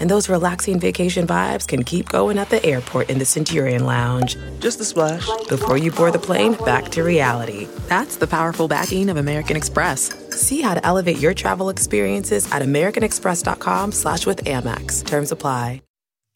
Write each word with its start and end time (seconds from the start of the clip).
And 0.00 0.10
those 0.10 0.28
relaxing 0.28 0.80
vacation 0.80 1.26
vibes 1.26 1.66
can 1.66 1.84
keep 1.84 2.08
going 2.08 2.38
at 2.38 2.50
the 2.50 2.64
airport 2.64 3.10
in 3.10 3.18
the 3.18 3.24
Centurion 3.24 3.86
Lounge. 3.86 4.36
Just 4.58 4.80
a 4.80 4.84
splash. 4.84 5.28
Before 5.48 5.76
you 5.76 5.92
board 5.92 6.14
the 6.14 6.18
plane, 6.18 6.54
back 6.64 6.88
to 6.90 7.02
reality. 7.02 7.68
That's 7.88 8.16
the 8.16 8.26
powerful 8.26 8.68
backing 8.68 9.08
of 9.08 9.16
American 9.16 9.56
Express. 9.56 10.12
See 10.30 10.60
how 10.60 10.74
to 10.74 10.84
elevate 10.84 11.18
your 11.18 11.34
travel 11.34 11.68
experiences 11.68 12.50
at 12.50 12.62
americanexpress.com 12.62 13.92
slash 13.92 14.26
with 14.26 14.44
Amex. 14.44 15.04
Terms 15.06 15.32
apply. 15.32 15.82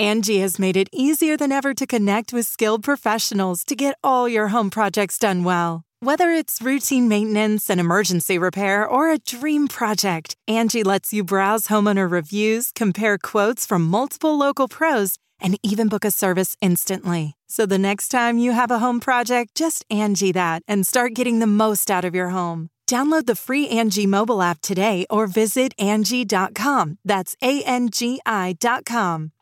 Angie 0.01 0.41
has 0.41 0.59
made 0.59 0.77
it 0.77 0.89
easier 0.93 1.37
than 1.37 1.53
ever 1.53 1.73
to 1.73 1.87
connect 1.87 2.33
with 2.33 2.47
skilled 2.47 2.83
professionals 2.83 3.65
to 3.65 3.77
get 3.77 3.97
all 4.03 4.29
your 4.29 4.49
home 4.49 4.69
projects 4.69 5.19
done 5.19 5.45
well. 5.45 5.84
Whether 6.05 6.33
it's 6.33 6.61
routine 6.61 7.09
maintenance, 7.09 7.71
and 7.71 7.81
emergency 7.81 8.37
repair, 8.37 8.87
or 8.87 9.11
a 9.11 9.17
dream 9.17 9.69
project, 9.69 10.37
Angie 10.47 10.83
lets 10.83 11.15
you 11.15 11.25
browse 11.25 11.69
homeowner 11.69 12.11
reviews, 12.11 12.73
compare 12.73 13.17
quotes 13.17 13.65
from 13.65 13.87
multiple 13.87 14.37
local 14.37 14.69
pros, 14.69 15.17
and 15.41 15.59
even 15.63 15.89
book 15.89 16.05
a 16.05 16.11
service 16.11 16.59
instantly. 16.61 17.33
So 17.49 17.65
the 17.65 17.79
next 17.79 18.09
time 18.09 18.37
you 18.37 18.53
have 18.53 18.71
a 18.71 18.81
home 18.81 19.01
project, 19.01 19.55
just 19.55 19.87
Angie 19.89 20.31
that 20.33 20.61
and 20.69 20.87
start 20.87 21.15
getting 21.15 21.39
the 21.39 21.47
most 21.47 21.91
out 21.91 22.05
of 22.05 22.15
your 22.15 22.29
home. 22.29 22.69
Download 22.87 23.25
the 23.25 23.35
free 23.35 23.67
Angie 23.71 24.05
mobile 24.05 24.43
app 24.43 24.61
today 24.61 25.07
or 25.09 25.27
visit 25.27 25.73
Angie.com. 25.79 26.99
That's 27.03 27.35
A 27.41 27.63
N 27.63 27.89
G 27.89 28.21
I.com. 28.27 29.33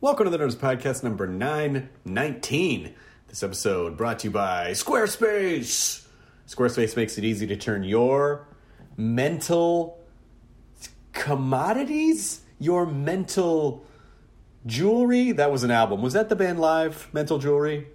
Welcome 0.00 0.26
to 0.26 0.30
the 0.30 0.38
Nerdist 0.38 0.58
Podcast 0.58 1.02
number 1.02 1.26
919. 1.26 2.94
This 3.26 3.42
episode 3.42 3.96
brought 3.96 4.20
to 4.20 4.28
you 4.28 4.30
by 4.30 4.70
Squarespace. 4.70 6.01
Squarespace 6.46 6.96
makes 6.96 7.18
it 7.18 7.24
easy 7.24 7.46
to 7.46 7.56
turn 7.56 7.84
your 7.84 8.46
mental 8.96 9.98
commodities, 11.12 12.42
your 12.58 12.86
mental 12.86 13.84
jewelry. 14.66 15.32
That 15.32 15.50
was 15.50 15.64
an 15.64 15.70
album. 15.70 16.02
Was 16.02 16.12
that 16.12 16.28
the 16.28 16.36
band 16.36 16.60
live, 16.60 17.08
Mental 17.12 17.38
Jewelry? 17.38 17.86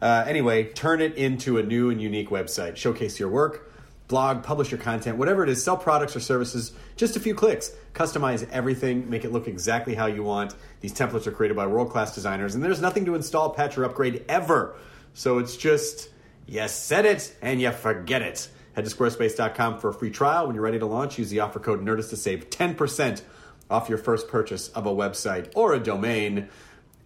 Uh, 0.00 0.24
anyway, 0.26 0.64
turn 0.64 1.00
it 1.00 1.14
into 1.14 1.58
a 1.58 1.62
new 1.62 1.90
and 1.90 2.00
unique 2.00 2.28
website. 2.28 2.76
Showcase 2.76 3.18
your 3.18 3.28
work, 3.28 3.72
blog, 4.08 4.42
publish 4.42 4.70
your 4.70 4.80
content, 4.80 5.16
whatever 5.16 5.42
it 5.42 5.48
is, 5.48 5.64
sell 5.64 5.76
products 5.76 6.14
or 6.14 6.20
services, 6.20 6.72
just 6.96 7.16
a 7.16 7.20
few 7.20 7.34
clicks. 7.34 7.72
Customize 7.94 8.48
everything, 8.50 9.08
make 9.08 9.24
it 9.24 9.32
look 9.32 9.48
exactly 9.48 9.94
how 9.94 10.06
you 10.06 10.22
want. 10.22 10.54
These 10.80 10.92
templates 10.92 11.26
are 11.26 11.32
created 11.32 11.56
by 11.56 11.66
world 11.66 11.90
class 11.90 12.14
designers, 12.14 12.54
and 12.54 12.62
there's 12.62 12.80
nothing 12.80 13.06
to 13.06 13.14
install, 13.14 13.50
patch, 13.50 13.78
or 13.78 13.84
upgrade 13.84 14.24
ever. 14.28 14.76
So 15.14 15.38
it's 15.38 15.56
just, 15.56 16.10
you 16.46 16.66
set 16.68 17.04
it 17.04 17.34
and 17.42 17.60
you 17.60 17.72
forget 17.72 18.22
it. 18.22 18.48
Head 18.74 18.84
to 18.84 18.90
squarespace.com 18.94 19.78
for 19.78 19.88
a 19.88 19.94
free 19.94 20.10
trial. 20.10 20.46
When 20.46 20.54
you're 20.54 20.64
ready 20.64 20.78
to 20.78 20.86
launch, 20.86 21.18
use 21.18 21.30
the 21.30 21.40
offer 21.40 21.58
code 21.58 21.82
NERDIST 21.82 22.10
to 22.10 22.16
save 22.16 22.50
10% 22.50 23.22
off 23.70 23.88
your 23.88 23.98
first 23.98 24.28
purchase 24.28 24.68
of 24.68 24.86
a 24.86 24.90
website 24.90 25.50
or 25.54 25.74
a 25.74 25.80
domain. 25.80 26.48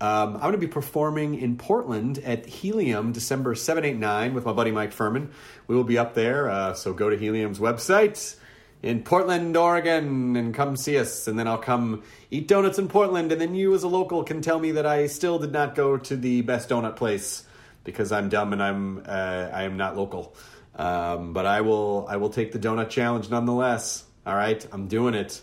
Um, 0.01 0.35
I'm 0.35 0.41
going 0.41 0.53
to 0.53 0.59
be 0.59 0.67
performing 0.67 1.39
in 1.39 1.57
Portland 1.57 2.19
at 2.19 2.47
Helium 2.47 3.13
December 3.13 3.55
7, 3.55 3.85
8, 3.85 3.97
9 3.97 4.35
with 4.35 4.47
my 4.47 4.53
buddy 4.53 4.71
Mike 4.71 4.93
Furman. 4.93 5.31
We 5.67 5.77
will 5.77 5.85
be 5.85 5.99
up 5.99 6.15
there, 6.15 6.49
uh, 6.49 6.75
so 6.75 6.93
go 6.93 7.11
to 7.11 7.17
Helium's 7.17 7.59
website 7.59 8.37
in 8.83 9.03
Portland, 9.03 9.57
Oregon, 9.57 10.37
and 10.37 10.55
come 10.55 10.77
see 10.77 10.99
us. 10.99 11.29
And 11.29 11.39
then 11.39 11.47
I'll 11.47 11.59
come 11.59 12.03
eat 12.31 12.49
donuts 12.49 12.79
in 12.79 12.89
Portland, 12.89 13.31
and 13.31 13.41
then 13.41 13.55
you, 13.55 13.75
as 13.75 13.83
a 13.83 13.89
local, 13.89 14.25
can 14.25 14.41
tell 14.41 14.59
me 14.59 14.73
that 14.73 14.87
I 14.87 15.07
still 15.07 15.39
did 15.39 15.53
not 15.53 15.75
go 15.75 15.99
to 15.99 16.17
the 16.17 16.41
best 16.43 16.71
donut 16.71 16.97
place 16.97 17.45
because 17.85 18.13
I'm 18.13 18.29
dumb 18.29 18.53
and 18.53 18.63
I'm 18.63 19.03
uh, 19.07 19.51
I 19.53 19.65
am 19.65 19.77
not 19.77 19.97
local. 19.97 20.35
Um, 20.77 21.33
but 21.33 21.47
I 21.47 21.61
will 21.61 22.07
I 22.09 22.17
will 22.17 22.31
take 22.31 22.53
the 22.53 22.59
donut 22.59 22.91
challenge 22.91 23.31
nonetheless. 23.31 24.05
All 24.27 24.35
right, 24.35 24.65
I'm 24.73 24.87
doing 24.87 25.15
it. 25.15 25.41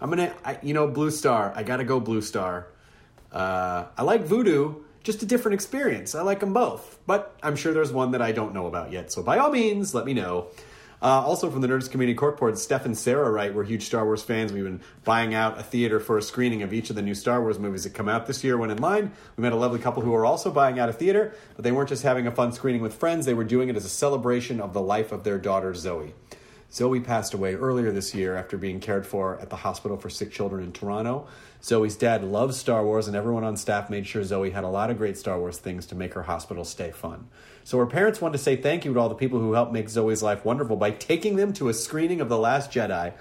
I'm 0.00 0.10
gonna 0.10 0.34
I, 0.44 0.58
you 0.62 0.74
know 0.74 0.88
Blue 0.88 1.10
Star. 1.10 1.52
I 1.54 1.62
gotta 1.62 1.84
go 1.84 2.00
Blue 2.00 2.22
Star. 2.22 2.68
Uh, 3.32 3.86
I 3.96 4.02
like 4.02 4.22
Voodoo, 4.22 4.82
just 5.02 5.22
a 5.22 5.26
different 5.26 5.54
experience. 5.54 6.14
I 6.14 6.22
like 6.22 6.40
them 6.40 6.52
both, 6.52 6.98
but 7.06 7.36
I'm 7.42 7.56
sure 7.56 7.72
there's 7.72 7.92
one 7.92 8.12
that 8.12 8.22
I 8.22 8.32
don't 8.32 8.54
know 8.54 8.66
about 8.66 8.90
yet. 8.90 9.12
So 9.12 9.22
by 9.22 9.38
all 9.38 9.50
means, 9.50 9.94
let 9.94 10.04
me 10.04 10.14
know. 10.14 10.48
Uh, 11.02 11.06
also 11.06 11.50
from 11.50 11.62
the 11.62 11.68
Nerdist 11.68 11.90
Community 11.90 12.18
Corkboard, 12.18 12.58
Steph 12.58 12.84
and 12.84 12.96
Sarah 12.96 13.30
write, 13.30 13.54
we're 13.54 13.64
huge 13.64 13.86
Star 13.86 14.04
Wars 14.04 14.22
fans. 14.22 14.52
We've 14.52 14.64
been 14.64 14.82
buying 15.02 15.32
out 15.32 15.58
a 15.58 15.62
theater 15.62 15.98
for 15.98 16.18
a 16.18 16.22
screening 16.22 16.62
of 16.62 16.74
each 16.74 16.90
of 16.90 16.96
the 16.96 17.02
new 17.02 17.14
Star 17.14 17.40
Wars 17.40 17.58
movies 17.58 17.84
that 17.84 17.94
come 17.94 18.08
out 18.08 18.26
this 18.26 18.44
year 18.44 18.58
when 18.58 18.70
in 18.70 18.78
line. 18.78 19.12
We 19.36 19.42
met 19.42 19.52
a 19.52 19.56
lovely 19.56 19.78
couple 19.78 20.02
who 20.02 20.10
were 20.10 20.26
also 20.26 20.50
buying 20.50 20.78
out 20.78 20.90
a 20.90 20.92
theater, 20.92 21.34
but 21.56 21.64
they 21.64 21.72
weren't 21.72 21.88
just 21.88 22.02
having 22.02 22.26
a 22.26 22.30
fun 22.30 22.52
screening 22.52 22.82
with 22.82 22.94
friends, 22.94 23.24
they 23.24 23.34
were 23.34 23.44
doing 23.44 23.70
it 23.70 23.76
as 23.76 23.86
a 23.86 23.90
celebration 23.90 24.60
of 24.60 24.74
the 24.74 24.82
life 24.82 25.10
of 25.10 25.24
their 25.24 25.38
daughter, 25.38 25.74
Zoe. 25.74 26.12
Zoe 26.72 27.00
passed 27.00 27.34
away 27.34 27.54
earlier 27.54 27.90
this 27.90 28.14
year 28.14 28.36
after 28.36 28.56
being 28.56 28.78
cared 28.78 29.06
for 29.06 29.40
at 29.40 29.50
the 29.50 29.56
hospital 29.56 29.96
for 29.96 30.08
sick 30.08 30.30
children 30.30 30.62
in 30.62 30.72
Toronto. 30.72 31.26
Zoe's 31.62 31.96
dad 31.96 32.22
loves 32.22 32.56
Star 32.56 32.84
Wars, 32.84 33.08
and 33.08 33.16
everyone 33.16 33.42
on 33.42 33.56
staff 33.56 33.90
made 33.90 34.06
sure 34.06 34.22
Zoe 34.22 34.50
had 34.50 34.64
a 34.64 34.68
lot 34.68 34.90
of 34.90 34.98
great 34.98 35.18
Star 35.18 35.38
Wars 35.38 35.58
things 35.58 35.86
to 35.86 35.94
make 35.94 36.14
her 36.14 36.22
hospital 36.22 36.64
stay 36.64 36.90
fun. 36.90 37.28
So 37.64 37.78
her 37.78 37.86
parents 37.86 38.20
wanted 38.20 38.38
to 38.38 38.42
say 38.42 38.56
thank 38.56 38.84
you 38.84 38.94
to 38.94 39.00
all 39.00 39.08
the 39.08 39.14
people 39.14 39.38
who 39.38 39.52
helped 39.52 39.72
make 39.72 39.88
Zoe's 39.88 40.22
life 40.22 40.44
wonderful 40.44 40.76
by 40.76 40.90
taking 40.90 41.36
them 41.36 41.52
to 41.54 41.68
a 41.68 41.74
screening 41.74 42.20
of 42.20 42.28
The 42.28 42.38
Last 42.38 42.70
Jedi. 42.70 43.12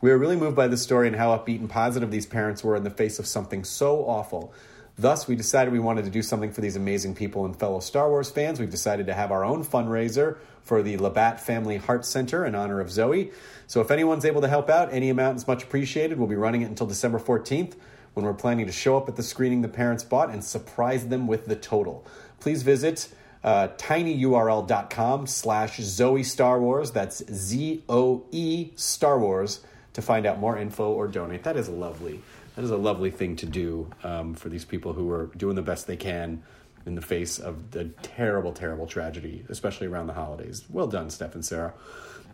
We 0.00 0.10
were 0.10 0.18
really 0.18 0.36
moved 0.36 0.56
by 0.56 0.68
the 0.68 0.76
story 0.76 1.06
and 1.06 1.16
how 1.16 1.36
upbeat 1.36 1.60
and 1.60 1.70
positive 1.70 2.10
these 2.10 2.26
parents 2.26 2.62
were 2.62 2.76
in 2.76 2.84
the 2.84 2.90
face 2.90 3.18
of 3.18 3.26
something 3.26 3.64
so 3.64 4.04
awful. 4.04 4.52
Thus, 4.96 5.26
we 5.26 5.34
decided 5.34 5.72
we 5.72 5.80
wanted 5.80 6.04
to 6.04 6.10
do 6.10 6.22
something 6.22 6.52
for 6.52 6.60
these 6.60 6.76
amazing 6.76 7.14
people 7.14 7.44
and 7.44 7.58
fellow 7.58 7.80
Star 7.80 8.08
Wars 8.08 8.30
fans. 8.30 8.60
We've 8.60 8.70
decided 8.70 9.06
to 9.06 9.14
have 9.14 9.32
our 9.32 9.44
own 9.44 9.64
fundraiser 9.64 10.36
for 10.62 10.82
the 10.82 10.96
Labatt 10.98 11.40
Family 11.40 11.78
Heart 11.78 12.06
Center 12.06 12.46
in 12.46 12.54
honor 12.54 12.80
of 12.80 12.90
Zoe. 12.90 13.32
So, 13.66 13.80
if 13.80 13.90
anyone's 13.90 14.24
able 14.24 14.40
to 14.42 14.48
help 14.48 14.70
out, 14.70 14.92
any 14.92 15.10
amount 15.10 15.38
is 15.38 15.48
much 15.48 15.64
appreciated. 15.64 16.18
We'll 16.18 16.28
be 16.28 16.36
running 16.36 16.62
it 16.62 16.66
until 16.66 16.86
December 16.86 17.18
14th 17.18 17.74
when 18.14 18.24
we're 18.24 18.34
planning 18.34 18.66
to 18.66 18.72
show 18.72 18.96
up 18.96 19.08
at 19.08 19.16
the 19.16 19.22
screening 19.22 19.62
the 19.62 19.68
parents 19.68 20.04
bought 20.04 20.30
and 20.30 20.44
surprise 20.44 21.08
them 21.08 21.26
with 21.26 21.46
the 21.46 21.56
total. 21.56 22.06
Please 22.38 22.62
visit 22.62 23.08
uh, 23.44 23.68
tinyurl.com 23.76 25.26
slash 25.26 25.76
Zoe 25.76 26.22
Star 26.24 26.58
Wars. 26.58 26.90
That's 26.90 27.22
Z 27.32 27.84
O 27.88 28.24
E 28.32 28.70
Star 28.74 29.18
Wars 29.18 29.60
to 29.92 30.02
find 30.02 30.26
out 30.26 30.40
more 30.40 30.58
info 30.58 30.90
or 30.90 31.06
donate. 31.06 31.44
That 31.44 31.56
is 31.56 31.68
lovely. 31.68 32.20
That 32.56 32.64
is 32.64 32.70
a 32.70 32.76
lovely 32.76 33.10
thing 33.10 33.36
to 33.36 33.46
do 33.46 33.90
um, 34.02 34.34
for 34.34 34.48
these 34.48 34.64
people 34.64 34.92
who 34.92 35.10
are 35.10 35.26
doing 35.36 35.56
the 35.56 35.62
best 35.62 35.86
they 35.86 35.96
can 35.96 36.42
in 36.86 36.94
the 36.94 37.02
face 37.02 37.38
of 37.38 37.70
the 37.72 37.84
terrible, 38.02 38.52
terrible 38.52 38.86
tragedy, 38.86 39.44
especially 39.48 39.86
around 39.86 40.06
the 40.06 40.12
holidays. 40.14 40.64
Well 40.68 40.86
done, 40.86 41.10
Steph 41.10 41.34
and 41.34 41.44
Sarah. 41.44 41.74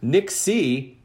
Nick 0.03 0.31
C 0.31 0.97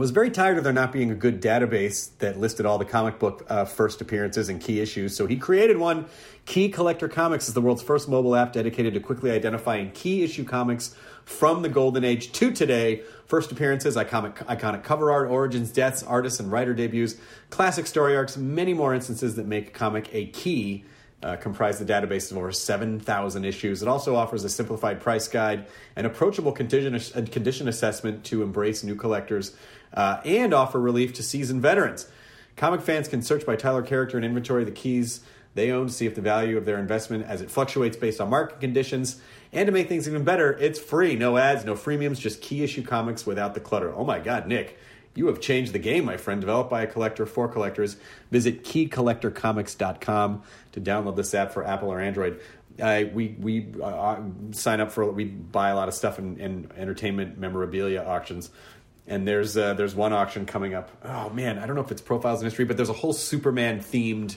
was 0.00 0.12
very 0.12 0.30
tired 0.30 0.56
of 0.56 0.64
there 0.64 0.72
not 0.72 0.92
being 0.92 1.10
a 1.10 1.14
good 1.14 1.42
database 1.42 2.16
that 2.20 2.40
listed 2.40 2.64
all 2.64 2.78
the 2.78 2.86
comic 2.86 3.18
book 3.18 3.44
uh, 3.50 3.66
first 3.66 4.00
appearances 4.00 4.48
and 4.48 4.58
key 4.58 4.80
issues. 4.80 5.14
So 5.14 5.26
he 5.26 5.36
created 5.36 5.76
one. 5.76 6.06
Key 6.46 6.70
Collector 6.70 7.06
Comics 7.06 7.48
is 7.48 7.54
the 7.54 7.60
world's 7.60 7.82
first 7.82 8.08
mobile 8.08 8.34
app 8.34 8.54
dedicated 8.54 8.94
to 8.94 9.00
quickly 9.00 9.30
identifying 9.30 9.90
key 9.90 10.22
issue 10.22 10.44
comics 10.44 10.96
from 11.26 11.60
the 11.60 11.68
golden 11.68 12.02
age 12.02 12.32
to 12.32 12.50
today. 12.50 13.02
First 13.26 13.52
appearances, 13.52 13.96
iconic, 13.96 14.36
iconic 14.46 14.82
cover 14.84 15.12
art, 15.12 15.28
origins, 15.28 15.70
deaths, 15.70 16.02
artists 16.02 16.40
and 16.40 16.50
writer 16.50 16.72
debuts, 16.72 17.16
classic 17.50 17.86
story 17.86 18.16
arcs, 18.16 18.38
many 18.38 18.72
more 18.72 18.94
instances 18.94 19.36
that 19.36 19.46
make 19.46 19.68
a 19.68 19.70
comic 19.72 20.08
a 20.14 20.26
key. 20.28 20.84
Uh, 21.22 21.36
comprise 21.36 21.78
the 21.78 21.84
database 21.84 22.30
of 22.30 22.38
over 22.38 22.50
7,000 22.50 23.44
issues. 23.44 23.82
It 23.82 23.88
also 23.88 24.16
offers 24.16 24.42
a 24.42 24.48
simplified 24.48 25.02
price 25.02 25.28
guide, 25.28 25.66
an 25.94 26.06
approachable 26.06 26.50
condition, 26.50 26.98
condition 27.26 27.68
assessment 27.68 28.24
to 28.24 28.42
embrace 28.42 28.82
new 28.82 28.94
collectors, 28.94 29.54
uh, 29.94 30.20
and 30.24 30.54
offer 30.54 30.80
relief 30.80 31.12
to 31.14 31.22
seasoned 31.22 31.62
veterans. 31.62 32.06
Comic 32.56 32.82
fans 32.82 33.08
can 33.08 33.22
search 33.22 33.46
by 33.46 33.56
Tyler 33.56 33.82
character 33.82 34.16
and 34.16 34.24
inventory 34.24 34.64
the 34.64 34.70
keys 34.70 35.20
they 35.54 35.70
own 35.72 35.88
to 35.88 35.92
see 35.92 36.06
if 36.06 36.14
the 36.14 36.20
value 36.20 36.56
of 36.56 36.64
their 36.64 36.78
investment 36.78 37.26
as 37.26 37.40
it 37.40 37.50
fluctuates 37.50 37.96
based 37.96 38.20
on 38.20 38.30
market 38.30 38.60
conditions. 38.60 39.20
And 39.52 39.66
to 39.66 39.72
make 39.72 39.88
things 39.88 40.06
even 40.06 40.22
better, 40.22 40.52
it's 40.52 40.78
free. 40.78 41.16
No 41.16 41.36
ads, 41.36 41.64
no 41.64 41.74
freemiums, 41.74 42.20
just 42.20 42.40
key 42.40 42.62
issue 42.62 42.82
comics 42.82 43.26
without 43.26 43.54
the 43.54 43.60
clutter. 43.60 43.92
Oh 43.92 44.04
my 44.04 44.20
God, 44.20 44.46
Nick, 44.46 44.78
you 45.14 45.26
have 45.26 45.40
changed 45.40 45.72
the 45.72 45.80
game, 45.80 46.04
my 46.04 46.16
friend. 46.16 46.40
Developed 46.40 46.70
by 46.70 46.82
a 46.82 46.86
collector 46.86 47.26
for 47.26 47.48
collectors. 47.48 47.96
Visit 48.30 48.62
keycollectorcomics.com 48.62 50.42
to 50.72 50.80
download 50.80 51.16
this 51.16 51.34
app 51.34 51.52
for 51.52 51.66
Apple 51.66 51.88
or 51.92 52.00
Android. 52.00 52.40
Uh, 52.80 53.02
we 53.12 53.36
we 53.40 53.66
uh, 53.82 54.20
sign 54.52 54.80
up 54.80 54.92
for 54.92 55.10
we 55.10 55.24
buy 55.24 55.70
a 55.70 55.74
lot 55.74 55.88
of 55.88 55.94
stuff 55.94 56.20
in, 56.20 56.38
in 56.38 56.70
entertainment 56.76 57.36
memorabilia 57.36 58.02
auctions 58.02 58.50
and 59.10 59.26
there's 59.26 59.56
uh, 59.56 59.74
there's 59.74 59.94
one 59.94 60.12
auction 60.12 60.46
coming 60.46 60.72
up. 60.72 60.90
Oh 61.04 61.28
man, 61.30 61.58
I 61.58 61.66
don't 61.66 61.74
know 61.74 61.82
if 61.82 61.90
it's 61.90 62.00
profiles 62.00 62.40
in 62.40 62.46
history, 62.46 62.64
but 62.64 62.76
there's 62.76 62.88
a 62.88 62.94
whole 62.94 63.12
Superman 63.12 63.80
themed 63.80 64.36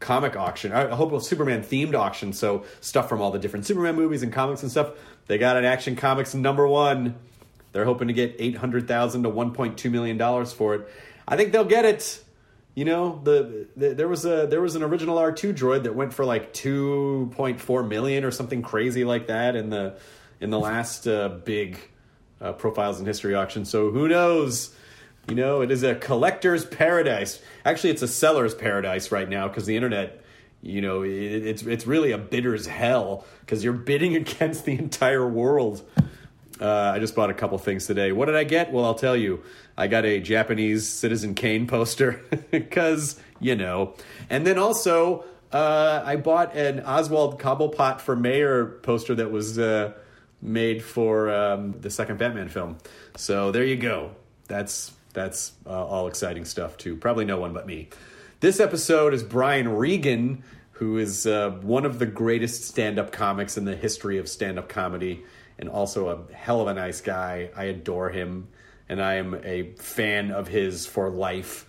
comic 0.00 0.34
auction. 0.34 0.72
I 0.72 0.94
hope 0.94 1.12
a 1.12 1.20
Superman 1.20 1.62
themed 1.62 1.94
auction. 1.94 2.32
So 2.32 2.64
stuff 2.80 3.08
from 3.08 3.20
all 3.20 3.30
the 3.30 3.38
different 3.38 3.66
Superman 3.66 3.96
movies 3.96 4.22
and 4.22 4.32
comics 4.32 4.62
and 4.62 4.70
stuff. 4.70 4.92
They 5.26 5.36
got 5.36 5.58
an 5.58 5.66
Action 5.66 5.94
Comics 5.94 6.34
number 6.34 6.66
one. 6.66 7.16
They're 7.72 7.84
hoping 7.84 8.08
to 8.08 8.14
get 8.14 8.34
eight 8.38 8.56
hundred 8.56 8.88
thousand 8.88 9.24
to 9.24 9.28
one 9.28 9.52
point 9.52 9.76
two 9.76 9.90
million 9.90 10.16
dollars 10.16 10.54
for 10.54 10.74
it. 10.74 10.88
I 11.28 11.36
think 11.36 11.52
they'll 11.52 11.64
get 11.64 11.84
it. 11.84 12.24
You 12.74 12.86
know, 12.86 13.20
the, 13.24 13.66
the 13.76 13.90
there 13.90 14.08
was 14.08 14.24
a 14.24 14.46
there 14.46 14.62
was 14.62 14.74
an 14.74 14.82
original 14.82 15.18
R2 15.18 15.54
droid 15.54 15.82
that 15.82 15.94
went 15.94 16.14
for 16.14 16.24
like 16.24 16.54
2.4 16.54 17.88
million 17.88 18.24
or 18.24 18.30
something 18.30 18.62
crazy 18.62 19.04
like 19.04 19.26
that 19.26 19.54
in 19.54 19.68
the 19.68 19.98
in 20.40 20.50
the 20.50 20.60
last 20.60 21.06
uh, 21.06 21.28
big 21.28 21.76
uh, 22.40 22.52
profiles 22.52 23.00
in 23.00 23.06
history 23.06 23.34
auction. 23.34 23.64
So 23.64 23.90
who 23.90 24.08
knows? 24.08 24.74
You 25.28 25.34
know, 25.34 25.60
it 25.60 25.70
is 25.70 25.82
a 25.82 25.94
collector's 25.94 26.64
paradise. 26.64 27.40
Actually, 27.64 27.90
it's 27.90 28.02
a 28.02 28.08
seller's 28.08 28.54
paradise 28.54 29.12
right 29.12 29.28
now 29.28 29.46
because 29.48 29.66
the 29.66 29.76
internet, 29.76 30.22
you 30.62 30.80
know, 30.80 31.02
it, 31.02 31.10
it's 31.10 31.62
it's 31.62 31.86
really 31.86 32.12
a 32.12 32.18
bidder's 32.18 32.66
hell 32.66 33.26
because 33.40 33.62
you're 33.62 33.74
bidding 33.74 34.16
against 34.22 34.64
the 34.64 34.72
entire 34.72 35.28
world. 35.28 35.82
Uh, 36.60 36.92
I 36.94 36.98
just 36.98 37.14
bought 37.14 37.30
a 37.30 37.34
couple 37.34 37.56
things 37.58 37.86
today. 37.86 38.10
What 38.10 38.26
did 38.26 38.34
I 38.34 38.44
get? 38.44 38.72
Well, 38.72 38.84
I'll 38.84 38.94
tell 38.94 39.16
you. 39.16 39.42
I 39.76 39.86
got 39.86 40.04
a 40.04 40.18
Japanese 40.18 40.88
Citizen 40.88 41.34
Kane 41.34 41.68
poster 41.68 42.20
because 42.50 43.20
you 43.38 43.54
know, 43.54 43.94
and 44.30 44.46
then 44.46 44.58
also 44.58 45.24
uh, 45.52 46.02
I 46.04 46.16
bought 46.16 46.56
an 46.56 46.80
Oswald 46.80 47.40
Cobblepot 47.40 48.00
for 48.00 48.16
Mayor 48.16 48.66
poster 48.82 49.14
that 49.14 49.30
was 49.30 49.58
uh, 49.58 49.92
made 50.40 50.82
for 50.82 51.30
um, 51.30 51.72
the 51.80 51.90
second 51.90 52.18
Batman 52.18 52.48
film. 52.48 52.78
So 53.16 53.50
there 53.50 53.64
you 53.64 53.76
go. 53.76 54.12
That's 54.46 54.92
that's 55.12 55.52
uh, 55.66 55.84
all 55.84 56.06
exciting 56.06 56.44
stuff 56.44 56.76
too. 56.76 56.96
Probably 56.96 57.24
no 57.24 57.38
one 57.38 57.52
but 57.52 57.66
me. 57.66 57.88
This 58.40 58.60
episode 58.60 59.14
is 59.14 59.22
Brian 59.22 59.68
Regan, 59.68 60.44
who 60.72 60.98
is 60.98 61.26
uh, 61.26 61.50
one 61.62 61.84
of 61.84 61.98
the 61.98 62.06
greatest 62.06 62.64
stand-up 62.64 63.10
comics 63.10 63.56
in 63.56 63.64
the 63.64 63.74
history 63.74 64.18
of 64.18 64.28
stand-up 64.28 64.68
comedy, 64.68 65.24
and 65.58 65.68
also 65.68 66.08
a 66.08 66.32
hell 66.32 66.60
of 66.60 66.68
a 66.68 66.74
nice 66.74 67.00
guy. 67.00 67.50
I 67.56 67.64
adore 67.64 68.10
him 68.10 68.48
and 68.88 69.02
I 69.02 69.14
am 69.14 69.34
a 69.44 69.72
fan 69.72 70.30
of 70.30 70.48
his 70.48 70.86
for 70.86 71.10
life. 71.10 71.66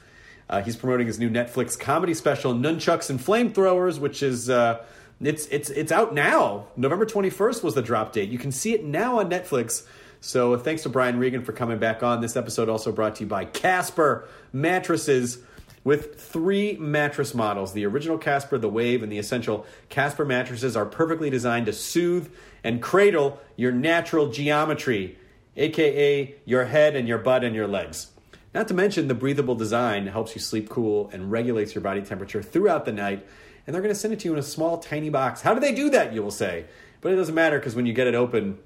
Uh, 0.50 0.62
he's 0.62 0.76
promoting 0.76 1.08
his 1.08 1.20
new 1.20 1.30
Netflix 1.30 1.78
comedy 1.78 2.14
special, 2.14 2.54
Nunchucks 2.54 3.10
and 3.10 3.20
Flamethrowers, 3.20 4.00
which 4.00 4.24
is 4.24 4.50
uh, 4.50 4.84
it's 5.22 5.46
it's 5.48 5.70
it's 5.70 5.92
out 5.92 6.14
now. 6.14 6.68
November 6.76 7.06
twenty 7.06 7.30
first 7.30 7.64
was 7.64 7.76
the 7.76 7.82
drop 7.82 8.14
date. 8.14 8.30
You 8.30 8.40
can 8.40 8.52
see 8.52 8.74
it 8.74 8.84
now 8.84 9.20
on 9.20 9.30
Netflix. 9.30 9.86
So 10.22 10.58
thanks 10.58 10.84
to 10.84 10.90
Brian 10.90 11.18
Regan 11.18 11.44
for 11.44 11.54
coming 11.54 11.80
back 11.80 12.04
on. 12.04 12.22
This 12.22 12.36
episode 12.36 12.68
also 12.70 12.92
brought 12.92 13.16
to 13.16 13.24
you 13.24 13.28
by 13.28 13.46
Casper 13.46 14.28
mattresses. 14.52 15.40
With 15.86 16.20
three 16.20 16.76
mattress 16.76 17.34
models, 17.34 17.72
the 17.72 17.86
original 17.86 18.18
Casper, 18.18 18.58
the 18.58 18.68
Wave, 18.68 19.02
and 19.02 19.10
the 19.10 19.18
Essential, 19.18 19.66
Casper 19.88 20.26
mattresses 20.26 20.76
are 20.76 20.86
perfectly 20.86 21.30
designed 21.30 21.68
to 21.68 21.74
soothe 21.74 22.30
and 22.66 22.82
cradle 22.82 23.40
your 23.56 23.72
natural 23.72 24.30
geometry 24.30 25.18
aka 25.56 26.36
your 26.46 26.66
head 26.66 26.96
and 26.96 27.08
your 27.08 27.18
butt 27.18 27.44
and 27.44 27.56
your 27.56 27.68
legs. 27.68 28.08
Not 28.54 28.68
to 28.70 28.74
mention, 28.74 29.08
the 29.08 29.14
breathable 29.14 29.56
design 29.56 30.08
helps 30.08 30.34
you 30.36 30.42
sleep 30.42 30.70
cool 30.70 31.10
and 31.14 31.32
regulates 31.32 31.76
your 31.76 31.82
body 31.82 32.02
temperature 32.02 32.42
throughout 32.42 32.86
the 32.86 32.92
night. 32.92 33.28
And 33.70 33.76
they're 33.76 33.84
going 33.84 33.94
to 33.94 34.00
send 34.00 34.16
it 34.16 34.22
to 34.22 34.28
you 34.28 34.34
in 34.34 34.40
a 34.40 34.42
small, 34.42 34.80
tiny 34.80 35.12
box. 35.12 35.42
How 35.42 35.54
do 35.54 35.60
they 35.60 35.76
do 35.76 35.92
that, 35.92 36.12
you 36.12 36.24
will 36.24 36.32
say? 36.32 36.66
But 37.02 37.14
it 37.14 37.18
doesn't 37.18 37.36
matter 37.36 37.60
because 37.60 37.76
when 37.76 37.86
you 37.86 37.94
get 37.94 38.08
it 38.08 38.16
open, 38.16 38.58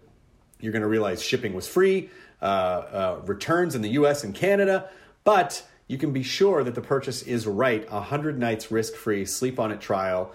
you're 0.61 0.71
going 0.71 0.81
to 0.81 0.87
realize 0.87 1.21
shipping 1.21 1.53
was 1.53 1.67
free, 1.67 2.09
uh, 2.41 2.45
uh, 2.45 3.21
returns 3.25 3.75
in 3.75 3.81
the 3.81 3.89
US 3.89 4.23
and 4.23 4.33
Canada. 4.33 4.89
But 5.25 5.61
you 5.89 5.97
can 5.97 6.13
be 6.13 6.23
sure 6.23 6.63
that 6.63 6.73
the 6.73 6.81
purchase 6.81 7.21
is 7.21 7.45
right. 7.45 7.91
100 7.91 8.39
nights 8.39 8.71
risk 8.71 8.95
free, 8.95 9.25
sleep 9.25 9.59
on 9.59 9.73
it 9.73 9.81
trial. 9.81 10.31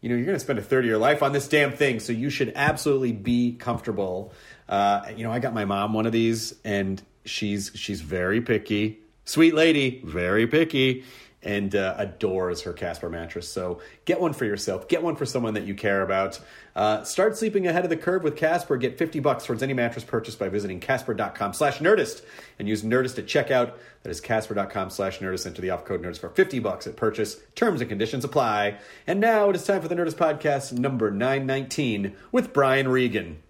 You 0.00 0.10
know, 0.10 0.14
you're 0.14 0.26
going 0.26 0.36
to 0.36 0.44
spend 0.44 0.60
a 0.60 0.62
third 0.62 0.84
of 0.84 0.88
your 0.88 0.98
life 0.98 1.24
on 1.24 1.32
this 1.32 1.48
damn 1.48 1.72
thing, 1.72 1.98
so 1.98 2.12
you 2.12 2.30
should 2.30 2.52
absolutely 2.54 3.10
be 3.10 3.54
comfortable. 3.54 4.32
Uh, 4.68 5.02
you 5.16 5.24
know, 5.24 5.32
I 5.32 5.40
got 5.40 5.52
my 5.52 5.64
mom 5.64 5.94
one 5.94 6.06
of 6.06 6.12
these, 6.12 6.54
and 6.64 7.02
she's 7.24 7.72
she's 7.74 8.02
very 8.02 8.40
picky, 8.40 9.00
sweet 9.24 9.52
lady, 9.52 10.00
very 10.04 10.46
picky, 10.46 11.02
and 11.42 11.74
uh, 11.74 11.94
adores 11.98 12.62
her 12.62 12.72
Casper 12.72 13.08
mattress. 13.08 13.48
So 13.48 13.80
get 14.04 14.20
one 14.20 14.32
for 14.32 14.44
yourself. 14.44 14.88
Get 14.88 15.02
one 15.02 15.16
for 15.16 15.26
someone 15.26 15.54
that 15.54 15.64
you 15.64 15.74
care 15.74 16.02
about. 16.02 16.38
Uh, 16.74 17.02
start 17.04 17.36
sleeping 17.36 17.66
ahead 17.66 17.84
of 17.84 17.90
the 17.90 17.96
curve 17.96 18.22
with 18.22 18.36
Casper. 18.36 18.76
Get 18.76 18.96
50 18.98 19.20
bucks 19.20 19.44
towards 19.44 19.62
any 19.62 19.74
mattress 19.74 20.04
purchase 20.04 20.34
by 20.36 20.48
visiting 20.48 20.80
casper.com 20.80 21.52
slash 21.52 21.78
nerdist 21.78 22.22
and 22.58 22.68
use 22.68 22.82
nerdist 22.82 23.18
at 23.18 23.26
checkout. 23.26 23.74
That 24.02 24.10
is 24.10 24.20
casper.com 24.20 24.90
slash 24.90 25.18
nerdist. 25.18 25.46
Enter 25.46 25.62
the 25.62 25.70
off 25.70 25.84
code 25.84 26.02
nerdist 26.02 26.20
for 26.20 26.30
50 26.30 26.60
bucks 26.60 26.86
at 26.86 26.96
purchase. 26.96 27.40
Terms 27.54 27.80
and 27.80 27.90
conditions 27.90 28.24
apply. 28.24 28.78
And 29.06 29.20
now 29.20 29.50
it 29.50 29.56
is 29.56 29.64
time 29.64 29.82
for 29.82 29.88
the 29.88 29.94
Nerdist 29.94 30.14
Podcast 30.14 30.72
number 30.72 31.10
919 31.10 32.14
with 32.30 32.52
Brian 32.52 32.88
Regan. 32.88 33.42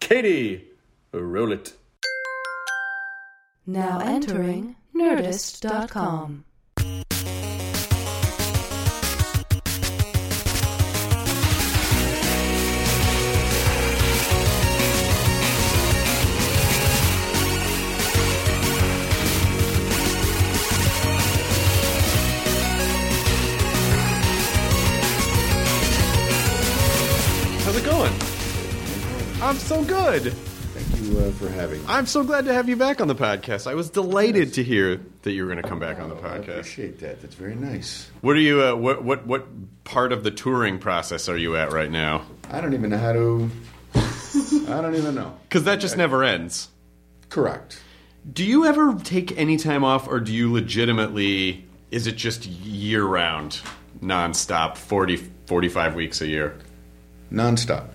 Katie, 0.00 0.68
roll 1.12 1.52
it. 1.52 1.74
Now 3.66 4.00
entering 4.00 4.76
Nerdist.com. 4.94 6.44
good. 30.04 30.32
Thank 30.32 31.02
you 31.02 31.18
uh, 31.18 31.30
for 31.32 31.48
having 31.48 31.80
me. 31.80 31.86
I'm 31.88 32.06
so 32.06 32.24
glad 32.24 32.44
to 32.44 32.52
have 32.52 32.68
you 32.68 32.76
back 32.76 33.00
on 33.00 33.08
the 33.08 33.14
podcast. 33.14 33.66
I 33.66 33.74
was 33.74 33.88
delighted 33.90 34.54
to 34.54 34.64
hear 34.64 35.00
that 35.22 35.32
you 35.32 35.44
were 35.44 35.50
going 35.50 35.62
to 35.62 35.68
come 35.68 35.78
back 35.78 35.98
on 35.98 36.08
the 36.08 36.16
podcast. 36.16 36.48
I 36.48 36.52
appreciate 36.58 36.98
that. 37.00 37.22
That's 37.22 37.34
very 37.34 37.54
nice. 37.54 38.10
What 38.20 38.36
are 38.36 38.40
you? 38.40 38.62
Uh, 38.62 38.74
what 38.74 39.02
what 39.02 39.26
what 39.26 39.46
part 39.84 40.12
of 40.12 40.24
the 40.24 40.30
touring 40.30 40.78
process 40.78 41.28
are 41.28 41.36
you 41.36 41.56
at 41.56 41.72
right 41.72 41.90
now? 41.90 42.26
I 42.50 42.60
don't 42.60 42.74
even 42.74 42.90
know 42.90 42.98
how 42.98 43.12
to. 43.12 43.50
I 43.94 44.82
don't 44.82 44.94
even 44.96 45.14
know. 45.14 45.38
Because 45.48 45.64
that 45.64 45.76
just 45.76 45.96
never 45.96 46.22
ends. 46.22 46.68
Correct. 47.30 47.80
Do 48.30 48.44
you 48.44 48.66
ever 48.66 48.94
take 48.94 49.36
any 49.38 49.56
time 49.56 49.84
off, 49.84 50.08
or 50.08 50.20
do 50.20 50.32
you 50.32 50.52
legitimately? 50.52 51.66
Is 51.90 52.06
it 52.06 52.16
just 52.16 52.46
year 52.46 53.04
round, 53.04 53.60
nonstop, 54.02 54.76
40, 54.76 55.16
45 55.46 55.94
weeks 55.94 56.20
a 56.20 56.26
year? 56.26 56.58
Nonstop. 57.30 57.88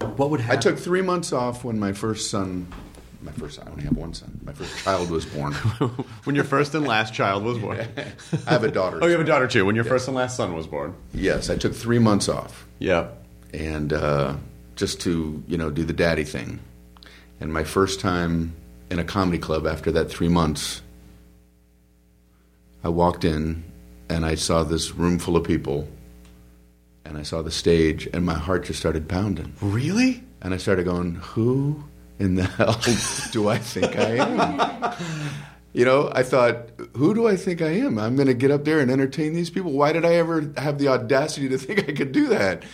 What 0.00 0.30
would 0.30 0.40
happen? 0.40 0.58
I 0.58 0.60
took 0.60 0.78
three 0.78 1.02
months 1.02 1.32
off 1.32 1.64
when 1.64 1.78
my 1.78 1.92
first 1.92 2.30
son. 2.30 2.66
My 3.22 3.32
first. 3.32 3.58
I 3.64 3.68
only 3.70 3.82
have 3.84 3.96
one 3.96 4.14
son. 4.14 4.38
My 4.44 4.52
first 4.52 4.76
child 4.84 5.10
was 5.10 5.24
born. 5.26 5.52
when 6.24 6.36
your 6.36 6.44
first 6.44 6.74
and 6.74 6.86
last 6.86 7.12
child 7.14 7.42
was 7.44 7.58
born. 7.58 7.80
I 8.46 8.50
have 8.50 8.62
a 8.64 8.70
daughter. 8.70 8.98
Oh, 9.02 9.06
you 9.06 9.12
have 9.12 9.20
a 9.20 9.24
daughter 9.24 9.48
too. 9.48 9.64
When 9.64 9.74
your 9.74 9.84
first 9.84 10.06
and 10.06 10.16
last 10.16 10.36
son 10.36 10.54
was 10.54 10.66
born. 10.66 10.94
Yes, 11.12 11.50
I 11.50 11.56
took 11.56 11.74
three 11.74 11.98
months 11.98 12.28
off, 12.28 12.66
Yeah. 12.78 13.08
and 13.52 13.92
uh, 13.92 14.36
just 14.76 15.00
to 15.02 15.42
you 15.48 15.56
know 15.56 15.70
do 15.70 15.82
the 15.84 15.92
daddy 15.92 16.24
thing. 16.24 16.60
And 17.40 17.52
my 17.52 17.64
first 17.64 18.00
time 18.00 18.54
in 18.90 18.98
a 18.98 19.04
comedy 19.04 19.38
club 19.38 19.66
after 19.66 19.90
that 19.92 20.10
three 20.10 20.28
months, 20.28 20.82
I 22.84 22.88
walked 22.90 23.24
in 23.24 23.64
and 24.08 24.24
I 24.24 24.36
saw 24.36 24.62
this 24.62 24.94
room 24.94 25.18
full 25.18 25.36
of 25.36 25.44
people, 25.44 25.88
and 27.06 27.16
I 27.16 27.22
saw 27.22 27.42
the 27.42 27.50
stage, 27.50 28.08
and 28.12 28.24
my 28.24 28.34
heart 28.34 28.64
just 28.64 28.78
started 28.78 29.08
pounding. 29.08 29.54
Really? 29.60 30.22
And 30.42 30.52
I 30.52 30.56
started 30.56 30.84
going, 30.84 31.16
Who 31.16 31.84
in 32.18 32.34
the 32.34 32.44
hell 32.58 32.80
do 33.32 33.48
I 33.48 33.58
think 33.58 33.96
I 33.96 34.16
am? 34.16 34.94
You 35.72 35.84
know, 35.84 36.10
I 36.14 36.22
thought, 36.22 36.70
Who 36.96 37.14
do 37.14 37.26
I 37.26 37.36
think 37.36 37.62
I 37.62 37.70
am? 37.70 37.98
I'm 37.98 38.16
going 38.16 38.28
to 38.28 38.34
get 38.34 38.50
up 38.50 38.64
there 38.64 38.80
and 38.80 38.90
entertain 38.90 39.32
these 39.32 39.50
people. 39.50 39.72
Why 39.72 39.92
did 39.92 40.04
I 40.04 40.14
ever 40.14 40.52
have 40.56 40.78
the 40.78 40.88
audacity 40.88 41.48
to 41.48 41.58
think 41.58 41.88
I 41.88 41.92
could 41.92 42.12
do 42.12 42.28
that? 42.28 42.64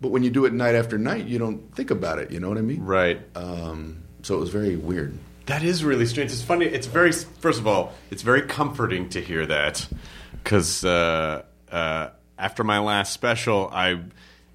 But 0.00 0.12
when 0.12 0.22
you 0.22 0.30
do 0.30 0.44
it 0.44 0.52
night 0.52 0.74
after 0.74 0.96
night, 0.96 1.26
you 1.26 1.38
don't 1.38 1.74
think 1.74 1.90
about 1.90 2.18
it. 2.18 2.30
You 2.30 2.38
know 2.38 2.48
what 2.48 2.58
I 2.58 2.62
mean? 2.62 2.84
Right. 2.84 3.20
Um, 3.34 4.04
so 4.22 4.36
it 4.36 4.40
was 4.40 4.50
very 4.50 4.76
weird. 4.76 5.18
That 5.46 5.64
is 5.64 5.82
really 5.82 6.06
strange. 6.06 6.30
It's 6.30 6.42
funny. 6.42 6.66
It's 6.66 6.86
very. 6.86 7.10
First 7.10 7.58
of 7.58 7.66
all, 7.66 7.94
it's 8.10 8.22
very 8.22 8.42
comforting 8.42 9.08
to 9.08 9.20
hear 9.20 9.46
that, 9.46 9.88
because 10.32 10.84
uh, 10.84 11.42
uh, 11.72 12.08
after 12.38 12.62
my 12.64 12.78
last 12.78 13.12
special, 13.12 13.68
I 13.72 14.00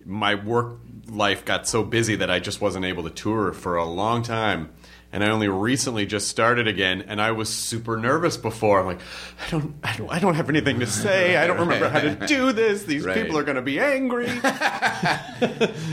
my 0.06 0.36
work 0.36 0.80
life 1.08 1.46
got 1.46 1.68
so 1.68 1.84
busy 1.84 2.16
that 2.18 2.30
I 2.30 2.40
just 2.40 2.60
wasn't 2.62 2.86
able 2.86 3.04
to 3.04 3.10
tour 3.10 3.54
for 3.54 3.76
a 3.78 3.86
long 3.86 4.24
time. 4.24 4.70
And 5.14 5.24
I 5.24 5.30
only 5.30 5.48
recently 5.48 6.08
just 6.08 6.28
started 6.28 6.68
again, 6.68 7.04
and 7.08 7.22
I 7.22 7.34
was 7.34 7.48
super 7.48 7.98
nervous 7.98 8.36
before. 8.36 8.80
I'm 8.80 8.88
like, 8.88 9.00
I 9.46 9.50
don't, 9.52 9.76
I 9.84 9.96
don't, 9.96 10.10
I 10.10 10.18
don't 10.18 10.34
have 10.34 10.50
anything 10.50 10.80
to 10.80 10.88
say. 10.88 11.38
I 11.38 11.46
don't 11.46 11.60
remember 11.60 11.88
how 11.88 12.00
to 12.00 12.16
do 12.28 12.52
this. 12.52 12.82
These 12.86 13.06
Right. 13.06 13.16
people 13.22 13.38
are 13.38 13.44
going 13.44 13.58
to 13.58 13.62
be 13.62 13.80
angry. 13.80 14.26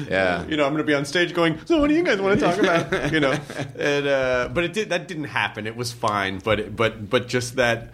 Yeah. 0.09 0.47
you 0.47 0.57
know, 0.57 0.65
I'm 0.65 0.73
going 0.73 0.79
to 0.79 0.85
be 0.85 0.95
on 0.95 1.05
stage 1.05 1.35
going, 1.35 1.59
"So, 1.67 1.81
what 1.81 1.89
do 1.89 1.95
you 1.95 2.03
guys 2.03 2.21
want 2.21 2.41
to 2.41 2.47
talk 2.47 2.59
about?" 2.59 3.13
you 3.13 3.21
know, 3.21 3.39
and 3.79 4.07
uh, 4.07 4.49
but 4.53 4.65
it 4.65 4.73
did 4.73 4.89
that 4.91 5.07
didn't 5.07 5.25
happen. 5.25 5.67
It 5.67 5.77
was 5.77 5.93
fine, 5.93 6.39
but 6.39 6.61
it, 6.61 6.77
but 6.77 7.09
but 7.11 7.29
just 7.29 7.57
that, 7.57 7.93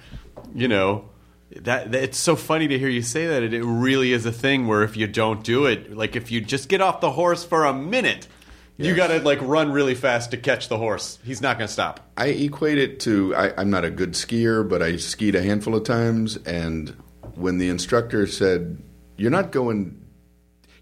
you 0.54 0.68
know, 0.68 1.06
that, 1.62 1.92
that- 1.92 2.02
it's 2.02 2.18
so 2.18 2.36
funny 2.36 2.68
to 2.68 2.78
hear 2.78 2.88
you 2.88 3.02
say 3.02 3.26
that. 3.26 3.42
It, 3.42 3.54
it 3.54 3.64
really 3.64 4.12
is 4.12 4.26
a 4.26 4.32
thing 4.32 4.66
where 4.66 4.82
if 4.82 4.96
you 4.96 5.06
don't 5.06 5.42
do 5.44 5.66
it, 5.66 5.96
like 5.96 6.16
if 6.16 6.30
you 6.30 6.40
just 6.40 6.68
get 6.68 6.80
off 6.80 7.00
the 7.00 7.12
horse 7.12 7.44
for 7.44 7.64
a 7.64 7.72
minute, 7.74 8.26
You 8.78 8.94
got 8.94 9.06
to 9.08 9.20
like 9.20 9.40
run 9.40 9.72
really 9.72 9.94
fast 9.94 10.32
to 10.32 10.36
catch 10.36 10.68
the 10.68 10.76
horse. 10.76 11.18
He's 11.24 11.40
not 11.40 11.56
going 11.56 11.66
to 11.66 11.72
stop. 11.72 12.00
I 12.18 12.26
equate 12.26 12.76
it 12.78 13.00
to 13.00 13.34
I, 13.34 13.52
I'm 13.58 13.70
not 13.70 13.84
a 13.84 13.90
good 13.90 14.12
skier, 14.12 14.68
but 14.68 14.82
I 14.82 14.96
skied 14.96 15.34
a 15.34 15.42
handful 15.42 15.74
of 15.74 15.84
times, 15.84 16.36
and 16.44 16.90
when 17.36 17.56
the 17.58 17.68
instructor 17.70 18.26
said, 18.26 18.76
"You're 19.16 19.30
not 19.30 19.50
going, 19.50 20.04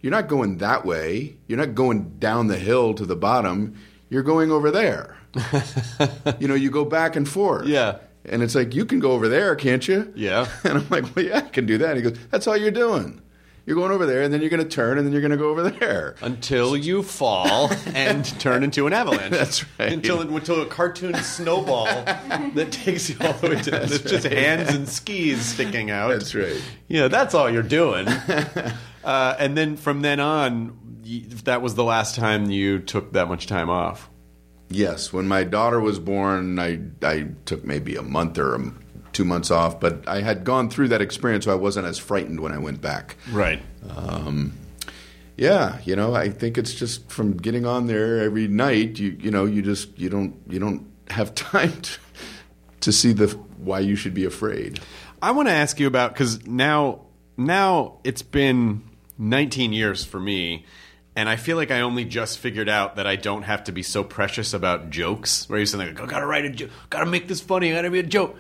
you're 0.01 0.11
not 0.11 0.27
going 0.29 0.59
that 0.59 0.85
way. 0.85 1.37
You're 1.47 1.59
not 1.59 1.75
going 1.77 2.19
down 2.19 2.49
the 2.49 2.59
hill 2.59 2.95
to 2.95 3.07
the 3.07 3.15
bottom. 3.17 3.75
You're 4.11 4.25
going 4.25 4.51
over 4.51 4.71
there." 4.73 5.17
you 6.41 6.49
know, 6.49 6.55
you 6.55 6.71
go 6.71 6.85
back 6.85 7.15
and 7.17 7.29
forth. 7.29 7.67
Yeah. 7.67 7.99
And 8.27 8.43
it's 8.43 8.55
like 8.55 8.75
you 8.75 8.87
can 8.87 9.01
go 9.01 9.13
over 9.13 9.29
there, 9.29 9.55
can't 9.55 9.87
you? 9.87 10.13
Yeah. 10.17 10.47
And 10.65 10.79
I'm 10.79 10.89
like, 10.89 11.15
well, 11.15 11.25
yeah, 11.25 11.39
I 11.39 11.41
can 11.43 11.67
do 11.67 11.79
that. 11.79 11.97
He 11.97 12.03
goes, 12.03 12.17
that's 12.31 12.47
all 12.47 12.57
you're 12.57 12.71
doing. 12.71 13.21
You're 13.67 13.77
going 13.77 13.93
over 13.93 14.05
there, 14.05 14.21
and 14.23 14.33
then 14.33 14.43
you're 14.43 14.51
going 14.51 14.63
to 14.63 14.69
turn, 14.69 14.99
and 14.99 15.07
then 15.07 15.13
you're 15.13 15.23
going 15.23 15.31
to 15.31 15.39
go 15.39 15.49
over 15.49 15.71
there. 15.71 16.17
Until 16.21 16.77
you 16.77 17.03
fall 17.03 17.71
and 17.95 18.23
turn 18.41 18.63
into 18.63 18.87
an 18.87 18.93
avalanche. 18.93 19.31
That's 19.31 19.65
right. 19.79 19.91
Until 19.91 20.21
until 20.21 20.61
a 20.61 20.67
cartoon 20.67 21.15
snowball 21.15 21.87
that 22.05 22.69
takes 22.73 23.09
you 23.09 23.17
all 23.23 23.33
the 23.33 23.49
way 23.49 23.63
to 23.63 23.83
it's 23.85 24.01
just 24.01 24.27
hands 24.27 24.75
and 24.75 24.87
skis 24.87 25.41
sticking 25.41 25.91
out. 25.91 26.09
That's 26.09 26.35
right. 26.35 26.63
Yeah, 26.89 27.09
that's 27.09 27.35
all 27.35 27.49
you're 27.49 27.63
doing. 27.63 28.07
uh, 28.07 29.37
and 29.39 29.57
then 29.57 29.77
from 29.77 30.03
then 30.03 30.21
on, 30.21 30.79
that 31.45 31.63
was 31.63 31.75
the 31.75 31.85
last 31.85 32.17
time 32.17 32.51
you 32.51 32.81
took 32.81 33.15
that 33.15 33.29
much 33.29 33.47
time 33.47 33.71
off. 33.71 34.11
Yes, 34.69 35.13
when 35.13 35.29
my 35.29 35.45
daughter 35.45 35.81
was 35.81 35.99
born, 35.99 36.59
I 36.59 36.81
I 37.03 37.29
took 37.45 37.65
maybe 37.65 37.97
a 37.97 38.03
month 38.03 38.39
or 38.39 38.55
a, 38.55 38.73
two 39.13 39.25
months 39.25 39.51
off, 39.51 39.79
but 39.81 40.07
I 40.09 40.21
had 40.23 40.45
gone 40.45 40.69
through 40.71 40.89
that 40.89 41.01
experience, 41.01 41.45
so 41.45 41.53
I 41.53 41.57
wasn't 41.57 41.87
as 41.87 41.99
frightened 41.99 42.41
when 42.41 42.53
I 42.53 42.59
went 42.59 42.81
back. 42.81 43.17
Right. 43.31 43.63
Um, 43.89 44.55
yeah, 45.37 45.79
you 45.85 45.97
know, 45.97 46.15
I 46.15 46.29
think 46.29 46.59
it's 46.59 46.75
just 46.75 47.11
from 47.11 47.37
getting 47.37 47.67
on 47.67 47.87
there 47.87 48.21
every 48.21 48.49
night. 48.49 48.99
You 48.99 49.17
you 49.21 49.31
know, 49.31 49.45
you 49.45 49.63
just 49.63 49.99
you 49.99 50.09
don't 50.09 50.37
you 50.49 50.59
don't 50.59 50.87
have 51.11 51.35
time 51.35 51.73
to, 51.81 51.99
to 52.81 52.93
see 52.93 53.13
the 53.13 53.29
why 53.59 53.81
you 53.81 53.97
should 53.97 54.15
be 54.15 54.25
afraid. 54.25 54.81
I 55.23 55.31
want 55.31 55.49
to 55.49 55.55
ask 55.55 55.81
you 55.81 55.87
about 55.87 56.13
because 56.13 56.47
now 56.47 57.07
now 57.37 57.99
it's 58.05 58.23
been 58.23 58.83
19 59.19 59.73
years 59.73 60.05
for 60.05 60.21
me, 60.21 60.67
and 61.17 61.29
I 61.29 61.37
feel 61.37 61.57
like 61.57 61.71
I 61.71 61.81
only 61.81 62.05
just 62.05 62.39
figured 62.39 62.69
out 62.69 62.97
that 62.97 63.07
I 63.07 63.17
don't 63.17 63.43
have 63.43 63.65
to 63.65 63.73
be 63.73 63.83
so 63.83 64.03
precious 64.03 64.53
about 64.53 64.91
jokes. 64.91 65.49
Where 65.49 65.59
you 65.59 65.67
say 65.67 65.79
like, 65.79 66.01
"I 66.01 66.07
gotta 66.07 66.27
write 66.27 66.45
a 66.45 66.51
joke, 66.51 66.71
gotta 66.91 67.07
make 67.07 67.29
this 67.29 67.41
funny, 67.41 67.73
gotta 67.73 67.91
be 67.91 68.01
a 68.01 68.03
joke." 68.03 68.37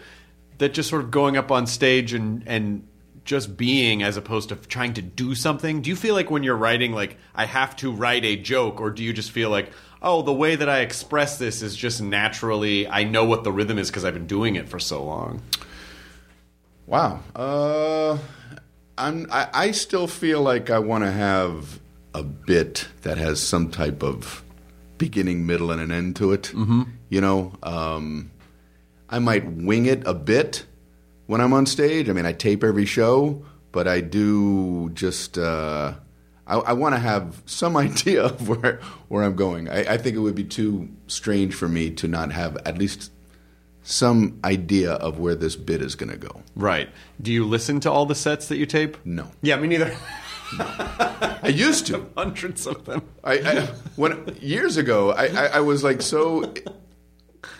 That 0.58 0.72
just 0.72 0.88
sort 0.88 1.02
of 1.02 1.10
going 1.10 1.36
up 1.36 1.50
on 1.50 1.66
stage 1.66 2.12
and 2.12 2.42
and 2.46 2.86
just 3.24 3.56
being 3.56 4.02
as 4.02 4.16
opposed 4.16 4.50
to 4.50 4.56
trying 4.56 4.92
to 4.94 5.02
do 5.02 5.34
something. 5.34 5.80
Do 5.80 5.90
you 5.90 5.96
feel 5.96 6.14
like 6.14 6.30
when 6.30 6.42
you're 6.42 6.56
writing, 6.56 6.92
like 6.92 7.16
I 7.34 7.46
have 7.46 7.74
to 7.76 7.90
write 7.90 8.24
a 8.24 8.36
joke, 8.36 8.80
or 8.80 8.90
do 8.90 9.02
you 9.02 9.12
just 9.12 9.30
feel 9.30 9.50
like, 9.50 9.70
oh, 10.02 10.22
the 10.22 10.32
way 10.32 10.54
that 10.54 10.68
I 10.68 10.80
express 10.80 11.38
this 11.38 11.62
is 11.62 11.74
just 11.74 12.02
naturally. 12.02 12.86
I 12.86 13.04
know 13.04 13.24
what 13.24 13.42
the 13.42 13.50
rhythm 13.50 13.78
is 13.78 13.88
because 13.88 14.04
I've 14.04 14.14
been 14.14 14.26
doing 14.26 14.56
it 14.56 14.68
for 14.68 14.78
so 14.78 15.02
long. 15.02 15.42
Wow. 16.86 17.20
Uh, 17.34 18.18
I'm, 18.98 19.26
I, 19.32 19.48
I 19.52 19.70
still 19.70 20.06
feel 20.06 20.42
like 20.42 20.68
I 20.68 20.78
want 20.78 21.04
to 21.04 21.10
have 21.10 21.80
a 22.14 22.22
bit 22.22 22.86
that 23.02 23.18
has 23.18 23.42
some 23.42 23.70
type 23.70 24.02
of 24.02 24.44
beginning, 24.98 25.46
middle, 25.46 25.70
and 25.70 25.80
an 25.80 25.90
end 25.90 26.16
to 26.16 26.32
it. 26.32 26.44
Mm-hmm. 26.54 26.82
You 27.08 27.20
know, 27.20 27.52
um, 27.62 28.30
I 29.08 29.18
might 29.18 29.44
wing 29.44 29.86
it 29.86 30.06
a 30.06 30.14
bit 30.14 30.64
when 31.26 31.40
I'm 31.40 31.52
on 31.52 31.66
stage. 31.66 32.08
I 32.08 32.12
mean, 32.12 32.26
I 32.26 32.32
tape 32.32 32.64
every 32.64 32.86
show, 32.86 33.44
but 33.72 33.88
I 33.88 34.00
do 34.00 34.90
just. 34.94 35.36
Uh, 35.36 35.94
I, 36.46 36.56
I 36.56 36.72
want 36.74 36.94
to 36.94 37.00
have 37.00 37.42
some 37.46 37.76
idea 37.88 38.24
of 38.24 38.48
where 38.48 38.80
where 39.08 39.24
I'm 39.24 39.36
going. 39.36 39.68
I, 39.68 39.94
I 39.94 39.96
think 39.96 40.16
it 40.16 40.20
would 40.20 40.34
be 40.34 40.44
too 40.44 40.88
strange 41.06 41.54
for 41.54 41.68
me 41.68 41.90
to 41.92 42.08
not 42.08 42.32
have 42.32 42.56
at 42.64 42.78
least 42.78 43.10
some 43.82 44.40
idea 44.44 44.92
of 44.92 45.18
where 45.18 45.34
this 45.34 45.56
bit 45.56 45.82
is 45.82 45.94
going 45.94 46.10
to 46.10 46.16
go. 46.16 46.42
Right. 46.56 46.88
Do 47.20 47.30
you 47.30 47.44
listen 47.44 47.80
to 47.80 47.92
all 47.92 48.06
the 48.06 48.14
sets 48.14 48.48
that 48.48 48.56
you 48.56 48.64
tape? 48.64 48.96
No. 49.04 49.30
Yeah, 49.42 49.56
me 49.56 49.68
neither. 49.68 49.94
I 50.60 51.48
used 51.52 51.86
to. 51.88 52.06
Hundreds 52.16 52.66
of 52.66 52.84
them. 52.84 53.02
I, 53.22 53.34
I 53.34 53.60
when 53.96 54.36
years 54.40 54.76
ago, 54.76 55.12
I, 55.12 55.26
I, 55.26 55.46
I 55.46 55.60
was 55.60 55.84
like 55.84 56.02
so. 56.02 56.52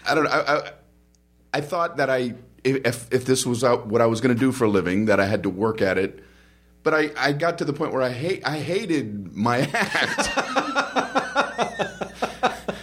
I 0.06 0.14
don't 0.14 0.24
know. 0.24 0.30
I, 0.30 0.56
I, 0.56 0.72
I 1.54 1.60
thought 1.60 1.98
that 1.98 2.10
I 2.10 2.34
if 2.64 3.12
if 3.12 3.24
this 3.24 3.46
was 3.46 3.62
out, 3.62 3.86
what 3.86 4.00
I 4.00 4.06
was 4.06 4.20
going 4.20 4.34
to 4.34 4.40
do 4.40 4.52
for 4.52 4.64
a 4.64 4.68
living, 4.68 5.04
that 5.06 5.20
I 5.20 5.26
had 5.26 5.42
to 5.42 5.50
work 5.50 5.82
at 5.82 5.98
it. 5.98 6.24
But 6.82 6.94
I, 6.94 7.10
I 7.16 7.32
got 7.32 7.58
to 7.58 7.64
the 7.64 7.72
point 7.72 7.92
where 7.92 8.02
I 8.02 8.10
hate 8.10 8.46
I 8.46 8.58
hated 8.58 9.34
my 9.34 9.58
act. 9.72 10.30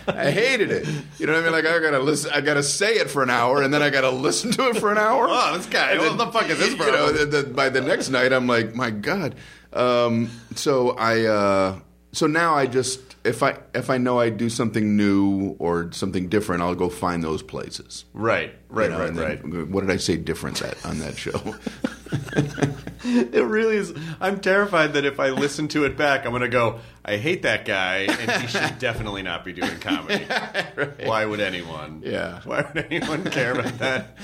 I 0.07 0.29
hated 0.29 0.71
it. 0.71 0.87
You 1.17 1.25
know 1.25 1.33
what 1.33 1.39
I 1.39 1.43
mean? 1.43 1.51
Like 1.51 1.65
I 1.65 1.79
gotta 1.79 1.99
listen. 1.99 2.31
I 2.33 2.41
gotta 2.41 2.63
say 2.63 2.95
it 2.95 3.09
for 3.09 3.23
an 3.23 3.29
hour, 3.29 3.61
and 3.61 3.73
then 3.73 3.81
I 3.81 3.89
gotta 3.89 4.09
listen 4.11 4.51
to 4.51 4.69
it 4.69 4.77
for 4.77 4.91
an 4.91 4.97
hour. 4.97 5.27
Oh, 5.29 5.57
this 5.57 5.65
guy, 5.65 5.91
And 5.91 6.01
what 6.01 6.17
the 6.17 6.27
fuck 6.31 6.49
is 6.49 6.59
this 6.59 6.71
You 6.71 6.77
know, 6.77 7.11
the, 7.11 7.25
the, 7.25 7.43
by 7.43 7.69
the 7.69 7.81
next 7.81 8.09
night, 8.09 8.31
I'm 8.31 8.47
like, 8.47 8.75
my 8.75 8.91
god. 8.91 9.35
Um, 9.73 10.29
so 10.55 10.91
I, 10.91 11.25
uh, 11.25 11.79
so 12.11 12.27
now 12.27 12.55
I 12.55 12.65
just 12.67 12.99
if 13.23 13.43
I 13.43 13.57
if 13.73 13.89
I 13.89 13.97
know 13.97 14.19
I 14.19 14.29
do 14.29 14.49
something 14.49 14.97
new 14.97 15.55
or 15.59 15.91
something 15.91 16.27
different, 16.27 16.61
I'll 16.61 16.75
go 16.75 16.89
find 16.89 17.23
those 17.23 17.43
places. 17.43 18.05
Right, 18.13 18.53
right, 18.69 18.85
You 18.85 18.97
know, 18.97 19.21
right, 19.21 19.43
right. 19.43 19.67
What 19.69 19.81
did 19.81 19.91
I 19.91 19.97
say 19.97 20.17
different 20.17 20.61
at 20.61 20.83
on 20.85 20.99
that 20.99 21.17
show? 21.17 21.55
It 23.03 23.43
really 23.45 23.77
is. 23.77 23.93
I'm 24.19 24.39
terrified 24.41 24.93
that 24.93 25.05
if 25.05 25.19
I 25.19 25.31
listen 25.31 25.67
to 25.69 25.85
it 25.85 25.97
back, 25.97 26.23
I'm 26.25 26.31
going 26.31 26.43
to 26.43 26.49
go, 26.49 26.79
I 27.03 27.17
hate 27.17 27.41
that 27.43 27.65
guy, 27.65 28.01
and 28.07 28.43
he 28.43 28.47
should 28.47 28.77
definitely 28.79 29.23
not 29.23 29.43
be 29.43 29.53
doing 29.53 29.79
comedy. 29.79 30.23
Why 31.03 31.25
would 31.25 31.39
anyone? 31.39 32.03
Yeah. 32.05 32.41
Why 32.43 32.61
would 32.61 32.85
anyone 32.85 33.23
care 33.31 33.53
about 33.53 33.79
that? 33.79 34.17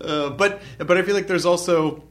Uh, 0.00 0.30
but 0.30 0.60
but 0.78 0.98
I 0.98 1.02
feel 1.02 1.14
like 1.14 1.28
there's 1.28 1.46
also. 1.46 2.02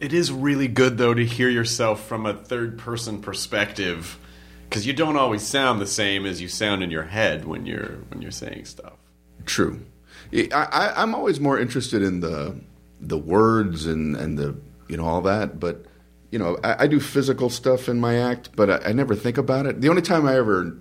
It 0.00 0.14
is 0.14 0.32
really 0.32 0.66
good 0.66 0.96
though 0.96 1.12
to 1.12 1.24
hear 1.24 1.50
yourself 1.50 2.06
from 2.06 2.24
a 2.24 2.32
third 2.32 2.78
person 2.78 3.20
perspective, 3.20 4.18
because 4.68 4.86
you 4.86 4.94
don't 4.94 5.16
always 5.16 5.42
sound 5.42 5.78
the 5.78 5.86
same 5.86 6.24
as 6.24 6.40
you 6.40 6.48
sound 6.48 6.82
in 6.82 6.90
your 6.90 7.02
head 7.02 7.44
when 7.44 7.66
you're 7.66 7.98
when 8.08 8.22
you're 8.22 8.30
saying 8.30 8.64
stuff. 8.64 8.94
True. 9.44 9.84
I, 10.32 10.48
I, 10.52 11.02
I'm 11.02 11.14
always 11.14 11.38
more 11.38 11.58
interested 11.58 12.02
in 12.02 12.20
the 12.20 12.58
the 12.98 13.18
words 13.18 13.86
and, 13.86 14.16
and 14.16 14.38
the 14.38 14.56
you 14.88 14.96
know 14.96 15.04
all 15.04 15.20
that, 15.22 15.60
but 15.60 15.84
you 16.30 16.38
know 16.38 16.58
I, 16.64 16.84
I 16.84 16.86
do 16.86 16.98
physical 16.98 17.50
stuff 17.50 17.86
in 17.86 18.00
my 18.00 18.16
act, 18.16 18.50
but 18.56 18.70
I, 18.70 18.88
I 18.88 18.92
never 18.92 19.14
think 19.14 19.36
about 19.36 19.66
it. 19.66 19.82
The 19.82 19.90
only 19.90 20.02
time 20.02 20.26
I 20.26 20.36
ever 20.36 20.78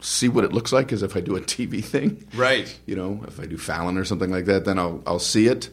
see 0.00 0.28
what 0.28 0.44
it 0.44 0.52
looks 0.54 0.72
like 0.72 0.90
is 0.90 1.02
if 1.02 1.16
I 1.16 1.20
do 1.20 1.36
a 1.36 1.40
TV 1.40 1.84
thing, 1.84 2.26
Right. 2.34 2.74
You 2.86 2.96
know, 2.96 3.22
if 3.28 3.38
I 3.38 3.44
do 3.44 3.58
Fallon 3.58 3.98
or 3.98 4.06
something 4.06 4.30
like 4.30 4.46
that, 4.46 4.64
then 4.64 4.78
I'll 4.78 5.02
I'll 5.06 5.18
see 5.18 5.48
it. 5.48 5.68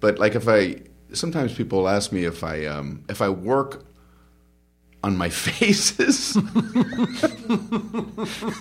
But 0.00 0.18
like 0.18 0.34
if 0.34 0.48
I 0.48 0.80
sometimes 1.12 1.54
people 1.54 1.88
ask 1.88 2.12
me 2.12 2.24
if 2.24 2.42
I 2.44 2.66
um, 2.66 3.04
if 3.08 3.20
I 3.22 3.28
work 3.28 3.84
on 5.04 5.16
my 5.16 5.28
faces, 5.44 6.36
and 6.36 6.48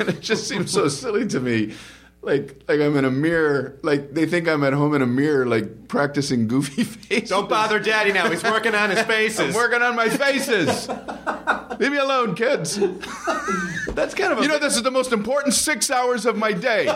it 0.10 0.22
just 0.22 0.48
seems 0.48 0.72
so 0.72 0.88
silly 0.88 1.28
to 1.28 1.40
me. 1.40 1.74
Like 2.22 2.64
like 2.68 2.80
I'm 2.80 2.98
in 2.98 3.06
a 3.06 3.12
mirror. 3.12 3.78
Like 3.84 4.14
they 4.14 4.26
think 4.26 4.48
I'm 4.48 4.64
at 4.64 4.74
home 4.74 4.96
in 4.96 5.02
a 5.04 5.08
mirror, 5.08 5.46
like 5.46 5.88
practicing 5.88 6.48
goofy 6.48 6.84
faces. 6.86 7.30
Don't 7.30 7.48
bother 7.48 7.80
Daddy 7.80 8.12
now. 8.12 8.30
He's 8.32 8.44
working 8.44 8.74
on 8.74 8.90
his 8.90 9.02
faces. 9.06 9.40
I'm 9.40 9.54
working 9.54 9.84
on 9.84 9.96
my 9.96 10.10
faces. 10.10 10.90
Leave 11.80 11.92
me 11.92 11.98
alone, 11.98 12.34
kids. 12.36 12.80
That's 13.90 14.16
kind 14.16 14.32
of 14.34 14.40
a 14.40 14.42
You 14.42 14.48
know, 14.48 14.58
this 14.58 14.76
is 14.76 14.82
the 14.82 14.92
most 14.92 15.12
important 15.12 15.54
six 15.54 15.92
hours 15.92 16.26
of 16.26 16.36
my 16.36 16.52
day. 16.52 16.88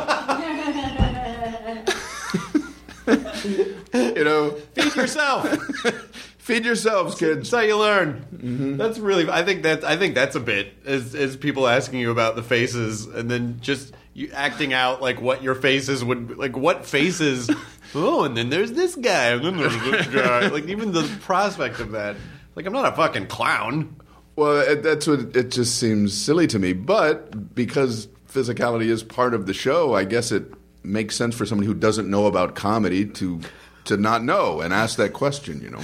you 3.93 4.24
know, 4.24 4.51
feed 4.74 4.96
yourself. 4.96 5.50
feed 6.38 6.65
yourselves, 6.65 7.15
kids. 7.15 7.50
That's 7.50 7.51
how 7.51 7.67
you 7.67 7.77
learn. 7.77 8.25
Mm-hmm. 8.34 8.77
That's 8.77 9.00
really. 9.00 9.29
I 9.29 9.43
think 9.43 9.63
that. 9.63 9.84
I 9.84 9.98
think 9.98 10.15
that's 10.15 10.36
a 10.36 10.39
bit 10.39 10.74
is 10.86 11.13
is 11.15 11.38
people 11.38 11.67
asking 11.67 12.00
you 12.00 12.12
about 12.12 12.36
the 12.36 12.43
faces 12.43 13.05
and 13.05 13.29
then 13.29 13.60
just 13.62 13.93
you 14.13 14.31
acting 14.34 14.74
out 14.74 15.01
like 15.01 15.22
what 15.22 15.43
your 15.43 15.55
faces 15.55 16.03
would 16.03 16.38
like. 16.38 16.58
What 16.58 16.86
faces? 16.86 17.50
oh, 17.96 18.24
and 18.24 18.36
then 18.36 18.50
there's 18.50 18.72
this 18.72 18.96
guy, 18.96 19.29
and 19.29 19.46
then 19.46 19.58
there's 19.58 19.81
this 19.81 20.08
guy. 20.08 20.48
Like 20.48 20.65
even 20.65 20.91
the 20.91 21.03
prospect 21.22 21.79
of 21.79 21.91
that. 21.91 22.15
Like 22.55 22.65
I'm 22.65 22.74
not 22.74 22.91
a 22.91 22.96
fucking 22.96 23.27
clown. 23.27 23.96
Well, 24.36 24.58
it, 24.62 24.84
that's 24.84 25.05
what 25.08 25.36
it 25.36 25.51
just 25.51 25.77
seems 25.77 26.13
silly 26.13 26.48
to 26.48 26.60
me. 26.60 26.74
But 26.74 27.53
because 27.53 28.08
physicality 28.27 28.88
is 28.88 29.03
part 29.03 29.34
of 29.34 29.46
the 29.46 29.53
show, 29.53 29.93
I 29.93 30.03
guess 30.03 30.31
it 30.31 30.51
makes 30.89 31.15
sense 31.15 31.36
for 31.36 31.46
somebody 31.46 31.67
who 31.67 31.74
doesn't 31.74 32.10
know 32.10 32.25
about 32.25 32.55
comedy 32.55 33.05
to 33.05 33.39
to 33.86 33.98
not 33.98 34.24
know 34.24 34.62
and 34.62 34.74
ask 34.74 34.98
that 34.98 35.13
question. 35.13 35.62
You 35.62 35.72
know, 35.72 35.79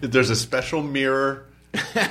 There's 0.00 0.30
a 0.30 0.36
special 0.36 0.82
mirror 0.82 1.46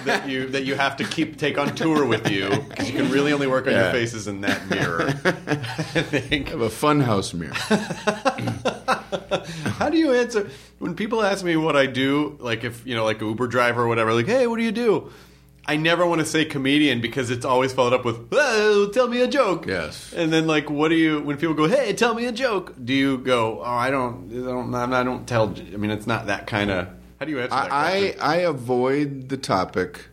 that 0.05 0.27
you 0.27 0.47
that 0.47 0.65
you 0.65 0.75
have 0.75 0.97
to 0.97 1.03
keep 1.03 1.37
take 1.37 1.57
on 1.57 1.75
tour 1.75 2.05
with 2.05 2.29
you 2.29 2.49
because 2.49 2.89
you 2.89 2.97
can 2.97 3.11
really 3.11 3.31
only 3.31 3.47
work 3.47 3.67
on 3.67 3.73
your 3.73 3.91
faces 3.91 4.27
in 4.27 4.41
that 4.41 4.69
mirror. 4.69 5.09
I 5.09 6.01
think. 6.01 6.49
have 6.49 6.61
a 6.61 6.69
funhouse 6.69 7.33
mirror. 7.33 7.53
How 9.73 9.89
do 9.89 9.97
you 9.97 10.13
answer 10.13 10.49
when 10.79 10.95
people 10.95 11.21
ask 11.21 11.43
me 11.43 11.55
what 11.57 11.75
I 11.75 11.85
do? 11.85 12.37
Like 12.39 12.63
if 12.63 12.85
you 12.85 12.95
know, 12.95 13.05
like 13.05 13.21
Uber 13.21 13.47
driver 13.47 13.83
or 13.83 13.87
whatever. 13.87 14.13
Like, 14.13 14.27
hey, 14.27 14.47
what 14.47 14.57
do 14.57 14.63
you 14.63 14.71
do? 14.71 15.11
I 15.65 15.75
never 15.77 16.05
want 16.05 16.19
to 16.21 16.25
say 16.25 16.43
comedian 16.45 17.01
because 17.01 17.29
it's 17.29 17.45
always 17.45 17.71
followed 17.71 17.93
up 17.93 18.03
with 18.03 18.27
"Oh, 18.31 18.89
tell 18.93 19.07
me 19.07 19.21
a 19.21 19.27
joke." 19.27 19.65
Yes. 19.67 20.11
And 20.13 20.33
then 20.33 20.47
like, 20.47 20.69
what 20.69 20.89
do 20.89 20.95
you 20.95 21.21
when 21.21 21.37
people 21.37 21.53
go, 21.53 21.67
"Hey, 21.67 21.93
tell 21.93 22.13
me 22.15 22.25
a 22.25 22.31
joke"? 22.31 22.73
Do 22.83 22.93
you 22.93 23.17
go, 23.19 23.59
"Oh, 23.61 23.63
I 23.63 23.91
don't, 23.91 24.29
I 24.31 24.51
don't, 24.51 24.93
I 24.93 25.03
don't 25.03 25.27
tell." 25.27 25.49
I 25.73 25.77
mean, 25.77 25.91
it's 25.91 26.07
not 26.07 26.25
that 26.27 26.47
kind 26.47 26.71
of. 26.71 26.87
How 27.19 27.25
do 27.25 27.31
you 27.31 27.39
answer 27.39 27.49
that 27.51 27.71
I. 27.71 28.15
I 28.19 28.33
I 28.33 28.35
avoid 28.37 29.29
the 29.29 29.37
topic 29.37 30.07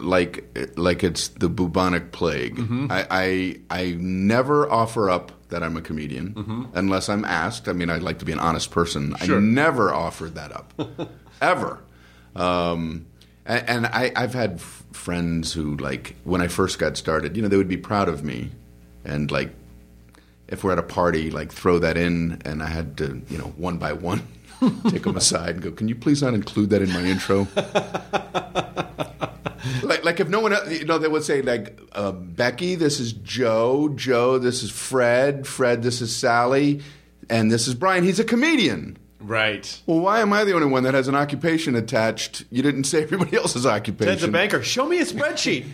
like 0.00 0.44
like 0.76 1.04
it's 1.04 1.28
the 1.28 1.48
bubonic 1.48 2.12
plague. 2.12 2.56
Mm-hmm. 2.56 2.86
I, 2.90 3.06
I 3.10 3.56
I 3.70 3.96
never 3.98 4.70
offer 4.70 5.08
up 5.10 5.32
that 5.50 5.62
I'm 5.62 5.76
a 5.76 5.82
comedian 5.82 6.34
Mm-hmm. 6.34 6.64
unless 6.74 7.08
I'm 7.08 7.24
asked. 7.24 7.68
I 7.68 7.72
mean, 7.72 7.90
I'd 7.90 8.02
like 8.02 8.18
to 8.20 8.24
be 8.24 8.32
an 8.32 8.40
honest 8.40 8.70
person. 8.70 9.14
Sure. 9.22 9.36
I 9.36 9.40
never 9.40 9.92
offered 9.94 10.34
that 10.34 10.52
up, 10.52 10.74
ever. 11.40 11.80
Um, 12.34 13.06
and, 13.46 13.68
and 13.68 13.86
I, 13.86 14.12
I've 14.16 14.34
had 14.34 14.54
f- 14.54 14.84
friends 14.92 15.52
who 15.52 15.76
like 15.76 16.16
when 16.24 16.40
I 16.40 16.48
first 16.48 16.78
got 16.78 16.96
started, 16.96 17.36
you 17.36 17.42
know, 17.42 17.48
they 17.48 17.56
would 17.56 17.68
be 17.68 17.76
proud 17.76 18.08
of 18.08 18.24
me, 18.24 18.50
and 19.04 19.30
like 19.30 19.50
if 20.48 20.64
we're 20.64 20.72
at 20.72 20.78
a 20.78 20.82
party, 20.82 21.30
like 21.30 21.52
throw 21.52 21.78
that 21.78 21.96
in, 21.96 22.40
and 22.44 22.62
I 22.62 22.68
had 22.68 22.96
to, 22.98 23.22
you 23.28 23.38
know, 23.38 23.54
one 23.56 23.78
by 23.78 23.92
one, 23.92 24.26
take 24.88 25.02
them 25.02 25.16
aside 25.16 25.56
and 25.56 25.62
go, 25.62 25.70
"Can 25.72 25.88
you 25.88 25.94
please 25.94 26.22
not 26.22 26.34
include 26.34 26.70
that 26.70 26.82
in 26.82 26.92
my 26.92 27.04
intro?" 27.04 27.46
like, 29.82 30.04
like 30.04 30.20
if 30.20 30.28
no 30.28 30.40
one, 30.40 30.52
else, 30.52 30.70
you 30.70 30.84
know, 30.84 30.98
they 30.98 31.08
would 31.08 31.24
say 31.24 31.42
like, 31.42 31.80
uh, 31.92 32.12
"Becky, 32.12 32.74
this 32.74 33.00
is 33.00 33.12
Joe. 33.12 33.90
Joe, 33.90 34.38
this 34.38 34.62
is 34.62 34.70
Fred. 34.70 35.46
Fred, 35.46 35.82
this 35.82 36.00
is 36.00 36.14
Sally, 36.14 36.82
and 37.28 37.50
this 37.50 37.68
is 37.68 37.74
Brian. 37.74 38.04
He's 38.04 38.20
a 38.20 38.24
comedian." 38.24 38.98
Right. 39.24 39.80
Well, 39.86 40.00
why 40.00 40.20
am 40.20 40.32
I 40.32 40.44
the 40.44 40.54
only 40.54 40.66
one 40.68 40.82
that 40.84 40.94
has 40.94 41.08
an 41.08 41.14
occupation 41.14 41.74
attached? 41.74 42.44
You 42.50 42.62
didn't 42.62 42.84
say 42.84 43.02
everybody 43.02 43.36
else's 43.36 43.66
occupation. 43.66 44.12
Ted's 44.12 44.22
a 44.24 44.28
banker. 44.28 44.62
Show 44.62 44.86
me 44.86 44.98
a 45.00 45.04
spreadsheet. 45.04 45.66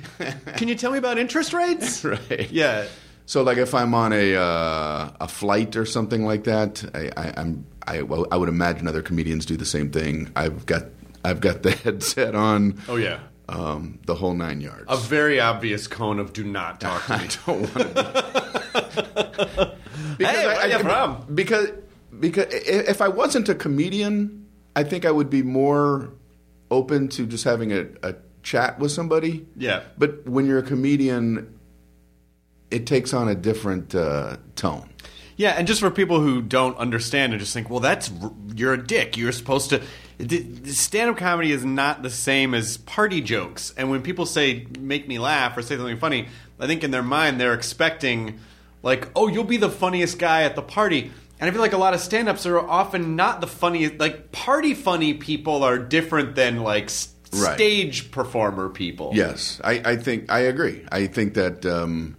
Can 0.57 0.69
you 0.69 0.75
tell 0.75 0.93
me 0.93 0.99
about 0.99 1.19
interest 1.19 1.53
rates? 1.53 2.05
right? 2.31 2.51
Yeah. 2.51 2.87
So, 3.27 3.43
like, 3.43 3.59
if 3.59 3.75
I'm 3.75 3.95
on 3.95 4.13
a 4.13 4.35
uh, 4.35 5.11
a 5.21 5.29
flight 5.29 5.77
or 5.77 5.85
something 5.87 6.25
like 6.25 6.45
that, 6.45 6.85
I, 6.95 7.11
I, 7.17 7.35
I'm 7.37 7.65
I, 7.87 8.03
well, 8.03 8.27
I 8.33 8.37
would 8.37 8.49
imagine 8.49 8.89
other 8.89 9.03
comedians 9.03 9.47
do 9.47 9.57
the 9.57 9.65
same 9.65 9.91
thing. 9.91 10.31
I've 10.35 10.67
got 10.67 10.87
I've 11.25 11.41
got 11.41 11.63
the 11.63 11.71
headset 11.71 12.35
on. 12.35 12.81
Oh 12.89 12.97
yeah. 12.97 13.21
um, 13.49 13.99
the 14.07 14.15
whole 14.17 14.35
nine 14.35 14.61
yards. 14.61 14.85
A 14.89 14.97
very 14.97 15.39
obvious 15.39 15.87
cone 15.87 16.19
of 16.19 16.33
"Do 16.33 16.43
not 16.45 16.81
talk 16.81 17.05
to 17.07 17.19
me." 17.19 17.25
I 17.25 17.29
don't 17.47 17.61
want 17.61 17.95
to. 17.97 19.75
Be. 20.19 20.25
Hey, 20.25 20.47
where 20.47 20.69
you 20.69 20.79
from? 20.81 21.25
Because 21.35 21.71
because 22.19 22.47
if 22.51 23.01
I 23.01 23.09
wasn't 23.09 23.49
a 23.49 23.55
comedian, 23.55 24.47
I 24.75 24.85
think 24.85 25.05
I 25.05 25.11
would 25.11 25.31
be 25.31 25.43
more 25.43 26.13
open 26.71 27.09
to 27.09 27.27
just 27.27 27.45
having 27.45 27.73
a, 27.73 27.87
a 28.03 28.15
chat 28.43 28.79
with 28.79 28.93
somebody. 28.93 29.47
Yeah. 29.57 29.83
But 29.99 30.27
when 30.29 30.47
you're 30.47 30.59
a 30.59 30.63
comedian, 30.63 31.59
it 32.71 32.87
takes 32.87 33.13
on 33.13 33.29
a 33.29 33.35
different 33.35 33.95
uh, 33.95 34.37
tone. 34.57 34.89
Yeah, 35.37 35.53
and 35.53 35.67
just 35.67 35.81
for 35.81 35.91
people 35.91 36.21
who 36.21 36.43
don't 36.43 36.77
understand 36.77 37.33
and 37.33 37.41
just 37.41 37.55
think, 37.55 37.71
well, 37.71 37.81
that's 37.81 38.13
you're 38.55 38.75
a 38.75 38.87
dick. 38.87 39.17
You're 39.17 39.33
supposed 39.33 39.71
to. 39.71 39.83
Stand 40.67 41.09
up 41.09 41.17
comedy 41.17 41.51
is 41.51 41.65
not 41.65 42.03
the 42.03 42.11
same 42.11 42.53
as 42.53 42.77
party 42.77 43.23
jokes. 43.23 43.73
And 43.79 43.91
when 43.91 44.03
people 44.03 44.27
say 44.27 44.67
make 44.79 45.09
me 45.09 45.19
laugh 45.19 45.57
or 45.57 45.63
say 45.63 45.79
something 45.79 45.97
funny, 45.97 46.29
I 46.59 46.67
think 46.67 46.85
in 46.85 46.91
their 46.91 47.03
mind 47.03 47.41
they're 47.41 47.55
expecting, 47.55 48.39
like, 48.83 49.09
oh, 49.17 49.29
you'll 49.29 49.45
be 49.45 49.57
the 49.57 49.71
funniest 49.71 50.19
guy 50.19 50.43
at 50.43 50.57
the 50.57 50.63
party. 50.63 51.11
And 51.41 51.49
I 51.49 51.53
feel 51.53 51.63
like 51.63 51.73
a 51.73 51.79
lot 51.79 51.95
of 51.95 52.01
stand 52.01 52.29
ups 52.29 52.45
are 52.47 52.59
often 52.59 53.17
not 53.17 53.41
the 53.41 53.47
funniest. 53.47 53.99
Like, 53.99 54.31
party 54.31 54.75
funny 54.75 55.15
people 55.15 55.65
are 55.65 55.79
different 55.79 56.35
than, 56.35 56.59
like, 56.63 56.85
s- 56.85 57.15
Right. 57.33 57.55
stage 57.55 58.11
performer 58.11 58.69
people. 58.69 59.13
Yes, 59.15 59.61
I, 59.63 59.81
I 59.85 59.97
think 59.97 60.31
I 60.33 60.41
agree. 60.41 60.85
I 60.91 61.07
think 61.07 61.35
that 61.35 61.65
um, 61.65 62.17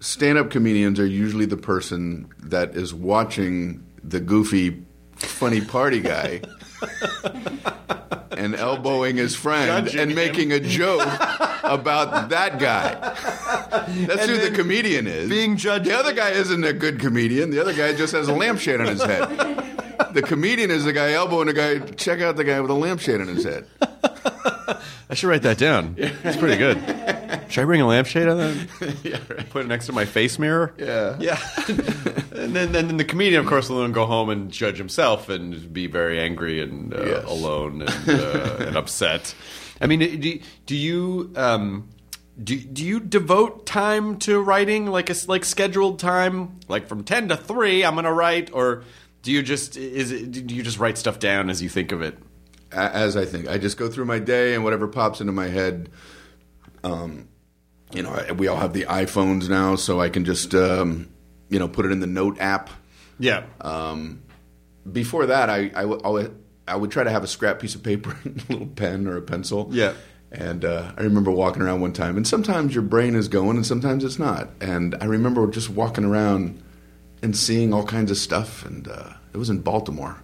stand-up 0.00 0.50
comedians 0.50 0.98
are 0.98 1.06
usually 1.06 1.44
the 1.44 1.56
person 1.58 2.28
that 2.38 2.74
is 2.74 2.94
watching 2.94 3.84
the 4.02 4.20
goofy, 4.20 4.82
funny 5.16 5.60
party 5.60 6.00
guy 6.00 6.40
and 8.32 8.54
elbowing 8.54 9.16
his 9.16 9.34
friend 9.34 9.88
and 9.88 10.10
him. 10.10 10.14
making 10.14 10.52
a 10.52 10.60
joke 10.60 11.00
about 11.64 12.28
that 12.30 12.58
guy. 12.58 12.94
That's 14.06 14.26
who 14.26 14.38
the 14.38 14.50
comedian 14.54 15.06
is. 15.06 15.28
being 15.28 15.56
judged- 15.56 15.86
The 15.86 15.96
other 15.98 16.12
guy 16.12 16.30
isn't 16.30 16.64
a 16.64 16.72
good 16.72 17.00
comedian. 17.00 17.50
The 17.50 17.60
other 17.60 17.72
guy 17.74 17.94
just 17.94 18.12
has 18.12 18.28
a 18.28 18.32
lampshade 18.34 18.80
on 18.80 18.86
his 18.88 19.02
head. 19.02 19.28
The 20.12 20.22
comedian 20.22 20.70
is 20.70 20.84
the 20.84 20.92
guy 20.92 21.12
elbowing 21.12 21.46
the 21.46 21.52
guy. 21.52 21.78
Check 21.78 22.20
out 22.20 22.36
the 22.36 22.44
guy 22.44 22.60
with 22.60 22.70
a 22.70 22.74
lampshade 22.74 23.20
on 23.20 23.28
his 23.28 23.44
head. 23.44 23.66
I 25.08 25.14
should 25.14 25.28
write 25.28 25.42
that 25.42 25.58
down. 25.58 25.94
Yeah. 25.98 26.12
It's 26.24 26.36
pretty 26.36 26.56
good. 26.56 26.78
Should 27.48 27.62
I 27.62 27.64
bring 27.64 27.80
a 27.80 27.86
lampshade 27.86 28.26
on 28.26 28.38
that? 28.38 28.96
yeah, 29.04 29.18
right. 29.28 29.48
Put 29.50 29.64
it 29.64 29.68
next 29.68 29.86
to 29.86 29.92
my 29.92 30.04
face 30.04 30.36
mirror? 30.36 30.74
Yeah. 30.78 31.16
Yeah. 31.20 31.38
and 32.32 32.56
then, 32.56 32.72
then 32.72 32.96
the 32.96 33.04
comedian, 33.04 33.40
of 33.40 33.46
course, 33.46 33.68
will 33.68 33.82
then 33.82 33.92
go 33.92 34.04
home 34.04 34.30
and 34.30 34.50
judge 34.50 34.78
himself 34.78 35.28
and 35.28 35.72
be 35.72 35.86
very 35.86 36.18
angry 36.18 36.60
and 36.60 36.92
uh, 36.92 37.04
Yes. 37.04 37.24
alone 37.24 37.82
and, 37.82 38.08
uh, 38.08 38.56
and 38.66 38.76
upset. 38.76 39.32
I 39.80 39.86
mean, 39.86 40.20
do, 40.20 40.40
do 40.66 40.74
you. 40.76 41.32
Um, 41.36 41.88
do, 42.42 42.58
do 42.58 42.84
you 42.84 42.98
devote 43.00 43.64
time 43.64 44.18
to 44.20 44.40
writing 44.40 44.86
like 44.88 45.08
a 45.08 45.12
s- 45.14 45.26
like 45.28 45.44
scheduled 45.44 45.98
time 46.00 46.58
like 46.68 46.86
from 46.88 47.02
10 47.02 47.28
to 47.30 47.36
3 47.36 47.82
I'm 47.82 47.94
going 47.94 48.04
to 48.04 48.12
write 48.12 48.50
or 48.52 48.84
do 49.22 49.32
you 49.32 49.42
just 49.42 49.78
is 49.78 50.12
it, 50.12 50.30
do 50.46 50.54
you 50.54 50.62
just 50.62 50.78
write 50.78 50.98
stuff 50.98 51.18
down 51.18 51.48
as 51.48 51.62
you 51.62 51.70
think 51.70 51.92
of 51.92 52.02
it 52.02 52.18
A- 52.18 52.25
as 52.72 53.16
I 53.16 53.24
think. 53.24 53.48
I 53.48 53.58
just 53.58 53.76
go 53.76 53.88
through 53.88 54.04
my 54.06 54.18
day 54.18 54.54
and 54.54 54.64
whatever 54.64 54.88
pops 54.88 55.20
into 55.20 55.32
my 55.32 55.48
head. 55.48 55.90
Um, 56.84 57.28
you 57.92 58.02
know, 58.02 58.24
we 58.36 58.48
all 58.48 58.56
have 58.56 58.72
the 58.72 58.84
iPhones 58.84 59.48
now, 59.48 59.76
so 59.76 60.00
I 60.00 60.08
can 60.08 60.24
just 60.24 60.54
um, 60.54 61.08
you 61.48 61.58
know 61.58 61.68
put 61.68 61.86
it 61.86 61.92
in 61.92 62.00
the 62.00 62.06
Note 62.06 62.38
app. 62.40 62.70
yeah 63.18 63.44
Before 64.90 65.26
that, 65.26 65.50
I 65.50 65.70
I 65.74 65.84
would 65.84 66.36
I 66.68 66.76
would 66.76 66.90
try 66.90 67.04
to 67.04 67.10
have 67.10 67.24
a 67.24 67.28
scrap 67.28 67.60
piece 67.60 67.74
of 67.74 67.82
paper, 67.82 68.16
and 68.24 68.42
a 68.48 68.52
little 68.52 68.66
pen 68.68 69.06
or 69.06 69.16
a 69.16 69.22
pencil. 69.22 69.68
Yeah. 69.70 69.94
And 70.32 70.64
uh, 70.64 70.92
I 70.98 71.02
remember 71.02 71.30
walking 71.30 71.62
around 71.62 71.80
one 71.80 71.92
time, 71.92 72.16
and 72.16 72.26
sometimes 72.26 72.74
your 72.74 72.82
brain 72.82 73.14
is 73.14 73.28
going, 73.28 73.56
and 73.56 73.64
sometimes 73.64 74.02
it's 74.04 74.18
not. 74.18 74.50
And 74.60 74.96
I 75.00 75.04
remember 75.04 75.46
just 75.46 75.70
walking 75.70 76.04
around 76.04 76.60
and 77.22 77.36
seeing 77.36 77.72
all 77.72 77.84
kinds 77.84 78.10
of 78.10 78.16
stuff, 78.18 78.64
and 78.66 78.88
uh, 78.88 79.12
it 79.32 79.36
was 79.36 79.50
in 79.50 79.60
Baltimore, 79.60 80.20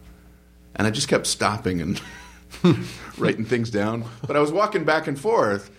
and 0.75 0.87
I 0.89 0.91
just 0.91 1.07
kept 1.07 1.29
stopping 1.29 1.81
and 1.81 2.01
writing 3.19 3.45
things 3.45 3.71
down. 3.71 4.05
But 4.27 4.37
I 4.37 4.41
was 4.41 4.53
walking 4.53 4.85
back 4.85 5.07
and 5.07 5.19
forth, 5.19 5.71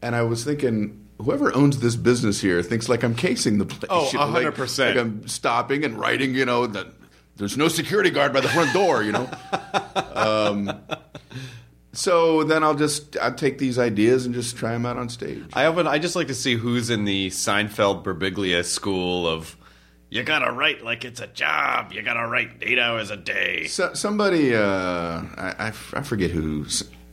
and 0.00 0.14
I 0.14 0.22
was 0.22 0.44
thinking, 0.44 1.08
whoever 1.18 1.54
owns 1.54 1.80
this 1.80 1.96
business 1.96 2.40
here 2.40 2.62
thinks 2.62 2.88
like 2.88 3.02
I'm 3.02 3.14
casing 3.14 3.58
the 3.58 3.66
place. 3.66 3.88
Oh, 3.90 4.10
You 4.12 4.18
100%. 4.18 4.78
Like 4.86 4.96
I'm 4.96 5.26
stopping 5.28 5.84
and 5.84 5.98
writing, 5.98 6.34
you 6.34 6.44
know, 6.44 6.66
that 6.66 6.86
there's 7.36 7.56
no 7.56 7.68
security 7.68 8.10
guard 8.10 8.32
by 8.32 8.40
the 8.40 8.48
front 8.48 8.72
door, 8.72 9.02
you 9.02 9.12
know. 9.12 9.28
um, 10.14 10.80
so 11.92 12.42
then 12.44 12.62
I'll 12.62 12.74
just 12.74 13.16
I'll 13.18 13.34
take 13.34 13.58
these 13.58 13.78
ideas 13.78 14.24
and 14.26 14.34
just 14.34 14.56
try 14.56 14.72
them 14.72 14.86
out 14.86 14.96
on 14.96 15.08
stage. 15.08 15.44
I 15.52 15.66
often 15.66 15.86
I 15.86 15.98
just 15.98 16.16
like 16.16 16.28
to 16.28 16.34
see 16.34 16.54
who's 16.54 16.90
in 16.90 17.04
the 17.04 17.28
Seinfeld 17.28 18.02
Birbiglia 18.02 18.64
school 18.64 19.26
of 19.26 19.56
you 20.12 20.22
gotta 20.22 20.52
write 20.52 20.84
like 20.84 21.06
it's 21.06 21.20
a 21.22 21.26
job. 21.26 21.92
You 21.92 22.02
gotta 22.02 22.28
write 22.28 22.50
eight 22.60 22.78
hours 22.78 23.10
a 23.10 23.16
day. 23.16 23.64
So, 23.64 23.94
somebody, 23.94 24.54
uh, 24.54 24.60
I, 24.60 25.54
I 25.58 25.68
f- 25.68 25.94
I 25.96 26.02
forget 26.02 26.30
who. 26.30 26.66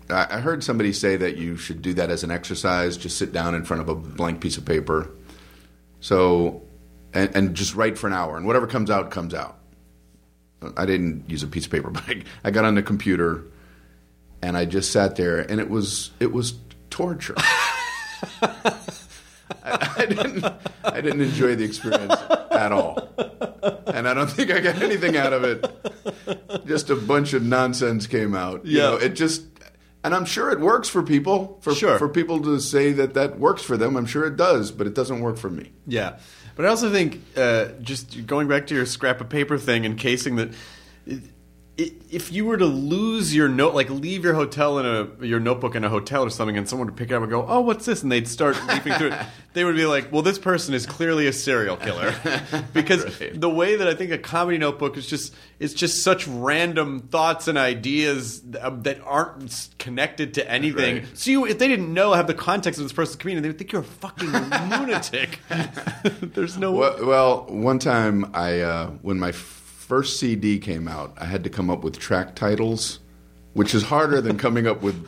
I 0.09 0.41
heard 0.41 0.65
somebody 0.65 0.91
say 0.91 1.15
that 1.15 1.37
you 1.37 1.55
should 1.55 1.81
do 1.81 1.93
that 1.93 2.09
as 2.09 2.25
an 2.25 2.31
exercise. 2.31 2.97
Just 2.97 3.17
sit 3.17 3.31
down 3.31 3.55
in 3.55 3.63
front 3.63 3.81
of 3.81 3.87
a 3.87 3.95
blank 3.95 4.41
piece 4.41 4.57
of 4.57 4.65
paper. 4.65 5.09
So, 6.01 6.63
and, 7.13 7.33
and 7.35 7.55
just 7.55 7.73
write 7.73 7.97
for 7.97 8.07
an 8.07 8.13
hour, 8.13 8.35
and 8.35 8.45
whatever 8.45 8.67
comes 8.67 8.91
out 8.91 9.11
comes 9.11 9.33
out. 9.33 9.59
I 10.75 10.85
didn't 10.85 11.29
use 11.29 11.41
a 11.41 11.47
piece 11.47 11.67
of 11.67 11.71
paper, 11.71 11.89
but 11.91 12.03
I, 12.05 12.23
I 12.43 12.51
got 12.51 12.65
on 12.65 12.75
the 12.75 12.83
computer, 12.83 13.45
and 14.41 14.57
I 14.57 14.65
just 14.65 14.91
sat 14.91 15.15
there, 15.15 15.39
and 15.39 15.61
it 15.61 15.69
was 15.69 16.11
it 16.19 16.33
was 16.33 16.55
torture. 16.89 17.35
I, 19.63 19.93
I 19.99 20.05
didn't 20.05 20.45
I 20.83 21.01
didn't 21.01 21.21
enjoy 21.21 21.55
the 21.55 21.63
experience 21.63 22.13
at 22.51 22.71
all, 22.71 23.09
and 23.87 24.07
I 24.07 24.13
don't 24.13 24.29
think 24.29 24.51
I 24.51 24.59
got 24.59 24.81
anything 24.81 25.17
out 25.17 25.33
of 25.33 25.43
it. 25.43 26.65
Just 26.65 26.89
a 26.89 26.95
bunch 26.95 27.33
of 27.33 27.43
nonsense 27.43 28.07
came 28.07 28.35
out. 28.35 28.65
You 28.65 28.77
Yeah. 28.77 28.83
know, 28.91 28.95
it 28.97 29.09
just. 29.09 29.43
And 30.01 30.15
I'm 30.15 30.23
sure 30.23 30.49
it 30.49 30.61
works 30.61 30.87
for 30.87 31.03
people. 31.03 31.59
For, 31.61 31.75
Sure. 31.75 31.97
for 31.99 32.07
people 32.07 32.39
to 32.43 32.61
say 32.61 32.93
that 32.93 33.15
that 33.15 33.37
works 33.37 33.61
for 33.61 33.75
them, 33.75 33.97
I'm 33.97 34.05
sure 34.05 34.25
it 34.25 34.37
does, 34.37 34.71
but 34.71 34.87
it 34.87 34.93
doesn't 34.93 35.19
work 35.19 35.35
for 35.37 35.49
me. 35.49 35.73
Yeah, 35.85 36.19
but 36.55 36.65
I 36.65 36.69
also 36.69 36.89
think 36.89 37.21
uh, 37.35 37.65
just 37.81 38.25
going 38.25 38.47
back 38.47 38.67
to 38.67 38.75
your 38.75 38.85
scrap 38.85 39.19
of 39.19 39.27
paper 39.27 39.57
thing 39.57 39.85
and 39.85 39.97
casing 39.97 40.37
that. 40.37 40.49
it- 41.05 41.23
if 41.79 42.31
you 42.31 42.45
were 42.45 42.57
to 42.57 42.65
lose 42.65 43.33
your 43.33 43.47
note, 43.47 43.73
like 43.73 43.89
leave 43.89 44.23
your 44.23 44.33
hotel 44.33 44.79
in 44.79 44.85
a 44.85 45.25
your 45.25 45.39
notebook 45.39 45.75
in 45.75 45.83
a 45.83 45.89
hotel 45.89 46.23
or 46.23 46.29
something, 46.29 46.57
and 46.57 46.67
someone 46.67 46.87
would 46.87 46.97
pick 46.97 47.11
it 47.11 47.13
up 47.13 47.21
and 47.21 47.31
go, 47.31 47.45
"Oh, 47.47 47.61
what's 47.61 47.85
this?" 47.85 48.03
and 48.03 48.11
they'd 48.11 48.27
start 48.27 48.57
leafing 48.67 48.93
through 48.93 49.09
it, 49.09 49.25
they 49.53 49.63
would 49.63 49.75
be 49.75 49.85
like, 49.85 50.11
"Well, 50.11 50.21
this 50.21 50.37
person 50.37 50.73
is 50.73 50.85
clearly 50.85 51.27
a 51.27 51.33
serial 51.33 51.77
killer," 51.77 52.13
because 52.73 53.05
the 53.33 53.49
way 53.49 53.77
that 53.77 53.87
I 53.87 53.95
think 53.95 54.11
a 54.11 54.17
comedy 54.17 54.57
notebook 54.57 54.97
is 54.97 55.07
just 55.07 55.33
it's 55.59 55.73
just 55.73 56.03
such 56.03 56.27
random 56.27 56.99
thoughts 56.99 57.47
and 57.47 57.57
ideas 57.57 58.41
that 58.41 59.01
aren't 59.03 59.69
connected 59.77 60.33
to 60.35 60.49
anything. 60.49 60.97
Right. 60.97 61.17
So 61.17 61.31
you, 61.31 61.45
if 61.45 61.59
they 61.59 61.67
didn't 61.67 61.93
know 61.93 62.13
have 62.13 62.27
the 62.27 62.33
context 62.33 62.79
of 62.79 62.85
this 62.85 62.93
person's 62.93 63.17
comedian, 63.17 63.43
they 63.43 63.49
would 63.49 63.57
think 63.57 63.71
you're 63.71 63.81
a 63.81 63.85
fucking 63.85 64.31
lunatic. 64.31 65.39
There's 66.21 66.57
no 66.57 66.71
Well, 66.71 67.05
well, 67.05 67.45
one 67.47 67.79
time 67.79 68.31
I, 68.33 68.59
uh, 68.61 68.87
when 69.01 69.19
my 69.19 69.31
first 69.89 70.19
CD 70.19 70.59
came 70.59 70.87
out, 70.87 71.13
I 71.17 71.25
had 71.25 71.43
to 71.43 71.49
come 71.49 71.71
up 71.71 71.83
with 71.83 71.97
track 71.97 72.35
titles, 72.35 72.99
which 73.53 73.73
is 73.73 73.81
harder 73.81 74.21
than 74.21 74.37
coming 74.37 74.67
up 74.67 74.83
with 74.83 75.07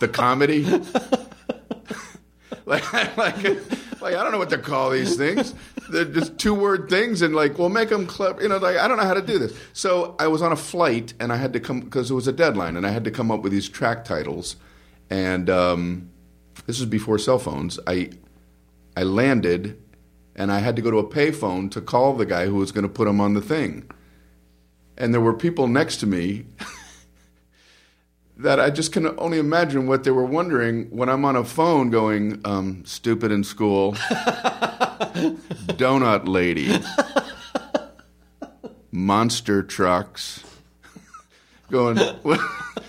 the 0.00 0.06
comedy. 0.06 0.64
like, 2.66 2.92
like, 3.16 3.16
like, 3.16 4.14
I 4.14 4.22
don't 4.22 4.32
know 4.32 4.38
what 4.38 4.50
to 4.50 4.58
call 4.58 4.90
these 4.90 5.16
things. 5.16 5.54
They're 5.88 6.04
just 6.04 6.38
two 6.38 6.52
word 6.52 6.90
things, 6.90 7.22
and 7.22 7.34
like, 7.34 7.58
well, 7.58 7.70
make 7.70 7.88
them 7.88 8.06
clever. 8.06 8.42
You 8.42 8.48
know, 8.48 8.58
like 8.58 8.76
I 8.76 8.86
don't 8.86 8.98
know 8.98 9.04
how 9.04 9.14
to 9.14 9.22
do 9.22 9.38
this. 9.38 9.58
So 9.72 10.14
I 10.18 10.28
was 10.28 10.42
on 10.42 10.52
a 10.52 10.56
flight, 10.56 11.14
and 11.18 11.32
I 11.32 11.36
had 11.36 11.54
to 11.54 11.60
come 11.60 11.80
because 11.80 12.10
it 12.10 12.14
was 12.14 12.28
a 12.28 12.32
deadline, 12.32 12.76
and 12.76 12.86
I 12.86 12.90
had 12.90 13.04
to 13.04 13.10
come 13.10 13.30
up 13.30 13.40
with 13.40 13.50
these 13.50 13.68
track 13.68 14.04
titles. 14.04 14.56
And 15.08 15.48
um, 15.48 16.10
this 16.66 16.78
was 16.78 16.86
before 16.86 17.18
cell 17.18 17.38
phones. 17.38 17.80
I 17.86 18.10
I 18.94 19.04
landed 19.04 19.82
and 20.34 20.52
I 20.52 20.60
had 20.60 20.76
to 20.76 20.82
go 20.82 20.90
to 20.90 20.98
a 20.98 21.08
payphone 21.08 21.70
to 21.72 21.80
call 21.80 22.14
the 22.14 22.26
guy 22.26 22.46
who 22.46 22.56
was 22.56 22.72
going 22.72 22.82
to 22.82 22.88
put 22.88 23.08
him 23.08 23.20
on 23.20 23.34
the 23.34 23.40
thing. 23.40 23.90
And 24.96 25.12
there 25.14 25.20
were 25.20 25.34
people 25.34 25.66
next 25.66 25.96
to 25.98 26.06
me 26.06 26.46
that 28.36 28.58
I 28.60 28.70
just 28.70 28.92
can 28.92 29.18
only 29.18 29.38
imagine 29.38 29.86
what 29.86 30.04
they 30.04 30.10
were 30.10 30.24
wondering 30.24 30.90
when 30.90 31.08
I'm 31.08 31.24
on 31.24 31.36
a 31.36 31.44
phone 31.44 31.90
going, 31.90 32.40
um, 32.44 32.84
stupid 32.84 33.30
in 33.32 33.44
school, 33.44 33.92
donut 35.76 36.26
lady, 36.26 36.80
monster 38.90 39.62
trucks. 39.62 40.44
Going, 41.70 41.96
what, 42.22 42.40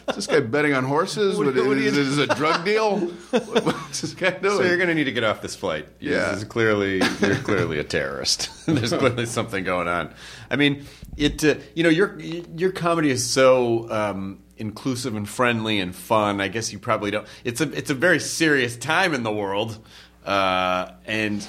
is 0.10 0.16
this 0.16 0.28
guy 0.28 0.40
betting 0.40 0.74
on 0.74 0.84
horses? 0.84 1.38
What- 1.38 1.48
What, 1.56 1.68
what 1.68 1.78
is, 1.78 1.98
is 1.98 2.16
this 2.18 2.30
a 2.30 2.36
drug 2.36 2.66
deal? 2.66 2.98
What- 3.32 3.66
what's 3.66 4.02
this 4.02 4.14
guy 4.14 4.32
doing? 4.32 4.58
So 4.58 4.64
you're 4.64 4.78
going 4.78 4.90
to 4.90 4.96
need 4.96 5.06
to 5.06 5.12
get 5.12 5.24
off 5.24 5.42
this 5.42 5.56
flight. 5.56 5.88
Yeah. 6.00 6.30
this 6.32 6.40
is 6.40 6.44
clearly 6.46 7.02
you're 7.22 7.36
clearly 7.38 7.80
a 7.80 7.84
terrorist. 7.84 8.50
There's 8.66 8.92
clearly 8.94 9.26
something 9.26 9.64
going 9.64 9.88
on. 9.88 10.14
I 10.50 10.56
mean, 10.56 10.86
it. 11.18 11.44
Uh, 11.44 11.56
you 11.76 11.84
know, 11.84 11.90
your 11.90 12.20
your 12.20 12.72
comedy 12.72 13.10
is 13.12 13.30
so 13.30 13.90
um, 13.92 14.40
inclusive 14.58 15.16
and 15.16 15.28
friendly 15.30 15.80
and 15.80 15.96
fun. 15.96 16.40
I 16.42 16.48
guess 16.48 16.72
you 16.74 16.80
probably 16.80 17.12
don't. 17.12 17.28
It's 17.44 17.62
a 17.62 17.72
it's 17.72 17.90
a 17.90 17.94
very 17.96 18.20
serious 18.20 18.76
time 18.78 19.14
in 19.14 19.24
the 19.24 19.32
world, 19.32 19.78
uh, 20.26 20.92
and 21.06 21.46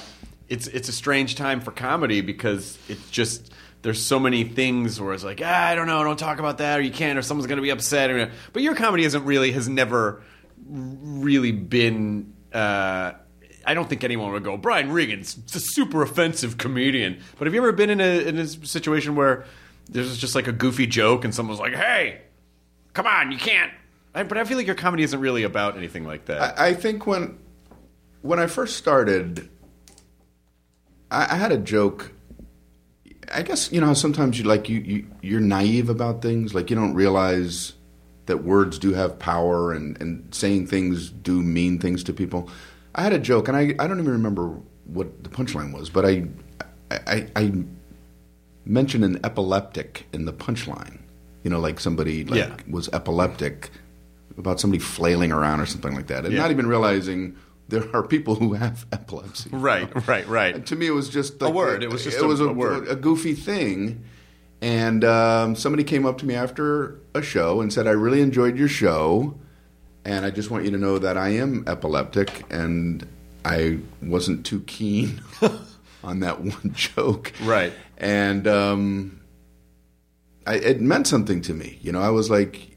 it's 0.49 0.67
it's 0.69 0.89
a 0.89 0.93
strange 0.93 1.35
time 1.37 1.61
for 1.61 1.71
comedy 1.73 2.21
because 2.21 2.79
it's 2.89 3.11
just. 3.11 3.52
There's 3.83 4.01
so 4.01 4.19
many 4.21 4.45
things 4.45 5.01
where 5.01 5.13
it's 5.13 5.25
like, 5.25 5.41
ah, 5.45 5.67
I 5.67 5.75
don't 5.75 5.89
know, 5.89 6.03
don't 6.05 6.19
talk 6.19 6.39
about 6.39 6.59
that, 6.59 6.79
or 6.79 6.83
you 6.83 6.93
can't, 6.93 7.19
or 7.19 7.23
someone's 7.23 7.49
to 7.49 7.61
be 7.61 7.71
upset. 7.71 8.11
Or, 8.11 8.31
but 8.53 8.63
your 8.63 8.75
comedy 8.75 9.05
isn't 9.05 9.25
really, 9.25 9.53
has 9.53 9.69
never 9.69 10.23
really 10.67 11.53
been. 11.53 12.33
Uh, 12.53 13.13
I 13.65 13.75
don't 13.75 13.89
think 13.89 14.05
anyone 14.05 14.33
would 14.33 14.45
go. 14.45 14.57
Brian 14.57 14.93
Regan's 14.93 15.37
a 15.55 15.61
super 15.61 16.03
offensive 16.03 16.59
comedian. 16.59 17.21
But 17.39 17.47
have 17.47 17.55
you 17.55 17.61
ever 17.61 17.73
been 17.73 17.91
in 17.91 18.01
a 18.01 18.29
in 18.29 18.39
a 18.39 18.47
situation 18.47 19.15
where 19.15 19.45
there's 19.89 20.17
just 20.19 20.35
like 20.35 20.47
a 20.47 20.53
goofy 20.53 20.87
joke 20.87 21.25
and 21.25 21.35
someone's 21.35 21.61
like, 21.61 21.75
"Hey, 21.75 22.23
come 22.93 23.07
on, 23.07 23.33
you 23.33 23.39
can't." 23.39 23.73
I, 24.15 24.23
but 24.25 24.37
I 24.39 24.45
feel 24.45 24.57
like 24.57 24.67
your 24.67 24.77
comedy 24.77 25.03
isn't 25.03 25.19
really 25.19 25.43
about 25.43 25.77
anything 25.77 26.05
like 26.05 26.27
that. 26.27 26.59
I, 26.59 26.69
I 26.69 26.75
think 26.75 27.07
when 27.07 27.39
when 28.23 28.39
I 28.39 28.47
first 28.47 28.77
started, 28.77 29.49
I, 31.11 31.35
I 31.35 31.37
had 31.37 31.53
a 31.53 31.59
joke. 31.59 32.13
I 33.35 33.43
guess 33.43 33.71
you 33.73 33.81
know 33.81 33.95
sometimes 33.95 34.39
you 34.39 34.45
like 34.45 34.69
you, 34.69 34.81
you 34.81 35.07
you're 35.23 35.41
naive 35.41 35.89
about 35.89 36.23
things, 36.23 36.55
like 36.55 36.71
you 36.71 36.77
don't 36.77 36.95
realize 36.95 37.73
that 38.27 38.45
words 38.45 38.79
do 38.79 38.93
have 38.95 39.19
power 39.19 39.73
and, 39.73 40.01
and 40.01 40.33
saying 40.35 40.67
things 40.69 41.11
do 41.11 41.43
mean 41.43 41.79
things 41.79 42.05
to 42.05 42.13
people. 42.13 42.49
I 42.95 43.03
had 43.03 43.13
a 43.13 43.19
joke, 43.19 43.49
and 43.49 43.57
I, 43.57 43.75
I 43.79 43.87
don't 43.89 43.99
even 43.99 44.13
remember 44.13 44.49
what 44.85 45.25
the 45.25 45.31
punchline 45.31 45.73
was, 45.73 45.89
but 45.91 46.05
I 46.05 46.25
I, 46.91 47.27
I 47.35 47.53
mentioned 48.65 49.05
an 49.05 49.19
epileptic 49.25 50.07
in 50.13 50.25
the 50.25 50.33
punchline. 50.33 51.01
You 51.43 51.51
know, 51.51 51.59
like 51.59 51.81
somebody 51.81 52.25
like 52.25 52.39
Yeah. 52.39 52.57
was 52.71 52.89
epileptic 52.93 53.71
about 54.39 54.61
somebody 54.61 54.79
flailing 54.79 55.33
around 55.33 55.61
or 55.61 55.67
something 55.67 55.95
like 55.95 56.07
that, 56.09 56.25
and 56.25 56.33
Yeah. 56.35 56.41
not 56.43 56.51
even 56.51 56.67
realizing 56.67 57.37
there 57.69 57.85
are 57.95 58.03
people 58.03 58.35
who 58.35 58.55
have 58.55 58.87
epilepsy. 58.93 59.51
right, 59.53 60.07
right, 60.07 60.27
right. 60.29 60.55
And 60.55 60.67
to 60.67 60.77
me, 60.77 60.87
it 60.87 60.91
was 60.93 61.09
just 61.09 61.41
like 61.41 61.55
word. 61.55 61.83
It 61.83 61.91
was 61.91 62.05
just 62.05 62.19
it 62.19 62.25
a- 62.25 62.27
was 62.27 62.41
a, 62.41 62.49
a 62.49 62.53
word. 62.53 62.89
a 62.89 62.97
goofy 62.97 63.35
thing. 63.35 64.05
And 64.61 65.05
um, 65.05 65.57
somebody 65.57 65.83
came 65.83 66.07
up 66.07 66.19
to 66.19 66.27
me 66.27 66.35
after 66.37 67.01
a 67.15 67.23
show 67.23 67.61
and 67.61 67.73
said, 67.73 67.87
"I 67.89 67.93
really 67.93 68.21
enjoyed 68.21 68.57
your 68.57 68.69
show, 68.69 69.35
and 70.05 70.25
I 70.25 70.31
just 70.31 70.51
want 70.51 70.65
you 70.65 70.71
to 70.71 70.79
know 70.79 70.99
that 70.99 71.17
I 71.17 71.31
am 71.31 71.65
epileptic, 71.67 72.45
and 72.49 73.05
I 73.45 73.79
wasn't 74.01 74.47
too 74.47 74.61
keen 74.61 75.21
on 76.05 76.21
that 76.21 76.41
one 76.43 76.73
joke." 76.75 77.33
Right. 77.43 77.73
And 77.99 78.47
um, 78.47 79.21
I, 80.47 80.55
it 80.57 80.81
meant 80.81 81.07
something 81.09 81.41
to 81.43 81.55
me. 81.55 81.79
You 81.83 81.91
know, 81.91 82.01
I 82.03 82.11
was 82.11 82.31
like, 82.31 82.77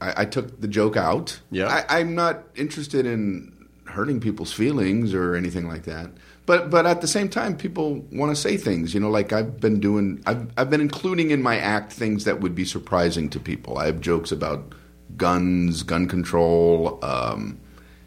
I, 0.00 0.22
I 0.22 0.24
took 0.26 0.60
the 0.60 0.68
joke 0.68 0.96
out. 0.96 1.40
Yeah. 1.50 1.66
I, 1.88 1.98
I'm 2.00 2.14
not 2.14 2.44
interested 2.54 3.04
in 3.06 3.55
hurting 3.96 4.20
people's 4.20 4.52
feelings 4.52 5.12
or 5.14 5.34
anything 5.34 5.66
like 5.66 5.82
that. 5.84 6.10
But 6.46 6.70
but 6.70 6.86
at 6.86 7.00
the 7.00 7.08
same 7.08 7.28
time, 7.28 7.56
people 7.56 8.04
want 8.12 8.30
to 8.30 8.36
say 8.36 8.56
things. 8.56 8.94
You 8.94 9.00
know, 9.00 9.10
like 9.10 9.32
I've 9.32 9.58
been 9.60 9.80
doing. 9.80 10.22
I've 10.26 10.46
I've 10.56 10.70
been 10.70 10.80
including 10.80 11.30
in 11.32 11.42
my 11.42 11.58
act 11.58 11.92
things 11.92 12.24
that 12.24 12.40
would 12.40 12.54
be 12.54 12.64
surprising 12.64 13.28
to 13.30 13.40
people. 13.40 13.78
I 13.78 13.86
have 13.86 14.00
jokes 14.00 14.30
about 14.30 14.72
guns, 15.16 15.82
gun 15.82 16.06
control, 16.06 16.98
um, 17.02 17.58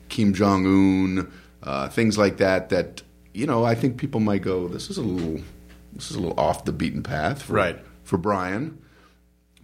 Kim 0.08 0.34
Jong 0.34 0.66
Un, 0.66 1.32
uh, 1.64 1.90
things 1.90 2.18
like 2.18 2.38
that. 2.38 2.70
That 2.70 3.02
you 3.34 3.46
know, 3.46 3.66
I 3.66 3.76
think 3.76 3.98
people 3.98 4.22
might 4.22 4.42
go, 4.42 4.68
"This 4.70 4.90
is 4.90 4.98
a 4.98 5.02
little, 5.02 5.42
this 5.94 6.10
is 6.10 6.16
a 6.16 6.20
little 6.22 6.40
off 6.40 6.64
the 6.66 6.72
beaten 6.72 7.04
path." 7.04 7.42
For, 7.44 7.54
Right. 7.54 7.80
for 8.04 8.18
Brian. 8.18 8.78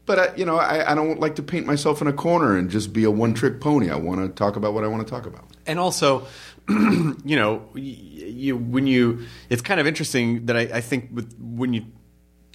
But 0.05 0.19
uh, 0.19 0.31
you 0.35 0.45
know, 0.45 0.57
I, 0.57 0.91
I 0.91 0.95
don't 0.95 1.19
like 1.19 1.35
to 1.35 1.43
paint 1.43 1.65
myself 1.65 2.01
in 2.01 2.07
a 2.07 2.13
corner 2.13 2.55
and 2.57 2.69
just 2.69 2.93
be 2.93 3.05
a 3.05 3.11
one-trick 3.11 3.59
pony. 3.61 3.89
I 3.89 3.95
want 3.95 4.21
to 4.21 4.27
talk 4.29 4.55
about 4.55 4.73
what 4.73 4.83
I 4.83 4.87
want 4.87 5.07
to 5.07 5.09
talk 5.09 5.25
about. 5.25 5.45
And 5.67 5.79
also 5.79 6.27
you 6.69 7.35
know 7.35 7.69
you 7.75 8.57
when 8.57 8.87
you 8.87 9.25
it's 9.49 9.61
kind 9.61 9.79
of 9.79 9.87
interesting 9.87 10.45
that 10.47 10.57
I, 10.57 10.61
I 10.61 10.81
think 10.81 11.09
with 11.13 11.35
when 11.39 11.73
you 11.73 11.85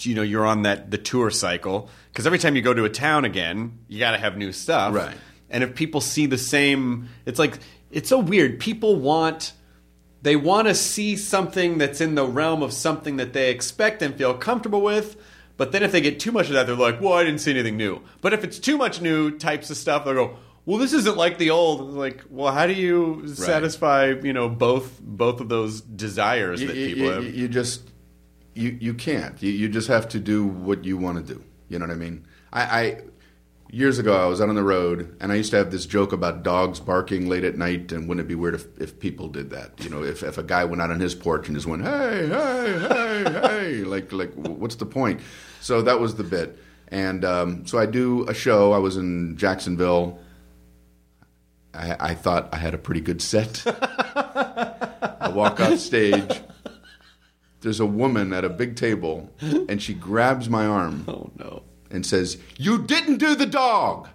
you 0.01 0.15
know 0.15 0.23
you're 0.23 0.47
on 0.47 0.63
that 0.63 0.91
the 0.91 0.99
tour 0.99 1.31
cycle 1.31 1.89
because 2.13 2.27
every 2.27 2.39
time 2.39 2.57
you 2.57 2.63
go 2.63 2.75
to 2.75 2.85
a 2.85 2.91
town 2.91 3.25
again 3.25 3.79
you 3.89 3.99
got 3.99 4.13
to 4.13 4.19
have 4.19 4.37
new 4.37 4.53
stuff. 4.53 4.95
Right. 4.95 5.17
and 5.51 5.63
if 5.63 5.75
people 5.75 6.01
see 6.01 6.27
the 6.27 6.39
same 6.39 7.09
it's 7.27 7.39
like 7.39 7.59
it's 7.91 8.09
so 8.09 8.19
weird. 8.21 8.61
People 8.61 8.97
want 8.97 9.53
they 10.23 10.37
want 10.37 10.69
to 10.69 10.75
see 10.75 11.17
something 11.17 11.79
that's 11.79 12.01
in 12.01 12.15
the 12.15 12.27
realm 12.27 12.63
of 12.63 12.73
something 12.73 13.17
that 13.17 13.33
they 13.33 13.51
expect 13.51 14.03
and 14.03 14.15
feel 14.17 14.35
comfortable 14.35 14.81
with 14.81 15.17
but 15.57 15.73
then 15.73 15.83
if 15.83 15.93
they 15.93 16.01
get 16.01 16.21
too 16.21 16.33
much 16.33 16.47
of 16.47 16.53
that 16.55 16.67
they're 16.67 16.77
like 16.77 17.01
well 17.01 17.15
i 17.15 17.25
didn't 17.25 17.41
see 17.41 17.51
anything 17.51 17.77
new. 17.77 18.01
But 18.21 18.33
if 18.33 18.45
it's 18.45 18.59
too 18.59 18.79
much 18.79 19.01
new 19.01 19.39
types 19.39 19.71
of 19.71 19.77
stuff 19.77 20.05
they'll 20.05 20.15
go 20.15 20.37
well 20.67 20.79
this 20.79 20.93
isn't 20.93 21.17
like 21.17 21.39
the 21.39 21.51
old 21.51 21.93
like 21.95 22.23
well 22.31 22.53
how 22.53 22.67
do 22.67 22.73
you 22.73 23.27
satisfy 23.27 24.07
you 24.23 24.33
know 24.33 24.49
both 24.49 25.01
both 25.01 25.41
of 25.41 25.49
those 25.49 25.81
desires 25.81 26.61
that 26.61 26.77
you, 26.77 26.87
people 26.87 27.05
you- 27.05 27.11
have 27.13 27.25
you 27.35 27.49
just 27.49 27.91
you 28.55 28.77
you 28.81 28.95
can't. 28.95 29.41
You, 29.43 29.51
you 29.53 29.69
just 29.69 29.89
have 29.89 30.09
to 30.11 30.19
do 30.21 30.45
what 30.45 30.85
you 30.85 30.99
want 30.99 31.25
to 31.25 31.35
do. 31.35 31.43
You 31.69 31.79
know 31.79 31.87
what 31.87 31.93
I 31.93 31.97
mean? 31.97 32.27
I, 32.53 32.63
I 32.63 33.01
years 33.71 34.01
ago 34.01 34.21
I 34.21 34.27
was 34.27 34.41
out 34.41 34.49
on 34.49 34.57
the 34.57 34.65
road 34.65 35.17
and 35.21 35.31
I 35.31 35.37
used 35.37 35.53
to 35.53 35.57
have 35.57 35.71
this 35.71 35.87
joke 35.87 36.13
about 36.13 36.43
dogs 36.43 36.81
barking 36.81 37.29
late 37.29 37.45
at 37.45 37.57
night 37.57 37.93
and 37.93 38.09
wouldn't 38.09 38.25
it 38.25 38.29
be 38.29 38.35
weird 38.35 38.57
if, 38.57 38.67
if 38.81 38.99
people 38.99 39.29
did 39.29 39.51
that? 39.51 39.73
You 39.83 39.89
know, 39.91 40.03
if, 40.03 40.25
if 40.25 40.37
a 40.39 40.43
guy 40.43 40.65
went 40.65 40.83
out 40.83 40.91
on 40.91 40.99
his 40.99 41.15
porch 41.15 41.47
and 41.47 41.57
just 41.57 41.69
went 41.69 41.85
hey 41.85 42.27
hey 42.27 42.79
hey 42.89 43.25
hey 43.33 43.73
like 43.85 44.13
like 44.13 44.33
what's 44.35 44.75
the 44.75 44.87
point? 44.87 45.21
So 45.61 45.83
that 45.83 46.01
was 46.01 46.17
the 46.17 46.25
bit. 46.25 46.59
And 46.89 47.25
um, 47.25 47.67
so 47.67 47.79
I 47.79 47.87
do 47.87 48.27
a 48.29 48.35
show. 48.35 48.73
I 48.73 48.79
was 48.79 48.97
in 48.97 49.37
Jacksonville. 49.37 50.19
I, 51.75 51.97
I 52.11 52.15
thought 52.15 52.49
I 52.53 52.57
had 52.57 52.75
a 52.75 52.79
pretty 52.79 53.01
good 53.01 53.23
set. 53.23 53.63
I 53.67 55.31
walk 55.35 55.61
off 55.61 55.79
stage. 55.79 56.41
There's 57.61 57.81
a 57.81 57.87
woman 57.87 58.33
at 58.33 58.45
a 58.45 58.49
big 58.49 58.77
table, 58.77 59.31
and 59.41 59.83
she 59.83 59.95
grabs 59.95 60.49
my 60.49 60.67
arm 60.67 61.05
oh 61.09 61.31
no 61.39 61.63
and 61.91 62.07
says, 62.07 62.39
"You 62.57 62.83
didn't 62.83 63.19
do 63.19 63.35
the 63.35 63.47
dog. 63.47 64.09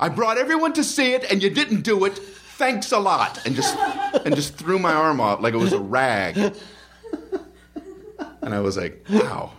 I 0.00 0.08
brought 0.08 0.38
everyone 0.38 0.72
to 0.74 0.84
see 0.84 1.12
it, 1.12 1.30
and 1.30 1.42
you 1.42 1.50
didn't 1.50 1.82
do 1.82 2.04
it. 2.04 2.16
Thanks 2.16 2.92
a 2.92 2.98
lot." 2.98 3.44
And 3.44 3.54
just 3.54 3.76
and 4.24 4.34
just 4.34 4.54
threw 4.54 4.78
my 4.78 4.94
arm 4.94 5.20
off 5.20 5.40
like 5.40 5.54
it 5.54 5.58
was 5.58 5.72
a 5.72 5.80
rag. 5.80 6.54
And 8.42 8.54
I 8.54 8.60
was 8.60 8.76
like, 8.76 9.04
"Wow." 9.10 9.52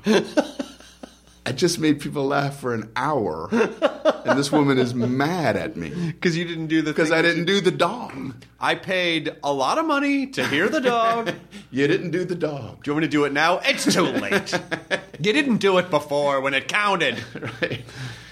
I 1.48 1.54
just 1.54 1.80
made 1.80 2.02
people 2.02 2.26
laugh 2.26 2.60
for 2.60 2.74
an 2.74 2.90
hour, 2.98 3.48
and 4.26 4.38
this 4.38 4.52
woman 4.52 4.78
is 4.78 4.94
mad 5.24 5.56
at 5.56 5.78
me 5.78 5.90
Because 6.12 6.36
you 6.36 6.44
didn't 6.44 6.68
do 6.68 6.82
the 6.82 6.92
dog. 6.92 6.96
because 6.96 7.12
I 7.14 7.22
didn't 7.22 7.46
do 7.46 7.62
the 7.62 7.72
dog. 7.72 8.36
I 8.60 8.76
paid 8.76 9.34
a 9.46 9.54
lot 9.54 9.78
of 9.78 9.86
money 9.86 10.28
to 10.28 10.46
hear 10.46 10.68
the 10.68 10.82
dog. 10.82 11.32
You 11.72 11.86
didn't 11.88 12.12
do 12.12 12.24
the 12.26 12.36
dog. 12.36 12.84
Do 12.84 12.90
you 12.90 12.94
want 12.96 13.02
me 13.04 13.08
to 13.08 13.12
do 13.12 13.26
it 13.26 13.34
now? 13.34 13.60
It's 13.64 13.94
too 13.94 14.04
late. 14.04 14.54
you 15.22 15.34
didn't 15.34 15.58
do 15.58 15.78
it 15.80 15.90
before 15.90 16.40
when 16.42 16.54
it 16.54 16.68
counted. 16.70 17.22
Right. 17.62 17.84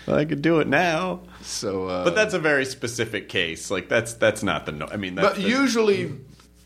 Well, 0.07 0.17
I 0.17 0.23
could 0.25 0.41
do 0.41 0.59
it 0.61 0.67
now. 0.67 1.21
So, 1.41 1.87
uh, 1.87 2.03
But 2.05 2.15
that's 2.15 2.33
a 2.33 2.39
very 2.39 2.63
specific 2.65 3.27
case. 3.27 3.69
Like 3.71 3.87
that's 3.89 4.13
that's 4.13 4.41
not 4.43 4.65
the. 4.65 4.71
No- 4.71 4.87
I 4.89 4.95
mean, 4.97 5.15
that's 5.15 5.27
but 5.27 5.35
the- 5.37 5.49
usually, 5.49 6.13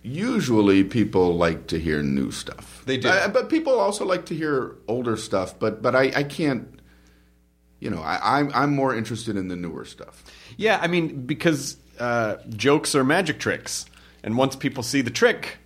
usually 0.01 0.83
people 0.83 1.35
like 1.35 1.67
to 1.67 1.79
hear 1.79 2.01
new 2.01 2.31
stuff. 2.31 2.83
They 2.85 2.97
do. 2.97 3.09
Uh, 3.09 3.27
but 3.27 3.49
people 3.49 3.79
also 3.79 4.05
like 4.05 4.25
to 4.27 4.35
hear 4.35 4.75
older 4.87 5.17
stuff. 5.17 5.57
But 5.59 5.81
but 5.81 5.95
I, 5.95 6.11
I 6.15 6.23
can't. 6.23 6.79
You 7.79 7.89
know, 7.89 8.01
I, 8.01 8.39
I'm 8.39 8.51
I'm 8.53 8.75
more 8.75 8.95
interested 8.95 9.37
in 9.37 9.47
the 9.47 9.55
newer 9.55 9.85
stuff. 9.85 10.23
Yeah, 10.57 10.79
I 10.81 10.87
mean, 10.87 11.25
because 11.25 11.77
uh, 11.99 12.37
jokes 12.49 12.93
are 12.95 13.03
magic 13.03 13.39
tricks, 13.39 13.85
and 14.23 14.37
once 14.37 14.55
people 14.55 14.83
see 14.83 15.01
the 15.01 15.11
trick, 15.11 15.57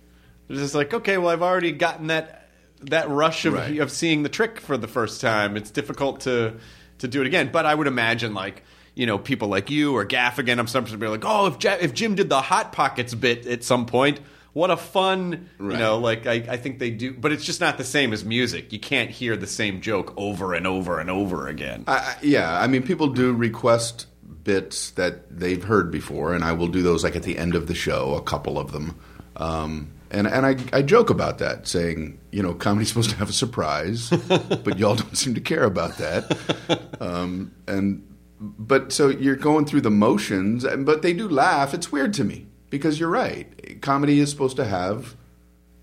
they're 0.46 0.56
just 0.56 0.74
like, 0.74 0.94
okay, 0.94 1.18
well, 1.18 1.28
I've 1.30 1.42
already 1.42 1.72
gotten 1.72 2.06
that 2.08 2.48
that 2.82 3.08
rush 3.08 3.44
of 3.46 3.54
Right. 3.54 3.78
of 3.80 3.90
seeing 3.90 4.22
the 4.22 4.28
trick 4.28 4.60
for 4.60 4.76
the 4.76 4.86
first 4.88 5.20
time. 5.20 5.56
It's 5.56 5.70
difficult 5.70 6.20
to 6.20 6.54
to 6.98 7.08
do 7.08 7.20
it 7.20 7.26
again. 7.26 7.50
But 7.52 7.66
I 7.66 7.74
would 7.74 7.88
imagine, 7.88 8.32
like, 8.34 8.62
you 8.94 9.06
know, 9.06 9.18
people 9.18 9.48
like 9.48 9.70
you 9.70 9.94
or 9.96 10.04
Gaffigan, 10.06 10.58
I'm 10.58 10.66
sometimes 10.66 10.96
be 10.96 11.06
like, 11.08 11.24
oh, 11.24 11.46
if 11.46 11.64
if 11.64 11.94
Jim 11.94 12.14
did 12.14 12.28
the 12.28 12.40
hot 12.40 12.72
pockets 12.72 13.14
bit 13.14 13.46
at 13.46 13.64
some 13.64 13.86
point. 13.86 14.20
What 14.52 14.70
a 14.70 14.76
fun, 14.76 15.48
you 15.58 15.66
know, 15.66 15.98
like 15.98 16.28
I, 16.28 16.34
I 16.34 16.56
think 16.58 16.78
they 16.78 16.90
do, 16.90 17.12
but 17.12 17.32
it's 17.32 17.44
just 17.44 17.60
not 17.60 17.76
the 17.76 17.82
same 17.82 18.12
as 18.12 18.24
music. 18.24 18.72
You 18.72 18.78
can't 18.78 19.10
hear 19.10 19.36
the 19.36 19.48
same 19.48 19.80
joke 19.80 20.14
over 20.16 20.54
and 20.54 20.64
over 20.64 21.00
and 21.00 21.10
over 21.10 21.48
again. 21.48 21.82
I- 21.88 22.14
yeah, 22.22 22.60
I 22.60 22.68
mean, 22.68 22.84
people 22.84 23.08
do 23.08 23.32
request 23.32 24.06
bits 24.44 24.90
that 24.92 25.36
they've 25.40 25.64
heard 25.64 25.90
before, 25.90 26.34
and 26.36 26.44
I 26.44 26.52
will 26.52 26.68
do 26.68 26.82
those 26.82 27.02
like 27.02 27.16
at 27.16 27.24
the 27.24 27.36
end 27.36 27.56
of 27.56 27.66
the 27.66 27.74
show, 27.74 28.14
a 28.14 28.22
couple 28.22 28.56
of 28.56 28.70
them. 28.70 28.96
Um, 29.36 29.90
and 30.12 30.28
and 30.28 30.46
I, 30.46 30.54
I 30.72 30.82
joke 30.82 31.10
about 31.10 31.38
that, 31.38 31.66
saying, 31.66 32.20
you 32.30 32.40
know, 32.40 32.54
comedy's 32.54 32.86
supposed 32.90 33.10
to 33.10 33.16
have 33.16 33.28
a 33.30 33.32
surprise, 33.32 34.10
but 34.10 34.78
y'all 34.78 34.94
don't 34.94 35.16
seem 35.18 35.34
to 35.34 35.40
care 35.40 35.64
about 35.64 35.98
that. 35.98 36.80
Um, 37.00 37.50
and 37.66 38.06
but 38.40 38.92
so 38.92 39.08
you're 39.08 39.36
going 39.36 39.64
through 39.64 39.82
the 39.82 39.90
motions, 39.90 40.66
but 40.78 41.02
they 41.02 41.12
do 41.12 41.28
laugh. 41.28 41.72
It's 41.74 41.92
weird 41.92 42.12
to 42.14 42.24
me 42.24 42.46
because 42.70 42.98
you're 43.00 43.08
right. 43.10 43.80
Comedy 43.80 44.18
is 44.20 44.30
supposed 44.30 44.56
to 44.56 44.64
have. 44.64 45.16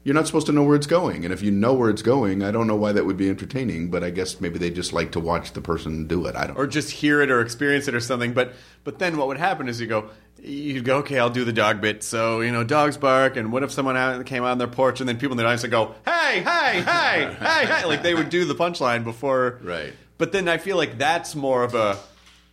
You're 0.03 0.15
not 0.15 0.25
supposed 0.25 0.47
to 0.47 0.51
know 0.51 0.63
where 0.63 0.75
it's 0.75 0.87
going, 0.87 1.25
and 1.25 1.31
if 1.31 1.43
you 1.43 1.51
know 1.51 1.75
where 1.75 1.91
it's 1.91 2.01
going, 2.01 2.43
I 2.43 2.49
don't 2.49 2.65
know 2.65 2.75
why 2.75 2.91
that 2.91 3.05
would 3.05 3.17
be 3.17 3.29
entertaining. 3.29 3.91
But 3.91 4.03
I 4.03 4.09
guess 4.09 4.41
maybe 4.41 4.57
they 4.57 4.71
just 4.71 4.93
like 4.93 5.11
to 5.11 5.19
watch 5.19 5.53
the 5.53 5.61
person 5.61 6.07
do 6.07 6.25
it. 6.25 6.35
I 6.35 6.47
don't. 6.47 6.57
or 6.57 6.65
just 6.65 6.89
hear 6.89 7.21
it 7.21 7.29
or 7.29 7.39
experience 7.39 7.87
it 7.87 7.93
or 7.93 7.99
something. 7.99 8.33
But 8.33 8.53
but 8.83 8.97
then 8.97 9.15
what 9.15 9.27
would 9.27 9.37
happen 9.37 9.69
is 9.69 9.79
you 9.79 9.85
go 9.85 10.09
you'd 10.41 10.85
go 10.85 10.97
okay 10.97 11.19
I'll 11.19 11.29
do 11.29 11.45
the 11.45 11.53
dog 11.53 11.81
bit. 11.81 12.01
So 12.01 12.41
you 12.41 12.51
know 12.51 12.63
dogs 12.63 12.97
bark 12.97 13.37
and 13.37 13.51
what 13.51 13.61
if 13.61 13.71
someone 13.71 13.95
out 13.95 14.25
came 14.25 14.43
out 14.43 14.49
on 14.49 14.57
their 14.57 14.67
porch 14.67 15.01
and 15.01 15.07
then 15.07 15.17
people 15.19 15.33
in 15.33 15.37
the 15.37 15.45
audience 15.45 15.61
would 15.61 15.69
go 15.69 15.93
hey 16.03 16.41
hey 16.41 16.81
hey 16.81 17.35
hey 17.39 17.65
hey 17.67 17.85
like 17.85 18.01
they 18.01 18.15
would 18.15 18.31
do 18.31 18.45
the 18.45 18.55
punchline 18.55 19.03
before 19.03 19.59
Right. 19.61 19.93
But 20.17 20.31
then 20.31 20.47
I 20.47 20.57
feel 20.57 20.77
like 20.77 20.97
that's 20.97 21.35
more 21.35 21.63
of 21.63 21.75
a 21.75 21.99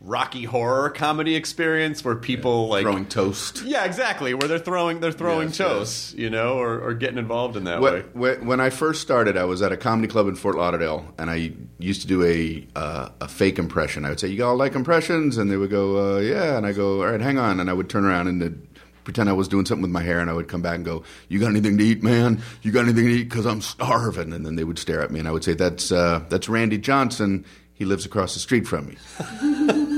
Rocky 0.00 0.44
horror 0.44 0.90
comedy 0.90 1.34
experience 1.34 2.04
where 2.04 2.14
people 2.14 2.68
like 2.68 2.82
throwing 2.84 3.06
toast. 3.06 3.62
yeah 3.64 3.84
exactly 3.84 4.32
where 4.32 4.46
they're 4.46 4.60
throwing 4.60 5.00
they're 5.00 5.10
throwing 5.10 5.48
Yes, 5.48 5.56
toast 5.58 6.14
you 6.16 6.30
know 6.30 6.56
or, 6.58 6.78
or 6.80 6.94
getting 6.94 7.18
involved 7.18 7.56
in 7.56 7.64
that 7.64 7.80
way. 7.80 8.02
When, 8.12 8.38
when 8.38 8.46
when 8.46 8.60
I 8.60 8.70
first 8.70 9.02
started, 9.02 9.36
I 9.36 9.42
was 9.44 9.60
at 9.60 9.72
a 9.72 9.76
comedy 9.76 10.06
club 10.06 10.28
in 10.28 10.36
Fort 10.36 10.56
Lauderdale, 10.56 11.04
and 11.18 11.28
I 11.28 11.52
used 11.80 12.02
to 12.02 12.06
do 12.06 12.22
a 12.24 12.64
uh, 12.76 13.08
a 13.20 13.26
fake 13.26 13.58
impression. 13.58 14.04
I 14.04 14.10
would 14.10 14.20
say, 14.20 14.28
"You 14.28 14.44
all 14.44 14.56
like 14.56 14.76
impressions?" 14.76 15.36
And 15.36 15.50
they 15.50 15.56
would 15.56 15.70
go, 15.70 16.16
uh, 16.16 16.20
"Yeah." 16.20 16.56
And 16.56 16.64
I 16.64 16.72
go, 16.72 17.00
"All 17.02 17.10
right, 17.10 17.20
hang 17.20 17.38
on." 17.38 17.58
And 17.58 17.68
I 17.68 17.72
would 17.72 17.90
turn 17.90 18.04
around 18.04 18.28
and 18.28 18.68
pretend 19.02 19.28
I 19.28 19.32
was 19.32 19.48
doing 19.48 19.66
something 19.66 19.82
with 19.82 19.90
my 19.90 20.02
hair, 20.02 20.20
and 20.20 20.30
I 20.30 20.32
would 20.32 20.46
come 20.46 20.62
back 20.62 20.76
and 20.76 20.84
go, 20.84 21.02
"You 21.28 21.40
got 21.40 21.48
anything 21.48 21.76
to 21.76 21.84
eat, 21.84 22.04
man? 22.04 22.40
You 22.62 22.70
got 22.70 22.84
anything 22.84 23.06
to 23.06 23.10
eat? 23.10 23.24
Because 23.24 23.46
I'm 23.46 23.62
starving." 23.62 24.32
And 24.32 24.46
then 24.46 24.54
they 24.54 24.64
would 24.64 24.78
stare 24.78 25.02
at 25.02 25.10
me, 25.10 25.18
and 25.18 25.26
I 25.26 25.32
would 25.32 25.42
say, 25.42 25.54
"That's 25.54 25.90
uh, 25.90 26.22
that's 26.28 26.48
Randy 26.48 26.78
Johnson. 26.78 27.44
He 27.78 27.84
lives 27.84 28.04
across 28.04 28.34
the 28.34 28.40
street 28.40 28.66
from 28.66 28.88
me." 28.88 28.96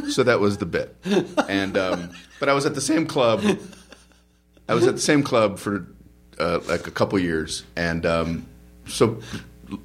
so 0.11 0.23
that 0.23 0.39
was 0.39 0.59
the 0.59 0.67
bit. 0.67 0.95
And 1.49 1.77
um, 1.77 2.11
but 2.39 2.49
I 2.49 2.53
was 2.53 2.67
at 2.67 2.75
the 2.75 2.81
same 2.81 3.07
club. 3.07 3.43
I 4.69 4.75
was 4.75 4.87
at 4.87 4.95
the 4.95 5.01
same 5.01 5.23
club 5.23 5.59
for 5.59 5.87
uh, 6.39 6.61
like 6.69 6.87
a 6.87 6.91
couple 6.91 7.19
years, 7.19 7.65
and 7.77 8.07
um, 8.07 8.47
so 8.87 9.21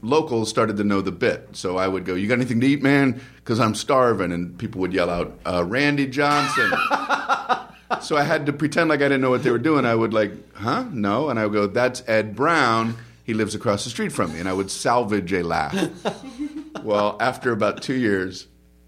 locals 0.01 0.49
started 0.49 0.77
to 0.77 0.83
know 0.83 1.01
the 1.01 1.11
bit. 1.11 1.49
So 1.53 1.77
I 1.77 1.87
would 1.87 2.05
go, 2.05 2.15
"You 2.15 2.27
got 2.27 2.35
anything 2.35 2.59
to 2.61 2.67
eat, 2.67 2.83
man? 2.83 3.21
Because 3.37 3.59
I'm 3.59 3.75
starving." 3.75 4.31
And 4.31 4.57
people 4.57 4.81
would 4.81 4.93
yell 4.93 5.09
out, 5.09 5.39
uh, 5.45 5.63
"Randy 5.65 6.07
Johnson." 6.07 6.69
so 8.01 8.17
I 8.17 8.23
had 8.23 8.45
to 8.47 8.53
pretend 8.53 8.89
like 8.89 9.01
I 9.01 9.05
didn't 9.05 9.21
know 9.21 9.29
what 9.29 9.43
they 9.43 9.51
were 9.51 9.57
doing. 9.57 9.85
I 9.85 9.95
would 9.95 10.13
like, 10.13 10.31
"Huh? 10.55 10.85
No?" 10.91 11.29
And 11.29 11.39
I 11.39 11.45
would 11.45 11.53
go, 11.53 11.67
"That's 11.67 12.03
Ed 12.07 12.35
Brown. 12.35 12.95
He 13.23 13.33
lives 13.33 13.55
across 13.55 13.83
the 13.83 13.89
street 13.89 14.11
from 14.11 14.33
me." 14.33 14.39
And 14.39 14.49
I 14.49 14.53
would 14.53 14.71
salvage 14.71 15.31
a 15.33 15.43
laugh. 15.43 15.75
well, 16.83 17.17
after 17.19 17.51
about 17.51 17.81
two 17.81 17.95
years. 17.95 18.47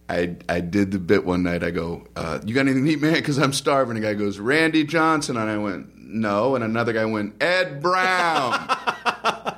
I, 0.10 0.38
I 0.48 0.62
did 0.62 0.92
the 0.92 1.00
bit 1.00 1.26
one 1.26 1.44
night. 1.44 1.66
I 1.66 1.72
go, 1.72 2.08
uh, 2.16 2.40
"You 2.46 2.56
got 2.56 2.62
anything 2.62 2.86
to 2.86 2.92
eat, 2.92 3.02
man? 3.02 3.16
Because 3.16 3.38
I'm 3.38 3.52
starving." 3.52 3.98
A 3.98 4.00
guy 4.00 4.14
goes, 4.14 4.40
"Randy 4.40 4.86
Johnson," 4.86 5.36
and 5.36 5.50
I 5.50 5.58
went, 5.58 5.98
"No." 5.98 6.56
And 6.56 6.64
another 6.64 6.94
guy 6.94 7.04
went, 7.04 7.44
"Ed 7.44 7.82
Brown." 7.82 8.54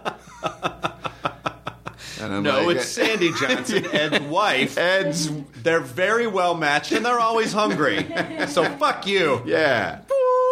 No, 2.29 2.65
like, 2.65 2.77
it's 2.77 2.87
Sandy 2.87 3.31
Johnson, 3.33 3.85
Ed's 3.93 4.19
wife. 4.25 4.77
Ed's. 4.77 5.31
They're 5.63 5.79
very 5.79 6.27
well 6.27 6.55
matched 6.55 6.91
and 6.91 7.05
they're 7.05 7.19
always 7.19 7.51
hungry. 7.53 8.05
So 8.47 8.63
fuck 8.77 9.07
you. 9.07 9.41
Yeah. 9.45 10.01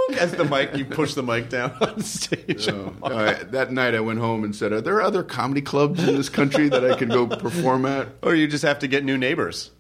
As 0.20 0.32
the 0.32 0.46
mic, 0.46 0.76
you 0.76 0.86
push 0.86 1.14
the 1.14 1.24
mic 1.24 1.50
down 1.50 1.72
on 1.82 2.02
stage. 2.02 2.68
Uh, 2.68 3.44
that 3.52 3.72
night 3.72 3.94
I 3.94 4.00
went 4.00 4.20
home 4.20 4.44
and 4.44 4.56
said, 4.56 4.72
"Are 4.72 4.82
there 4.82 5.02
other 5.02 5.24
comedy 5.24 5.62
clubs 5.62 6.06
in 6.08 6.16
this 6.16 6.30
country 6.30 6.70
that 6.70 6.90
I 6.90 6.96
could 6.96 7.10
go 7.10 7.28
perform 7.28 7.86
at?" 7.86 8.08
Or 8.22 8.34
you 8.34 8.48
just 8.48 8.64
have 8.64 8.80
to 8.80 8.88
get 8.88 9.04
new 9.04 9.18
neighbors. 9.18 9.72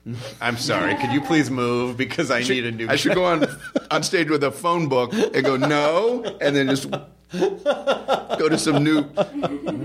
I'm 0.42 0.58
sorry. 0.58 0.96
Could 0.96 1.12
you 1.12 1.22
please 1.22 1.50
move 1.50 1.98
because 1.98 2.30
I 2.32 2.42
need 2.42 2.66
a 2.66 2.72
new. 2.72 2.88
I 2.90 2.96
should 2.96 3.16
go 3.16 3.26
on 3.26 3.46
on 3.92 4.04
stage 4.04 4.30
with 4.30 4.44
a 4.44 4.52
phone 4.52 4.90
book 4.90 5.14
and 5.14 5.44
go 5.44 5.56
no, 5.56 6.24
and 6.42 6.56
then 6.56 6.68
just 6.68 6.90
go 7.32 8.50
to 8.50 8.58
some 8.58 8.84
new 8.84 9.06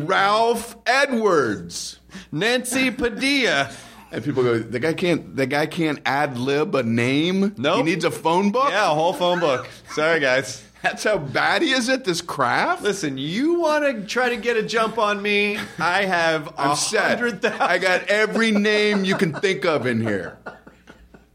Ralph 0.04 0.76
Edwards. 0.86 1.98
Nancy 2.30 2.90
Padilla. 2.90 3.70
And 4.12 4.22
people 4.22 4.42
go, 4.42 4.58
the 4.58 4.78
guy 4.78 4.92
can't. 4.92 5.34
The 5.34 5.46
guy 5.46 5.64
can't 5.66 5.98
ad 6.04 6.36
lib 6.36 6.74
a 6.74 6.82
name. 6.82 7.54
Nope. 7.56 7.78
he 7.78 7.82
needs 7.82 8.04
a 8.04 8.10
phone 8.10 8.50
book. 8.52 8.68
Yeah, 8.68 8.90
a 8.92 8.94
whole 8.94 9.14
phone 9.14 9.40
book. 9.40 9.66
Sorry, 9.94 10.20
guys. 10.20 10.62
that's 10.82 11.04
how 11.04 11.16
bad 11.16 11.62
he 11.62 11.70
is 11.72 11.88
at 11.88 12.04
this 12.04 12.20
craft. 12.20 12.82
Listen, 12.82 13.16
you 13.16 13.60
want 13.60 13.84
to 13.84 14.06
try 14.06 14.28
to 14.28 14.36
get 14.36 14.58
a 14.58 14.62
jump 14.62 14.98
on 14.98 15.22
me? 15.22 15.56
I 15.78 16.04
have 16.04 16.48
a 16.48 16.60
I'm 16.60 16.76
set. 16.76 17.18
hundred 17.18 17.40
thousand. 17.40 17.62
I 17.62 17.78
got 17.78 18.02
every 18.08 18.50
name 18.50 19.04
you 19.06 19.16
can 19.16 19.32
think 19.32 19.64
of 19.64 19.86
in 19.86 20.00
here. 20.02 20.36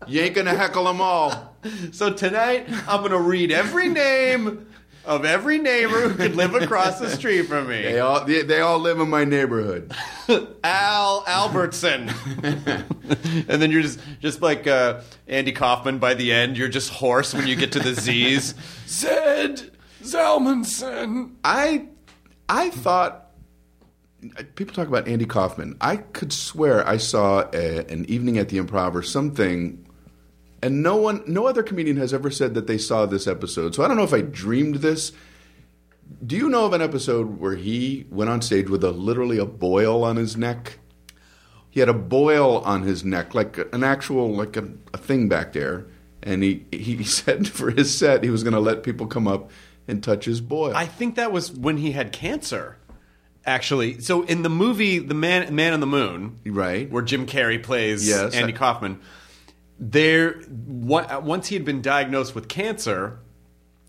You 0.06 0.22
ain't 0.22 0.36
gonna 0.36 0.56
heckle 0.56 0.84
them 0.86 1.02
all. 1.02 1.56
So 1.92 2.14
tonight, 2.14 2.68
I'm 2.88 3.04
to 3.10 3.20
read 3.20 3.52
every 3.52 3.90
name 3.90 4.68
of 5.08 5.24
every 5.24 5.58
neighbor 5.58 6.10
who 6.10 6.16
could 6.16 6.36
live 6.36 6.54
across 6.54 7.00
the 7.00 7.10
street 7.10 7.44
from 7.44 7.70
me. 7.70 7.82
They 7.82 8.00
all 8.00 8.26
they, 8.26 8.44
they 8.44 8.60
all 8.60 8.78
live 8.78 9.00
in 9.00 9.10
my 9.10 9.24
neighborhood. 9.24 9.94
Al 10.64 11.24
Albertson. 11.26 12.10
and 12.44 13.48
then 13.48 13.72
you're 13.72 13.82
just 13.82 14.00
just 14.20 14.42
like 14.42 14.68
uh, 14.68 15.02
Andy 15.28 15.54
Kaufman 15.54 15.98
by 15.98 16.14
the 16.14 16.34
end, 16.34 16.58
you're 16.58 16.68
just 16.68 16.92
hoarse 16.92 17.34
when 17.34 17.48
you 17.48 17.56
get 17.56 17.72
to 17.72 17.80
the 17.80 17.94
Z's. 17.94 18.54
Zed 18.88 19.72
Zalmanson. 20.04 21.36
I 21.44 21.88
I 22.50 22.70
thought 22.70 23.32
people 24.56 24.76
talk 24.76 24.90
about 24.90 25.08
Andy 25.08 25.26
Kaufman. 25.26 25.78
I 25.80 25.98
could 25.98 26.34
swear 26.34 26.86
I 26.86 26.98
saw 26.98 27.50
a, 27.54 27.86
an 27.92 28.06
evening 28.10 28.38
at 28.38 28.50
the 28.50 28.58
Improv 28.58 28.94
or 28.94 29.04
something, 29.04 29.87
and 30.62 30.82
no 30.84 30.96
one, 30.96 31.24
no 31.28 31.46
other 31.48 31.64
comedian 31.64 31.98
has 31.98 32.14
ever 32.14 32.30
said 32.32 32.54
that 32.56 32.68
they 32.68 32.78
saw 32.78 33.06
this 33.06 33.28
episode. 33.28 33.76
So 33.76 33.84
I 33.84 33.88
don't 33.88 33.98
know 33.98 34.04
if 34.04 34.14
I 34.14 34.22
dreamed 34.22 34.76
this. 34.76 35.12
Do 36.26 36.36
you 36.38 36.50
know 36.50 36.66
of 36.66 36.74
an 36.74 36.82
episode 36.82 37.40
where 37.40 37.56
he 37.56 38.06
went 38.10 38.30
on 38.30 38.42
stage 38.42 38.70
with 38.70 38.84
a 38.84 38.92
literally 38.92 39.38
a 39.38 39.46
boil 39.46 40.04
on 40.04 40.16
his 40.16 40.38
neck? 40.38 40.80
He 41.70 41.80
had 41.82 41.90
a 41.90 41.94
boil 41.94 42.60
on 42.60 42.84
his 42.84 43.04
neck, 43.04 43.36
like 43.36 43.58
an 43.74 43.84
actual 43.84 44.34
like 44.34 44.58
a, 44.58 44.68
a 44.94 44.98
thing 44.98 45.30
back 45.30 45.54
there, 45.54 45.86
and 46.24 46.42
he 46.44 46.66
he 46.72 47.04
said 47.20 47.48
for 47.48 47.70
his 47.72 47.96
set 47.96 48.24
he 48.24 48.30
was 48.30 48.44
going 48.44 48.54
to 48.54 48.60
let 48.60 48.84
people 48.84 49.06
come 49.06 49.28
up 49.28 49.52
and 49.88 50.02
touch 50.04 50.26
his 50.26 50.42
boil. 50.42 50.76
I 50.76 50.86
think 50.86 51.16
that 51.16 51.32
was 51.32 51.52
when 51.52 51.78
he 51.78 51.92
had 51.92 52.12
cancer. 52.12 52.78
Actually, 53.46 54.02
so 54.02 54.24
in 54.24 54.42
the 54.42 54.50
movie 54.50 55.00
The 55.00 55.14
Man 55.14 55.54
Man 55.56 55.72
on 55.74 55.80
the 55.80 55.88
Moon, 55.88 56.40
Right. 56.46 56.90
where 56.92 57.04
Jim 57.04 57.26
Carrey 57.26 57.62
plays 57.62 58.08
Yes. 58.08 58.34
Andy 58.34 58.52
Kaufman, 58.54 59.00
there 59.80 60.42
wa- 60.66 61.06
uh, 61.10 61.20
once 61.20 61.48
he 61.48 61.56
had 61.56 61.66
been 61.66 61.82
diagnosed 61.82 62.34
with 62.36 62.48
cancer, 62.48 63.20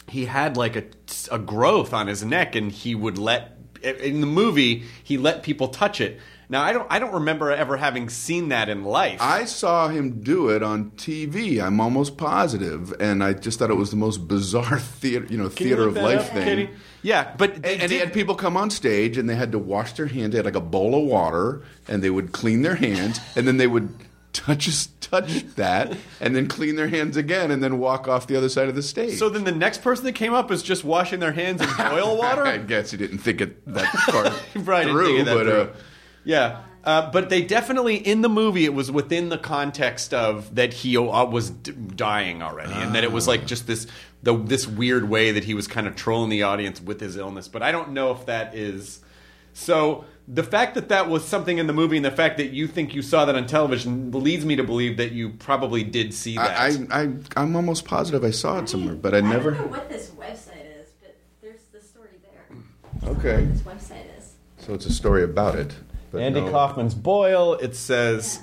he 0.09 0.27
had 0.27 0.57
like 0.57 0.77
a, 0.77 0.85
a 1.31 1.39
growth 1.39 1.93
on 1.93 2.07
his 2.07 2.25
neck, 2.25 2.55
and 2.55 2.71
he 2.73 2.95
would 2.95 3.19
let 3.19 3.55
in 3.83 4.21
the 4.21 4.27
movie 4.27 4.85
he 5.05 5.17
let 5.17 5.43
people 5.45 5.69
touch 5.69 6.01
it, 6.01 6.19
Now 6.49 6.63
I 6.63 6.73
don't 6.73 6.87
I 6.91 6.99
don't 6.99 7.13
remember 7.15 7.53
ever 7.53 7.77
having 7.77 8.09
seen 8.09 8.49
that 8.49 8.69
in 8.69 8.83
life. 8.85 9.19
I 9.23 9.45
saw 9.45 9.89
him 9.89 10.21
do 10.23 10.49
it 10.49 10.63
on 10.65 10.91
TV. 10.93 11.63
I'm 11.63 11.81
almost 11.81 12.17
positive, 12.17 12.93
and 13.01 13.23
I 13.23 13.35
just 13.35 13.59
thought 13.59 13.71
it 13.71 13.75
was 13.77 13.91
the 13.91 13.97
most 13.97 14.27
bizarre 14.27 14.79
theater, 15.01 15.27
you 15.31 15.39
know, 15.39 15.49
Can 15.49 15.67
theater 15.67 15.87
look 15.87 15.97
of 15.97 16.03
life 16.03 16.21
up, 16.27 16.33
thing. 16.33 16.45
Katie? 16.45 16.71
Yeah, 17.03 17.33
but 17.39 17.55
And, 17.55 17.65
and 17.67 17.93
he 17.93 17.99
had 17.99 18.13
people 18.13 18.35
come 18.35 18.57
on 18.57 18.71
stage, 18.71 19.17
and 19.17 19.31
they 19.31 19.37
had 19.37 19.53
to 19.53 19.59
wash 19.59 19.93
their 19.93 20.07
hands. 20.07 20.33
They 20.33 20.39
had 20.39 20.45
like 20.45 20.57
a 20.57 20.61
bowl 20.61 20.97
of 21.01 21.05
water, 21.09 21.63
and 21.87 22.03
they 22.03 22.11
would 22.11 22.33
clean 22.33 22.63
their 22.63 22.75
hands, 22.75 23.21
and 23.37 23.47
then 23.47 23.57
they 23.59 23.69
would 23.69 23.95
touch 24.39 24.89
touch 25.01 25.45
that, 25.57 25.97
and 26.21 26.35
then 26.37 26.47
clean 26.49 26.77
their 26.77 26.89
hands 26.89 27.17
again, 27.17 27.51
and 27.51 27.63
then 27.63 27.79
walk 27.79 28.07
off 28.09 28.27
the 28.27 28.37
other 28.37 28.49
side 28.49 28.69
of 28.69 28.75
the 28.75 28.83
stage. 28.83 29.19
So 29.19 29.29
then 29.29 29.45
the 29.45 29.53
next 29.53 29.83
person 29.83 30.05
that 30.05 30.15
came 30.15 30.35
up 30.35 30.51
is 30.51 30.63
just 30.63 30.85
washing 30.85 31.21
their 31.21 31.33
hands 31.33 31.61
in 31.61 31.69
boil 31.79 32.17
water. 32.17 32.45
I 32.45 32.59
guess 32.59 32.91
he 32.91 32.97
didn't 32.97 33.19
think 33.19 33.41
it 33.41 33.75
that 33.75 33.87
far 34.11 34.33
Right, 34.63 34.87
through, 34.87 35.25
that 35.25 35.35
but 35.35 35.45
through. 35.45 35.61
Uh, 35.61 35.73
Yeah. 36.25 36.61
Uh, 36.85 37.11
but 37.11 37.29
they 37.29 37.43
definitely 37.43 37.97
in 37.97 38.23
the 38.23 38.29
movie 38.29 38.65
it 38.65 38.73
was 38.73 38.91
within 38.91 39.29
the 39.29 39.37
context 39.37 40.15
of 40.15 40.55
that 40.55 40.73
he 40.73 40.97
uh, 40.97 41.25
was 41.25 41.51
d- 41.51 41.73
dying 41.97 42.41
already 42.41 42.73
and 42.73 42.95
that 42.95 43.03
it 43.05 43.11
was 43.13 43.27
like 43.29 43.47
just 43.47 43.67
this 43.67 43.87
the 44.23 44.35
this 44.35 44.67
weird 44.67 45.07
way 45.09 45.33
that 45.33 45.45
he 45.45 45.53
was 45.55 45.67
kind 45.67 45.87
of 45.87 45.97
trolling 45.97 46.31
the 46.31 46.45
audience 46.45 46.81
with 46.81 47.01
his 47.01 47.17
illness 47.17 47.47
but 47.49 47.63
I 47.63 47.73
don't 47.73 47.91
know 47.91 48.13
if 48.13 48.25
that 48.27 48.55
is 48.55 49.01
so 49.53 50.05
the 50.27 50.43
fact 50.43 50.75
that 50.75 50.89
that 50.91 51.09
was 51.09 51.27
something 51.27 51.57
in 51.59 51.67
the 51.67 51.73
movie 51.73 51.97
and 51.97 52.05
the 52.05 52.11
fact 52.11 52.37
that 52.37 52.51
you 52.51 52.67
think 52.67 52.95
you 52.95 53.01
saw 53.03 53.25
that 53.25 53.35
on 53.35 53.47
television 53.47 54.11
leads 54.13 54.45
me 54.45 54.57
to 54.57 54.63
believe 54.65 54.97
that 54.99 55.13
you 55.13 55.31
probably 55.31 55.83
did 55.83 56.13
see 56.13 56.37
that 56.37 56.59
I, 56.61 56.67
I, 56.67 57.03
I, 57.03 57.13
I'm 57.37 57.57
almost 57.57 57.85
positive 57.87 58.23
I 58.25 58.31
saw 58.31 58.59
it 58.59 58.69
somewhere, 58.69 58.95
but 58.95 59.15
I 59.15 59.19
I 59.19 59.21
don't 59.23 59.31
never. 59.31 59.51
know 59.53 59.67
what 59.67 59.89
this 59.89 60.11
website 60.11 60.67
is, 60.83 60.89
but 61.01 61.17
there's 61.41 61.63
the 61.73 61.81
story 61.81 62.11
there. 62.23 63.11
Okay, 63.11 63.45
This 63.47 63.63
website 63.63 64.05
is. 64.19 64.35
so 64.59 64.75
it's 64.75 64.85
a 64.87 64.93
story 64.93 65.23
about 65.25 65.55
it. 65.57 65.75
but 66.13 66.21
Andy 66.21 66.41
no- 66.43 66.51
Kaufman's 66.51 66.95
boil. 66.95 67.55
It 67.55 67.75
says 67.75 68.41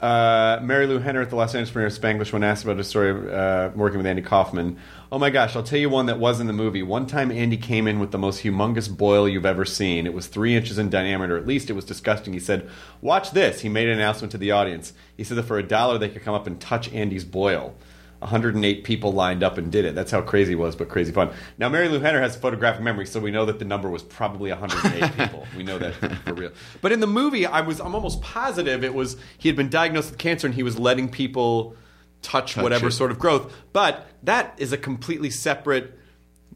uh, 0.00 0.58
Marilu 0.60 1.00
Henner 1.02 1.20
at 1.20 1.28
the 1.30 1.36
Los 1.36 1.54
Angeles 1.54 1.70
premiere 1.70 1.88
of 1.88 1.92
Spanglish 1.92 2.32
when 2.32 2.42
asked 2.42 2.64
about 2.64 2.80
a 2.80 2.84
story 2.84 3.10
of 3.10 3.28
uh, 3.28 3.70
working 3.76 3.98
with 3.98 4.06
Andy 4.06 4.22
Kaufman. 4.22 4.78
Oh 5.12 5.18
my 5.18 5.28
gosh, 5.28 5.54
I'll 5.54 5.62
tell 5.62 5.78
you 5.78 5.90
one 5.90 6.06
that 6.06 6.18
was 6.18 6.40
in 6.40 6.46
the 6.46 6.54
movie. 6.54 6.82
One 6.82 7.06
time 7.06 7.30
Andy 7.30 7.58
came 7.58 7.86
in 7.86 8.00
with 8.00 8.12
the 8.12 8.18
most 8.18 8.42
humongous 8.42 8.88
boil 8.88 9.28
you've 9.28 9.44
ever 9.44 9.66
seen. 9.66 10.06
It 10.06 10.14
was 10.14 10.26
three 10.26 10.56
inches 10.56 10.78
in 10.78 10.88
diameter. 10.88 11.36
At 11.36 11.46
least 11.46 11.68
it 11.68 11.74
was 11.74 11.84
disgusting. 11.84 12.32
He 12.32 12.40
said, 12.40 12.66
Watch 13.02 13.32
this. 13.32 13.60
He 13.60 13.68
made 13.68 13.88
an 13.88 13.98
announcement 13.98 14.30
to 14.30 14.38
the 14.38 14.52
audience. 14.52 14.94
He 15.14 15.22
said 15.22 15.36
that 15.36 15.42
for 15.42 15.58
a 15.58 15.62
dollar 15.62 15.98
they 15.98 16.08
could 16.08 16.22
come 16.22 16.34
up 16.34 16.46
and 16.46 16.58
touch 16.58 16.90
Andy's 16.94 17.26
boil. 17.26 17.74
108 18.20 18.84
people 18.84 19.12
lined 19.12 19.42
up 19.42 19.58
and 19.58 19.70
did 19.70 19.84
it. 19.84 19.94
That's 19.94 20.12
how 20.12 20.22
crazy 20.22 20.52
it 20.52 20.56
was, 20.56 20.76
but 20.76 20.88
crazy 20.88 21.12
fun. 21.12 21.30
Now, 21.58 21.68
Marilu 21.68 22.00
Henner 22.00 22.22
has 22.22 22.34
photographic 22.34 22.80
memory, 22.80 23.04
so 23.04 23.20
we 23.20 23.30
know 23.30 23.44
that 23.44 23.58
the 23.58 23.66
number 23.66 23.90
was 23.90 24.02
probably 24.02 24.48
108 24.48 25.12
people. 25.18 25.46
We 25.54 25.62
know 25.62 25.78
that 25.78 25.92
for 26.24 26.32
real. 26.32 26.52
But 26.80 26.92
in 26.92 27.00
the 27.00 27.06
movie, 27.06 27.44
I 27.44 27.60
was 27.60 27.80
I'm 27.80 27.94
almost 27.94 28.22
positive 28.22 28.82
it 28.82 28.94
was 28.94 29.18
he 29.36 29.50
had 29.50 29.56
been 29.56 29.68
diagnosed 29.68 30.12
with 30.12 30.18
cancer 30.18 30.46
and 30.46 30.54
he 30.54 30.62
was 30.62 30.78
letting 30.78 31.10
people 31.10 31.76
touch, 32.22 32.54
Touch 32.54 32.62
whatever 32.62 32.88
it. 32.88 32.92
sort 32.92 33.10
of 33.10 33.18
growth. 33.18 33.52
But 33.72 34.06
that 34.22 34.54
is 34.58 34.72
a 34.72 34.78
completely 34.78 35.30
separate. 35.30 35.98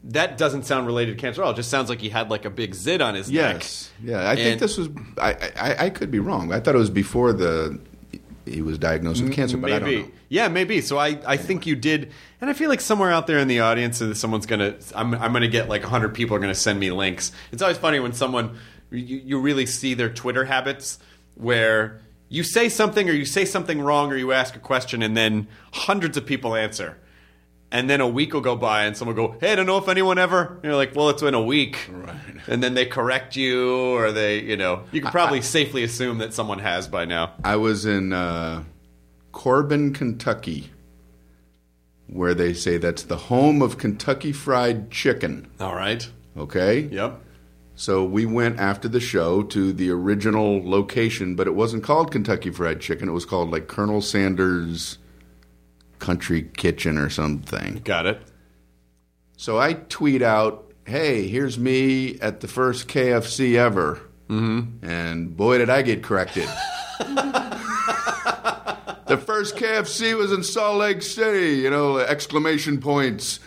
That 0.03 0.37
doesn't 0.37 0.63
sound 0.63 0.87
related 0.87 1.17
to 1.17 1.21
cancer 1.21 1.41
at 1.41 1.45
all. 1.45 1.51
It 1.51 1.57
just 1.57 1.69
sounds 1.69 1.89
like 1.89 1.99
he 1.99 2.09
had 2.09 2.29
like 2.29 2.45
a 2.45 2.49
big 2.49 2.73
zit 2.73 3.01
on 3.01 3.15
his 3.15 3.29
neck. 3.29 3.55
Yes, 3.55 3.91
yeah. 4.01 4.29
I 4.29 4.35
think 4.35 4.59
this 4.59 4.77
was. 4.77 4.89
I, 5.17 5.33
I 5.59 5.85
I 5.85 5.89
could 5.89 6.11
be 6.11 6.19
wrong. 6.19 6.53
I 6.53 6.59
thought 6.59 6.75
it 6.75 6.79
was 6.79 6.89
before 6.89 7.33
the 7.33 7.79
he 8.45 8.61
was 8.61 8.77
diagnosed 8.77 9.21
with 9.21 9.33
cancer, 9.33 9.57
but 9.57 9.71
I 9.71 9.79
maybe. 9.79 9.95
don't 9.97 10.07
know. 10.07 10.11
Yeah, 10.29 10.47
maybe. 10.47 10.81
So 10.81 10.97
I, 10.97 11.19
I 11.25 11.37
think 11.37 11.65
you 11.65 11.75
did, 11.75 12.11
and 12.41 12.49
I 12.49 12.53
feel 12.53 12.69
like 12.69 12.81
somewhere 12.81 13.11
out 13.11 13.27
there 13.27 13.39
in 13.39 13.47
the 13.47 13.59
audience, 13.61 14.01
uh, 14.01 14.13
someone's 14.13 14.45
gonna, 14.45 14.75
I'm, 14.95 15.13
I'm 15.15 15.33
gonna 15.33 15.47
get 15.47 15.69
like 15.69 15.83
hundred 15.83 16.13
people 16.13 16.35
are 16.35 16.39
gonna 16.39 16.55
send 16.55 16.79
me 16.79 16.91
links. 16.91 17.31
It's 17.51 17.61
always 17.61 17.77
funny 17.77 17.99
when 17.99 18.13
someone, 18.13 18.57
you, 18.89 19.17
you 19.17 19.39
really 19.41 19.65
see 19.65 19.93
their 19.93 20.09
Twitter 20.09 20.45
habits 20.45 20.99
where 21.35 22.01
you 22.29 22.43
say 22.43 22.69
something 22.69 23.09
or 23.09 23.13
you 23.13 23.25
say 23.25 23.45
something 23.45 23.81
wrong 23.81 24.11
or 24.11 24.17
you 24.17 24.31
ask 24.31 24.55
a 24.55 24.59
question 24.59 25.01
and 25.01 25.15
then 25.15 25.47
hundreds 25.73 26.17
of 26.17 26.25
people 26.25 26.55
answer. 26.55 26.97
And 27.69 27.89
then 27.89 27.99
a 27.99 28.07
week 28.07 28.33
will 28.33 28.41
go 28.41 28.55
by 28.55 28.85
and 28.85 28.95
someone 28.95 29.15
will 29.15 29.29
go, 29.29 29.39
Hey, 29.39 29.51
I 29.51 29.55
don't 29.55 29.65
know 29.65 29.77
if 29.77 29.89
anyone 29.89 30.17
ever. 30.17 30.53
And 30.55 30.63
you're 30.63 30.75
like, 30.75 30.95
Well, 30.95 31.09
it's 31.09 31.21
been 31.21 31.33
a 31.33 31.41
week. 31.41 31.89
Right. 31.91 32.15
And 32.47 32.63
then 32.63 32.73
they 32.75 32.85
correct 32.85 33.35
you 33.35 33.93
or 33.93 34.11
they, 34.11 34.39
you 34.39 34.55
know, 34.55 34.83
you 34.91 35.01
can 35.01 35.11
probably 35.11 35.41
safely 35.41 35.83
assume 35.83 36.19
that 36.19 36.33
someone 36.33 36.59
has 36.59 36.87
by 36.87 37.03
now. 37.03 37.33
I 37.43 37.57
was 37.57 37.85
in 37.85 38.13
uh, 38.13 38.63
Corbin, 39.33 39.93
Kentucky, 39.93 40.71
where 42.07 42.33
they 42.33 42.53
say 42.53 42.77
that's 42.77 43.03
the 43.03 43.17
home 43.17 43.61
of 43.61 43.77
Kentucky 43.77 44.31
Fried 44.31 44.89
Chicken. 44.89 45.47
All 45.59 45.75
right. 45.75 46.09
Okay. 46.37 46.79
Yep. 46.81 47.21
So 47.77 48.03
we 48.03 48.25
went 48.25 48.59
after 48.59 48.87
the 48.87 48.99
show 48.99 49.43
to 49.43 49.71
the 49.71 49.91
original 49.91 50.67
location, 50.67 51.35
but 51.35 51.45
it 51.45 51.53
wasn't 51.53 51.83
called 51.83 52.11
Kentucky 52.11 52.49
Fried 52.49 52.81
Chicken. 52.81 53.07
It 53.07 53.11
was 53.11 53.23
called 53.23 53.51
like 53.51 53.67
Colonel 53.67 54.01
Sanders 54.01 54.97
Country 55.99 56.41
Kitchen 56.57 56.97
or 56.97 57.11
something. 57.11 57.81
Got 57.83 58.07
it. 58.07 58.19
So 59.37 59.59
I 59.59 59.73
tweet 59.73 60.23
out, 60.23 60.71
"Hey, 60.87 61.27
here's 61.27 61.59
me 61.59 62.19
at 62.19 62.39
the 62.39 62.47
first 62.47 62.87
KFC 62.87 63.57
ever," 63.57 64.01
mm-hmm. 64.27 64.83
and 64.83 65.37
boy, 65.37 65.59
did 65.59 65.69
I 65.69 65.83
get 65.83 66.01
corrected. 66.01 66.49
the 69.05 69.21
first 69.23 69.55
KFC 69.55 70.17
was 70.17 70.31
in 70.31 70.41
Salt 70.41 70.77
Lake 70.77 71.03
City. 71.03 71.61
You 71.61 71.69
know, 71.69 71.99
exclamation 71.99 72.81
points. 72.81 73.39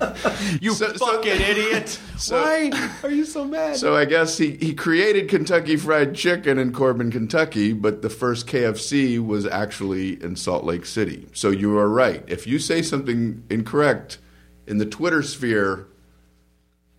You 0.60 0.72
So- 0.72 0.92
so- 0.94 1.06
fucking 1.06 1.40
idiot! 1.40 1.88
so- 2.16 2.40
Why 2.42 2.70
are 3.02 3.10
you 3.10 3.24
so 3.24 3.44
mad? 3.44 3.76
So 3.76 3.96
I 3.96 4.04
guess 4.04 4.38
he, 4.38 4.52
he 4.56 4.74
created 4.74 5.28
Kentucky 5.28 5.76
Fried 5.76 6.14
Chicken 6.14 6.58
in 6.58 6.72
Corbin, 6.72 7.10
Kentucky, 7.10 7.72
but 7.72 8.02
the 8.02 8.10
first 8.10 8.46
KFC 8.46 9.24
was 9.24 9.46
actually 9.46 10.22
in 10.22 10.36
Salt 10.36 10.64
Lake 10.64 10.86
City. 10.86 11.26
So 11.32 11.50
you 11.50 11.76
are 11.78 11.88
right. 11.88 12.24
If 12.26 12.46
you 12.46 12.58
say 12.58 12.82
something 12.82 13.42
incorrect 13.50 14.18
in 14.66 14.78
the 14.78 14.86
Twitter 14.86 15.22
sphere, 15.22 15.86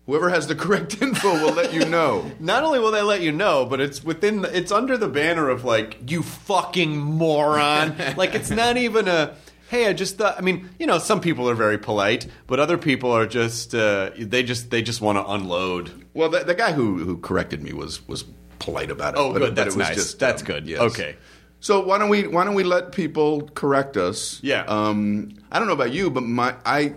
whoever 0.06 0.28
has 0.30 0.46
the 0.46 0.54
correct 0.64 1.00
info 1.02 1.32
will 1.44 1.52
let 1.54 1.72
you 1.72 1.84
know. 1.84 2.30
Not 2.40 2.62
only 2.64 2.78
will 2.78 2.90
they 2.90 3.02
let 3.02 3.20
you 3.22 3.32
know, 3.32 3.64
but 3.66 3.80
it's 3.80 4.02
within. 4.04 4.42
The, 4.42 4.56
it's 4.56 4.72
under 4.72 4.96
the 4.96 5.08
banner 5.08 5.48
of 5.48 5.64
like 5.64 6.10
you 6.10 6.22
fucking 6.22 6.96
moron. 6.96 7.96
like 8.16 8.34
it's 8.34 8.50
not 8.50 8.76
even 8.76 9.08
a. 9.08 9.36
Hey, 9.72 9.86
I 9.86 9.94
just 9.94 10.18
thought. 10.18 10.36
I 10.36 10.42
mean, 10.42 10.68
you 10.78 10.86
know, 10.86 10.98
some 10.98 11.22
people 11.22 11.48
are 11.48 11.54
very 11.54 11.78
polite, 11.78 12.26
but 12.46 12.60
other 12.60 12.76
people 12.76 13.10
are 13.10 13.26
just. 13.26 13.74
Uh, 13.74 14.10
they 14.18 14.42
just. 14.42 14.70
They 14.70 14.82
just 14.82 15.00
want 15.00 15.16
to 15.16 15.26
unload. 15.26 15.90
Well, 16.12 16.28
the, 16.28 16.40
the 16.40 16.54
guy 16.54 16.72
who, 16.72 16.98
who 16.98 17.16
corrected 17.16 17.62
me 17.62 17.72
was 17.72 18.06
was 18.06 18.24
polite 18.58 18.90
about 18.90 19.14
it. 19.14 19.18
Oh, 19.18 19.32
but- 19.32 19.38
good. 19.38 19.40
but 19.46 19.54
That's 19.54 19.74
was 19.74 19.88
nice. 19.88 19.96
Just, 19.96 20.18
That's 20.18 20.42
um, 20.42 20.46
good. 20.46 20.66
yes. 20.66 20.78
Okay. 20.80 21.16
So 21.60 21.80
why 21.86 21.96
don't 21.96 22.10
we 22.10 22.26
why 22.26 22.44
don't 22.44 22.54
we 22.54 22.64
let 22.64 22.92
people 22.92 23.48
correct 23.54 23.96
us? 23.96 24.40
Yeah. 24.42 24.64
Um, 24.66 25.36
I 25.50 25.58
don't 25.58 25.68
know 25.68 25.74
about 25.74 25.94
you, 25.94 26.10
but 26.10 26.22
my 26.22 26.54
I 26.66 26.92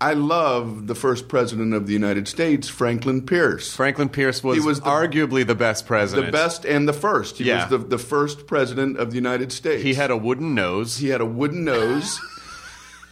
I 0.00 0.12
love 0.14 0.86
the 0.86 0.94
first 0.94 1.28
president 1.28 1.72
of 1.72 1.86
the 1.86 1.92
United 1.92 2.28
States, 2.28 2.68
Franklin 2.68 3.22
Pierce. 3.22 3.74
Franklin 3.74 4.08
Pierce 4.08 4.42
was, 4.42 4.58
He 4.58 4.64
was 4.66 4.80
the- 4.80 4.86
arguably 4.86 5.46
the 5.46 5.54
best 5.54 5.86
president. 5.86 6.26
the 6.26 6.32
best 6.32 6.64
and 6.66 6.86
the 6.88 6.92
first. 6.92 7.38
He 7.38 7.44
Yeah. 7.44 7.68
was 7.68 7.70
the, 7.70 7.78
the 7.78 7.98
first 7.98 8.46
president 8.46 8.98
of 8.98 9.10
the 9.10 9.16
United 9.16 9.52
States. 9.52 9.82
He 9.82 9.94
had 9.94 10.10
a 10.10 10.16
wooden 10.16 10.54
nose, 10.54 10.98
he 10.98 11.08
had 11.08 11.20
a 11.20 11.26
wooden 11.26 11.64
nose. 11.64 12.20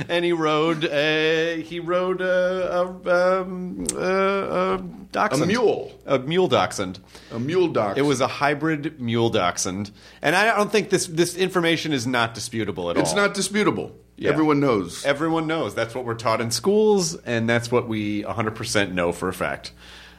and 0.08 0.24
he 0.24 0.32
rode. 0.32 0.84
A, 0.84 1.62
he 1.62 1.80
rode 1.80 2.20
a, 2.20 2.80
a, 2.80 3.40
um, 3.42 3.84
a, 3.96 4.04
a 4.04 4.78
dachshund. 5.12 5.42
A 5.42 5.46
mule. 5.46 5.92
A 6.06 6.18
mule 6.18 6.48
dachshund. 6.48 6.98
a 7.32 7.38
mule 7.38 7.68
doc. 7.68 7.96
It 7.96 8.02
was 8.02 8.20
a 8.20 8.26
hybrid 8.26 9.00
mule 9.00 9.30
dachshund, 9.30 9.90
and 10.22 10.34
I 10.36 10.54
don't 10.56 10.70
think 10.70 10.90
this 10.90 11.06
this 11.06 11.36
information 11.36 11.92
is 11.92 12.06
not 12.06 12.34
disputable 12.34 12.90
at 12.90 12.96
It's 12.96 13.10
all. 13.10 13.12
It's 13.12 13.16
not 13.16 13.34
disputable. 13.34 13.92
Yeah. 14.20 14.28
Everyone 14.32 14.60
knows. 14.60 15.06
Everyone 15.06 15.46
knows 15.46 15.74
that's 15.74 15.94
what 15.94 16.04
we're 16.04 16.14
taught 16.14 16.42
in 16.42 16.50
schools, 16.50 17.16
and 17.16 17.48
that's 17.48 17.72
what 17.72 17.88
we 17.88 18.22
100% 18.22 18.92
know 18.92 19.12
for 19.12 19.30
a 19.30 19.32
fact. 19.32 19.72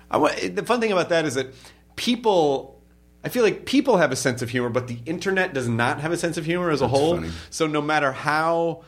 I, 0.09 0.49
the 0.49 0.65
fun 0.65 0.81
thing 0.81 0.91
about 0.91 1.09
that 1.09 1.25
is 1.25 1.35
that 1.35 1.53
people, 1.95 2.81
I 3.23 3.29
feel 3.29 3.43
like 3.43 3.67
people 3.67 3.97
have 3.97 4.11
a 4.11 4.15
sense 4.15 4.41
of 4.41 4.49
humor, 4.49 4.69
but 4.69 4.87
the 4.87 4.97
internet 5.05 5.53
does 5.53 5.69
not 5.69 6.01
have 6.01 6.11
a 6.11 6.17
sense 6.17 6.37
of 6.37 6.45
humor 6.45 6.71
as 6.71 6.81
a 6.81 6.87
whole. 6.87 7.13
funny. 7.15 7.29
So 7.51 7.67
no 7.67 7.79
matter 7.79 8.11
how 8.11 8.83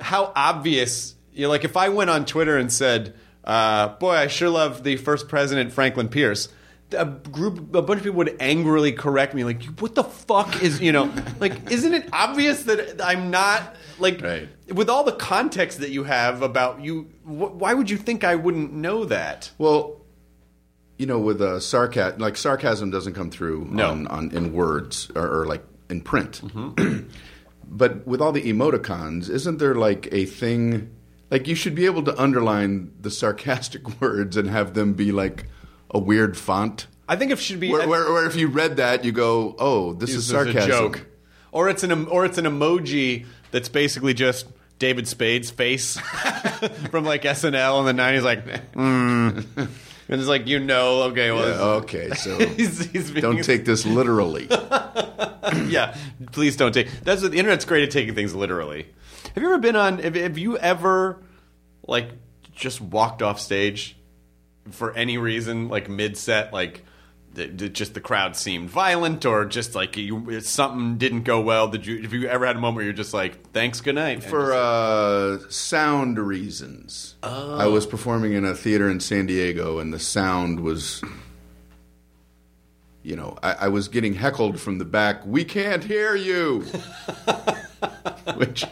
how 0.00 0.32
obvious, 0.34 1.14
you 1.34 1.42
know, 1.42 1.50
like 1.50 1.64
if 1.64 1.76
I 1.76 1.90
went 1.90 2.08
on 2.08 2.24
Twitter 2.24 2.56
and 2.56 2.72
said, 2.72 3.14
uh, 3.44 3.88
"Boy, 3.88 4.14
I 4.14 4.28
sure 4.28 4.48
love 4.48 4.82
the 4.82 4.96
first 4.96 5.28
president, 5.28 5.72
Franklin 5.72 6.08
Pierce." 6.08 6.48
A 6.94 7.04
group, 7.06 7.74
a 7.74 7.82
bunch 7.82 7.98
of 8.00 8.04
people 8.04 8.18
would 8.18 8.36
angrily 8.40 8.92
correct 8.92 9.34
me, 9.34 9.44
like, 9.44 9.62
"What 9.80 9.94
the 9.94 10.04
fuck 10.04 10.62
is 10.62 10.80
you 10.80 10.92
know, 10.92 11.12
like, 11.40 11.70
isn't 11.70 11.94
it 11.94 12.08
obvious 12.12 12.64
that 12.64 13.00
I'm 13.04 13.30
not 13.30 13.74
like 13.98 14.20
Right. 14.22 14.48
with 14.72 14.88
all 14.90 15.04
the 15.04 15.12
context 15.12 15.80
that 15.80 15.90
you 15.90 16.04
have 16.04 16.42
about 16.42 16.82
you? 16.82 17.08
Wh- 17.24 17.54
why 17.54 17.74
would 17.74 17.88
you 17.90 17.96
think 17.96 18.24
I 18.24 18.34
wouldn't 18.36 18.72
know 18.72 19.04
that?" 19.06 19.50
Well, 19.58 20.00
you 20.98 21.06
know, 21.06 21.18
with 21.18 21.40
uh, 21.40 21.58
sarcasm, 21.60 22.20
like 22.20 22.36
sarcasm 22.36 22.90
doesn't 22.90 23.14
come 23.14 23.30
through 23.30 23.66
No. 23.70 23.90
on, 23.90 24.06
on 24.08 24.30
in 24.30 24.52
words 24.52 25.10
or, 25.16 25.40
or 25.42 25.46
like 25.46 25.64
in 25.90 26.00
print. 26.00 26.40
but 27.68 28.06
with 28.06 28.20
all 28.20 28.32
the 28.32 28.42
emoticons, 28.42 29.28
isn't 29.30 29.58
there 29.58 29.74
like 29.74 30.08
a 30.12 30.24
thing? 30.26 30.90
Like 31.30 31.48
you 31.48 31.54
should 31.54 31.74
be 31.74 31.86
able 31.86 32.02
to 32.04 32.20
underline 32.20 32.92
the 33.00 33.10
sarcastic 33.10 34.00
words 34.00 34.36
and 34.36 34.48
have 34.50 34.74
them 34.74 34.92
be 34.92 35.12
like 35.12 35.46
a 35.92 35.98
weird 35.98 36.36
font. 36.36 36.86
I 37.08 37.16
think 37.16 37.30
it 37.30 37.38
should 37.38 37.60
be 37.60 37.70
Where, 37.70 37.86
where, 37.86 38.12
where 38.12 38.26
if 38.26 38.36
you 38.36 38.48
read 38.48 38.76
that, 38.76 39.04
you 39.04 39.12
go, 39.12 39.54
"Oh, 39.58 39.92
this, 39.92 40.10
this 40.10 40.16
is 40.16 40.24
is 40.24 40.30
sarcasm." 40.30 40.62
a 40.62 40.66
joke, 40.66 41.06
or 41.50 41.68
it's 41.68 41.82
an 41.82 42.06
or 42.06 42.24
it's 42.24 42.38
an 42.38 42.46
emoji 42.46 43.26
that's 43.50 43.68
basically 43.68 44.14
just 44.14 44.46
David 44.78 45.06
Spade's 45.06 45.50
face 45.50 45.96
from 46.90 47.04
like 47.04 47.22
SNL 47.22 47.80
in 47.80 47.86
the 47.86 47.92
nineties, 47.92 48.24
like, 48.24 48.44
mm. 48.72 49.46
and 49.56 49.68
it's 50.08 50.28
like 50.28 50.46
you 50.46 50.58
know, 50.58 51.02
okay, 51.04 51.30
well, 51.30 51.48
Yeah, 51.48 51.64
okay, 51.82 52.10
so 52.10 52.38
he's, 52.56 52.90
he's 52.90 53.10
don't 53.10 53.44
take 53.44 53.64
this 53.64 53.84
literally. 53.84 54.46
yeah, 55.66 55.96
please 56.32 56.56
don't 56.56 56.72
take. 56.72 56.88
That's 57.02 57.22
what 57.22 57.32
the 57.32 57.38
internet's 57.38 57.64
great 57.64 57.84
at 57.84 57.90
taking 57.90 58.14
things 58.14 58.34
literally. 58.34 58.86
Have 59.34 59.42
you 59.42 59.48
ever 59.48 59.58
been 59.58 59.76
on? 59.76 59.98
Have, 59.98 60.14
have 60.14 60.38
you 60.38 60.56
ever 60.58 61.22
like 61.86 62.08
just 62.54 62.80
walked 62.80 63.22
off 63.22 63.40
stage 63.40 63.96
for 64.70 64.92
any 64.94 65.18
reason, 65.18 65.68
like 65.68 65.88
mid 65.88 66.16
set, 66.16 66.52
like? 66.52 66.84
th- 67.34 67.56
th- 67.56 67.72
Just 67.72 67.94
the 67.94 68.00
crowd 68.00 68.36
seemed 68.36 68.68
violent, 68.68 69.24
or 69.24 69.46
just 69.46 69.74
like 69.74 69.96
you, 69.96 70.38
something 70.42 70.98
didn't 70.98 71.22
go 71.22 71.40
well. 71.40 71.66
Did 71.68 71.86
you? 71.86 72.02
Have 72.02 72.12
you 72.12 72.28
ever 72.28 72.44
had 72.46 72.56
a 72.56 72.60
moment 72.60 72.76
where 72.76 72.84
you're 72.84 72.92
just 72.92 73.14
like, 73.14 73.50
"Thanks, 73.52 73.80
good 73.80 73.94
night"? 73.94 74.22
For 74.22 74.50
just- 74.50 75.46
uh, 75.46 75.48
sound 75.50 76.18
reasons, 76.18 77.14
I 77.22 77.66
was 77.68 77.86
performing 77.86 78.34
in 78.34 78.44
a 78.44 78.54
theater 78.54 78.90
in 78.90 79.00
San 79.00 79.24
Diego, 79.26 79.78
and 79.78 79.94
the 79.94 79.98
sound 79.98 80.60
was, 80.60 81.02
you 83.02 83.16
know, 83.16 83.38
I, 83.42 83.52
I 83.52 83.68
was 83.68 83.88
getting 83.88 84.12
heckled 84.14 84.60
from 84.60 84.76
the 84.76 84.84
back. 84.84 85.24
We 85.24 85.44
can't 85.44 85.82
hear 85.84 86.14
you. 86.14 86.60
Which, 88.36 88.64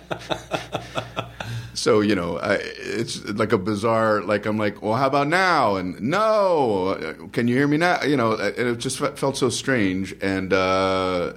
so 1.81 2.01
you 2.01 2.15
know, 2.15 2.39
I, 2.39 2.59
it's 2.61 3.25
like 3.25 3.53
a 3.53 3.59
bizarre. 3.59 4.21
Like 4.21 4.45
I'm 4.45 4.59
like, 4.59 4.83
well, 4.83 4.97
how 4.97 5.07
about 5.07 5.29
now? 5.29 5.77
And 5.77 5.99
no, 5.99 7.31
can 7.33 7.49
you 7.49 7.57
hear 7.57 7.67
me 7.67 7.79
now? 7.79 8.03
You 8.03 8.19
know, 8.19 8.33
and 8.33 8.69
it 8.69 8.77
just 8.77 8.99
felt 8.99 9.39
so 9.39 9.49
strange, 9.49 10.15
and 10.21 10.53
uh, 10.53 11.33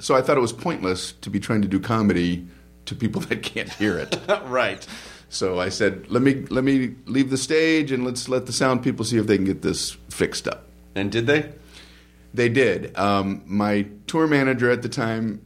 so 0.00 0.16
I 0.16 0.20
thought 0.20 0.36
it 0.36 0.40
was 0.40 0.52
pointless 0.52 1.12
to 1.12 1.30
be 1.30 1.38
trying 1.38 1.62
to 1.62 1.68
do 1.68 1.78
comedy 1.78 2.44
to 2.86 2.96
people 2.96 3.20
that 3.28 3.44
can't 3.44 3.72
hear 3.72 3.96
it. 3.96 4.18
right. 4.46 4.84
So 5.28 5.60
I 5.60 5.68
said, 5.68 6.10
let 6.10 6.22
me 6.22 6.44
let 6.50 6.64
me 6.64 6.96
leave 7.06 7.30
the 7.30 7.38
stage 7.38 7.92
and 7.92 8.04
let's 8.04 8.28
let 8.28 8.46
the 8.46 8.52
sound 8.52 8.82
people 8.82 9.04
see 9.04 9.18
if 9.18 9.28
they 9.28 9.36
can 9.36 9.46
get 9.46 9.62
this 9.62 9.92
fixed 10.10 10.48
up. 10.48 10.66
And 10.96 11.12
did 11.12 11.28
they? 11.28 11.52
They 12.32 12.48
did. 12.48 12.98
Um, 12.98 13.42
my 13.46 13.86
tour 14.08 14.26
manager 14.26 14.70
at 14.72 14.82
the 14.82 14.88
time, 14.88 15.40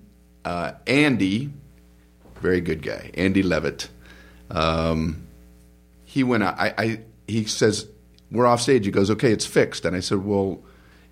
uh, 0.47 0.73
Andy, 0.87 1.53
very 2.41 2.63
good 2.63 2.81
guy, 2.83 3.11
Andy 3.13 3.43
Levitt. 3.43 3.91
Um, 4.51 5.27
he 6.05 6.25
went 6.25 6.43
out. 6.43 6.59
I, 6.59 6.75
I 6.79 7.01
he 7.27 7.45
says 7.45 7.89
we're 8.31 8.47
off 8.47 8.61
stage. 8.61 8.85
He 8.85 8.91
goes, 8.91 9.11
okay, 9.11 9.33
it's 9.33 9.47
fixed. 9.47 9.85
And 9.85 9.97
I 9.97 10.01
said, 10.01 10.25
well, 10.25 10.63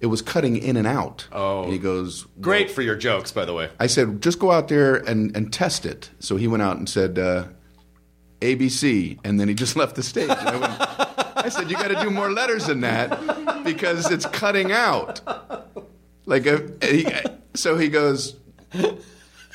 it 0.00 0.06
was 0.06 0.22
cutting 0.22 0.56
in 0.56 0.76
and 0.76 0.86
out. 0.86 1.26
Oh. 1.32 1.64
and 1.64 1.72
he 1.72 1.78
goes, 1.78 2.26
Great 2.40 2.70
for 2.70 2.82
your 2.82 2.96
jokes, 2.96 3.32
by 3.32 3.44
the 3.44 3.54
way. 3.54 3.70
I 3.80 3.86
said, 3.86 4.20
just 4.20 4.38
go 4.38 4.50
out 4.50 4.68
there 4.68 4.96
and, 4.96 5.34
and 5.36 5.52
test 5.52 5.86
it. 5.86 6.10
So 6.18 6.36
he 6.36 6.48
went 6.48 6.62
out 6.62 6.76
and 6.76 6.88
said, 6.88 7.18
uh, 7.18 7.46
ABC, 8.40 9.18
and 9.24 9.40
then 9.40 9.48
he 9.48 9.54
just 9.54 9.76
left 9.76 9.96
the 9.96 10.02
stage. 10.02 10.28
I, 10.28 10.56
went, 10.56 11.36
I 11.38 11.48
said, 11.48 11.70
you 11.70 11.76
got 11.76 11.88
to 11.88 12.00
do 12.02 12.10
more 12.10 12.30
letters 12.30 12.66
than 12.66 12.80
that 12.82 13.64
because 13.64 14.10
it's 14.10 14.26
cutting 14.26 14.72
out. 14.72 15.20
Like, 16.26 16.44
a, 16.46 16.70
he, 16.82 17.08
so 17.54 17.78
he 17.78 17.88
goes, 17.88 18.36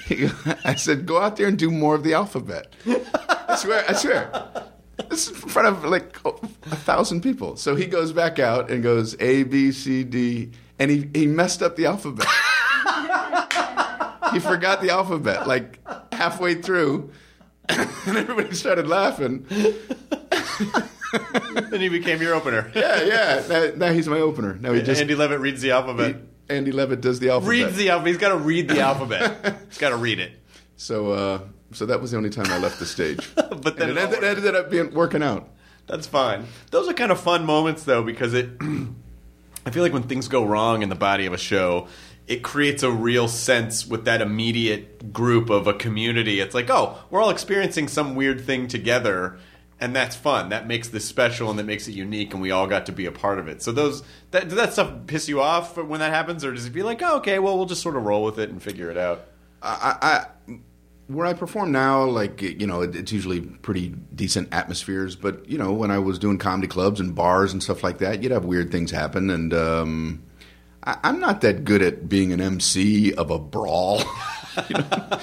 he, 0.08 0.30
I 0.66 0.74
said, 0.76 1.06
go 1.06 1.22
out 1.22 1.36
there 1.36 1.48
and 1.48 1.58
do 1.60 1.70
more 1.70 1.94
of 1.94 2.04
the 2.04 2.14
alphabet. 2.16 2.74
I 3.52 3.56
swear, 3.56 3.86
I 3.88 3.94
swear. 3.94 4.64
This 5.10 5.28
is 5.28 5.44
in 5.44 5.50
front 5.50 5.68
of 5.68 5.86
like 5.86 6.18
a 6.26 6.76
thousand 6.76 7.22
people. 7.22 7.56
So 7.56 7.76
he 7.76 7.86
goes 7.86 8.14
back 8.14 8.40
out 8.40 8.70
and 8.70 8.84
goes 8.84 9.16
A, 9.20 9.44
B, 9.44 9.72
C, 9.72 10.04
D, 10.04 10.52
and 10.80 10.92
he, 10.92 11.10
he 11.14 11.28
messed 11.28 11.62
up 11.62 11.76
the 11.76 11.88
alphabet 11.88 12.28
he 14.34 14.40
forgot 14.40 14.82
the 14.82 14.92
alphabet 14.92 15.48
like 15.48 15.80
halfway 16.14 16.56
through, 16.56 17.12
and 17.70 18.18
everybody 18.18 18.54
started 18.56 18.88
laughing. 18.88 19.46
then 19.50 21.82
he 21.82 21.90
became 21.90 22.22
your 22.22 22.34
opener. 22.34 22.72
Yeah, 22.74 23.04
yeah. 23.04 23.44
Now, 23.48 23.72
now 23.88 23.94
he's 23.94 24.08
my 24.08 24.20
opener. 24.20 24.56
Now 24.56 24.74
he 24.74 24.82
just 24.82 25.02
Andy 25.02 25.16
Levitt 25.16 25.40
reads 25.40 25.62
the 25.62 25.72
alphabet. 25.72 26.18
Andy 26.50 26.72
Levitt 26.72 27.02
does 27.02 27.20
the 27.20 27.30
alphabet. 27.30 27.50
reads 27.50 27.78
the 27.78 27.90
alphabet. 27.90 28.08
He's 28.10 28.18
got 28.18 28.30
to 28.30 28.38
read 28.38 28.68
the 28.68 28.82
alphabet. 28.82 29.58
He's 29.70 29.78
got 29.78 29.90
to 29.90 29.98
read 29.98 30.20
it. 30.20 30.34
so, 30.76 31.12
uh, 31.12 31.40
so 31.74 31.86
that 31.86 32.02
was 32.02 32.12
the 32.12 32.18
only 32.18 32.30
time 32.30 32.48
I 32.48 32.58
left 32.58 32.80
the 32.80 32.86
stage. 32.86 33.30
But 33.62 33.78
then 33.78 33.90
and 33.90 33.98
it 34.00 34.02
it 34.02 34.14
ended, 34.16 34.24
ended 34.24 34.56
up 34.56 34.72
being 34.72 34.92
working 34.92 35.22
out. 35.22 35.48
That's 35.86 36.08
fine. 36.08 36.48
Those 36.72 36.88
are 36.88 36.94
kind 36.94 37.12
of 37.12 37.20
fun 37.20 37.46
moments, 37.46 37.84
though, 37.84 38.02
because 38.02 38.34
it. 38.34 38.50
I 39.66 39.70
feel 39.70 39.84
like 39.84 39.94
when 39.94 40.04
things 40.04 40.28
go 40.28 40.44
wrong 40.44 40.82
in 40.82 40.90
the 40.90 40.96
body 40.96 41.28
of 41.28 41.34
a 41.34 41.38
show, 41.38 41.88
it 42.28 42.42
creates 42.42 42.82
a 42.82 42.90
real 42.90 43.28
sense 43.28 43.86
with 43.86 44.06
that 44.06 44.22
immediate 44.22 45.14
group 45.14 45.52
of 45.52 45.68
a 45.68 45.74
community. 45.74 46.40
It's 46.40 46.56
like, 46.56 46.70
oh, 46.70 46.98
we're 47.12 47.22
all 47.22 47.30
experiencing 47.30 47.88
some 47.88 48.16
weird 48.16 48.42
thing 48.42 48.68
together, 48.68 49.38
and 49.80 49.96
that's 49.96 50.16
fun. 50.16 50.50
That 50.50 50.66
makes 50.66 50.88
this 50.88 51.06
special 51.06 51.50
and 51.52 51.60
that 51.60 51.66
makes 51.66 51.88
it 51.88 51.92
unique, 51.92 52.34
and 52.34 52.42
we 52.42 52.50
all 52.50 52.66
got 52.68 52.88
to 52.88 52.92
be 52.92 53.06
a 53.06 53.12
part 53.12 53.38
of 53.38 53.48
it. 53.48 53.62
So 53.62 53.72
those 53.72 54.02
that 54.32 54.46
does 54.48 54.58
that 54.58 54.74
stuff 54.74 54.92
piss 55.06 55.30
you 55.30 55.42
off 55.42 55.78
when 55.78 56.00
that 56.00 56.12
happens, 56.12 56.44
or 56.44 56.54
does 56.54 56.66
it 56.66 56.72
be 56.72 56.82
like, 56.82 57.02
oh, 57.04 57.18
okay, 57.18 57.38
well, 57.38 57.58
we'll 57.58 57.68
just 57.68 57.84
sort 57.84 57.96
of 57.96 58.04
roll 58.04 58.24
with 58.24 58.40
it 58.40 58.50
and 58.50 58.64
figure 58.64 58.90
it 58.90 58.98
out? 58.98 59.28
I, 59.62 60.26
I 60.48 60.56
where 61.14 61.26
I 61.26 61.34
perform 61.34 61.72
now, 61.72 62.04
like 62.04 62.42
you 62.42 62.68
know, 62.68 62.82
it, 62.82 62.96
it's 62.96 63.12
usually 63.12 63.42
pretty 63.42 63.90
decent 63.90 64.54
atmospheres. 64.54 65.16
But 65.16 65.50
you 65.50 65.58
know, 65.58 65.74
when 65.74 65.92
I 65.92 66.00
was 66.00 66.20
doing 66.20 66.38
comedy 66.38 66.68
clubs 66.68 67.00
and 67.00 67.14
bars 67.14 67.54
and 67.54 67.62
stuff 67.62 67.84
like 67.84 68.00
that, 68.00 68.24
you'd 68.24 68.32
have 68.32 68.46
weird 68.46 68.72
things 68.72 68.92
happen. 68.92 69.30
And 69.30 69.54
um, 69.54 70.24
I, 70.84 70.98
I'm 71.04 71.20
not 71.20 71.42
that 71.42 71.64
good 71.64 71.82
at 71.82 72.08
being 72.08 72.32
an 72.32 72.42
MC 72.42 73.14
of 73.14 73.32
a 73.32 73.40
brawl. 73.40 74.00
you, 74.70 74.76
know? 74.76 75.20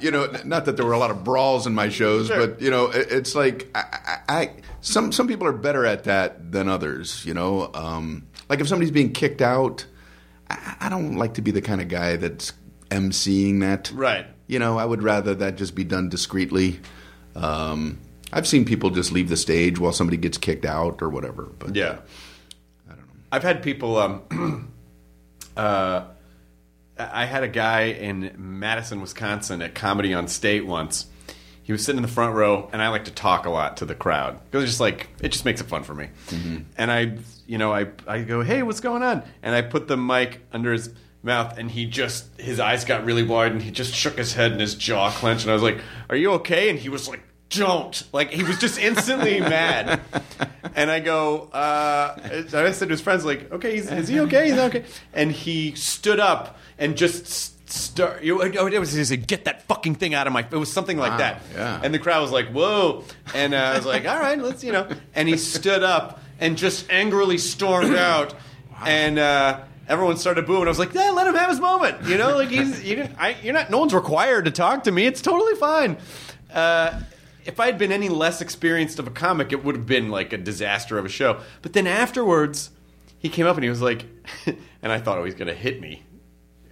you 0.00 0.10
know, 0.10 0.26
not 0.44 0.64
that 0.64 0.76
there 0.76 0.86
were 0.86 0.92
a 0.92 0.98
lot 0.98 1.10
of 1.10 1.24
brawls 1.24 1.66
in 1.66 1.74
my 1.74 1.88
shows, 1.88 2.28
but 2.28 2.60
you 2.60 2.70
know, 2.70 2.86
it, 2.86 3.08
it's 3.10 3.34
like 3.34 3.68
I, 3.74 3.80
I, 4.28 4.40
I 4.40 4.50
some 4.80 5.12
some 5.12 5.28
people 5.28 5.46
are 5.46 5.52
better 5.52 5.84
at 5.84 6.04
that 6.04 6.52
than 6.52 6.68
others. 6.68 7.24
You 7.24 7.34
know, 7.34 7.70
um, 7.74 8.26
like 8.48 8.60
if 8.60 8.68
somebody's 8.68 8.92
being 8.92 9.12
kicked 9.12 9.42
out, 9.42 9.86
I, 10.50 10.76
I 10.80 10.88
don't 10.88 11.16
like 11.16 11.34
to 11.34 11.42
be 11.42 11.50
the 11.50 11.62
kind 11.62 11.80
of 11.80 11.88
guy 11.88 12.16
that's 12.16 12.52
emceeing 12.90 13.60
that. 13.60 13.90
Right. 13.92 14.26
You 14.46 14.58
know, 14.58 14.78
I 14.78 14.84
would 14.84 15.02
rather 15.02 15.34
that 15.34 15.56
just 15.56 15.74
be 15.74 15.84
done 15.84 16.08
discreetly. 16.08 16.80
Um, 17.34 17.98
I've 18.32 18.46
seen 18.46 18.64
people 18.64 18.90
just 18.90 19.12
leave 19.12 19.28
the 19.28 19.36
stage 19.36 19.78
while 19.78 19.92
somebody 19.92 20.16
gets 20.16 20.38
kicked 20.38 20.64
out 20.64 21.02
or 21.02 21.08
whatever. 21.08 21.44
But 21.58 21.74
Yeah. 21.76 21.98
I 22.86 22.90
don't 22.90 22.98
know. 22.98 23.04
I've 23.32 23.42
had 23.42 23.62
people. 23.62 23.96
Um, 23.98 24.72
uh, 25.56 26.04
I 26.98 27.24
had 27.26 27.42
a 27.42 27.48
guy 27.48 27.82
in 27.82 28.34
Madison, 28.38 29.00
Wisconsin, 29.00 29.62
at 29.62 29.74
Comedy 29.74 30.14
on 30.14 30.28
State 30.28 30.66
once. 30.66 31.06
He 31.62 31.72
was 31.72 31.84
sitting 31.84 31.98
in 31.98 32.02
the 32.02 32.08
front 32.08 32.34
row, 32.36 32.70
and 32.72 32.80
I 32.80 32.88
like 32.88 33.06
to 33.06 33.10
talk 33.10 33.44
a 33.44 33.50
lot 33.50 33.78
to 33.78 33.84
the 33.84 33.94
crowd 33.96 34.38
because 34.44 34.64
just 34.64 34.78
like 34.78 35.08
it 35.20 35.30
just 35.30 35.44
makes 35.44 35.60
it 35.60 35.64
fun 35.64 35.82
for 35.82 35.94
me. 35.94 36.08
And 36.78 36.92
I, 36.92 37.18
you 37.46 37.58
know, 37.58 37.72
I 37.74 37.88
I 38.06 38.22
go, 38.22 38.40
"Hey, 38.42 38.62
what's 38.62 38.78
going 38.78 39.02
on?" 39.02 39.24
And 39.42 39.52
I 39.52 39.62
put 39.62 39.88
the 39.88 39.96
mic 39.96 40.40
under 40.52 40.72
his 40.72 40.90
mouth, 41.26 41.58
and 41.58 41.70
he 41.70 41.84
just 41.86 42.24
his 42.40 42.58
eyes 42.60 42.84
got 42.84 43.04
really 43.04 43.22
wide, 43.22 43.52
and 43.52 43.60
he 43.62 43.70
just 43.70 43.94
shook 43.94 44.16
his 44.16 44.32
head, 44.32 44.52
and 44.52 44.60
his 44.60 44.74
jaw 44.74 45.10
clenched, 45.10 45.42
and 45.44 45.50
I 45.50 45.54
was 45.54 45.62
like, 45.62 45.78
"Are 46.08 46.16
you 46.16 46.32
okay?" 46.34 46.70
And 46.70 46.78
he 46.78 46.88
was 46.88 47.06
like, 47.08 47.20
"Don't!" 47.50 48.02
Like 48.12 48.30
he 48.30 48.42
was 48.42 48.58
just 48.58 48.78
instantly 48.78 49.40
mad. 49.54 50.00
And 50.74 50.90
I 50.90 51.00
go, 51.00 51.42
uh, 51.52 52.18
and 52.22 52.54
I 52.54 52.70
said 52.72 52.88
to 52.88 52.92
his 52.92 53.00
friends, 53.00 53.24
like, 53.24 53.50
okay, 53.50 53.76
he's, 53.76 53.90
is 53.90 54.08
he 54.08 54.20
okay? 54.20 54.46
He's 54.46 54.56
not 54.56 54.74
okay. 54.74 54.84
And 55.14 55.32
he 55.32 55.74
stood 55.74 56.20
up 56.20 56.58
and 56.76 56.96
just 56.98 57.70
start. 57.70 58.22
You, 58.22 58.42
oh, 58.42 58.66
it 58.66 58.78
was 58.78 58.92
he 58.92 59.02
said, 59.04 59.26
get 59.26 59.46
that 59.46 59.62
fucking 59.62 59.94
thing 59.94 60.12
out 60.12 60.26
of 60.26 60.32
my. 60.34 60.40
It 60.40 60.56
was 60.56 60.70
something 60.70 60.98
like 60.98 61.12
Wow, 61.12 61.18
that. 61.18 61.42
yeah. 61.54 61.80
And 61.82 61.94
the 61.94 61.98
crowd 61.98 62.20
was 62.20 62.30
like, 62.30 62.48
whoa. 62.48 63.04
And 63.32 63.54
uh, 63.54 63.56
I 63.58 63.76
was 63.76 63.86
like, 63.86 64.06
all 64.06 64.18
right, 64.18 64.38
let's 64.38 64.62
you 64.64 64.72
know. 64.72 64.86
And 65.14 65.28
he 65.28 65.38
stood 65.38 65.82
up 65.82 66.20
and 66.40 66.58
just 66.58 66.90
angrily 66.90 67.38
stormed 67.38 67.94
out. 67.94 68.34
And 68.84 69.18
uh, 69.18 69.60
everyone 69.88 70.16
started 70.16 70.46
booing. 70.46 70.64
I 70.64 70.68
was 70.68 70.78
like, 70.78 70.94
yeah, 70.94 71.10
let 71.10 71.26
him 71.26 71.34
have 71.34 71.50
his 71.50 71.60
moment. 71.60 72.04
You 72.06 72.18
know, 72.18 72.36
like 72.36 72.48
he's 72.48 72.84
you 72.84 72.96
didn't, 72.96 73.16
I, 73.18 73.36
you're 73.42 73.54
not. 73.54 73.70
No 73.70 73.78
one's 73.78 73.94
required 73.94 74.44
to 74.46 74.50
talk 74.50 74.84
to 74.84 74.92
me. 74.92 75.06
It's 75.06 75.22
totally 75.22 75.54
fine. 75.54 75.98
Uh, 76.52 77.00
if 77.44 77.60
I 77.60 77.66
had 77.66 77.78
been 77.78 77.92
any 77.92 78.08
less 78.08 78.40
experienced 78.40 78.98
of 78.98 79.06
a 79.06 79.10
comic, 79.10 79.52
it 79.52 79.64
would 79.64 79.76
have 79.76 79.86
been 79.86 80.10
like 80.10 80.32
a 80.32 80.38
disaster 80.38 80.98
of 80.98 81.04
a 81.04 81.08
show. 81.08 81.40
But 81.62 81.72
then 81.72 81.86
afterwards, 81.86 82.70
he 83.18 83.28
came 83.28 83.46
up 83.46 83.56
and 83.56 83.64
he 83.64 83.70
was 83.70 83.80
like, 83.80 84.04
and 84.46 84.92
I 84.92 84.98
thought, 84.98 85.18
oh, 85.18 85.24
he's 85.24 85.34
going 85.34 85.48
to 85.48 85.54
hit 85.54 85.80
me. 85.80 86.02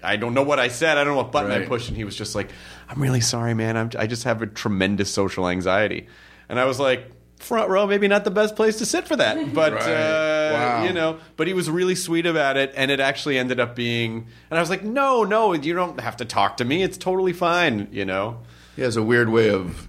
I 0.03 0.17
don't 0.17 0.35
know 0.35 0.43
what 0.43 0.59
I 0.59 0.69
said. 0.69 0.99
I 0.99 1.05
don't 1.05 1.15
know 1.15 1.23
what 1.23 1.33
button 1.33 1.51
I 1.51 1.65
pushed. 1.65 1.89
And 1.89 1.97
he 1.97 2.05
was 2.05 2.15
just 2.15 2.35
like, 2.35 2.51
I'm 2.89 3.01
really 3.01 3.23
sorry, 3.23 3.55
man. 3.55 3.77
I'm, 3.77 3.91
I 3.99 4.07
just 4.07 4.25
have 4.25 4.43
a 4.43 4.47
tremendous 4.47 5.11
social 5.11 5.49
anxiety. 5.49 6.09
And 6.49 6.61
I 6.61 6.67
was 6.67 6.79
like, 6.79 7.11
front 7.45 7.69
row, 7.71 7.87
maybe 7.87 8.09
not 8.09 8.25
the 8.25 8.31
best 8.31 8.57
place 8.57 8.77
to 8.79 8.87
sit 8.87 9.07
for 9.07 9.17
that. 9.17 9.37
But, 9.55 9.75
Right. 9.75 9.83
uh, 9.83 10.51
Wow. 10.55 10.85
you 10.85 10.93
know, 10.93 11.19
but 11.37 11.47
he 11.47 11.53
was 11.55 11.69
really 11.71 11.95
sweet 11.95 12.27
about 12.27 12.57
it. 12.57 12.73
And 12.77 12.91
it 12.91 13.01
actually 13.01 13.39
ended 13.39 13.61
up 13.61 13.75
being, 13.77 14.27
and 14.51 14.59
I 14.59 14.61
was 14.61 14.71
like, 14.71 14.83
no, 14.85 15.25
no, 15.25 15.53
you 15.55 15.75
don't 15.75 16.01
have 16.01 16.17
to 16.19 16.25
talk 16.25 16.57
to 16.59 16.65
me. 16.65 16.83
It's 16.83 16.97
totally 16.99 17.33
fine, 17.33 17.89
you 17.93 18.05
know? 18.05 18.39
he 18.77 18.83
has 18.83 18.97
a 18.97 19.03
weird 19.03 19.29
way 19.29 19.51
of 19.51 19.87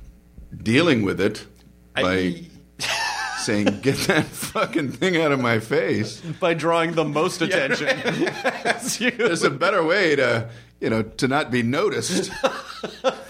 dealing 0.56 1.02
with 1.04 1.20
it. 1.20 1.46
by 1.96 2.42
saying, 3.40 3.66
"Get 3.82 3.96
that 4.08 4.26
fucking 4.26 4.92
thing 4.92 5.18
out 5.22 5.32
of 5.32 5.40
my 5.40 5.60
face." 5.60 6.20
by 6.40 6.54
drawing 6.54 6.94
the 6.94 7.04
most 7.06 7.42
attention. 7.42 7.88
As 8.66 9.00
you- 9.00 9.12
There's 9.12 9.44
a 9.44 9.50
better 9.50 9.84
way 9.84 10.16
to, 10.18 10.50
you 10.82 10.90
know, 10.90 11.02
to 11.04 11.28
not 11.28 11.52
be 11.52 11.64
noticed. 11.64 12.32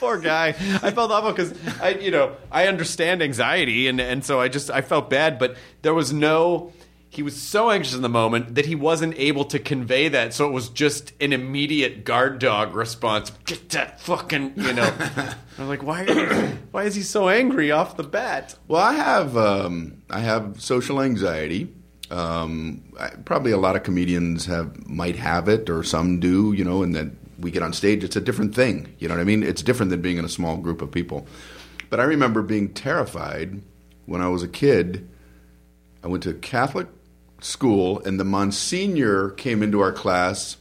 Poor 0.06 0.20
guy. 0.20 0.50
I 0.50 0.92
felt 0.92 1.10
awful 1.10 1.32
because 1.32 1.54
I, 1.82 1.90
you 1.96 2.12
know, 2.12 2.36
I 2.52 2.68
understand 2.68 3.24
anxiety, 3.24 3.88
and 3.88 4.00
and 4.00 4.24
so 4.24 4.40
I 4.40 4.50
just 4.50 4.70
I 4.70 4.82
felt 4.82 5.10
bad, 5.10 5.40
but 5.40 5.58
there 5.82 5.96
was 5.96 6.14
no. 6.14 6.74
He 7.10 7.24
was 7.24 7.42
so 7.42 7.72
anxious 7.72 7.96
in 7.96 8.04
the 8.04 8.10
moment 8.10 8.54
that 8.54 8.68
he 8.68 8.76
wasn't 8.76 9.18
able 9.18 9.46
to 9.46 9.58
convey 9.58 10.10
that, 10.10 10.36
so 10.36 10.48
it 10.48 10.52
was 10.52 10.70
just 10.70 11.14
an 11.20 11.34
immediate 11.34 12.04
guard 12.06 12.38
dog 12.38 12.76
response. 12.76 13.32
Get 13.46 13.70
that 13.70 14.00
fucking, 14.00 14.54
you 14.58 14.74
know. 14.74 14.94
I'm 15.58 15.68
like, 15.68 15.82
why? 15.82 16.04
Are 16.04 16.50
why 16.70 16.84
is 16.84 16.94
he 16.94 17.02
so 17.02 17.28
angry 17.28 17.72
off 17.72 17.98
the 17.98 18.04
bat? 18.04 18.56
Well, 18.68 18.84
I 18.84 18.94
have 18.94 19.36
um, 19.36 20.04
I 20.12 20.20
have 20.20 20.62
social 20.62 21.02
anxiety. 21.02 21.74
Um, 22.12 22.84
I, 23.00 23.10
probably 23.10 23.54
a 23.54 23.58
lot 23.58 23.76
of 23.76 23.82
comedians 23.82 24.46
have 24.46 24.86
might 24.88 25.16
have 25.16 25.50
it, 25.50 25.68
or 25.68 25.82
some 25.82 26.20
do. 26.20 26.54
You 26.54 26.64
know, 26.64 26.84
and 26.84 26.94
then 26.94 27.18
we 27.40 27.52
get 27.52 27.64
on 27.64 27.74
stage, 27.74 28.04
it's 28.04 28.16
a 28.16 28.22
different 28.22 28.56
thing. 28.56 28.96
You 29.00 29.08
know 29.08 29.16
what 29.16 29.22
I 29.22 29.26
mean? 29.26 29.44
It's 29.44 29.62
different 29.62 29.90
than 29.90 30.02
being 30.02 30.18
in 30.18 30.26
a 30.26 30.30
small 30.30 30.58
group 30.58 30.82
of 30.82 30.92
people. 30.92 31.28
But 31.90 32.00
I 32.00 32.04
remember 32.04 32.42
being 32.42 32.74
terrified 32.74 33.62
when 34.06 34.22
I 34.22 34.28
was 34.28 34.44
a 34.44 34.48
kid. 34.48 35.08
I 36.04 36.08
went 36.08 36.24
to 36.24 36.34
Catholic 36.34 36.88
school, 37.42 38.00
and 38.00 38.20
the 38.20 38.24
Monsignor 38.24 39.32
came 39.32 39.62
into 39.64 39.82
our 39.82 39.92
class, 39.92 40.58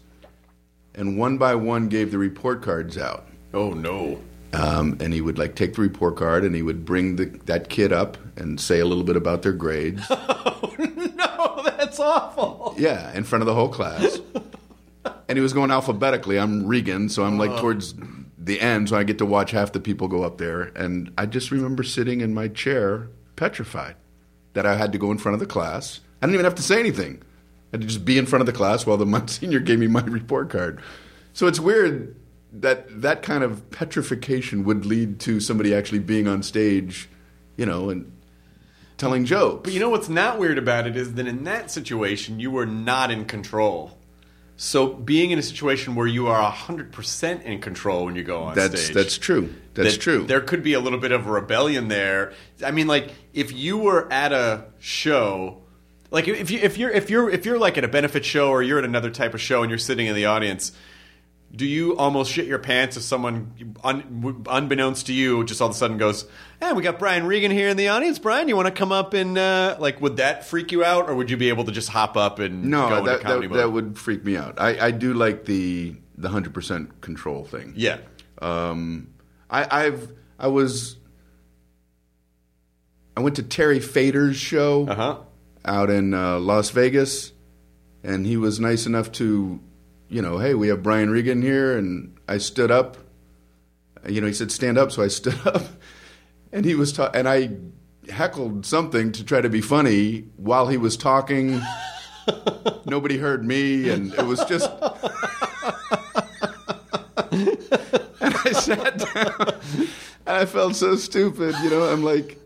and 0.95 1.19
one 1.19 1.39
by 1.39 1.55
one 1.55 1.89
gave 1.89 2.11
the 2.11 2.19
report 2.19 2.63
cards 2.63 2.97
out. 2.99 3.27
Oh 3.53 3.71
no. 3.71 4.21
Um, 4.53 4.99
and 5.01 5.13
he 5.13 5.21
would 5.21 5.37
like 5.39 5.57
take 5.57 5.75
the 5.75 5.83
report 5.83 6.17
card 6.17 6.45
and 6.45 6.55
he 6.55 6.63
would 6.63 6.85
bring 6.85 7.17
the, 7.17 7.25
that 7.47 7.69
kid 7.69 7.93
up 7.93 8.17
and 8.37 8.61
say 8.61 8.79
a 8.79 8.85
little 8.87 9.03
bit 9.03 9.17
about 9.17 9.43
their 9.43 9.53
grades. 9.53 10.03
No, 11.17 11.63
that's 11.65 11.99
awful. 12.01 12.75
yeah, 12.77 13.13
in 13.17 13.25
front 13.25 13.43
of 13.43 13.47
the 13.47 13.55
whole 13.55 13.69
class. 13.69 14.19
And 15.29 15.39
he 15.39 15.43
was 15.43 15.53
going 15.53 15.71
alphabetically. 15.71 16.39
I'm 16.39 16.67
Regan, 16.67 17.09
so 17.09 17.25
I'm 17.25 17.39
like 17.39 17.51
uh-huh. 17.51 17.61
towards 17.61 17.95
the 18.39 18.61
end, 18.61 18.91
so 18.91 18.97
I 18.97 19.05
get 19.05 19.19
to 19.19 19.27
watch 19.27 19.53
half 19.53 19.73
the 19.73 19.81
people 19.81 20.09
go 20.09 20.23
up 20.23 20.39
there. 20.39 20.63
And 20.77 21.13
I 21.17 21.27
just 21.27 21.51
remember 21.51 21.83
sitting 21.83 22.21
in 22.21 22.35
my 22.35 22.49
chair, 22.49 23.09
petrified, 23.37 23.97
that 24.53 24.67
I 24.67 24.77
had 24.77 24.93
to 24.93 24.99
go 24.99 25.11
in 25.11 25.19
front 25.19 25.35
of 25.35 25.41
the 25.41 25.47
class. 25.47 26.01
I 26.21 26.27
didn't 26.27 26.35
even 26.35 26.45
have 26.45 26.55
to 26.57 26.63
say 26.63 26.79
anything. 26.79 27.23
I 27.73 27.77
had 27.77 27.81
to 27.81 27.87
just 27.87 28.05
be 28.05 28.19
in 28.19 28.27
front 28.27 28.41
of 28.41 28.47
the 28.47 28.53
class 28.53 28.87
while 28.87 28.97
the 28.97 29.07
Monsignor 29.07 29.61
gave 29.61 29.79
me 29.79 29.87
my 29.87 30.03
report 30.03 30.51
card. 30.51 30.81
So 31.33 31.47
it's 31.47 31.59
weird 31.59 32.15
that 32.53 33.03
that 33.03 33.23
kind 33.23 33.43
of 33.43 33.71
petrification 33.71 34.65
would 34.65 34.87
lead 34.87 35.19
to 35.21 35.41
somebody 35.41 35.75
actually 35.75 35.99
being 35.99 36.29
on 36.29 36.43
stage, 36.43 37.09
you 37.57 37.67
know, 37.67 37.91
and 37.91 38.13
telling 38.97 39.25
jokes. 39.25 39.63
But 39.65 39.73
you 39.73 39.81
know 39.81 39.91
what's 39.91 40.09
not 40.09 40.39
weird 40.39 40.59
about 40.59 40.87
it 40.87 40.97
is 40.97 41.15
that 41.15 41.27
in 41.27 41.45
that 41.45 41.71
situation, 41.71 42.39
you 42.39 42.51
were 42.51 42.67
not 42.67 43.11
in 43.11 43.25
control. 43.25 43.99
So 44.57 44.87
being 44.87 45.33
in 45.33 45.39
a 45.39 45.43
situation 45.43 45.95
where 45.95 46.07
you 46.07 46.29
are 46.29 46.53
100% 46.53 47.43
in 47.43 47.61
control 47.61 48.05
when 48.05 48.15
you 48.15 48.23
go 48.23 48.43
on 48.45 48.55
that's 48.55 48.85
stage. 48.85 48.95
that's 48.95 49.19
true. 49.19 49.53
That's 49.75 49.95
that 49.95 50.01
true. 50.01 50.25
There 50.25 50.41
could 50.41 50.63
be 50.63 50.75
a 50.75 50.81
little 50.81 51.01
bit 51.01 51.11
of 51.11 51.27
a 51.27 51.31
rebellion 51.31 51.89
there. 51.89 52.33
I 52.65 52.71
mean, 52.71 52.87
like 52.87 53.11
if 53.33 53.53
you 53.53 53.79
were 53.79 54.11
at 54.13 54.33
a 54.33 54.67
show, 54.79 55.63
like 56.13 56.29
if 56.29 56.51
you 56.51 56.61
if 56.61 56.79
you're 56.79 56.91
if 56.91 57.11
you're 57.11 57.29
if 57.29 57.45
you're 57.45 57.59
like 57.59 57.77
at 57.77 57.83
a 57.83 57.89
benefit 57.89 58.25
show 58.25 58.51
or 58.51 58.63
you're 58.63 58.79
at 58.79 58.85
another 58.85 59.11
type 59.11 59.35
of 59.35 59.41
show 59.41 59.63
and 59.63 59.71
you're 59.71 59.79
sitting 59.79 60.07
in 60.07 60.15
the 60.15 60.27
audience, 60.27 60.71
do 61.55 61.65
you 61.67 61.97
almost 61.97 62.33
shit 62.33 62.47
your 62.47 62.59
pants 62.59 62.97
if 62.97 63.03
someone, 63.05 63.53
un, 63.85 64.45
unbeknownst 64.49 65.07
to 65.07 65.13
you, 65.13 65.45
just 65.45 65.61
all 65.61 65.69
of 65.69 65.75
a 65.75 65.79
sudden 65.79 65.99
goes, 65.99 66.27
"Hey, 66.61 66.73
we 66.73 66.83
got 66.83 66.99
Brian 66.99 67.27
Regan 67.27 67.51
here 67.51 67.69
in 67.69 67.77
the 67.77 67.89
audience. 67.89 68.19
Brian, 68.19 68.49
you 68.49 68.57
want 68.57 68.67
to 68.67 68.73
come 68.73 68.91
up 68.93 69.15
and 69.15 69.39
uh, 69.39 69.77
like, 69.79 70.01
would 70.01 70.17
that 70.17 70.47
freak 70.47 70.73
you 70.73 70.83
out, 70.85 71.09
or 71.09 71.15
would 71.15 71.31
you 71.31 71.37
be 71.37 71.49
able 71.51 71.65
to 71.65 71.73
just 71.73 71.89
hop 71.91 72.17
up 72.17 72.39
and 72.39 72.65
no, 72.65 73.05
that, 73.05 73.21
comedy 73.21 73.47
that, 73.49 73.55
that 73.55 73.71
would 73.73 73.97
freak 73.99 74.25
me 74.25 74.37
out. 74.37 74.61
I, 74.61 74.87
I 74.87 74.91
do 74.91 75.15
like 75.15 75.45
the 75.45 75.95
the 76.17 76.29
hundred 76.29 76.55
percent 76.55 77.01
control 77.01 77.45
thing. 77.45 77.75
yeah. 77.77 77.99
Um, 78.43 79.15
I, 79.49 79.85
I've 79.87 80.13
I 80.39 80.49
was 80.49 80.97
I 83.17 83.21
went 83.21 83.37
to 83.37 83.43
Terry 83.43 83.79
Fator's 83.81 84.37
show 84.37 84.87
Uh 84.89 84.95
huh. 84.95 85.19
out 85.65 85.91
in 85.91 86.15
uh, 86.15 86.39
Las 86.41 86.71
Vegas, 86.71 87.33
and 88.03 88.27
he 88.27 88.37
was 88.37 88.59
nice 88.59 88.87
enough 88.87 89.13
to, 89.13 89.61
you 90.09 90.23
know, 90.23 90.39
hey, 90.39 90.55
we 90.55 90.69
have 90.69 90.83
Brian 90.83 91.11
Regan 91.11 91.43
here, 91.43 91.77
and 91.77 92.17
I 92.29 92.39
stood 92.39 92.71
up. 92.71 92.97
You 94.09 94.21
know, 94.21 94.27
he 94.27 94.33
said 94.33 94.53
stand 94.53 94.79
up, 94.79 94.93
so 94.93 95.03
I 95.03 95.09
stood 95.21 95.39
up, 95.47 95.63
and 96.53 96.65
he 96.65 96.75
was 96.75 96.93
ta- 96.93 97.11
and 97.15 97.29
I 97.29 97.51
heckled 98.11 98.67
something 98.67 99.13
to 99.13 99.25
try 99.25 99.41
to 99.41 99.49
be 99.49 99.61
funny 99.61 100.25
while 100.37 100.69
he 100.69 100.77
was 100.77 100.97
talking. 100.97 101.61
Nobody 102.87 103.19
heard 103.19 103.45
me, 103.45 103.89
and 103.91 104.15
it 104.15 104.27
was 104.27 104.45
just. 104.45 104.71
and 107.31 108.35
I 108.45 108.53
sat 108.53 108.99
down, 108.99 109.55
and 110.27 110.37
I 110.37 110.45
felt 110.47 110.77
so 110.77 110.97
stupid. 110.97 111.55
You 111.63 111.71
know, 111.71 111.85
I'm 111.85 112.03
like, 112.03 112.39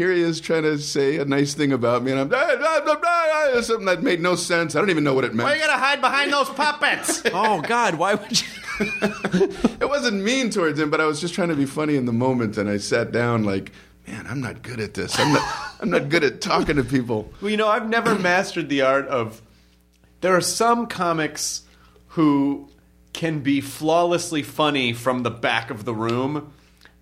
here 0.00 0.12
he 0.12 0.22
is 0.22 0.40
trying 0.40 0.62
to 0.62 0.78
say 0.78 1.18
a 1.18 1.26
nice 1.26 1.52
thing 1.52 1.74
about 1.74 2.02
me, 2.02 2.10
and 2.10 2.20
I'm 2.20 2.28
blah, 2.28 2.56
blah, 2.56 2.80
blah, 2.80 2.96
blah, 2.96 3.60
something 3.60 3.84
that 3.84 4.02
made 4.02 4.18
no 4.18 4.34
sense. 4.34 4.74
I 4.74 4.78
don't 4.78 4.88
even 4.88 5.04
know 5.04 5.12
what 5.12 5.24
it 5.24 5.34
meant. 5.34 5.46
Why 5.46 5.56
you 5.56 5.60
gotta 5.60 5.78
hide 5.78 6.00
behind 6.00 6.32
those 6.32 6.48
puppets? 6.48 7.20
oh 7.34 7.60
God, 7.60 7.96
why 7.96 8.14
would 8.14 8.40
you? 8.40 8.48
it 8.80 9.86
wasn't 9.86 10.24
mean 10.24 10.48
towards 10.48 10.80
him, 10.80 10.88
but 10.88 11.02
I 11.02 11.04
was 11.04 11.20
just 11.20 11.34
trying 11.34 11.50
to 11.50 11.54
be 11.54 11.66
funny 11.66 11.96
in 11.96 12.06
the 12.06 12.14
moment, 12.14 12.56
and 12.56 12.66
I 12.70 12.78
sat 12.78 13.12
down 13.12 13.44
like, 13.44 13.72
man, 14.08 14.26
I'm 14.26 14.40
not 14.40 14.62
good 14.62 14.80
at 14.80 14.94
this. 14.94 15.20
I'm 15.20 15.34
not. 15.34 15.76
I'm 15.82 15.90
not 15.90 16.08
good 16.08 16.24
at 16.24 16.40
talking 16.40 16.76
to 16.76 16.84
people. 16.84 17.30
Well, 17.42 17.50
you 17.50 17.58
know, 17.58 17.68
I've 17.68 17.86
never 17.86 18.18
mastered 18.18 18.70
the 18.70 18.80
art 18.80 19.06
of. 19.08 19.42
There 20.22 20.34
are 20.34 20.40
some 20.40 20.86
comics 20.86 21.64
who 22.08 22.70
can 23.12 23.40
be 23.40 23.60
flawlessly 23.60 24.42
funny 24.42 24.94
from 24.94 25.24
the 25.24 25.30
back 25.30 25.70
of 25.70 25.84
the 25.84 25.94
room, 25.94 26.54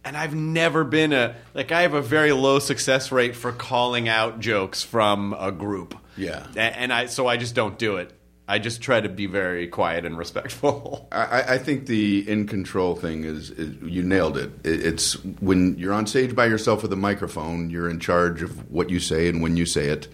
and 0.08 0.16
I've 0.16 0.34
never 0.34 0.84
been 0.84 1.12
a 1.12 1.36
like. 1.52 1.70
I 1.70 1.82
have 1.82 1.92
a 1.92 2.00
very 2.00 2.32
low 2.32 2.58
success 2.58 3.12
rate 3.12 3.36
for 3.36 3.52
calling 3.52 4.08
out 4.08 4.40
jokes 4.40 4.82
from 4.82 5.34
a 5.38 5.52
group. 5.52 5.94
Yeah. 6.16 6.46
And 6.56 6.92
I 6.92 7.06
so 7.06 7.26
I 7.26 7.36
just 7.36 7.54
don't 7.54 7.78
do 7.78 7.98
it. 7.98 8.12
I 8.50 8.58
just 8.58 8.80
try 8.80 8.98
to 8.98 9.10
be 9.10 9.26
very 9.26 9.68
quiet 9.68 10.06
and 10.06 10.16
respectful. 10.16 11.06
I, 11.12 11.42
I- 11.42 11.58
think 11.58 11.84
the 11.84 12.26
in 12.26 12.46
control 12.46 12.96
thing 12.96 13.24
is, 13.24 13.50
is 13.50 13.76
you 13.82 14.02
nailed 14.02 14.38
it. 14.38 14.50
it. 14.64 14.86
It's 14.86 15.22
when 15.40 15.76
you're 15.76 15.92
on 15.92 16.06
stage 16.06 16.34
by 16.34 16.46
yourself 16.46 16.80
with 16.80 16.90
a 16.94 16.96
microphone, 16.96 17.68
you're 17.68 17.90
in 17.90 18.00
charge 18.00 18.40
of 18.42 18.70
what 18.70 18.88
you 18.88 19.00
say 19.00 19.28
and 19.28 19.42
when 19.42 19.58
you 19.58 19.66
say 19.66 19.88
it. 19.88 20.08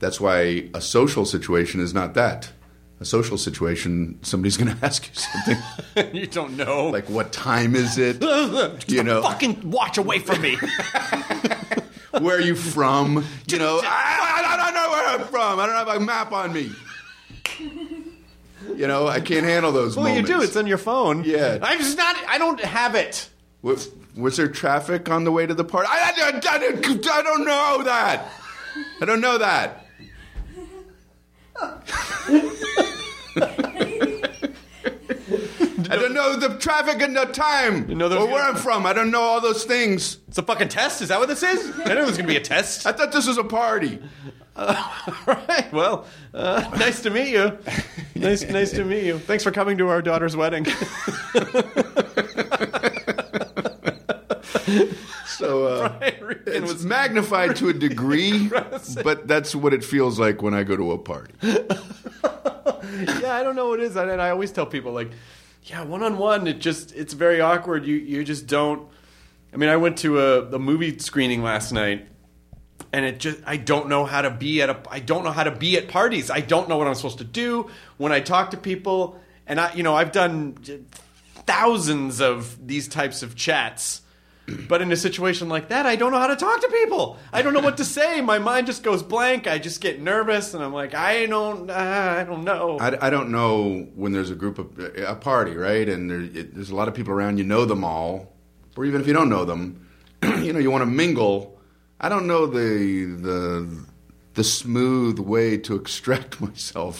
That's 0.00 0.20
why 0.20 0.68
a 0.74 0.80
social 0.80 1.24
situation 1.24 1.80
is 1.80 1.94
not 1.94 2.14
that. 2.14 2.50
A 3.02 3.04
social 3.04 3.36
situation, 3.36 4.20
somebody's 4.22 4.56
going 4.56 4.74
to 4.76 4.84
ask 4.86 5.08
you 5.08 5.12
something 5.14 6.14
you 6.14 6.28
don't 6.28 6.56
know. 6.56 6.86
like, 6.88 7.10
"What 7.10 7.32
time 7.32 7.74
is 7.74 7.98
it?" 7.98 8.22
You 8.88 9.02
know, 9.02 9.22
fucking 9.22 9.68
watch 9.68 9.98
away 9.98 10.20
from 10.20 10.40
me. 10.40 10.56
where 12.20 12.36
are 12.36 12.40
you 12.40 12.54
from? 12.54 13.24
You 13.48 13.58
know, 13.58 13.80
I, 13.82 14.42
I 14.46 14.56
don't 14.56 14.74
know 14.74 14.90
where 14.90 15.08
I'm 15.08 15.26
from. 15.26 15.58
I 15.58 15.66
don't 15.66 15.74
have 15.74 15.88
a 15.96 16.00
map 16.00 16.30
on 16.30 16.52
me. 16.52 16.70
You 18.76 18.86
know, 18.86 19.08
I 19.08 19.20
can't 19.20 19.44
handle 19.44 19.72
those 19.72 19.96
well, 19.96 20.06
moments. 20.06 20.30
you 20.30 20.36
do. 20.36 20.42
It's 20.42 20.56
on 20.56 20.68
your 20.68 20.78
phone. 20.78 21.24
Yeah. 21.24 21.58
I'm 21.60 21.78
just 21.78 21.96
not. 21.98 22.16
I 22.28 22.38
don't 22.38 22.60
have 22.60 22.94
it. 22.94 23.28
Was, 23.62 23.90
was 24.16 24.36
there 24.36 24.46
traffic 24.46 25.08
on 25.10 25.24
the 25.24 25.32
way 25.32 25.44
to 25.46 25.54
the 25.54 25.64
party? 25.64 25.88
I, 25.90 26.12
I, 26.16 26.30
I- 26.36 27.18
I 27.18 27.22
don't 27.22 27.44
know 27.44 27.82
that. 27.82 28.30
I 29.00 29.04
don't 29.04 29.20
know 29.20 29.38
that. 29.38 29.86
I 35.90 35.96
don't 35.96 36.14
know 36.14 36.36
the 36.36 36.56
traffic 36.58 37.02
and 37.02 37.16
the 37.16 37.24
time 37.26 37.86
know 37.98 38.08
there's 38.08 38.22
or 38.22 38.26
where 38.26 38.42
gonna- 38.42 38.56
I'm 38.56 38.62
from. 38.62 38.86
I 38.86 38.92
don't 38.92 39.10
know 39.10 39.20
all 39.20 39.40
those 39.40 39.64
things. 39.64 40.18
It's 40.28 40.38
a 40.38 40.42
fucking 40.42 40.68
test. 40.68 41.02
Is 41.02 41.08
that 41.08 41.18
what 41.18 41.28
this 41.28 41.42
is? 41.42 41.70
I 41.80 41.94
knew 41.94 42.00
it 42.00 42.06
was 42.06 42.16
gonna 42.16 42.28
be 42.28 42.36
a 42.36 42.40
test. 42.40 42.86
I 42.86 42.92
thought 42.92 43.12
this 43.12 43.26
was 43.26 43.38
a 43.38 43.44
party. 43.44 43.98
All 44.56 44.76
right. 45.26 45.72
Well, 45.72 46.04
uh, 46.34 46.68
nice 46.78 47.00
to 47.02 47.10
meet 47.10 47.28
you. 47.30 47.56
Nice, 48.14 48.42
nice 48.42 48.70
to 48.72 48.84
meet 48.84 49.04
you. 49.04 49.18
Thanks 49.18 49.42
for 49.44 49.50
coming 49.50 49.78
to 49.78 49.88
our 49.88 50.02
daughter's 50.02 50.36
wedding. 50.36 50.66
So 55.42 55.66
uh, 55.66 55.98
it's 56.46 56.72
was- 56.72 56.84
magnified 56.84 57.56
to 57.56 57.68
a 57.68 57.72
degree, 57.72 58.48
but 59.02 59.26
that's 59.26 59.54
what 59.54 59.74
it 59.74 59.84
feels 59.84 60.20
like 60.20 60.40
when 60.40 60.54
I 60.54 60.62
go 60.62 60.76
to 60.76 60.92
a 60.92 60.98
party. 60.98 61.34
yeah, 61.42 63.34
I 63.34 63.42
don't 63.42 63.56
know 63.56 63.68
what 63.68 63.80
it 63.80 63.86
is. 63.86 63.96
And 63.96 64.22
I 64.22 64.30
always 64.30 64.52
tell 64.52 64.66
people 64.66 64.92
like, 64.92 65.10
yeah, 65.64 65.82
one 65.82 66.02
on 66.04 66.16
one, 66.16 66.46
it 66.46 66.60
just 66.60 66.94
it's 66.94 67.12
very 67.12 67.40
awkward. 67.40 67.84
You 67.86 67.96
you 67.96 68.22
just 68.24 68.46
don't. 68.46 68.88
I 69.52 69.56
mean, 69.56 69.68
I 69.68 69.76
went 69.76 69.98
to 69.98 70.20
a, 70.20 70.54
a 70.54 70.58
movie 70.58 70.98
screening 70.98 71.42
last 71.42 71.72
night, 71.72 72.06
and 72.92 73.04
it 73.04 73.18
just 73.18 73.40
I 73.44 73.56
don't 73.56 73.88
know 73.88 74.04
how 74.04 74.22
to 74.22 74.30
be 74.30 74.62
at 74.62 74.70
a 74.70 74.80
I 74.90 75.00
don't 75.00 75.24
know 75.24 75.32
how 75.32 75.42
to 75.44 75.50
be 75.50 75.76
at 75.76 75.88
parties. 75.88 76.30
I 76.30 76.40
don't 76.40 76.68
know 76.68 76.78
what 76.78 76.86
I'm 76.86 76.94
supposed 76.94 77.18
to 77.18 77.24
do 77.24 77.68
when 77.96 78.12
I 78.12 78.20
talk 78.20 78.52
to 78.52 78.56
people. 78.56 79.18
And 79.44 79.58
I, 79.58 79.74
you 79.74 79.82
know, 79.82 79.96
I've 79.96 80.12
done 80.12 80.54
thousands 81.46 82.20
of 82.20 82.64
these 82.64 82.86
types 82.86 83.24
of 83.24 83.34
chats 83.34 84.02
But 84.46 84.82
in 84.82 84.90
a 84.90 84.96
situation 84.96 85.48
like 85.48 85.68
that, 85.68 85.86
I 85.86 85.94
don't 85.94 86.10
know 86.10 86.18
how 86.18 86.26
to 86.26 86.36
talk 86.36 86.60
to 86.60 86.68
people. 86.68 87.16
I 87.32 87.42
don't 87.42 87.54
know 87.54 87.60
what 87.60 87.76
to 87.76 87.84
say. 87.84 88.20
My 88.20 88.38
mind 88.38 88.66
just 88.66 88.82
goes 88.82 89.02
blank. 89.02 89.46
I 89.46 89.58
just 89.58 89.80
get 89.80 90.00
nervous, 90.00 90.52
and 90.52 90.64
I'm 90.64 90.72
like, 90.72 90.94
I 90.94 91.26
don't, 91.26 91.70
uh, 91.70 92.16
I 92.18 92.24
don't 92.24 92.42
know. 92.42 92.78
I, 92.80 93.06
I 93.06 93.10
don't 93.10 93.30
know 93.30 93.86
when 93.94 94.12
there's 94.12 94.30
a 94.30 94.34
group 94.34 94.58
of 94.58 94.78
a 94.78 95.14
party, 95.14 95.54
right? 95.54 95.88
And 95.88 96.10
there, 96.10 96.22
it, 96.22 96.54
there's 96.54 96.70
a 96.70 96.74
lot 96.74 96.88
of 96.88 96.94
people 96.94 97.12
around. 97.12 97.38
You 97.38 97.44
know 97.44 97.64
them 97.64 97.84
all, 97.84 98.32
or 98.76 98.84
even 98.84 99.00
if 99.00 99.06
you 99.06 99.12
don't 99.12 99.28
know 99.28 99.44
them, 99.44 99.88
you 100.22 100.52
know 100.52 100.58
you 100.58 100.70
want 100.70 100.82
to 100.82 100.86
mingle. 100.86 101.60
I 102.00 102.08
don't 102.08 102.26
know 102.26 102.46
the 102.46 103.04
the 103.04 103.86
the 104.34 104.44
smooth 104.44 105.20
way 105.20 105.56
to 105.58 105.76
extract 105.76 106.40
myself 106.46 106.98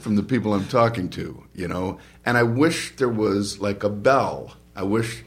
from 0.00 0.14
the 0.14 0.22
people 0.22 0.54
I'm 0.54 0.68
talking 0.68 1.08
to. 1.10 1.42
You 1.52 1.66
know, 1.66 1.98
and 2.24 2.38
I 2.38 2.44
wish 2.44 2.94
there 2.96 3.08
was 3.08 3.58
like 3.58 3.82
a 3.82 3.90
bell. 3.90 4.54
I 4.76 4.84
wish 4.84 5.24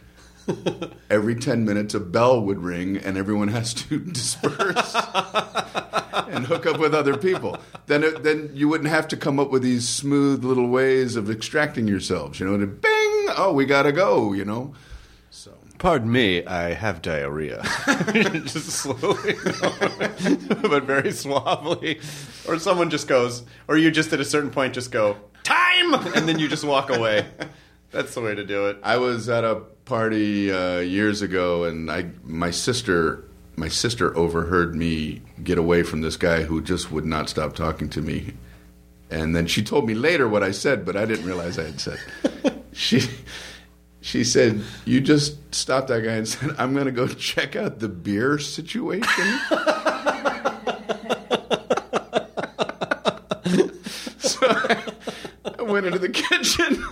every 1.09 1.35
10 1.35 1.65
minutes 1.65 1.93
a 1.93 1.99
bell 1.99 2.41
would 2.41 2.59
ring 2.59 2.97
and 2.97 3.17
everyone 3.17 3.47
has 3.47 3.73
to 3.73 3.99
disperse 4.11 4.95
and 6.27 6.45
hook 6.45 6.65
up 6.65 6.79
with 6.79 6.93
other 6.93 7.17
people 7.17 7.57
then 7.87 8.03
it, 8.03 8.23
then 8.23 8.49
you 8.53 8.67
wouldn't 8.67 8.89
have 8.89 9.07
to 9.07 9.17
come 9.17 9.39
up 9.39 9.49
with 9.51 9.61
these 9.61 9.87
smooth 9.87 10.43
little 10.43 10.67
ways 10.67 11.15
of 11.15 11.29
extracting 11.29 11.87
yourselves 11.87 12.39
you 12.39 12.45
know 12.45 12.57
to 12.57 12.67
bing 12.67 13.27
oh 13.37 13.51
we 13.53 13.65
got 13.65 13.83
to 13.83 13.91
go 13.91 14.33
you 14.33 14.45
know 14.45 14.73
so 15.29 15.53
Pardon 15.79 16.11
me, 16.11 16.45
I 16.45 16.73
have 16.73 17.01
diarrhea. 17.01 17.63
just 18.43 18.69
slowly, 18.69 19.35
but 20.61 20.83
very 20.83 21.13
suavely. 21.13 22.01
Or 22.45 22.59
someone 22.59 22.89
just 22.89 23.07
goes, 23.07 23.43
or 23.69 23.77
you 23.77 23.89
just 23.89 24.11
at 24.11 24.19
a 24.19 24.25
certain 24.25 24.49
point 24.49 24.73
just 24.73 24.91
go, 24.91 25.15
time! 25.43 25.93
And 25.93 26.27
then 26.27 26.37
you 26.37 26.49
just 26.49 26.65
walk 26.65 26.89
away. 26.89 27.25
That's 27.91 28.13
the 28.13 28.19
way 28.19 28.35
to 28.35 28.43
do 28.45 28.67
it. 28.67 28.77
I 28.83 28.97
was 28.97 29.29
at 29.29 29.45
a 29.45 29.61
party 29.89 30.51
uh, 30.51 30.79
years 30.79 31.21
ago, 31.23 31.63
and 31.63 31.91
I 31.91 32.05
my 32.23 32.51
sister 32.51 33.25
my 33.55 33.67
sister 33.67 34.15
overheard 34.15 34.75
me 34.75 35.21
get 35.43 35.57
away 35.57 35.83
from 35.83 36.01
this 36.01 36.15
guy 36.15 36.43
who 36.43 36.61
just 36.61 36.91
would 36.91 37.05
not 37.05 37.27
stop 37.27 37.55
talking 37.55 37.89
to 37.89 38.01
me, 38.01 38.33
and 39.09 39.35
then 39.35 39.47
she 39.47 39.63
told 39.63 39.87
me 39.87 39.95
later 39.95 40.29
what 40.29 40.43
I 40.43 40.51
said, 40.51 40.85
but 40.85 40.95
I 40.95 41.05
didn't 41.05 41.25
realize 41.25 41.57
I 41.57 41.63
had 41.63 41.81
said. 41.81 41.99
she 42.71 43.01
she 43.99 44.23
said, 44.23 44.61
"You 44.85 45.01
just 45.01 45.53
stopped 45.53 45.87
that 45.87 46.01
guy 46.01 46.13
and 46.13 46.27
said 46.27 46.55
I'm 46.59 46.73
going 46.73 46.85
to 46.85 46.91
go 46.91 47.07
check 47.07 47.55
out 47.55 47.79
the 47.79 47.89
beer 47.89 48.37
situation." 48.37 49.39
so 54.19 54.47
I 55.57 55.59
went 55.72 55.86
into 55.86 55.99
the 55.99 56.09
kitchen 56.09 56.84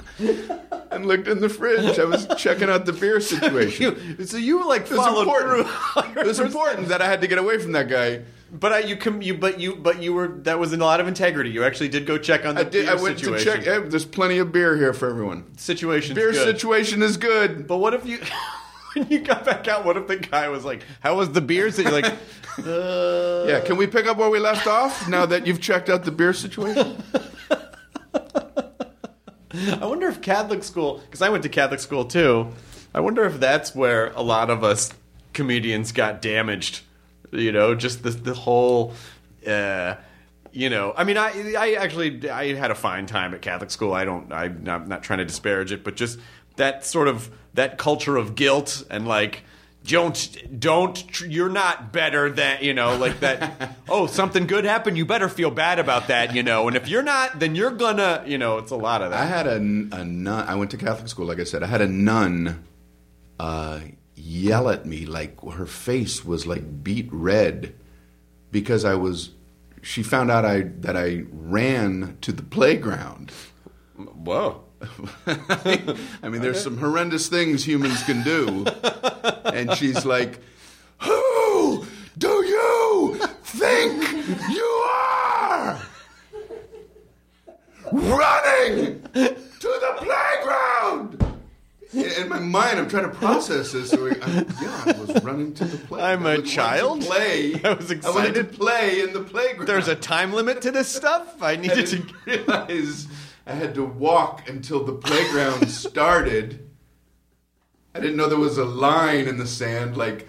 and 0.92 1.06
looked 1.06 1.28
in 1.28 1.40
the 1.42 1.50
fridge. 1.50 2.00
I 2.00 2.06
was 2.06 2.28
checking 2.38 2.70
out 2.70 2.86
the 2.86 2.94
beer 2.94 3.20
situation. 3.20 3.96
You, 4.20 4.26
so 4.26 4.38
you 4.38 4.60
were 4.60 4.66
like 4.66 4.84
It 4.84 4.92
was 4.92 5.00
followed 5.00 5.22
important. 5.24 5.68
through. 5.68 6.04
It 6.22 6.28
was 6.28 6.40
important 6.40 6.88
that 6.90 7.02
I 7.02 7.08
had 7.08 7.22
to 7.22 7.28
get 7.28 7.38
away 7.38 7.58
from 7.60 7.74
that 7.74 7.88
guy. 7.90 8.22
But 8.50 8.72
I, 8.72 8.80
you, 8.80 8.96
com- 8.96 9.22
you, 9.22 9.34
but 9.34 9.60
you, 9.60 9.76
but 9.76 10.02
you 10.02 10.14
were. 10.14 10.30
That 10.30 10.58
was 10.58 10.72
a 10.72 10.78
lot 10.78 11.02
of 11.02 11.08
integrity. 11.10 11.50
You 11.50 11.66
actually 11.66 11.90
did 11.90 12.06
go 12.06 12.18
check 12.18 12.46
on 12.46 12.56
the 12.56 12.62
I 12.62 12.64
did. 12.64 12.86
beer 12.86 12.92
I 12.98 13.02
went 13.02 13.20
situation. 13.20 13.46
to 13.46 13.58
check. 13.58 13.68
eh, 13.68 13.80
there's 13.90 14.06
plenty 14.06 14.38
of 14.38 14.54
beer 14.54 14.78
here 14.78 14.94
for 14.94 15.10
everyone. 15.10 15.44
Situation's 15.58 16.16
Beer 16.16 16.32
good. 16.32 16.46
situation 16.46 17.02
is 17.04 17.18
good. 17.18 17.68
But 17.68 17.78
what 17.80 17.94
if 17.94 18.06
you, 18.06 18.20
when 18.94 19.10
you 19.10 19.20
got 19.20 19.44
back 19.44 19.68
out, 19.68 19.84
what 19.84 19.98
if 19.98 20.08
the 20.08 20.16
guy 20.16 20.48
was 20.48 20.64
like, 20.64 20.84
"How 21.02 21.16
was 21.18 21.30
the 21.34 21.42
beers?" 21.42 21.76
That 21.76 21.84
you're 21.84 21.92
like, 21.92 22.06
uh, 22.66 23.46
Yeah, 23.50 23.60
can 23.66 23.76
we 23.76 23.86
pick 23.86 24.08
up 24.08 24.16
where 24.16 24.30
we 24.30 24.40
left 24.40 24.66
off 24.66 25.10
now 25.10 25.26
that 25.26 25.46
you've 25.46 25.60
checked 25.60 25.90
out 25.90 26.06
the 26.06 26.12
beer 26.12 26.32
situation? 26.32 27.04
I 29.82 29.86
wonder 29.86 30.08
if 30.08 30.22
Catholic 30.22 30.64
school, 30.64 31.00
because 31.00 31.22
I 31.22 31.30
went 31.30 31.44
to 31.44 31.50
Catholic 31.50 31.80
school 31.80 32.06
too. 32.06 32.52
I 32.94 33.00
wonder 33.00 33.26
if 33.26 33.40
that's 33.40 33.74
where 33.74 34.12
a 34.12 34.22
lot 34.22 34.50
of 34.50 34.64
us 34.64 34.92
comedians 35.34 35.92
got 35.92 36.22
damaged. 36.22 36.82
You 37.32 37.52
know, 37.52 37.76
just 37.76 38.04
the 38.04 38.12
the 38.12 38.34
whole. 38.34 38.94
Uh, 39.46 39.96
you 40.52 40.70
know, 40.70 40.94
I 40.96 41.04
mean, 41.04 41.18
I 41.18 41.54
I 41.58 41.74
actually 41.74 42.30
I 42.30 42.54
had 42.54 42.72
a 42.72 42.76
fine 42.76 43.06
time 43.06 43.34
at 43.34 43.42
Catholic 43.42 43.72
school. 43.72 43.94
I 43.94 44.06
don't. 44.06 44.32
I'm 44.32 44.64
not, 44.64 44.88
not 44.88 45.04
trying 45.04 45.20
to 45.20 45.26
disparage 45.26 45.72
it, 45.72 45.84
but 45.84 45.96
just 45.96 46.20
that 46.56 46.86
sort 46.86 47.08
of 47.08 47.30
that 47.54 47.78
culture 47.78 48.18
of 48.18 48.36
guilt 48.36 48.84
and 48.90 49.08
like 49.08 49.44
don't 49.86 50.60
don't 50.60 51.22
you're 51.22 51.50
not 51.50 51.94
better 51.94 52.30
than 52.30 52.62
you 52.62 52.74
know 52.74 52.98
like 52.98 53.20
that 53.22 53.78
oh 53.90 54.06
something 54.06 54.46
good 54.46 54.66
happened 54.66 54.98
you 54.98 55.06
better 55.06 55.30
feel 55.30 55.50
bad 55.50 55.80
about 55.80 56.08
that 56.08 56.36
you 56.36 56.44
know 56.44 56.68
and 56.68 56.76
if 56.76 56.90
you're 56.90 57.04
not 57.04 57.40
then 57.40 57.56
you're 57.56 57.72
gonna 57.72 58.22
you 58.26 58.38
know 58.38 58.58
it's 58.58 58.72
a 58.72 58.76
lot 58.76 59.02
of 59.02 59.12
that 59.12 59.22
I 59.22 59.26
had 59.26 59.48
a, 59.48 59.56
a 59.56 59.60
nun. 59.60 60.48
I 60.48 60.56
went 60.56 60.72
to 60.72 60.78
Catholic 60.78 61.08
school, 61.08 61.26
like 61.26 61.40
I 61.40 61.46
said. 61.46 61.64
I 61.64 61.68
had 61.68 61.82
a 61.82 61.88
nun 61.88 62.66
uh, 63.40 63.80
yell 64.16 64.70
at 64.70 64.86
me 64.86 65.06
like 65.06 65.40
her 65.42 65.66
face 65.66 66.26
was 66.26 66.46
like 66.46 66.84
beat 66.84 67.08
red 67.12 67.74
because 68.52 68.84
I 68.84 68.96
was. 68.96 69.32
She 69.82 70.04
found 70.04 70.30
out 70.30 70.44
I 70.44 70.62
that 70.82 70.98
I 70.98 71.24
ran 71.32 72.18
to 72.22 72.32
the 72.34 72.44
playground. 72.44 73.32
whoa 73.96 74.67
I 75.28 76.30
mean, 76.30 76.42
there's 76.42 76.62
some 76.64 76.78
horrendous 76.78 77.28
things 77.30 77.64
humans 77.68 78.04
can 78.04 78.24
do, 78.24 78.66
and 79.46 79.74
she's 79.76 80.06
like, 80.06 80.40
"Who 81.02 81.86
do 82.18 82.28
you 82.28 83.20
think 83.44 84.04
you 84.50 84.64
are?" 84.64 85.80
Running 87.92 89.02
to 89.14 89.38
the 89.62 89.94
playground. 89.98 91.24
In 91.94 92.28
my 92.30 92.40
mind, 92.40 92.80
I'm 92.80 92.90
trying 92.90 93.10
to 93.10 93.16
process 93.16 93.72
this. 93.72 93.90
So 93.92 94.08
I, 94.08 94.12
yeah, 94.62 94.84
I 94.88 94.96
was 95.00 95.24
running 95.24 95.54
to 95.56 95.66
the 95.66 95.78
playground. 95.78 96.12
I'm 96.20 96.26
a 96.26 96.34
I 96.34 96.36
to 96.38 96.42
child? 96.44 97.02
Play. 97.02 97.62
I 97.64 97.74
was 97.74 97.90
I 97.92 98.10
wanted 98.12 98.34
to 98.36 98.40
excited. 98.42 98.52
play 98.54 99.02
in 99.02 99.14
the 99.14 99.22
playground. 99.22 99.68
there's 99.68 99.88
a 99.88 99.96
time 99.96 100.34
limit 100.34 100.62
to 100.64 100.72
this 100.72 100.90
stuff 100.90 101.42
i 101.42 101.54
I 101.54 101.56
needed 101.56 101.88
to 101.88 101.96
didn't 101.98 102.12
realize 102.26 103.08
I 103.48 103.54
had 103.54 103.74
to 103.76 103.86
walk 103.86 104.50
until 104.50 104.84
the 104.84 104.94
playground 104.94 105.70
started. 105.72 106.70
I 107.96 108.02
didn't 108.02 108.18
know 108.18 108.28
there 108.28 108.38
was 108.38 108.58
a 108.58 108.66
line 108.66 109.28
in 109.28 109.38
the 109.38 109.48
sand 109.48 109.96
like 109.96 110.28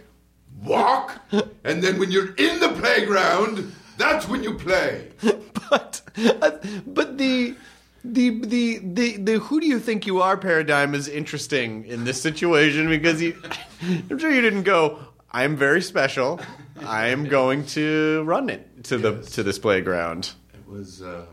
walk, 0.63 1.21
and 1.65 1.83
then 1.83 1.99
when 1.99 2.13
you're 2.13 2.35
in 2.37 2.61
the 2.61 2.69
playground, 2.69 3.73
that's 3.97 4.29
when 4.29 4.45
you 4.45 4.55
play. 4.55 5.09
but 5.71 6.01
uh, 6.17 6.53
but 6.87 7.19
the 7.19 7.57
the 8.05 8.41
the 8.41 8.79
the 8.79 9.17
the 9.17 9.39
who 9.41 9.61
do 9.61 9.67
you 9.67 9.81
think 9.81 10.07
you 10.07 10.23
are 10.23 10.37
paradigm 10.37 10.95
is 10.95 11.09
interesting 11.09 11.85
in 11.87 12.05
this 12.05 12.23
situation 12.23 12.89
because 12.89 13.21
you 13.21 13.37
I'm 14.11 14.19
sure 14.19 14.33
you 14.33 14.41
didn't 14.41 14.63
go 14.63 14.99
I'm 15.33 15.57
very 15.57 15.83
special 15.83 16.41
I'm 16.87 17.25
going 17.25 17.67
to 17.67 18.23
run 18.25 18.49
it 18.49 18.85
to 18.85 18.99
the 18.99 19.23
to 19.33 19.43
this 19.43 19.59
playground 19.59 20.33
It 20.55 20.71
was 20.71 21.03
um. 21.03 21.27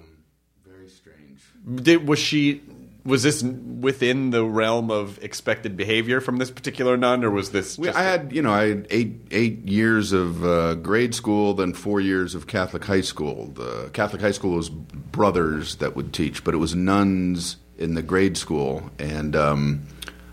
Did, 1.65 2.07
was 2.07 2.19
she 2.19 2.61
was 3.05 3.21
this 3.21 3.43
within 3.43 4.31
the 4.31 4.43
realm 4.43 4.89
of 4.89 5.23
expected 5.23 5.77
behavior 5.77 6.19
from 6.19 6.37
this 6.37 6.49
particular 6.49 6.97
nun 6.97 7.23
or 7.23 7.29
was 7.29 7.51
this 7.51 7.77
I 7.95 8.01
had, 8.01 8.33
you 8.33 8.41
know, 8.41 8.51
I 8.51 8.69
had 8.69 8.87
eight 8.89 9.27
eight 9.31 9.67
years 9.67 10.11
of 10.11 10.43
uh, 10.43 10.75
grade 10.75 11.13
school, 11.13 11.53
then 11.53 11.73
four 11.73 12.01
years 12.01 12.33
of 12.33 12.47
Catholic 12.47 12.83
high 12.83 13.01
school. 13.01 13.47
The 13.47 13.91
Catholic 13.93 14.21
high 14.21 14.31
school 14.31 14.55
was 14.55 14.69
brothers 14.69 15.75
that 15.77 15.95
would 15.95 16.13
teach, 16.13 16.43
but 16.43 16.53
it 16.53 16.57
was 16.57 16.73
nuns 16.73 17.57
in 17.77 17.93
the 17.93 18.01
grade 18.01 18.37
school. 18.37 18.89
And 18.97 19.35
um, 19.35 19.83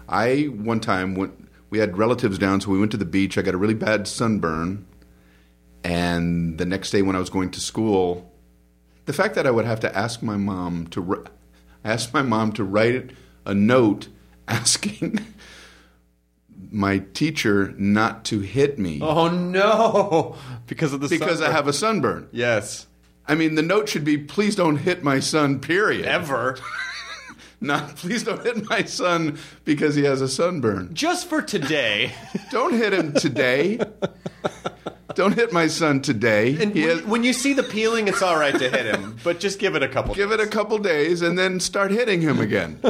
I 0.08 0.44
one 0.44 0.80
time 0.80 1.14
went. 1.14 1.38
We 1.68 1.78
had 1.78 1.96
relatives 1.96 2.38
down, 2.38 2.60
so 2.60 2.70
we 2.70 2.78
went 2.78 2.90
to 2.90 2.98
the 2.98 3.06
beach. 3.06 3.38
I 3.38 3.42
got 3.42 3.54
a 3.54 3.58
really 3.58 3.74
bad 3.74 4.06
sunburn, 4.06 4.86
and 5.84 6.58
the 6.58 6.66
next 6.66 6.90
day 6.90 7.02
when 7.02 7.16
I 7.16 7.18
was 7.18 7.30
going 7.30 7.50
to 7.52 7.60
school, 7.60 8.31
the 9.12 9.22
fact 9.22 9.34
that 9.34 9.46
I 9.46 9.50
would 9.50 9.66
have 9.66 9.80
to 9.80 9.94
ask 9.94 10.22
my 10.22 10.38
mom 10.38 10.86
to, 10.86 11.26
I 11.84 11.98
my 12.14 12.22
mom 12.22 12.52
to 12.52 12.64
write 12.64 13.10
a 13.44 13.52
note 13.52 14.08
asking 14.48 15.18
my 16.70 17.00
teacher 17.12 17.74
not 17.76 18.24
to 18.24 18.40
hit 18.40 18.78
me 18.78 19.00
oh 19.02 19.28
no 19.28 20.36
because 20.66 20.94
of 20.94 21.02
the 21.02 21.08
because 21.08 21.42
I 21.42 21.50
have 21.50 21.68
a 21.68 21.74
sunburn. 21.74 22.28
yes 22.32 22.86
I 23.28 23.34
mean, 23.36 23.54
the 23.54 23.62
note 23.62 23.88
should 23.88 24.04
be, 24.04 24.18
"Please 24.18 24.56
don't 24.56 24.78
hit 24.78 25.04
my 25.04 25.20
son." 25.20 25.60
Period. 25.60 26.06
ever 26.06 26.56
Not, 27.60 27.94
please 27.94 28.24
don't 28.24 28.42
hit 28.42 28.68
my 28.68 28.82
son 28.82 29.38
because 29.64 29.94
he 29.94 30.02
has 30.04 30.20
a 30.20 30.28
sunburn. 30.28 30.94
just 30.94 31.28
for 31.28 31.42
today 31.42 32.12
Don't 32.50 32.72
hit 32.72 32.92
him 32.94 33.12
today. 33.12 33.78
don't 35.14 35.34
hit 35.34 35.52
my 35.52 35.66
son 35.66 36.00
today. 36.00 36.56
And 36.62 36.74
when, 36.74 36.88
has- 36.88 37.02
when 37.02 37.24
you 37.24 37.32
see 37.32 37.52
the 37.52 37.62
peeling, 37.62 38.08
it's 38.08 38.22
all 38.22 38.36
right 38.36 38.54
to 38.54 38.70
hit 38.70 38.86
him, 38.86 39.16
but 39.24 39.40
just 39.40 39.58
give 39.58 39.74
it 39.74 39.82
a 39.82 39.88
couple. 39.88 40.14
give 40.14 40.32
it 40.32 40.40
a 40.40 40.46
couple 40.46 40.78
days 40.78 41.22
and 41.22 41.38
then 41.38 41.60
start 41.60 41.90
hitting 41.90 42.20
him 42.20 42.40
again. 42.40 42.78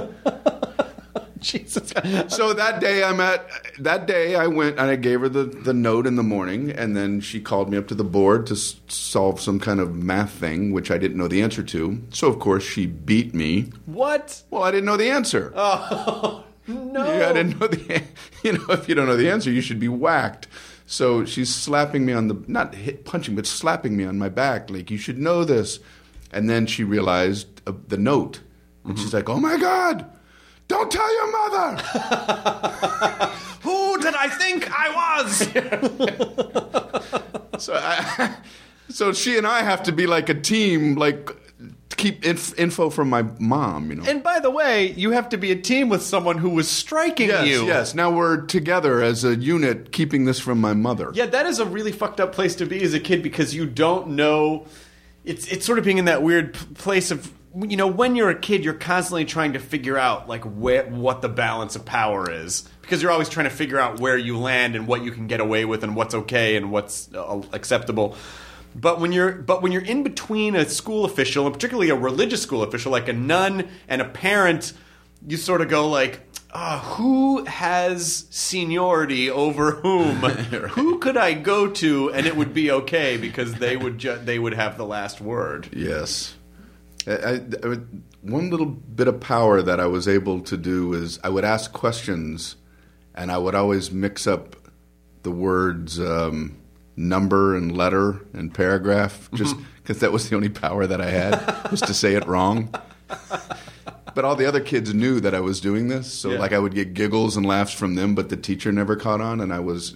Jesus. 1.40 1.92
so 2.28 2.52
that 2.52 2.78
day 2.80 3.02
I'm 3.02 3.18
at 3.18 3.44
that 3.80 4.06
day 4.06 4.36
I 4.36 4.46
went 4.46 4.78
and 4.78 4.88
I 4.88 4.94
gave 4.94 5.22
her 5.22 5.28
the, 5.28 5.42
the 5.42 5.74
note 5.74 6.06
in 6.06 6.14
the 6.14 6.22
morning 6.22 6.70
and 6.70 6.96
then 6.96 7.20
she 7.20 7.40
called 7.40 7.68
me 7.68 7.76
up 7.76 7.88
to 7.88 7.96
the 7.96 8.04
board 8.04 8.46
to 8.46 8.54
s- 8.54 8.76
solve 8.86 9.40
some 9.40 9.58
kind 9.58 9.80
of 9.80 9.92
math 9.96 10.30
thing 10.30 10.70
which 10.70 10.92
I 10.92 10.98
didn't 10.98 11.16
know 11.16 11.26
the 11.26 11.42
answer 11.42 11.64
to. 11.64 12.00
So 12.10 12.28
of 12.28 12.38
course 12.38 12.62
she 12.62 12.86
beat 12.86 13.34
me. 13.34 13.72
What? 13.86 14.40
Well, 14.50 14.62
I 14.62 14.70
didn't 14.70 14.84
know 14.86 14.96
the 14.96 15.10
answer. 15.10 15.52
Oh 15.56 16.44
no! 16.68 17.02
I 17.28 17.32
didn't 17.32 17.58
know 17.58 17.66
the 17.66 18.02
you 18.44 18.52
know 18.52 18.64
if 18.68 18.88
you 18.88 18.94
don't 18.94 19.06
know 19.06 19.16
the 19.16 19.28
answer, 19.28 19.50
you 19.50 19.62
should 19.62 19.80
be 19.80 19.88
whacked. 19.88 20.46
So 20.92 21.24
she's 21.24 21.54
slapping 21.54 22.04
me 22.04 22.12
on 22.12 22.28
the 22.28 22.44
not 22.48 22.74
hit, 22.74 23.06
punching, 23.06 23.34
but 23.34 23.46
slapping 23.46 23.96
me 23.96 24.04
on 24.04 24.18
my 24.18 24.28
back, 24.28 24.68
like 24.68 24.90
you 24.90 24.98
should 24.98 25.18
know 25.18 25.42
this. 25.42 25.78
And 26.30 26.50
then 26.50 26.66
she 26.66 26.84
realized 26.84 27.62
uh, 27.66 27.72
the 27.88 27.96
note, 27.96 28.40
and 28.84 28.98
she's 28.98 29.14
like, 29.14 29.30
"Oh 29.30 29.40
my 29.40 29.56
god, 29.56 30.04
don't 30.68 30.92
tell 30.92 31.10
your 31.14 31.32
mother." 31.32 31.82
Who 33.62 34.02
did 34.02 34.14
I 34.14 34.28
think 34.28 34.68
I 34.70 34.90
was? 35.16 35.38
so, 37.64 37.72
I, 37.74 38.36
so 38.90 39.14
she 39.14 39.38
and 39.38 39.46
I 39.46 39.62
have 39.62 39.82
to 39.84 39.92
be 39.92 40.06
like 40.06 40.28
a 40.28 40.38
team, 40.38 40.96
like 40.96 41.30
keep 42.02 42.24
inf- 42.24 42.58
info 42.58 42.90
from 42.90 43.08
my 43.08 43.22
mom. 43.38 43.90
You 43.90 43.96
know. 43.96 44.04
and 44.06 44.22
by 44.22 44.40
the 44.40 44.50
way, 44.50 44.92
you 44.92 45.12
have 45.12 45.28
to 45.30 45.38
be 45.38 45.52
a 45.52 45.56
team 45.56 45.88
with 45.88 46.02
someone 46.02 46.38
who 46.38 46.50
was 46.50 46.68
striking 46.68 47.28
you. 47.28 47.32
yes, 47.32 47.46
you. 47.46 47.66
yes. 47.66 47.94
Now 47.94 48.10
we're 48.10 48.42
together 48.42 49.00
as 49.00 49.24
a 49.24 49.36
unit, 49.36 49.92
keeping 49.92 50.24
this 50.24 50.40
from 50.40 50.60
my 50.60 50.74
mother. 50.74 51.10
Yeah, 51.14 51.26
that 51.26 51.46
is 51.46 51.58
a 51.60 51.64
really 51.64 51.92
fucked 51.92 52.20
up 52.20 52.32
place 52.32 52.56
to 52.56 52.66
be 52.66 52.82
as 52.82 52.94
a 52.94 53.00
kid 53.00 53.22
because 53.22 53.54
you 53.54 53.66
don't 53.66 54.08
know. 54.08 54.66
It's 55.24 55.46
it's 55.46 55.64
sort 55.64 55.78
of 55.78 55.84
being 55.84 55.98
in 55.98 56.06
that 56.06 56.22
weird 56.22 56.54
p- 56.54 56.66
place 56.74 57.12
of 57.12 57.32
you 57.54 57.76
know 57.76 57.86
when 57.86 58.16
you're 58.16 58.30
a 58.30 58.38
kid 58.38 58.64
you're 58.64 58.74
constantly 58.74 59.24
trying 59.24 59.52
to 59.52 59.58
figure 59.58 59.98
out 59.98 60.26
like 60.26 60.42
where 60.42 60.84
what 60.86 61.20
the 61.20 61.28
balance 61.28 61.76
of 61.76 61.84
power 61.84 62.28
is 62.30 62.66
because 62.80 63.02
you're 63.02 63.10
always 63.10 63.28
trying 63.28 63.44
to 63.44 63.54
figure 63.54 63.78
out 63.78 64.00
where 64.00 64.16
you 64.16 64.38
land 64.38 64.74
and 64.74 64.86
what 64.86 65.04
you 65.04 65.12
can 65.12 65.26
get 65.26 65.38
away 65.38 65.64
with 65.64 65.84
and 65.84 65.94
what's 65.94 66.14
okay 66.14 66.56
and 66.56 66.72
what's 66.72 67.12
uh, 67.14 67.42
acceptable. 67.52 68.16
But 68.74 69.00
when 69.00 69.12
you're 69.12 69.32
but 69.32 69.62
when 69.62 69.72
you're 69.72 69.84
in 69.84 70.02
between 70.02 70.56
a 70.56 70.68
school 70.68 71.04
official 71.04 71.44
and 71.46 71.54
particularly 71.54 71.90
a 71.90 71.94
religious 71.96 72.42
school 72.42 72.62
official 72.62 72.90
like 72.92 73.08
a 73.08 73.12
nun 73.12 73.68
and 73.88 74.00
a 74.00 74.06
parent, 74.06 74.72
you 75.26 75.36
sort 75.36 75.60
of 75.60 75.68
go 75.68 75.88
like, 75.88 76.20
uh, 76.52 76.78
who 76.80 77.44
has 77.44 78.26
seniority 78.30 79.30
over 79.30 79.72
whom? 79.72 80.16
Who 80.72 80.98
could 80.98 81.16
I 81.16 81.32
go 81.34 81.68
to 81.68 82.12
and 82.12 82.26
it 82.26 82.36
would 82.36 82.52
be 82.54 82.70
okay 82.70 83.16
because 83.16 83.54
they 83.54 83.76
would 83.76 83.98
ju- 83.98 84.18
they 84.24 84.38
would 84.38 84.54
have 84.54 84.76
the 84.78 84.84
last 84.86 85.20
word. 85.20 85.68
Yes. 85.72 86.34
I, 87.06 87.12
I, 87.12 87.32
I- 87.64 87.78
one 88.22 88.50
little 88.50 88.66
bit 88.66 89.08
of 89.08 89.18
power 89.20 89.62
that 89.62 89.80
I 89.80 89.86
was 89.86 90.06
able 90.06 90.40
to 90.42 90.56
do 90.56 90.92
is 90.94 91.18
I 91.24 91.28
would 91.28 91.44
ask 91.44 91.72
questions, 91.72 92.54
and 93.16 93.32
I 93.32 93.38
would 93.38 93.56
always 93.56 93.90
mix 93.90 94.28
up 94.28 94.54
the 95.24 95.32
words 95.32 95.98
um, 95.98 96.56
number 96.96 97.56
and 97.56 97.76
letter 97.76 98.20
and 98.32 98.52
paragraph, 98.54 99.28
just 99.34 99.56
because 99.82 100.00
that 100.00 100.12
was 100.12 100.28
the 100.28 100.36
only 100.36 100.48
power 100.48 100.86
that 100.86 101.00
I 101.00 101.10
had, 101.10 101.70
was 101.70 101.80
to 101.82 101.94
say 101.94 102.14
it 102.14 102.26
wrong. 102.26 102.74
But 104.14 104.24
all 104.26 104.36
the 104.36 104.44
other 104.46 104.60
kids 104.60 104.92
knew 104.92 105.20
that 105.20 105.34
I 105.34 105.40
was 105.40 105.58
doing 105.60 105.88
this, 105.88 106.12
so 106.12 106.32
Yeah. 106.32 106.38
like 106.38 106.52
I 106.52 106.58
would 106.58 106.74
get 106.74 106.92
giggles 106.92 107.36
and 107.36 107.46
laughs 107.46 107.72
from 107.72 107.94
them, 107.94 108.14
but 108.14 108.28
the 108.28 108.36
teacher 108.36 108.70
never 108.70 108.94
caught 108.94 109.20
on, 109.22 109.40
and 109.40 109.52
I 109.52 109.60
was, 109.60 109.94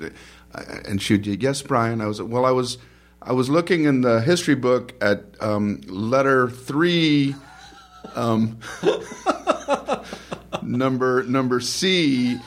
I- 0.55 0.63
and 0.87 1.03
she'd 1.03 1.27
yes, 1.43 1.61
Brian. 1.61 2.01
I 2.01 2.07
was 2.07 2.23
well, 2.23 2.47
I 2.47 2.51
was, 2.51 2.79
I 3.21 3.33
was 3.33 3.51
looking 3.51 3.85
in 3.85 4.01
the 4.01 4.23
history 4.23 4.55
book 4.55 4.95
at 5.03 5.25
um, 5.41 5.83
letter 5.87 6.49
three, 6.49 7.35
um, 8.15 8.59
number 10.63 11.23
number 11.25 11.61
C. 11.61 12.39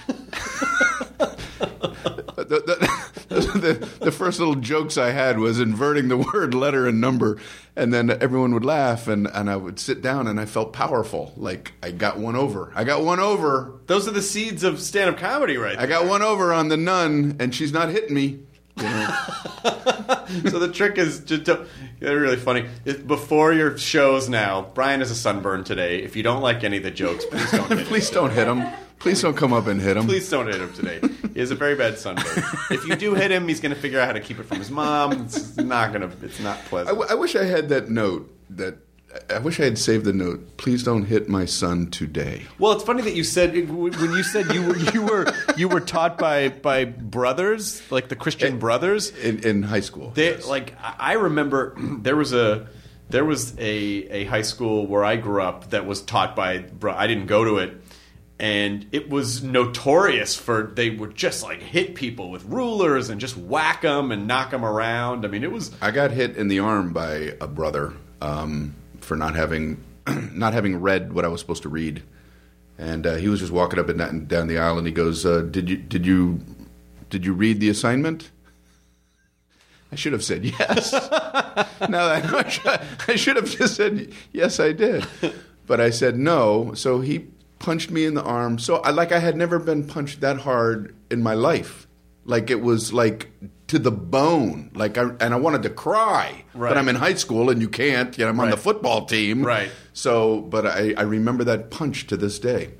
the, 2.37 3.58
the, 3.73 3.85
the, 4.05 4.11
first 4.11 4.39
little 4.39 4.55
jokes 4.55 4.97
I 4.97 5.11
had 5.11 5.39
was 5.39 5.59
inverting 5.59 6.07
the 6.07 6.17
word 6.17 6.53
letter 6.53 6.87
and 6.87 6.99
number, 6.99 7.37
and 7.75 7.93
then 7.93 8.09
everyone 8.09 8.53
would 8.53 8.65
laugh, 8.65 9.07
and, 9.07 9.27
and 9.27 9.49
I 9.49 9.55
would 9.55 9.79
sit 9.79 10.01
down, 10.01 10.27
and 10.27 10.39
I 10.39 10.45
felt 10.45 10.73
powerful, 10.73 11.33
like 11.37 11.73
I 11.81 11.91
got 11.91 12.17
one 12.17 12.35
over. 12.35 12.71
I 12.75 12.83
got 12.83 13.03
one 13.03 13.19
over. 13.19 13.73
Those 13.87 14.07
are 14.07 14.11
the 14.11 14.21
seeds 14.21 14.63
of 14.63 14.79
stand-up 14.79 15.17
comedy, 15.17 15.57
right? 15.57 15.77
I 15.77 15.85
got 15.85 16.07
one 16.07 16.21
over 16.21 16.53
on 16.53 16.69
the 16.69 16.77
nun, 16.77 17.37
and 17.39 17.53
she's 17.53 17.71
not 17.71 17.89
hitting 17.89 18.13
me. 18.13 18.39
You 18.79 18.85
know? 18.85 20.49
so 20.51 20.59
the 20.59 20.71
trick 20.71 20.97
is 20.97 21.19
just 21.19 21.45
to, 21.45 21.65
they're 21.99 22.17
really 22.17 22.37
funny. 22.37 22.65
It, 22.85 23.05
before 23.07 23.51
your 23.51 23.77
shows 23.77 24.29
now, 24.29 24.71
Brian 24.73 25.01
is 25.01 25.11
a 25.11 25.15
sunburn 25.15 25.65
today. 25.65 26.01
If 26.01 26.15
you 26.15 26.23
don't 26.23 26.41
like 26.41 26.63
any 26.63 26.77
of 26.77 26.83
the 26.83 26.91
jokes, 26.91 27.25
please 27.25 27.51
don't 27.51 27.67
hit 27.69 27.79
him. 27.79 27.85
Please 27.87 28.09
don't 28.09 28.31
hit 28.31 28.47
him. 28.47 28.65
Please 28.99 29.21
don't 29.21 29.35
come 29.35 29.53
up 29.53 29.67
and 29.67 29.81
hit 29.81 29.97
him. 29.97 30.05
Please 30.05 30.29
don't 30.29 30.47
hit 30.47 30.57
him 30.57 30.73
today. 30.73 30.99
He 31.33 31.39
has 31.39 31.51
a 31.51 31.55
very 31.55 31.75
bad 31.75 31.97
sunburn. 31.97 32.25
If 32.69 32.85
you 32.85 32.95
do 32.95 33.15
hit 33.15 33.31
him, 33.31 33.47
he's 33.47 33.59
going 33.61 33.73
to 33.73 33.79
figure 33.79 33.99
out 33.99 34.07
how 34.07 34.13
to 34.13 34.19
keep 34.19 34.39
it 34.39 34.43
from 34.43 34.57
his 34.57 34.69
mom. 34.69 35.13
It's 35.23 35.55
not 35.57 35.93
going 35.93 36.09
to. 36.09 36.25
It's 36.25 36.39
not 36.39 36.57
I, 36.57 36.61
pleasant. 36.63 36.97
w- 36.97 37.07
I 37.09 37.15
wish 37.15 37.35
I 37.35 37.45
had 37.45 37.69
that 37.69 37.89
note. 37.89 38.29
That 38.49 38.77
I 39.29 39.39
wish 39.39 39.59
I 39.59 39.63
had 39.63 39.77
saved 39.77 40.05
the 40.05 40.13
note. 40.13 40.57
Please 40.57 40.83
don't 40.83 41.05
hit 41.05 41.29
my 41.29 41.45
son 41.45 41.89
today. 41.89 42.45
Well, 42.57 42.73
it's 42.73 42.83
funny 42.83 43.01
that 43.03 43.15
you 43.15 43.23
said 43.23 43.53
when 43.69 44.11
you 44.11 44.23
said 44.23 44.53
you 44.53 44.67
were 44.67 44.77
you 44.77 45.01
were 45.03 45.33
you 45.57 45.67
were 45.67 45.79
taught 45.79 46.17
by 46.17 46.49
by 46.49 46.85
brothers 46.85 47.81
like 47.91 48.09
the 48.09 48.15
Christian 48.15 48.55
eh, 48.55 48.57
brothers. 48.57 49.11
In, 49.17 49.39
in 49.39 49.63
high 49.63 49.79
school. 49.79 50.11
They 50.11 50.31
yes. 50.31 50.47
like 50.47 50.75
I 50.81 50.95
I 50.99 51.13
remember 51.13 51.75
there 51.77 52.15
was 52.15 52.33
a 52.33 52.67
there 53.09 53.25
was 53.25 53.57
a 53.57 53.63
a 53.63 54.25
high 54.25 54.43
school 54.43 54.85
where 54.85 55.03
I 55.03 55.15
grew 55.15 55.41
up 55.41 55.71
that 55.71 55.85
was 55.85 56.01
taught 56.01 56.35
by 56.35 56.59
bro- 56.59 56.93
I 56.95 57.07
didn't 57.07 57.27
go 57.27 57.43
to 57.45 57.57
it 57.57 57.81
and 58.39 58.87
it 58.93 59.09
was 59.09 59.43
notorious 59.43 60.35
for 60.35 60.71
they 60.73 60.89
would 60.89 61.13
just 61.13 61.43
like 61.43 61.61
hit 61.61 61.93
people 61.93 62.31
with 62.31 62.45
rulers 62.45 63.09
and 63.09 63.19
just 63.19 63.35
whack 63.35 63.81
them 63.81 64.11
and 64.11 64.27
knock 64.27 64.51
them 64.51 64.63
around. 64.63 65.25
I 65.25 65.27
mean, 65.27 65.43
it 65.43 65.51
was 65.51 65.71
I 65.81 65.91
got 65.91 66.11
hit 66.11 66.37
in 66.37 66.47
the 66.47 66.59
arm 66.59 66.93
by 66.93 67.35
a 67.41 67.47
brother 67.47 67.93
um, 68.21 68.75
for 69.01 69.17
not 69.17 69.35
having 69.35 69.83
not 70.07 70.53
having 70.53 70.79
read 70.79 71.11
what 71.11 71.25
I 71.25 71.27
was 71.27 71.41
supposed 71.41 71.63
to 71.63 71.69
read, 71.69 72.01
and 72.77 73.05
uh, 73.05 73.15
he 73.15 73.27
was 73.27 73.41
just 73.41 73.51
walking 73.51 73.77
up 73.77 73.89
and 73.89 74.27
down, 74.27 74.47
the 74.47 74.57
aisle, 74.57 74.77
and 74.77 74.87
he 74.87 74.93
goes, 74.93 75.25
uh, 75.25 75.41
"Did 75.41 75.69
you 75.69 75.77
did 75.77 76.05
you 76.05 76.39
did 77.09 77.25
you 77.25 77.33
read 77.33 77.59
the 77.59 77.69
assignment?" 77.69 78.31
I 79.91 79.95
should 79.95 80.13
have 80.13 80.23
said 80.23 80.45
yes. 80.45 80.91
should, 80.91 81.03
I 83.07 83.15
should 83.15 83.35
have 83.35 83.49
just 83.49 83.75
said 83.75 84.13
yes, 84.31 84.59
I 84.59 84.71
did, 84.71 85.05
but 85.65 85.81
I 85.81 85.89
said 85.89 86.17
no. 86.17 86.73
So 86.75 87.01
he 87.01 87.27
punched 87.59 87.91
me 87.91 88.05
in 88.05 88.13
the 88.13 88.23
arm. 88.23 88.57
So 88.59 88.77
I, 88.77 88.91
like 88.91 89.11
I 89.11 89.19
had 89.19 89.35
never 89.37 89.59
been 89.59 89.85
punched 89.85 90.21
that 90.21 90.37
hard 90.39 90.95
in 91.11 91.21
my 91.21 91.33
life. 91.33 91.87
Like 92.25 92.49
it 92.49 92.61
was 92.61 92.93
like 92.93 93.31
to 93.67 93.79
the 93.79 93.91
bone. 93.91 94.71
Like 94.73 94.97
I 94.97 95.03
and 95.19 95.33
I 95.33 95.37
wanted 95.37 95.63
to 95.63 95.69
cry, 95.69 96.43
Right. 96.53 96.69
but 96.69 96.77
I'm 96.77 96.87
in 96.89 96.95
high 96.95 97.15
school 97.15 97.49
and 97.49 97.61
you 97.61 97.69
can't. 97.69 98.17
You 98.17 98.25
know, 98.25 98.29
I'm 98.29 98.39
on 98.39 98.49
the 98.49 98.57
football 98.57 99.05
team, 99.05 99.43
Right. 99.43 99.69
So, 99.93 100.41
but 100.41 100.65
I, 100.65 100.93
I 100.97 101.01
remember 101.03 101.43
that 101.45 101.71
punch 101.71 102.07
to 102.07 102.17
this 102.17 102.39
day. 102.39 102.71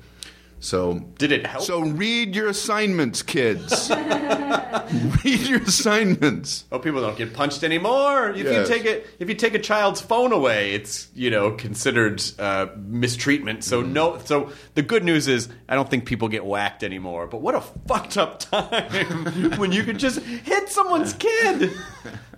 So 0.62 0.98
Did 1.18 1.32
it 1.32 1.46
help? 1.46 1.64
So 1.64 1.80
read 1.80 2.36
your 2.36 2.48
assignments, 2.48 3.22
kids. 3.22 3.90
read 5.24 5.40
your 5.40 5.62
assignments. 5.62 6.64
Oh, 6.70 6.78
people 6.78 7.00
don't 7.00 7.16
get 7.16 7.32
punched 7.32 7.64
anymore. 7.64 8.30
If 8.30 8.44
Yes. 8.44 8.68
you 8.68 8.74
take 8.74 8.84
it, 8.84 9.06
if 9.18 9.28
you 9.28 9.34
take 9.34 9.54
a 9.54 9.58
child's 9.58 10.00
phone 10.00 10.32
away, 10.32 10.72
it's 10.74 11.08
you 11.14 11.30
know 11.30 11.52
considered 11.52 12.22
uh, 12.38 12.66
mistreatment. 12.76 13.64
So 13.64 13.82
Mm. 13.82 13.92
no. 13.92 14.18
So 14.24 14.52
the 14.74 14.82
good 14.82 15.02
news 15.04 15.28
is, 15.28 15.48
I 15.68 15.74
don't 15.74 15.88
think 15.88 16.04
people 16.04 16.28
get 16.28 16.44
whacked 16.44 16.84
anymore. 16.84 17.26
But 17.26 17.40
what 17.40 17.54
a 17.54 17.62
fucked 17.88 18.18
up 18.18 18.38
time 18.50 19.56
when 19.58 19.72
you 19.72 19.82
could 19.82 19.98
just 19.98 20.20
hit 20.20 20.68
someone's 20.68 21.14
kid. 21.14 21.70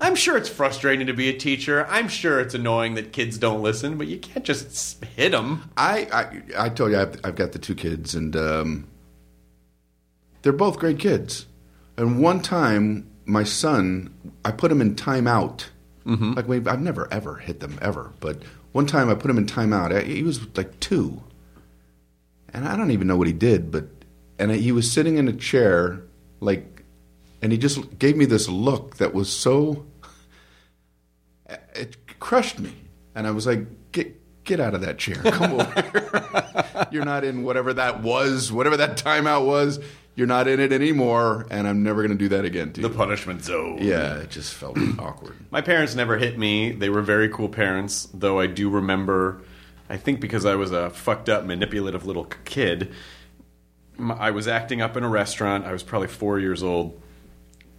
I'm 0.00 0.14
sure 0.16 0.36
it's 0.36 0.48
frustrating 0.48 1.06
to 1.08 1.12
be 1.12 1.28
a 1.28 1.36
teacher. 1.36 1.86
I'm 1.88 2.08
sure 2.08 2.40
it's 2.40 2.54
annoying 2.54 2.94
that 2.94 3.12
kids 3.12 3.38
don't 3.38 3.62
listen, 3.62 3.98
but 3.98 4.06
you 4.08 4.18
can't 4.18 4.44
just 4.44 5.04
hit 5.16 5.30
them. 5.32 5.70
I, 5.76 6.08
I 6.56 6.64
I 6.66 6.68
told 6.70 6.90
you 6.92 6.98
I've, 6.98 7.20
I've 7.24 7.36
got 7.36 7.52
the 7.52 7.58
two 7.60 7.74
kids, 7.76 8.11
and 8.14 8.34
um, 8.36 8.88
they're 10.42 10.52
both 10.52 10.78
great 10.78 10.98
kids. 10.98 11.46
And 11.96 12.20
one 12.22 12.40
time, 12.40 13.08
my 13.26 13.44
son, 13.44 14.14
I 14.44 14.50
put 14.52 14.72
him 14.72 14.80
in 14.80 14.94
timeout. 14.94 15.66
Mm-hmm. 16.06 16.32
Like 16.32 16.66
I've 16.66 16.80
never 16.80 17.06
ever 17.12 17.36
hit 17.36 17.60
them 17.60 17.78
ever, 17.80 18.12
but 18.20 18.42
one 18.72 18.86
time 18.86 19.08
I 19.08 19.14
put 19.14 19.30
him 19.30 19.38
in 19.38 19.46
timeout. 19.46 19.94
I- 19.94 20.02
He 20.02 20.22
was 20.22 20.40
like 20.56 20.80
two, 20.80 21.22
and 22.52 22.66
I 22.66 22.76
don't 22.76 22.90
even 22.90 23.06
know 23.06 23.16
what 23.16 23.26
he 23.28 23.32
did, 23.32 23.70
but 23.70 23.86
and 24.38 24.50
he 24.50 24.72
was 24.72 24.90
sitting 24.90 25.16
in 25.18 25.28
a 25.28 25.32
chair, 25.32 26.02
like, 26.40 26.82
and 27.40 27.52
he 27.52 27.58
just 27.58 27.98
gave 28.00 28.16
me 28.16 28.24
this 28.24 28.48
look 28.48 28.96
that 28.96 29.14
was 29.14 29.28
so 29.30 29.86
it 31.74 31.96
crushed 32.18 32.58
me. 32.58 32.72
And 33.14 33.26
I 33.26 33.30
was 33.30 33.46
like, 33.46 33.92
get 33.92 34.18
get 34.44 34.58
out 34.58 34.74
of 34.74 34.80
that 34.80 34.98
chair. 34.98 35.16
Come 35.16 35.52
over. 35.60 36.61
You're 36.90 37.04
not 37.04 37.24
in 37.24 37.42
whatever 37.42 37.74
that 37.74 38.02
was, 38.02 38.50
whatever 38.50 38.76
that 38.78 38.96
timeout 38.96 39.46
was. 39.46 39.80
You're 40.14 40.26
not 40.26 40.46
in 40.46 40.60
it 40.60 40.72
anymore, 40.72 41.46
and 41.50 41.66
I'm 41.66 41.82
never 41.82 42.02
going 42.02 42.12
to 42.12 42.18
do 42.18 42.28
that 42.30 42.44
again 42.44 42.72
to 42.74 42.80
you. 42.82 42.88
The 42.88 42.94
punishment 42.94 43.42
zone. 43.44 43.78
yeah, 43.80 44.16
it 44.18 44.30
just 44.30 44.52
felt 44.52 44.78
awkward. 44.98 45.34
My 45.50 45.62
parents 45.62 45.94
never 45.94 46.18
hit 46.18 46.38
me. 46.38 46.72
They 46.72 46.90
were 46.90 47.00
very 47.02 47.28
cool 47.30 47.48
parents, 47.48 48.08
though 48.12 48.38
I 48.38 48.46
do 48.46 48.68
remember, 48.68 49.40
I 49.88 49.96
think 49.98 50.20
because 50.20 50.46
I 50.46 50.54
was 50.54 50.70
a 50.72 50.88
fucked 50.90 51.28
up, 51.28 51.44
manipulative 51.44 52.06
little 52.06 52.24
kid, 52.44 52.92
I 53.98 54.30
was 54.30 54.48
acting 54.48 54.80
up 54.80 54.96
in 54.96 55.02
a 55.04 55.08
restaurant. 55.08 55.66
I 55.66 55.72
was 55.72 55.82
probably 55.82 56.08
four 56.08 56.38
years 56.38 56.62
old. 56.62 57.00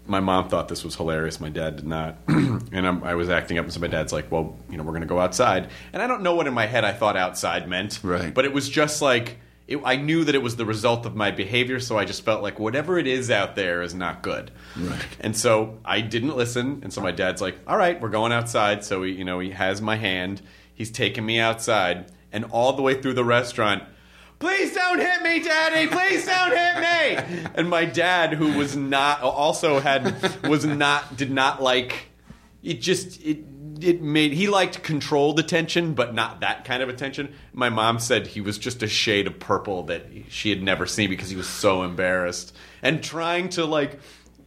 My 0.06 0.20
mom 0.20 0.50
thought 0.50 0.68
this 0.68 0.84
was 0.84 0.96
hilarious. 0.96 1.40
My 1.40 1.50
dad 1.50 1.78
did 1.78 1.88
not. 1.88 2.18
and 2.28 2.86
I'm, 2.88 3.04
I 3.04 3.16
was 3.16 3.30
acting 3.30 3.58
up, 3.58 3.66
and 3.66 3.74
so 3.74 3.80
my 3.80 3.88
dad's 3.88 4.12
like, 4.12 4.32
well, 4.32 4.58
you 4.70 4.78
know, 4.78 4.84
we're 4.84 4.92
going 4.92 5.02
to 5.02 5.08
go 5.08 5.20
outside. 5.20 5.70
And 5.94 6.02
I 6.02 6.08
don't 6.08 6.24
know 6.24 6.36
what 6.36 6.48
in 6.48 6.54
my 6.54 6.66
head 6.66 6.84
I 6.84 6.92
thought 6.92 7.16
outside 7.16 7.70
meant. 7.70 8.00
Right. 8.04 8.34
But 8.34 8.46
it 8.46 8.54
was 8.54 8.68
just 8.68 9.02
like, 9.02 9.38
it, 9.68 9.80
I 9.86 9.96
knew 9.96 10.26
that 10.26 10.36
it 10.36 10.42
was 10.42 10.58
the 10.58 10.66
result 10.66 11.06
of 11.06 11.16
my 11.16 11.32
behavior, 11.32 11.80
so 11.80 11.98
I 11.98 12.06
just 12.06 12.24
felt 12.24 12.44
like 12.44 12.60
whatever 12.60 12.98
it 13.00 13.08
is 13.08 13.32
out 13.32 13.56
there 13.56 13.82
is 13.82 13.94
not 13.94 14.22
good. 14.22 14.52
Right. 14.78 15.00
And 15.22 15.38
so 15.38 15.80
I 15.86 16.02
didn't 16.02 16.36
listen, 16.36 16.82
and 16.84 16.92
so 16.92 17.02
my 17.02 17.12
dad's 17.12 17.42
like, 17.42 17.58
"All 17.66 17.78
right, 17.78 18.00
we're 18.00 18.10
going 18.10 18.34
outside." 18.34 18.84
So 18.84 19.04
he, 19.04 19.14
you 19.14 19.24
know, 19.24 19.40
he 19.40 19.52
has 19.52 19.82
my 19.82 19.96
hand. 19.96 20.42
He's 20.74 20.92
taking 20.92 21.26
me 21.26 21.40
outside, 21.40 22.12
and 22.32 22.46
all 22.46 22.74
the 22.74 22.82
way 22.82 23.02
through 23.02 23.14
the 23.14 23.24
restaurant. 23.24 23.84
Please 24.44 24.74
don't 24.74 25.00
hit 25.00 25.22
me, 25.22 25.42
Daddy. 25.42 25.88
Please 25.88 26.26
don't 26.26 26.52
hit 26.52 26.76
me. 26.78 27.50
And 27.56 27.70
my 27.70 27.86
dad, 27.86 28.34
who 28.34 28.58
was 28.58 28.76
not, 28.76 29.22
also 29.22 29.80
had, 29.80 30.44
was 30.44 30.66
not, 30.66 31.16
did 31.16 31.32
not 31.32 31.64
like. 31.64 32.10
It 32.62 32.82
just 32.82 33.24
it 33.24 33.40
it 33.80 34.02
made 34.02 34.34
he 34.34 34.50
liked 34.50 34.84
controlled 34.84 35.40
attention, 35.40 35.94
but 35.94 36.14
not 36.14 36.42
that 36.42 36.66
kind 36.66 36.84
of 36.84 36.90
attention. 36.90 37.34
My 37.54 37.70
mom 37.70 38.00
said 38.00 38.28
he 38.28 38.42
was 38.42 38.58
just 38.58 38.84
a 38.84 38.88
shade 38.88 39.28
of 39.28 39.40
purple 39.40 39.84
that 39.84 40.08
she 40.28 40.50
had 40.50 40.62
never 40.62 40.86
seen 40.86 41.10
because 41.10 41.30
he 41.30 41.38
was 41.38 41.48
so 41.48 41.84
embarrassed 41.84 42.54
and 42.82 43.02
trying 43.02 43.48
to 43.50 43.66
like. 43.66 43.98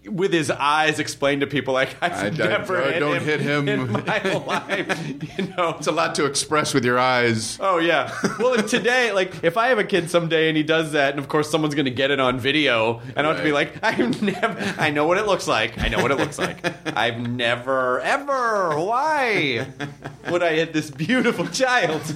With 0.08 0.32
his 0.32 0.50
eyes, 0.50 0.98
explain 0.98 1.40
to 1.40 1.46
people 1.46 1.74
like 1.74 1.96
I've 2.00 2.12
I- 2.12 2.26
I- 2.26 2.30
never 2.30 2.82
I 2.82 2.92
hit 2.92 3.00
don't 3.00 3.16
him 3.16 3.22
hit 3.24 3.40
him. 3.40 3.68
in 3.68 3.92
my 4.06 4.22
life. 4.46 5.08
You 5.38 5.46
know, 5.56 5.74
It's 5.78 5.86
a 5.86 5.92
lot 5.92 6.14
to 6.16 6.24
express 6.26 6.72
with 6.74 6.84
your 6.84 6.98
eyes. 6.98 7.58
Oh 7.60 7.78
yeah. 7.78 8.12
Well, 8.38 8.54
and 8.54 8.68
today, 8.68 9.12
like, 9.12 9.42
if 9.42 9.56
I 9.56 9.68
have 9.68 9.78
a 9.78 9.84
kid 9.84 10.08
someday 10.10 10.48
and 10.48 10.56
he 10.56 10.62
does 10.62 10.92
that, 10.92 11.10
and 11.10 11.18
of 11.18 11.28
course 11.28 11.50
someone's 11.50 11.74
going 11.74 11.86
to 11.86 11.90
get 11.90 12.10
it 12.10 12.20
on 12.20 12.38
video, 12.38 13.00
and 13.16 13.26
I'll 13.26 13.32
have 13.32 13.38
to 13.38 13.42
be 13.44 13.52
like, 13.52 13.74
I've 13.82 14.22
never, 14.22 14.74
I 14.80 14.90
know 14.90 15.06
what 15.06 15.18
it 15.18 15.26
looks 15.26 15.46
like. 15.48 15.78
I 15.78 15.88
know 15.88 16.00
what 16.02 16.10
it 16.10 16.18
looks 16.18 16.38
like. 16.38 16.64
I've 16.96 17.18
never, 17.28 18.00
ever, 18.00 18.78
why 18.78 19.66
would 20.30 20.42
I 20.42 20.54
hit 20.54 20.72
this 20.72 20.90
beautiful 20.90 21.46
child? 21.48 22.02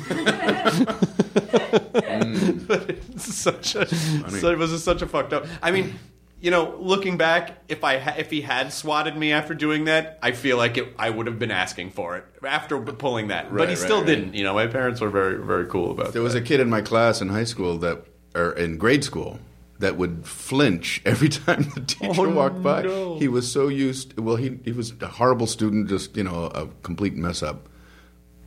Mm. 1.31 2.67
But 2.67 2.91
it's 2.91 3.35
such 3.35 3.75
a, 3.75 3.87
so 3.87 4.51
it 4.51 4.59
was 4.59 4.71
just 4.71 4.85
such 4.85 5.03
a 5.03 5.07
fucked 5.07 5.33
up. 5.33 5.47
I 5.63 5.71
mean. 5.71 5.99
You 6.41 6.51
know, 6.51 6.77
looking 6.81 7.19
back, 7.19 7.59
if 7.69 7.85
I 7.85 7.99
ha- 7.99 8.15
if 8.17 8.31
he 8.31 8.41
had 8.41 8.73
swatted 8.73 9.15
me 9.17 9.31
after 9.33 9.53
doing 9.53 9.85
that, 9.85 10.19
I 10.23 10.33
feel 10.33 10.57
like 10.57 10.79
it, 10.79 10.89
I 10.99 11.11
would 11.11 11.27
have 11.27 11.39
been 11.39 11.51
asking 11.51 11.91
for 11.91 12.17
it 12.17 12.25
after 12.47 12.81
pulling 12.81 13.29
that. 13.29 13.51
but 13.55 13.69
he 13.69 13.75
right, 13.75 13.79
still 13.79 13.99
right. 13.99 14.07
didn't. 14.07 14.35
You 14.35 14.45
know, 14.45 14.55
my 14.55 14.67
parents 14.67 15.01
were 15.03 15.11
very 15.11 15.45
very 15.45 15.67
cool 15.67 15.91
about 15.91 16.07
that. 16.07 16.13
There 16.15 16.23
that. 16.23 16.25
was 16.25 16.35
a 16.35 16.41
kid 16.41 16.61
in 16.61 16.71
my 16.71 16.81
class 16.81 17.21
in 17.21 17.29
high 17.29 17.45
school 17.45 17.77
that, 17.79 18.07
or 18.35 18.53
in 18.53 18.79
grade 18.79 19.05
school, 19.05 19.39
that 19.81 19.97
would 19.99 20.27
flinch 20.27 21.03
every 21.05 21.29
time 21.41 21.63
the 21.75 21.83
teacher 21.83 22.23
Oh, 22.23 22.31
walked 22.35 22.63
by. 22.63 22.83
no. 22.83 23.19
He 23.19 23.29
was 23.29 23.51
so 23.53 23.69
used. 23.69 24.19
Well, 24.19 24.37
he 24.37 24.59
he 24.65 24.73
was 24.73 24.95
a 25.03 25.09
horrible 25.09 25.47
student, 25.47 25.89
just 25.91 26.17
you 26.17 26.25
know, 26.25 26.47
a 26.55 26.69
complete 26.83 27.17
mess 27.17 27.43
up. 27.43 27.69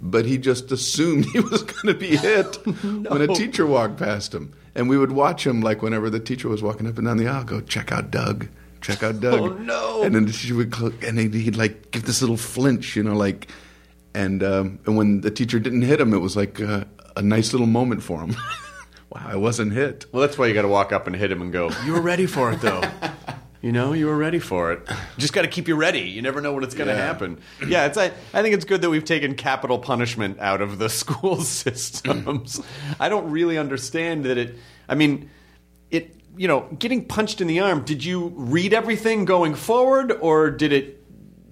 But 0.06 0.26
he 0.26 0.38
just 0.38 0.70
assumed 0.74 1.26
he 1.34 1.40
was 1.40 1.64
going 1.64 1.88
to 1.88 1.94
be 1.94 2.16
hit 2.18 2.58
when 2.84 3.22
a 3.22 3.28
teacher 3.28 3.66
walked 3.66 3.98
past 3.98 4.34
him, 4.34 4.54
and 4.76 4.90
we 4.90 4.98
would 4.98 5.14
watch 5.14 5.48
him 5.48 5.62
like 5.62 5.82
whenever 5.82 6.10
the 6.10 6.20
teacher 6.20 6.50
was 6.50 6.62
walking 6.62 6.88
up 6.88 6.98
and 6.98 7.08
down 7.08 7.16
the 7.18 7.28
aisle, 7.28 7.46
go 7.46 7.62
check 7.62 7.92
out 7.94 8.12
Doug. 8.12 8.50
Check 8.82 9.02
out 9.02 9.20
Doug. 9.22 9.40
Oh, 9.40 9.48
no. 9.48 10.04
And 10.04 10.14
then 10.14 10.28
she 10.30 10.52
would, 10.52 10.76
cl- 10.76 10.92
and 11.08 11.18
he'd, 11.18 11.34
he'd 11.34 11.56
like 11.56 11.92
give 11.92 12.04
this 12.04 12.22
little 12.22 12.36
flinch, 12.36 12.98
you 12.98 13.04
know, 13.04 13.16
like, 13.16 13.48
and 14.14 14.44
um, 14.44 14.80
and 14.86 14.98
when 14.98 15.22
the 15.22 15.32
teacher 15.32 15.58
didn't 15.58 15.84
hit 15.84 16.02
him, 16.02 16.14
it 16.14 16.20
was 16.20 16.36
like 16.36 16.60
uh, 16.60 16.84
a 17.16 17.22
nice 17.22 17.54
little 17.54 17.66
moment 17.68 18.04
for 18.04 18.20
him. 18.20 18.36
wow, 19.10 19.26
I 19.26 19.38
wasn't 19.38 19.72
hit. 19.72 20.06
Well, 20.12 20.20
that's 20.22 20.38
why 20.38 20.48
you 20.48 20.54
got 20.54 20.64
to 20.64 20.68
walk 20.68 20.92
up 20.92 21.08
and 21.08 21.16
hit 21.16 21.32
him 21.32 21.42
and 21.42 21.52
go. 21.54 21.72
You 21.86 21.94
were 21.94 22.02
ready 22.02 22.26
for 22.26 22.52
it, 22.52 22.60
though. 22.60 22.82
You 23.64 23.72
know, 23.72 23.94
you 23.94 24.06
were 24.08 24.18
ready 24.18 24.40
for 24.40 24.74
it. 24.74 24.88
Just 25.18 25.32
got 25.34 25.44
to 25.44 25.48
keep 25.48 25.68
you 25.70 25.76
ready. 25.76 26.02
You 26.02 26.22
never 26.22 26.42
know 26.42 26.52
when 26.54 26.64
it's 26.66 26.76
going 26.76 26.90
to 26.90 26.94
Yeah. 26.94 27.06
happen. 27.06 27.40
Yeah, 27.66 27.86
it's. 27.86 27.98
I, 27.98 28.12
I 28.34 28.42
think 28.44 28.54
it's 28.54 28.66
good 28.66 28.82
that 28.82 28.90
we've 28.90 29.06
taken 29.06 29.34
capital 29.36 29.80
punishment 29.80 30.38
out 30.40 30.62
of 30.62 30.78
the 30.80 30.90
school 31.02 31.38
systems. 31.42 32.62
I 33.00 33.08
don't 33.10 33.32
really 33.32 33.58
understand 33.58 34.26
that 34.26 34.38
it. 34.38 34.56
I 34.88 34.96
mean, 34.96 35.30
it. 35.90 36.16
You 36.36 36.48
know, 36.48 36.68
getting 36.80 37.06
punched 37.06 37.42
in 37.42 37.48
the 37.48 37.60
arm. 37.62 37.84
Did 37.86 38.04
you 38.04 38.34
read 38.36 38.74
everything 38.74 39.24
going 39.26 39.54
forward, 39.56 40.12
or 40.20 40.50
did 40.52 40.74
it? 40.74 41.00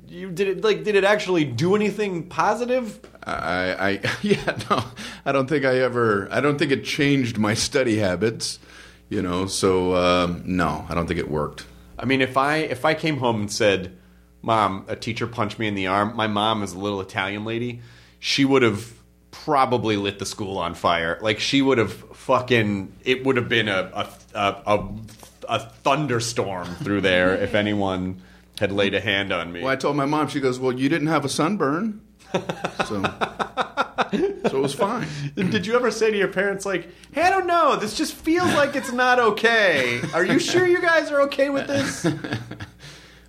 You 0.09 0.29
did 0.31 0.47
it 0.49 0.63
like? 0.63 0.83
Did 0.83 0.95
it 0.95 1.03
actually 1.05 1.45
do 1.45 1.75
anything 1.75 2.27
positive? 2.27 2.99
I, 3.23 3.91
I 3.91 3.99
yeah 4.23 4.57
no, 4.69 4.83
I 5.23 5.31
don't 5.31 5.47
think 5.47 5.63
I 5.63 5.77
ever. 5.77 6.27
I 6.31 6.41
don't 6.41 6.57
think 6.57 6.71
it 6.71 6.83
changed 6.83 7.37
my 7.37 7.53
study 7.53 7.97
habits. 7.99 8.59
You 9.07 9.21
know, 9.21 9.45
so 9.45 9.95
um, 9.95 10.41
no, 10.45 10.85
I 10.89 10.95
don't 10.95 11.05
think 11.07 11.19
it 11.19 11.29
worked. 11.29 11.65
I 12.01 12.05
mean, 12.05 12.21
if 12.21 12.35
I 12.35 12.57
if 12.57 12.83
I 12.83 12.95
came 12.95 13.17
home 13.17 13.41
and 13.41 13.51
said, 13.51 13.95
"Mom, 14.41 14.85
a 14.87 14.95
teacher 14.95 15.27
punched 15.27 15.59
me 15.59 15.67
in 15.67 15.75
the 15.75 15.87
arm," 15.87 16.15
my 16.15 16.27
mom 16.27 16.63
is 16.63 16.73
a 16.73 16.79
little 16.79 16.99
Italian 16.99 17.45
lady. 17.45 17.81
She 18.19 18.43
would 18.43 18.63
have 18.63 18.91
probably 19.29 19.95
lit 19.95 20.19
the 20.19 20.25
school 20.25 20.57
on 20.57 20.73
fire. 20.73 21.19
Like 21.21 21.39
she 21.39 21.61
would 21.61 21.77
have 21.77 21.93
fucking. 21.93 22.93
It 23.05 23.23
would 23.23 23.37
have 23.37 23.47
been 23.47 23.69
a 23.69 23.91
a 23.93 24.09
a, 24.33 24.61
a, 24.65 24.89
a 25.47 25.59
thunderstorm 25.59 26.75
through 26.83 27.01
there 27.01 27.35
if 27.35 27.53
anyone 27.53 28.21
had 28.59 28.71
laid 28.71 28.95
a 28.95 28.99
hand 28.99 29.31
on 29.31 29.51
me. 29.51 29.61
Well, 29.61 29.71
I 29.71 29.75
told 29.75 29.95
my 29.95 30.05
mom. 30.05 30.27
She 30.27 30.39
goes, 30.39 30.59
"Well, 30.59 30.73
you 30.73 30.89
didn't 30.89 31.07
have 31.07 31.23
a 31.23 31.29
sunburn, 31.29 32.01
so 32.85 33.03
so 34.49 34.57
it 34.57 34.61
was 34.61 34.73
fine." 34.73 35.07
Did 35.35 35.65
you 35.65 35.75
ever 35.75 35.91
say 35.91 36.11
to 36.11 36.17
your 36.17 36.27
parents 36.27 36.65
like, 36.65 36.89
"Hey, 37.11 37.23
I 37.23 37.29
don't 37.29 37.47
know. 37.47 37.75
This 37.75 37.95
just 37.95 38.13
feels 38.13 38.53
like 38.53 38.75
it's 38.75 38.91
not 38.91 39.19
okay. 39.19 40.01
Are 40.13 40.25
you 40.25 40.39
sure 40.39 40.65
you 40.65 40.81
guys 40.81 41.11
are 41.11 41.21
okay 41.21 41.49
with 41.49 41.67
this?" 41.67 42.05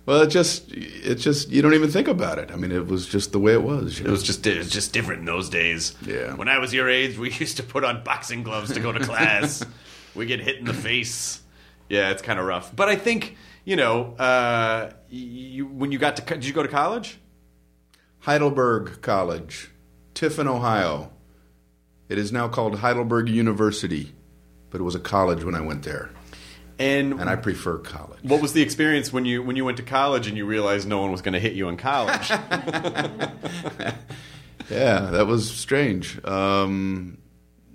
Well, 0.05 0.21
it 0.21 0.27
just 0.27 0.69
it 0.71 1.15
just 1.15 1.49
you 1.49 1.61
don't 1.61 1.73
even 1.73 1.89
think 1.89 2.09
about 2.09 2.37
it. 2.37 2.51
I 2.51 2.57
mean, 2.57 2.71
it 2.71 2.87
was 2.87 3.07
just 3.07 3.31
the 3.31 3.39
way 3.39 3.53
it 3.53 3.63
was. 3.63 4.01
It 4.01 4.05
know? 4.05 4.11
was 4.11 4.21
just 4.21 4.45
it 4.45 4.57
was 4.57 4.69
just 4.69 4.91
different 4.91 5.21
in 5.21 5.25
those 5.25 5.49
days. 5.49 5.95
Yeah. 6.05 6.33
When 6.33 6.49
I 6.49 6.57
was 6.57 6.73
your 6.73 6.89
age, 6.89 7.17
we 7.17 7.31
used 7.39 7.57
to 7.57 7.63
put 7.63 7.85
on 7.85 8.03
boxing 8.03 8.43
gloves 8.43 8.73
to 8.73 8.81
go 8.81 8.91
to 8.91 8.99
class. 8.99 9.63
we 10.13 10.25
get 10.25 10.41
hit 10.41 10.57
in 10.57 10.65
the 10.65 10.73
face. 10.73 11.41
Yeah, 11.87 12.11
it's 12.11 12.21
kind 12.21 12.37
of 12.37 12.45
rough. 12.45 12.75
But 12.75 12.89
I 12.89 12.97
think 12.97 13.37
you 13.63 13.77
know, 13.77 14.13
uh, 14.15 14.91
you 15.09 15.67
when 15.67 15.93
you 15.93 15.99
got 15.99 16.17
to 16.17 16.21
did 16.21 16.45
you 16.45 16.53
go 16.53 16.63
to 16.63 16.69
college? 16.69 17.17
Heidelberg 18.23 19.01
College, 19.01 19.69
Tiffin, 20.13 20.47
Ohio. 20.47 21.11
It 22.07 22.17
is 22.17 22.31
now 22.31 22.47
called 22.47 22.79
Heidelberg 22.79 23.27
University, 23.27 24.13
but 24.69 24.79
it 24.79 24.83
was 24.83 24.95
a 24.95 24.99
college 24.99 25.43
when 25.43 25.55
I 25.55 25.61
went 25.61 25.83
there, 25.83 26.09
And, 26.79 27.19
and 27.19 27.29
I 27.29 27.35
prefer 27.35 27.79
college. 27.79 28.19
what 28.23 28.41
was 28.41 28.53
the 28.53 28.61
experience 28.61 29.11
when 29.11 29.25
you 29.25 29.43
when 29.43 29.55
you 29.57 29.65
went 29.65 29.75
to 29.77 29.83
college 29.83 30.27
and 30.27 30.37
you 30.37 30.45
realized 30.45 30.87
no 30.87 31.01
one 31.01 31.11
was 31.11 31.21
going 31.21 31.33
to 31.33 31.39
hit 31.39 31.53
you 31.53 31.67
in 31.69 31.77
college? 31.77 32.29
Yeah, 34.69 35.01
that 35.11 35.27
was 35.27 35.51
strange. 35.51 36.23
Um, 36.25 37.17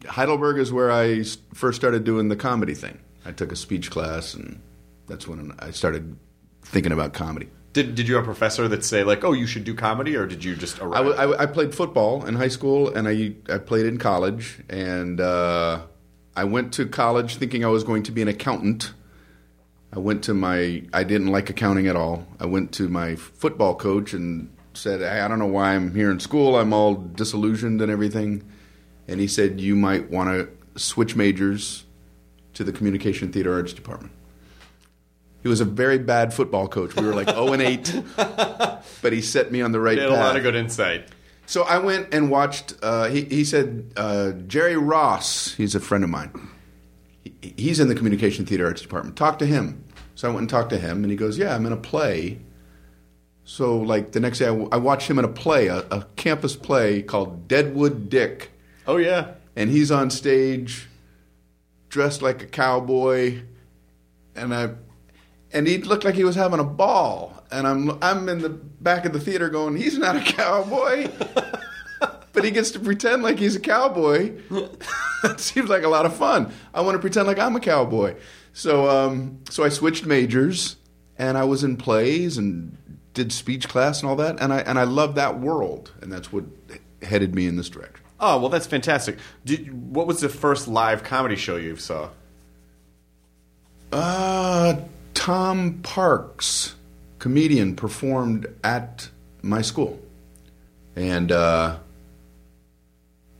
Heidelberg 0.07 0.59
is 0.59 0.73
where 0.73 0.91
I 0.91 1.23
first 1.53 1.77
started 1.79 2.05
doing 2.05 2.29
the 2.29 2.35
comedy 2.35 2.73
thing. 2.75 2.99
I 3.27 3.33
took 3.33 3.53
a 3.53 3.57
speech 3.57 3.91
class, 3.91 4.33
and 4.33 4.59
that's 5.07 5.29
when 5.29 5.53
I 5.59 5.71
started 5.71 6.17
thinking 6.63 6.93
about 6.93 7.13
comedy. 7.13 7.51
Did 7.79 7.95
did 7.95 8.09
you 8.09 8.15
have 8.17 8.25
a 8.25 8.27
professor 8.35 8.67
that 8.69 8.85
say 8.85 9.05
like, 9.05 9.25
"Oh, 9.25 9.33
you 9.33 9.47
should 9.47 9.65
do 9.65 9.75
comedy," 9.75 10.17
or 10.17 10.27
did 10.27 10.43
you 10.45 10.57
just 10.57 10.81
I, 10.81 10.85
arrive? 10.85 11.05
w- 11.07 11.17
I 11.17 11.21
w- 11.23 11.39
I 11.39 11.47
played 11.47 11.75
football 11.75 12.25
in 12.27 12.35
high 12.35 12.49
school, 12.49 12.89
and 12.89 13.07
I 13.09 13.35
I 13.53 13.59
played 13.59 13.87
in 13.87 13.99
college, 13.99 14.61
and 14.69 15.21
uh, 15.21 15.83
I 16.37 16.45
went 16.45 16.73
to 16.75 16.87
college 16.87 17.37
thinking 17.37 17.65
I 17.65 17.69
was 17.69 17.85
going 17.85 18.03
to 18.05 18.13
be 18.13 18.23
an 18.23 18.29
accountant. 18.29 18.93
I 19.93 19.99
went 19.99 20.25
to 20.25 20.35
my 20.35 20.83
I 20.93 21.05
didn't 21.05 21.29
like 21.29 21.49
accounting 21.51 21.87
at 21.87 21.97
all. 21.97 22.27
I 22.41 22.47
went 22.47 22.73
to 22.73 22.89
my 22.89 23.17
football 23.17 23.75
coach 23.75 24.13
and 24.13 24.51
said, 24.75 25.01
hey, 25.01 25.21
I 25.21 25.29
don't 25.29 25.39
know 25.39 25.47
why 25.47 25.75
I'm 25.75 25.95
here 25.95 26.11
in 26.11 26.21
school. 26.21 26.57
I'm 26.57 26.73
all 26.73 26.95
disillusioned 26.95 27.81
and 27.83 27.91
everything. 27.91 28.49
And 29.09 29.19
he 29.21 29.27
said, 29.27 29.61
you 29.61 29.75
might 29.75 30.11
want 30.11 30.29
to 30.31 30.79
switch 30.79 31.17
majors 31.17 31.85
to 32.55 32.63
the 32.65 32.73
communication 32.73 33.33
theater 33.33 33.55
arts 33.55 33.73
department. 33.73 34.13
He 35.43 35.49
was 35.49 35.61
a 35.61 35.65
very 35.65 35.99
bad 35.99 36.35
football 36.35 36.67
coach. 36.69 36.95
We 36.97 37.05
were 37.07 37.15
like 37.15 37.29
0 37.31 37.53
and 37.53 37.63
8, 37.63 38.03
but 38.17 39.13
he 39.13 39.21
set 39.21 39.53
me 39.53 39.61
on 39.63 39.73
the 39.73 39.81
right 39.81 39.97
had 39.99 40.09
path. 40.09 40.19
a 40.19 40.21
lot 40.21 40.37
of 40.37 40.43
good 40.43 40.57
insight. 40.57 41.09
So 41.47 41.63
I 41.63 41.79
went 41.79 42.13
and 42.13 42.31
watched. 42.31 42.75
Uh, 42.83 43.09
he, 43.09 43.23
he 43.25 43.45
said 43.45 43.93
uh, 43.97 44.33
Jerry 44.47 44.77
Ross. 44.77 45.55
He's 45.55 45.75
a 45.75 45.81
friend 45.81 46.05
of 46.05 46.11
mine. 46.11 46.33
He, 47.25 47.55
he's 47.57 47.81
in 47.81 47.89
the 47.89 47.95
communication 47.95 48.45
theater 48.47 48.67
arts 48.67 48.83
department. 48.83 49.17
Talk 49.17 49.39
to 49.39 49.47
him. 49.47 49.85
So 50.15 50.29
I 50.29 50.31
went 50.33 50.41
and 50.43 50.51
talked 50.51 50.71
to 50.71 50.79
him, 50.79 51.05
and 51.05 51.11
he 51.11 51.17
goes, 51.17 51.39
"Yeah, 51.39 51.55
I'm 51.55 51.65
in 51.65 51.73
a 51.73 51.77
play." 51.79 52.41
So 53.45 53.79
like 53.79 54.13
the 54.13 54.21
next 54.21 54.41
day, 54.41 54.47
I, 54.47 54.49
w- 54.49 54.69
I 54.73 54.77
watched 54.77 55.09
him 55.09 55.19
in 55.19 55.25
a 55.25 55.29
play, 55.29 55.69
a, 55.69 55.79
a 55.91 56.07
campus 56.17 56.55
play 56.57 57.01
called 57.03 57.49
Deadwood 57.49 58.11
Dick, 58.11 58.51
Oh 58.87 58.99
yeah. 58.99 59.35
and 59.57 59.71
he's 59.71 59.91
on 59.91 60.11
stage, 60.11 60.87
dressed 61.89 62.21
like 62.21 62.43
a 62.43 62.47
cowboy, 62.47 63.41
and 64.37 64.55
I, 64.55 64.71
and 65.53 65.67
he 65.67 65.79
looked 65.79 66.05
like 66.05 66.15
he 66.15 66.25
was 66.25 66.37
having 66.37 66.61
a 66.61 66.65
ball, 66.65 67.43
and 67.51 67.67
I'm 67.67 68.03
I'm 68.03 68.29
in 68.29 68.41
the 68.41 68.51
back 68.51 69.05
of 69.05 69.13
the 69.13 69.21
theater 69.21 69.49
going, 69.49 69.77
he's 69.77 69.99
not 69.99 70.17
a 70.17 70.21
cowboy, 70.21 71.09
but 72.33 72.45
he 72.45 72.51
gets 72.51 72.71
to 72.73 72.81
pretend 72.81 73.23
like 73.23 73.39
he's 73.39 73.57
a 73.57 73.61
cowboy. 73.61 74.33
that 75.23 75.41
seems 75.41 75.69
like 75.69 75.83
a 75.83 75.89
lot 75.89 76.07
of 76.07 76.17
fun. 76.17 76.53
I 76.75 76.81
want 76.83 76.97
to 76.97 77.01
pretend 77.01 77.27
like 77.27 77.39
I'm 77.39 77.57
a 77.57 77.61
cowboy, 77.61 78.17
so 78.53 78.89
um, 78.89 79.41
so 79.49 79.65
I 79.65 79.69
switched 79.69 80.07
majors, 80.07 80.77
and 81.17 81.39
I 81.39 81.45
was 81.45 81.65
in 81.65 81.77
plays 81.77 82.37
and 82.37 82.77
did 83.15 83.33
speech 83.33 83.69
class 83.69 84.01
and 84.01 84.11
all 84.11 84.17
that, 84.17 84.41
and 84.41 84.53
I 84.53 84.59
and 84.61 84.79
I 84.79 84.85
love 84.85 85.15
that 85.15 85.41
world, 85.41 85.93
and 86.03 86.13
that's 86.13 86.33
what 86.33 86.45
headed 87.03 87.35
me 87.35 87.47
in 87.47 87.57
this 87.57 87.69
direction. 87.69 88.05
Oh 88.21 88.39
well, 88.39 88.49
that's 88.49 88.67
fantastic. 88.67 89.19
Did, 89.45 89.95
what 89.95 90.07
was 90.07 90.21
the 90.21 90.29
first 90.29 90.69
live 90.69 91.05
comedy 91.05 91.37
show 91.37 91.57
you 91.57 91.77
saw? 91.77 92.11
Uh, 93.91 94.81
Tom 95.19 95.81
Parks, 95.83 96.77
comedian, 97.19 97.75
performed 97.75 98.47
at 98.63 99.11
my 99.43 99.63
school, 99.63 100.01
and 100.95 101.33
uh, 101.33 101.79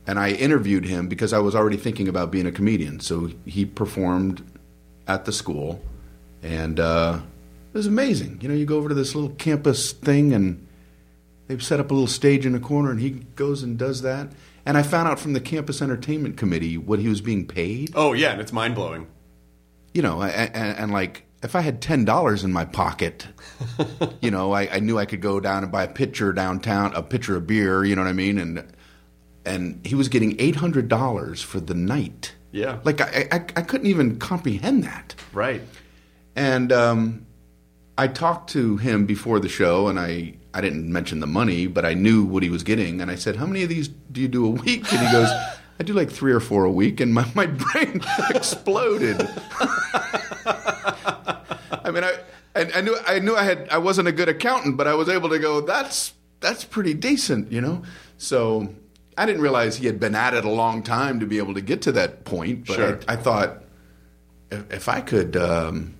and 0.05 0.19
I 0.19 0.31
interviewed 0.31 0.83
him 0.83 1.07
because 1.07 1.31
I 1.31 1.39
was 1.39 1.55
already 1.55 1.77
thinking 1.77 2.09
about 2.09 2.31
being 2.31 2.45
a 2.45 2.51
comedian. 2.51 2.99
So 2.99 3.31
he 3.45 3.65
performed 3.65 4.43
at 5.07 5.23
the 5.23 5.31
school, 5.31 5.81
and 6.43 6.81
uh, 6.81 7.21
it 7.73 7.77
was 7.77 7.87
amazing. 7.87 8.39
You 8.41 8.49
know, 8.49 8.55
you 8.55 8.65
go 8.65 8.75
over 8.77 8.89
to 8.89 8.95
this 8.95 9.15
little 9.15 9.31
campus 9.37 9.93
thing, 9.93 10.33
and 10.33 10.67
they've 11.47 11.63
set 11.63 11.79
up 11.79 11.91
a 11.91 11.93
little 11.93 12.07
stage 12.07 12.45
in 12.45 12.55
a 12.55 12.59
corner, 12.59 12.91
and 12.91 12.99
he 12.99 13.11
goes 13.11 13.63
and 13.63 13.77
does 13.77 14.01
that. 14.01 14.27
And 14.65 14.77
I 14.77 14.83
found 14.83 15.07
out 15.07 15.17
from 15.17 15.31
the 15.31 15.39
campus 15.39 15.81
entertainment 15.81 16.35
committee 16.35 16.77
what 16.77 16.99
he 16.99 17.07
was 17.07 17.21
being 17.21 17.47
paid 17.47 17.91
Oh 17.95 18.11
yeah, 18.11 18.33
and 18.33 18.41
it's 18.41 18.51
mind 18.51 18.75
blowing. 18.75 19.07
you 19.93 20.01
know, 20.01 20.21
and, 20.21 20.77
and 20.77 20.91
like 20.91 21.23
if 21.41 21.55
I 21.55 21.61
had 21.61 21.81
ten 21.81 22.05
dollars 22.05 22.43
in 22.43 22.51
my 22.51 22.65
pocket, 22.65 23.27
you 24.21 24.31
know, 24.31 24.51
I, 24.51 24.75
I 24.75 24.79
knew 24.79 24.97
I 24.97 25.05
could 25.05 25.21
go 25.21 25.39
down 25.39 25.63
and 25.63 25.71
buy 25.71 25.83
a 25.83 25.87
pitcher 25.87 26.33
downtown, 26.33 26.93
a 26.93 27.01
pitcher 27.01 27.35
of 27.35 27.47
beer. 27.47 27.85
You 27.85 27.95
know 27.95 28.01
what 28.03 28.09
I 28.09 28.13
mean? 28.13 28.37
And 28.37 28.65
and 29.45 29.85
he 29.85 29.95
was 29.95 30.09
getting 30.09 30.35
eight 30.39 30.55
hundred 30.55 30.87
dollars 30.87 31.41
for 31.41 31.59
the 31.59 31.73
night. 31.73 32.35
Yeah. 32.51 32.79
like 32.83 32.99
I, 32.99 33.27
I 33.31 33.35
I 33.35 33.61
couldn't 33.61 33.87
even 33.87 34.17
comprehend 34.17 34.83
that. 34.83 35.15
Right. 35.33 35.61
And 36.35 36.71
um, 36.71 37.25
I 37.97 38.07
talked 38.07 38.49
to 38.51 38.77
him 38.77 39.05
before 39.05 39.39
the 39.39 39.49
show, 39.49 39.87
and 39.87 39.99
I 39.99 40.35
I 40.53 40.61
didn't 40.61 40.91
mention 40.91 41.19
the 41.19 41.27
money, 41.27 41.67
but 41.67 41.85
I 41.85 41.93
knew 41.93 42.23
what 42.25 42.43
he 42.43 42.49
was 42.49 42.63
getting, 42.63 43.01
and 43.01 43.09
I 43.11 43.15
said, 43.15 43.35
"How 43.35 43.45
many 43.45 43.63
of 43.63 43.69
these 43.69 43.87
do 43.87 44.19
you 44.19 44.27
do 44.27 44.45
a 44.45 44.49
week?" 44.49 44.91
And 44.91 45.05
he 45.05 45.11
goes. 45.11 45.29
I 45.81 45.85
do 45.85 45.93
like 45.93 46.11
three 46.11 46.33
or 46.33 46.41
four 46.41 46.65
a 46.65 46.69
week, 46.71 46.99
and 46.99 47.13
my, 47.13 47.25
my 47.35 47.45
brain 47.45 48.01
exploded. 48.31 49.17
I 52.75 52.81
knew 52.81 52.97
I 53.07 53.19
knew 53.19 53.35
I 53.35 53.43
had 53.43 53.67
I 53.69 53.77
wasn't 53.77 54.07
a 54.07 54.11
good 54.11 54.29
accountant, 54.29 54.77
but 54.77 54.87
I 54.87 54.93
was 54.95 55.09
able 55.09 55.29
to 55.29 55.39
go. 55.39 55.61
That's 55.61 56.13
that's 56.39 56.63
pretty 56.63 56.93
decent, 56.93 57.51
you 57.51 57.61
know. 57.61 57.83
So 58.17 58.69
I 59.17 59.25
didn't 59.25 59.41
realize 59.41 59.77
he 59.77 59.85
had 59.85 59.99
been 59.99 60.15
at 60.15 60.33
it 60.33 60.45
a 60.45 60.49
long 60.49 60.83
time 60.83 61.19
to 61.19 61.25
be 61.25 61.37
able 61.37 61.53
to 61.53 61.61
get 61.61 61.81
to 61.83 61.91
that 61.93 62.23
point. 62.25 62.65
But 62.67 62.75
Sure. 62.75 62.99
I, 63.07 63.13
I 63.13 63.15
thought 63.17 63.63
if, 64.51 64.73
if 64.73 64.89
I 64.89 65.01
could, 65.01 65.35
um, 65.35 65.95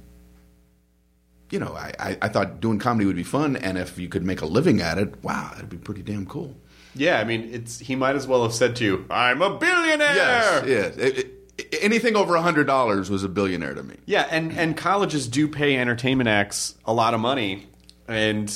you 1.52 1.60
know, 1.60 1.74
I, 1.76 1.92
I, 2.00 2.18
I 2.22 2.28
thought 2.30 2.60
doing 2.62 2.80
comedy 2.80 3.06
would 3.06 3.16
be 3.16 3.24
fun, 3.24 3.56
and 3.56 3.78
if 3.78 3.98
you 3.98 4.08
could 4.08 4.24
make 4.24 4.42
a 4.42 4.46
living 4.46 4.82
at 4.82 4.98
it, 4.98 5.24
wow, 5.24 5.52
that'd 5.54 5.70
be 5.70 5.78
pretty 5.78 6.02
damn 6.04 6.26
cool. 6.26 6.56
Yeah, 6.96 7.20
I 7.20 7.24
mean, 7.24 7.50
it's 7.52 7.80
he 7.80 7.96
might 7.96 8.16
as 8.16 8.28
well 8.28 8.44
have 8.44 8.54
said 8.54 8.76
to 8.78 8.84
you, 8.84 9.06
"I'm 9.10 9.42
a 9.42 9.58
billionaire." 9.58 10.16
Yes, 10.16 10.64
yes. 10.68 10.98
It- 10.98 11.18
it- 11.18 11.39
anything 11.82 12.16
over 12.16 12.36
a 12.36 12.42
hundred 12.42 12.68
dollars 12.68 13.10
was 13.10 13.24
a 13.24 13.30
billionaire 13.30 13.74
to 13.74 13.84
me. 13.84 13.96
Yeah, 14.06 14.28
and 14.30 14.52
and 14.58 14.76
colleges 14.78 15.28
do 15.28 15.48
pay 15.48 15.78
entertainment 15.78 16.28
acts 16.30 16.76
a 16.86 16.94
lot 16.94 17.14
of 17.14 17.20
money, 17.20 17.68
and 18.08 18.52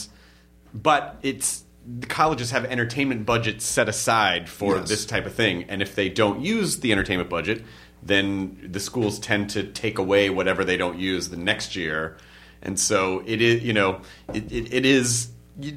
but 0.73 1.17
it's 1.21 1.63
the 1.85 2.07
colleges 2.07 2.51
have 2.51 2.65
entertainment 2.65 3.25
budgets 3.25 3.65
set 3.65 3.89
aside 3.89 4.47
for 4.49 4.77
Yes. 4.77 4.89
this 4.89 5.05
type 5.05 5.25
of 5.25 5.33
thing, 5.33 5.63
and 5.69 5.81
if 5.81 5.95
they 5.95 6.09
don't 6.09 6.41
use 6.41 6.79
the 6.79 6.91
entertainment 6.93 7.29
budget, 7.29 7.63
then 8.01 8.69
the 8.71 8.79
schools 8.79 9.19
tend 9.19 9.49
to 9.51 9.63
take 9.63 9.97
away 9.97 10.29
whatever 10.29 10.63
they 10.63 10.77
don't 10.77 10.97
use 10.97 11.29
the 11.29 11.37
next 11.37 11.75
year, 11.75 12.17
and 12.61 12.79
so 12.79 13.21
it 13.25 13.41
is 13.41 13.63
you 13.63 13.73
know 13.73 14.01
it, 14.33 14.51
it, 14.51 14.73
it 14.73 14.85
is 14.85 15.29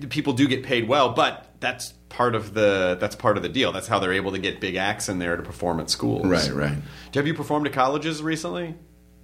people 0.09 0.33
do 0.33 0.47
get 0.49 0.63
paid 0.63 0.89
well, 0.89 1.11
but 1.13 1.51
that's 1.61 1.93
part 2.09 2.35
of 2.35 2.55
the 2.55 2.97
that's 3.01 3.17
part 3.17 3.37
of 3.37 3.43
the 3.43 3.49
deal. 3.49 3.73
That's 3.73 3.89
how 3.89 3.99
they're 3.99 4.13
able 4.13 4.33
to 4.33 4.39
get 4.39 4.61
big 4.61 4.77
acts 4.77 5.09
in 5.09 5.19
there 5.19 5.37
to 5.37 5.43
perform 5.43 5.81
at 5.81 5.91
schools. 5.91 6.27
Right, 6.27 6.51
right. 6.51 6.79
Have 7.15 7.27
you 7.27 7.35
performed 7.35 7.67
at 7.67 7.73
colleges 7.73 8.23
recently? 8.23 8.75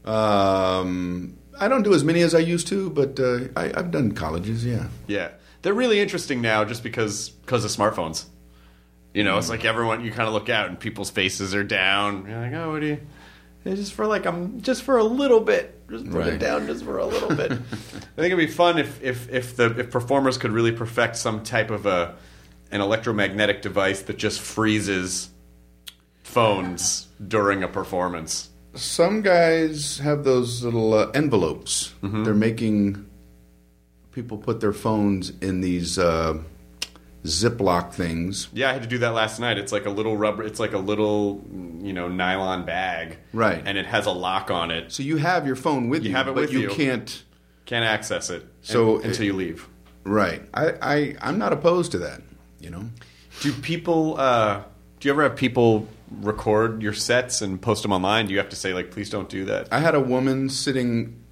Um, 0.05 1.39
I 1.59 1.69
don't 1.69 1.83
do 1.83 1.95
as 1.95 2.03
many 2.03 2.23
as 2.23 2.35
I 2.35 2.41
used 2.41 2.67
to, 2.69 2.91
but 2.91 3.21
uh, 3.21 3.41
I, 3.57 3.73
I've 3.75 3.91
done 3.91 4.13
colleges. 4.13 4.65
Yeah. 4.65 4.89
Yeah, 5.07 5.31
they're 5.63 5.75
really 5.75 6.01
interesting 6.01 6.41
now, 6.41 6.65
just 6.65 6.83
because 6.83 7.31
because 7.31 7.65
of 7.65 7.71
smartphones. 7.71 8.27
You 9.15 9.25
know, 9.25 9.37
it's 9.37 9.51
like 9.51 9.67
everyone 9.67 10.03
you 10.05 10.11
kind 10.11 10.27
of 10.27 10.33
look 10.33 10.49
out 10.49 10.69
and 10.69 10.81
people's 10.81 11.11
faces 11.11 11.55
are 11.55 11.65
down. 11.65 12.27
You're 12.27 12.41
like, 12.41 12.53
oh, 12.55 12.73
what 12.73 12.81
do 12.81 12.87
you? 12.87 13.01
It's 13.65 13.79
just 13.79 13.93
for 13.93 14.07
like 14.07 14.27
I'm 14.27 14.61
just 14.63 14.83
for 14.83 14.97
a 14.97 15.05
little 15.05 15.41
bit, 15.41 15.89
just 15.89 16.11
put 16.11 16.27
it 16.27 16.39
down 16.39 16.67
just 16.67 16.85
for 16.85 16.99
a 16.99 17.07
little 17.07 17.35
bit. 17.35 17.53
I 17.53 17.57
think 17.57 18.33
it'd 18.33 18.39
be 18.39 18.49
fun 18.49 18.79
if 18.79 19.01
if 19.03 19.31
if 19.31 19.55
the 19.57 19.79
if 19.81 19.91
performers 19.91 20.37
could 20.39 20.51
really 20.51 20.73
perfect 20.73 21.17
some 21.17 21.45
type 21.45 21.71
of 21.71 21.87
a 21.87 22.17
an 22.73 22.81
electromagnetic 22.81 23.63
device 23.63 24.03
that 24.03 24.17
just 24.19 24.41
freezes 24.41 25.31
phones 26.23 27.09
during 27.29 27.63
a 27.63 27.69
performance. 27.69 28.49
Some 28.75 29.21
guys 29.23 29.99
have 29.99 30.25
those 30.25 30.65
little 30.65 30.95
uh, 30.95 31.11
envelopes. 31.11 31.93
They're 32.03 32.33
making 32.35 33.07
people 34.13 34.39
put 34.39 34.61
their 34.61 34.73
phones 34.73 35.31
in 35.43 35.61
these 35.61 35.99
uh, 35.99 36.39
Ziploc 37.25 37.93
things. 37.93 38.49
Yeah, 38.55 38.71
I 38.71 38.73
had 38.73 38.83
to 38.83 38.89
do 38.89 38.99
that 38.99 39.11
last 39.11 39.39
night. 39.41 39.59
It's 39.59 39.73
like 39.73 39.85
a 39.85 39.91
little 39.91 40.17
rubber. 40.17 40.43
It's 40.43 40.59
like 40.59 40.73
a 40.73 40.79
little, 40.79 41.45
you 41.83 41.93
know, 41.93 42.09
nylon 42.09 42.65
bag, 42.65 43.19
Right. 43.35 43.63
And 43.65 43.77
it 43.77 43.85
has 43.87 44.07
a 44.07 44.11
lock 44.11 44.51
on 44.51 44.71
it. 44.71 44.91
So 44.91 45.03
you 45.03 45.19
have 45.19 45.47
your 45.47 45.57
phone 45.57 45.89
with 45.91 46.03
You 46.03 46.11
you, 46.11 46.17
have 46.17 46.29
it 46.29 46.35
but 46.35 46.41
with 46.43 46.53
you 46.53 46.61
you. 46.61 46.69
can't. 46.71 47.23
Can't 47.67 47.85
access 47.85 48.29
it. 48.31 48.45
So 48.63 48.97
un- 48.99 49.05
until 49.05 49.25
you 49.27 49.35
leave. 49.35 49.69
Right. 50.05 50.43
I, 50.55 50.73
I 50.83 51.17
I'm 51.21 51.39
not 51.39 51.53
opposed 51.53 51.93
to 51.93 51.99
that. 51.99 52.23
You 52.63 52.71
know. 52.71 52.85
Do 53.41 53.53
people? 53.53 54.19
Uh, 54.19 54.63
do 55.01 55.09
you 55.09 55.13
ever 55.13 55.25
have 55.25 55.37
people 55.37 55.89
record 56.21 56.81
your 56.83 56.93
sets 56.93 57.43
and 57.43 57.61
post 57.61 57.83
them 57.83 57.93
online? 57.93 58.27
Do 58.27 58.33
you 58.33 58.39
have 58.39 58.51
to 58.51 58.57
say 58.57 58.73
like, 58.73 58.93
please 58.93 59.11
don't 59.11 59.29
do 59.29 59.45
that? 59.47 59.69
I 59.73 59.81
had 59.81 59.95
a 59.95 60.01
woman 60.01 60.49
sitting 60.49 61.23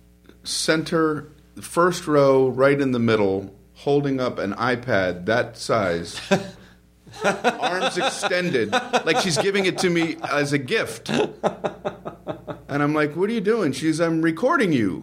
center, 0.43 1.31
first 1.61 2.07
row, 2.07 2.49
right 2.49 2.81
in 2.81 2.93
the 2.93 2.99
middle, 2.99 3.55
holding 3.75 4.21
up 4.21 4.39
an 4.39 4.55
iPad 4.55 5.27
that 5.27 5.57
size, 5.57 6.21
arms 7.25 7.97
extended, 7.97 8.73
like 8.73 9.19
she's 9.19 9.39
giving 9.39 9.67
it 9.67 9.79
to 9.79 9.91
me 9.91 10.17
as 10.31 10.53
a 10.53 10.59
gift. 10.59 11.09
And 11.11 12.83
I'm 12.83 12.95
like, 12.95 13.17
"What 13.17 13.31
are 13.31 13.33
you 13.33 13.41
doing?" 13.41 13.73
She's, 13.73 14.01
"I'm 14.01 14.23
recording 14.23 14.73
you." 14.73 15.03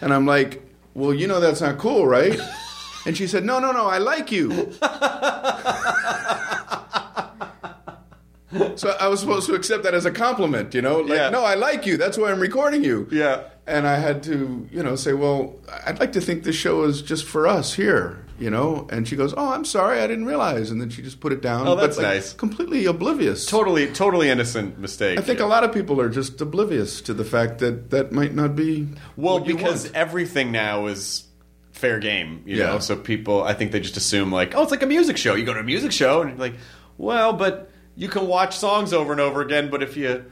And 0.00 0.12
I'm 0.12 0.26
like, 0.26 0.62
"Well, 0.94 1.14
you 1.14 1.26
know 1.26 1.40
that's 1.40 1.60
not 1.60 1.78
cool, 1.78 2.06
right?" 2.06 2.38
And 3.06 3.16
she 3.16 3.26
said, 3.26 3.44
"No, 3.44 3.58
no, 3.58 3.72
no, 3.72 3.86
I 3.86 3.98
like 3.98 4.30
you." 4.32 4.72
So 8.74 8.90
I 8.98 9.06
was 9.06 9.20
supposed 9.20 9.46
to 9.46 9.54
accept 9.54 9.84
that 9.84 9.94
as 9.94 10.04
a 10.06 10.10
compliment, 10.10 10.74
you 10.74 10.82
know? 10.82 11.00
Like, 11.00 11.10
Yeah. 11.18 11.30
no, 11.30 11.44
I 11.44 11.54
like 11.54 11.86
you. 11.86 11.96
That's 11.96 12.18
why 12.18 12.32
I'm 12.32 12.40
recording 12.40 12.82
you. 12.82 13.06
Yeah. 13.12 13.42
And 13.66 13.86
I 13.86 13.96
had 13.98 14.24
to, 14.24 14.66
you 14.72 14.82
know, 14.82 14.96
say, 14.96 15.12
well, 15.12 15.54
I'd 15.86 16.00
like 16.00 16.12
to 16.14 16.20
think 16.20 16.42
this 16.42 16.56
show 16.56 16.82
is 16.82 17.00
just 17.00 17.24
for 17.26 17.46
us 17.46 17.74
here, 17.74 18.24
you 18.40 18.50
know? 18.50 18.88
And 18.90 19.06
she 19.06 19.14
goes, 19.14 19.32
oh, 19.36 19.52
I'm 19.52 19.64
sorry, 19.64 20.00
I 20.00 20.08
didn't 20.08 20.24
realize. 20.26 20.72
And 20.72 20.80
then 20.80 20.90
she 20.90 21.00
just 21.00 21.20
put 21.20 21.32
it 21.32 21.40
down. 21.42 21.68
Oh, 21.68 21.76
that's 21.76 21.96
but, 21.96 22.02
like, 22.02 22.14
nice. 22.16 22.32
Completely 22.32 22.86
oblivious. 22.86 23.46
Totally, 23.46 23.86
totally 23.92 24.30
innocent 24.30 24.80
mistake. 24.80 25.16
I 25.20 25.22
think 25.22 25.38
a 25.38 25.46
lot 25.46 25.62
of 25.62 25.72
people 25.72 26.00
are 26.00 26.08
just 26.08 26.40
oblivious 26.40 27.00
to 27.02 27.14
the 27.14 27.24
fact 27.24 27.60
that 27.60 27.90
that 27.90 28.10
might 28.10 28.34
not 28.34 28.56
be 28.56 28.88
Well, 29.16 29.38
because 29.38 29.84
want. 29.84 29.94
everything 29.94 30.50
now 30.50 30.86
is 30.86 31.22
fair 31.80 31.98
game, 31.98 32.42
you 32.46 32.56
Yeah. 32.58 32.66
know. 32.66 32.78
So 32.78 32.94
people, 32.96 33.42
I 33.42 33.54
think 33.54 33.72
they 33.72 33.80
just 33.80 33.96
assume 33.96 34.30
like, 34.30 34.54
oh, 34.54 34.62
it's 34.62 34.70
like 34.70 34.82
a 34.82 34.86
music 34.86 35.16
show. 35.16 35.34
You 35.34 35.44
go 35.44 35.54
to 35.54 35.60
a 35.60 35.64
music 35.64 35.92
show, 35.92 36.20
and 36.22 36.30
you're 36.30 36.38
like, 36.38 36.54
well, 36.98 37.32
but 37.32 37.70
you 37.96 38.08
can 38.08 38.26
watch 38.28 38.56
songs 38.56 38.92
over 38.92 39.12
and 39.12 39.20
over 39.20 39.40
again. 39.42 39.70
But 39.70 39.82
if 39.82 39.96
you, 39.96 40.24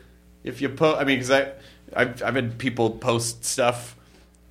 if 0.44 0.60
you 0.62 0.68
post, 0.68 1.00
I 1.00 1.04
mean, 1.04 1.16
because 1.18 1.30
I, 1.30 1.52
I've, 1.94 2.22
I've 2.22 2.34
had 2.34 2.58
people 2.58 2.90
post 2.90 3.44
stuff. 3.44 3.94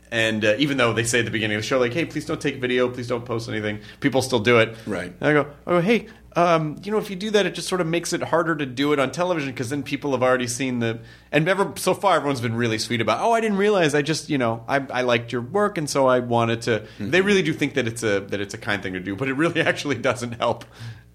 And 0.09 0.45
uh, 0.45 0.55
even 0.57 0.77
though 0.77 0.93
they 0.93 1.03
say 1.03 1.19
at 1.19 1.25
the 1.25 1.31
beginning 1.31 1.57
of 1.57 1.63
the 1.63 1.67
show, 1.67 1.79
like, 1.79 1.93
"Hey, 1.93 2.05
please 2.05 2.25
don't 2.25 2.39
take 2.39 2.61
video, 2.61 2.89
please 2.89 3.07
don't 3.09 3.25
post 3.25 3.49
anything," 3.49 3.79
people 3.99 4.21
still 4.21 4.39
do 4.39 4.59
it. 4.59 4.73
Right. 4.85 5.11
And 5.19 5.29
I 5.29 5.33
go, 5.33 5.47
"Oh, 5.67 5.81
hey, 5.81 6.07
um, 6.37 6.79
you 6.83 6.91
know, 6.91 6.99
if 6.99 7.09
you 7.09 7.15
do 7.15 7.31
that, 7.31 7.47
it 7.47 7.55
just 7.55 7.67
sort 7.67 7.81
of 7.81 7.87
makes 7.87 8.13
it 8.13 8.21
harder 8.21 8.55
to 8.55 8.65
do 8.67 8.93
it 8.93 8.99
on 8.99 9.09
television 9.09 9.49
because 9.49 9.71
then 9.71 9.81
people 9.81 10.11
have 10.11 10.21
already 10.21 10.45
seen 10.45 10.77
the." 10.77 10.99
And 11.31 11.49
ever 11.49 11.73
so 11.77 11.95
far, 11.95 12.17
everyone's 12.17 12.41
been 12.41 12.55
really 12.55 12.77
sweet 12.77 13.01
about. 13.01 13.21
Oh, 13.21 13.33
I 13.33 13.41
didn't 13.41 13.57
realize. 13.57 13.95
I 13.95 14.03
just, 14.03 14.29
you 14.29 14.37
know, 14.37 14.63
I, 14.67 14.85
I 14.93 15.01
liked 15.01 15.31
your 15.31 15.41
work, 15.41 15.79
and 15.79 15.89
so 15.89 16.05
I 16.05 16.19
wanted 16.19 16.61
to. 16.61 16.85
They 16.99 17.21
really 17.21 17.41
do 17.41 17.53
think 17.53 17.73
that 17.73 17.87
it's 17.87 18.03
a 18.03 18.19
that 18.19 18.39
it's 18.39 18.53
a 18.53 18.59
kind 18.59 18.83
thing 18.83 18.93
to 18.93 18.99
do, 18.99 19.15
but 19.15 19.27
it 19.29 19.33
really 19.33 19.61
actually 19.71 19.95
doesn't 19.95 20.33
help. 20.33 20.63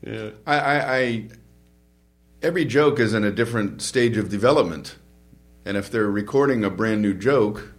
Yeah. 0.05 0.31
I, 0.45 0.59
I, 0.59 0.97
I 0.97 1.29
every 2.43 2.65
joke 2.65 2.99
is 2.99 3.15
in 3.15 3.23
a 3.23 3.31
different 3.31 3.81
stage 3.81 4.17
of 4.17 4.29
development, 4.29 4.97
and 5.65 5.77
if 5.77 5.89
they're 5.89 6.11
recording 6.11 6.65
a 6.65 6.71
brand 6.71 7.01
new 7.01 7.15
joke 7.15 7.73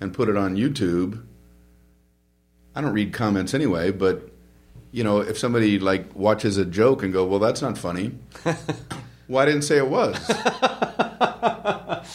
and 0.00 0.12
put 0.12 0.28
it 0.28 0.36
on 0.36 0.56
YouTube, 0.56 1.24
I 2.74 2.80
don't 2.80 2.94
read 2.94 3.12
comments 3.12 3.54
anyway. 3.54 3.92
But 3.92 4.29
you 4.92 5.04
know, 5.04 5.20
if 5.20 5.38
somebody 5.38 5.78
like 5.78 6.14
watches 6.14 6.56
a 6.56 6.64
joke 6.64 7.02
and 7.02 7.12
go, 7.12 7.24
"Well, 7.26 7.38
that's 7.38 7.62
not 7.62 7.76
funny," 7.78 8.12
why 9.26 9.44
didn't 9.44 9.62
say 9.62 9.76
it 9.78 9.88
was? 9.88 10.16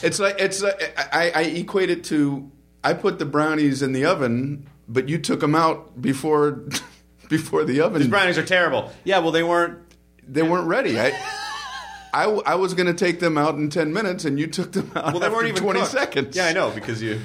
it's 0.04 0.20
like 0.20 0.36
it's 0.40 0.62
like, 0.62 0.98
I, 1.14 1.32
I 1.36 1.42
equate 1.44 1.90
it 1.90 2.04
to 2.06 2.50
I 2.84 2.94
put 2.94 3.20
the 3.20 3.26
brownies 3.26 3.82
in 3.82 3.94
the 3.94 4.06
oven, 4.06 4.68
but 4.88 5.10
you 5.10 5.18
took 5.18 5.40
them 5.40 5.56
out 5.56 6.02
before 6.02 6.64
before 7.30 7.64
the 7.64 7.82
oven. 7.82 8.02
These 8.02 8.10
brownies 8.12 8.38
are 8.38 8.46
terrible. 8.46 8.92
Yeah, 9.04 9.20
well, 9.20 9.32
they 9.32 9.44
weren't. 9.44 9.80
they 10.28 10.44
weren't 10.44 10.68
ready. 10.68 11.00
I 11.00 11.12
I 12.14 12.56
was 12.56 12.74
going 12.74 12.88
to 12.88 12.94
take 12.94 13.20
them 13.20 13.38
out 13.38 13.56
in 13.56 13.70
10 13.70 13.92
minutes, 13.92 14.24
and 14.26 14.40
you 14.40 14.48
took 14.48 14.72
them 14.72 14.90
out 14.96 15.14
Well, 15.14 15.20
they 15.20 15.28
weren't 15.30 15.48
even 15.48 15.62
20 15.62 15.80
cooked. 15.82 15.92
seconds. 15.92 16.36
Yeah, 16.36 16.46
I 16.48 16.54
know 16.54 16.72
because 16.72 17.02
you. 17.02 17.20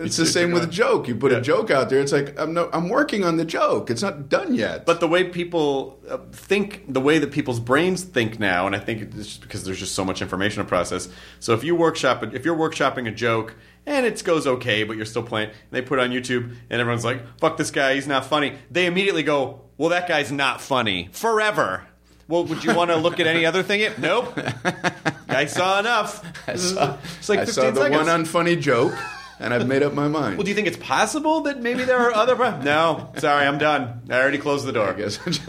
It's 0.00 0.16
the 0.16 0.26
same 0.26 0.50
with 0.52 0.64
a 0.64 0.66
joke. 0.66 1.08
You 1.08 1.14
put 1.14 1.32
Yeah. 1.32 1.38
a 1.38 1.40
joke 1.42 1.70
out 1.70 1.90
there, 1.90 2.00
it's 2.00 2.12
like, 2.12 2.38
I'm, 2.38 2.52
no, 2.54 2.68
I'm 2.72 2.88
working 2.88 3.24
on 3.24 3.36
the 3.36 3.44
joke. 3.44 3.90
It's 3.90 4.02
not 4.02 4.28
done 4.28 4.54
yet. 4.54 4.86
But 4.86 5.00
the 5.00 5.08
way 5.08 5.24
people 5.24 5.98
uh, 6.08 6.18
think, 6.32 6.84
the 6.92 7.00
way 7.00 7.18
that 7.18 7.30
people's 7.32 7.60
brains 7.60 8.02
think 8.04 8.38
now, 8.40 8.66
and 8.66 8.74
I 8.74 8.78
think 8.78 9.02
it's 9.02 9.14
just 9.26 9.40
because 9.42 9.64
there's 9.64 9.78
just 9.78 9.94
so 9.94 10.04
much 10.04 10.22
information 10.22 10.62
to 10.62 10.68
process. 10.68 11.08
So 11.38 11.52
if 11.54 11.62
you 11.64 11.74
workshop, 11.74 12.22
if 12.34 12.44
you're 12.44 12.56
workshopping 12.56 13.06
a 13.08 13.12
joke 13.12 13.54
and 13.86 14.04
it 14.06 14.22
goes 14.24 14.46
okay, 14.46 14.84
but 14.84 14.96
you're 14.96 15.06
still 15.06 15.22
playing, 15.22 15.48
and 15.50 15.56
they 15.70 15.82
put 15.82 15.98
it 15.98 16.02
on 16.02 16.10
YouTube, 16.10 16.54
and 16.68 16.80
everyone's 16.80 17.04
like, 17.04 17.22
"Fuck 17.38 17.56
this 17.56 17.70
guy, 17.70 17.94
he's 17.94 18.06
not 18.06 18.26
funny." 18.26 18.54
They 18.70 18.86
immediately 18.86 19.22
go, 19.22 19.62
"Well, 19.78 19.88
that 19.90 20.06
guy's 20.06 20.30
not 20.30 20.60
funny 20.60 21.08
forever." 21.12 21.86
Well, 22.28 22.44
would 22.44 22.62
you 22.62 22.74
want 22.74 22.90
to 22.90 22.96
look 22.96 23.18
at 23.18 23.26
any 23.26 23.44
other 23.44 23.62
thing? 23.64 23.90
Nope. 23.98 24.38
I 25.28 25.46
saw 25.46 25.80
enough. 25.80 26.22
it's 26.46 26.74
like 26.76 27.00
15 27.00 27.38
I 27.40 27.44
saw 27.44 27.70
the 27.70 27.80
seconds. 27.80 28.06
one 28.06 28.06
unfunny 28.24 28.60
joke, 28.60 28.92
and 29.40 29.52
I've 29.54 29.66
made 29.66 29.82
up 29.82 29.92
my 29.94 30.06
mind. 30.08 30.36
well, 30.36 30.44
do 30.44 30.50
you 30.50 30.54
think 30.54 30.68
it's 30.68 30.76
possible 30.76 31.40
that 31.42 31.60
maybe 31.60 31.84
there 31.84 31.98
are 31.98 32.12
other? 32.14 32.36
Pro- 32.36 32.60
no, 32.60 33.12
sorry, 33.18 33.46
I'm 33.46 33.58
done. 33.58 34.02
I 34.10 34.20
already 34.20 34.38
closed 34.38 34.66
the 34.66 34.72
door. 34.72 34.88
I 34.88 34.92
guess 34.92 35.18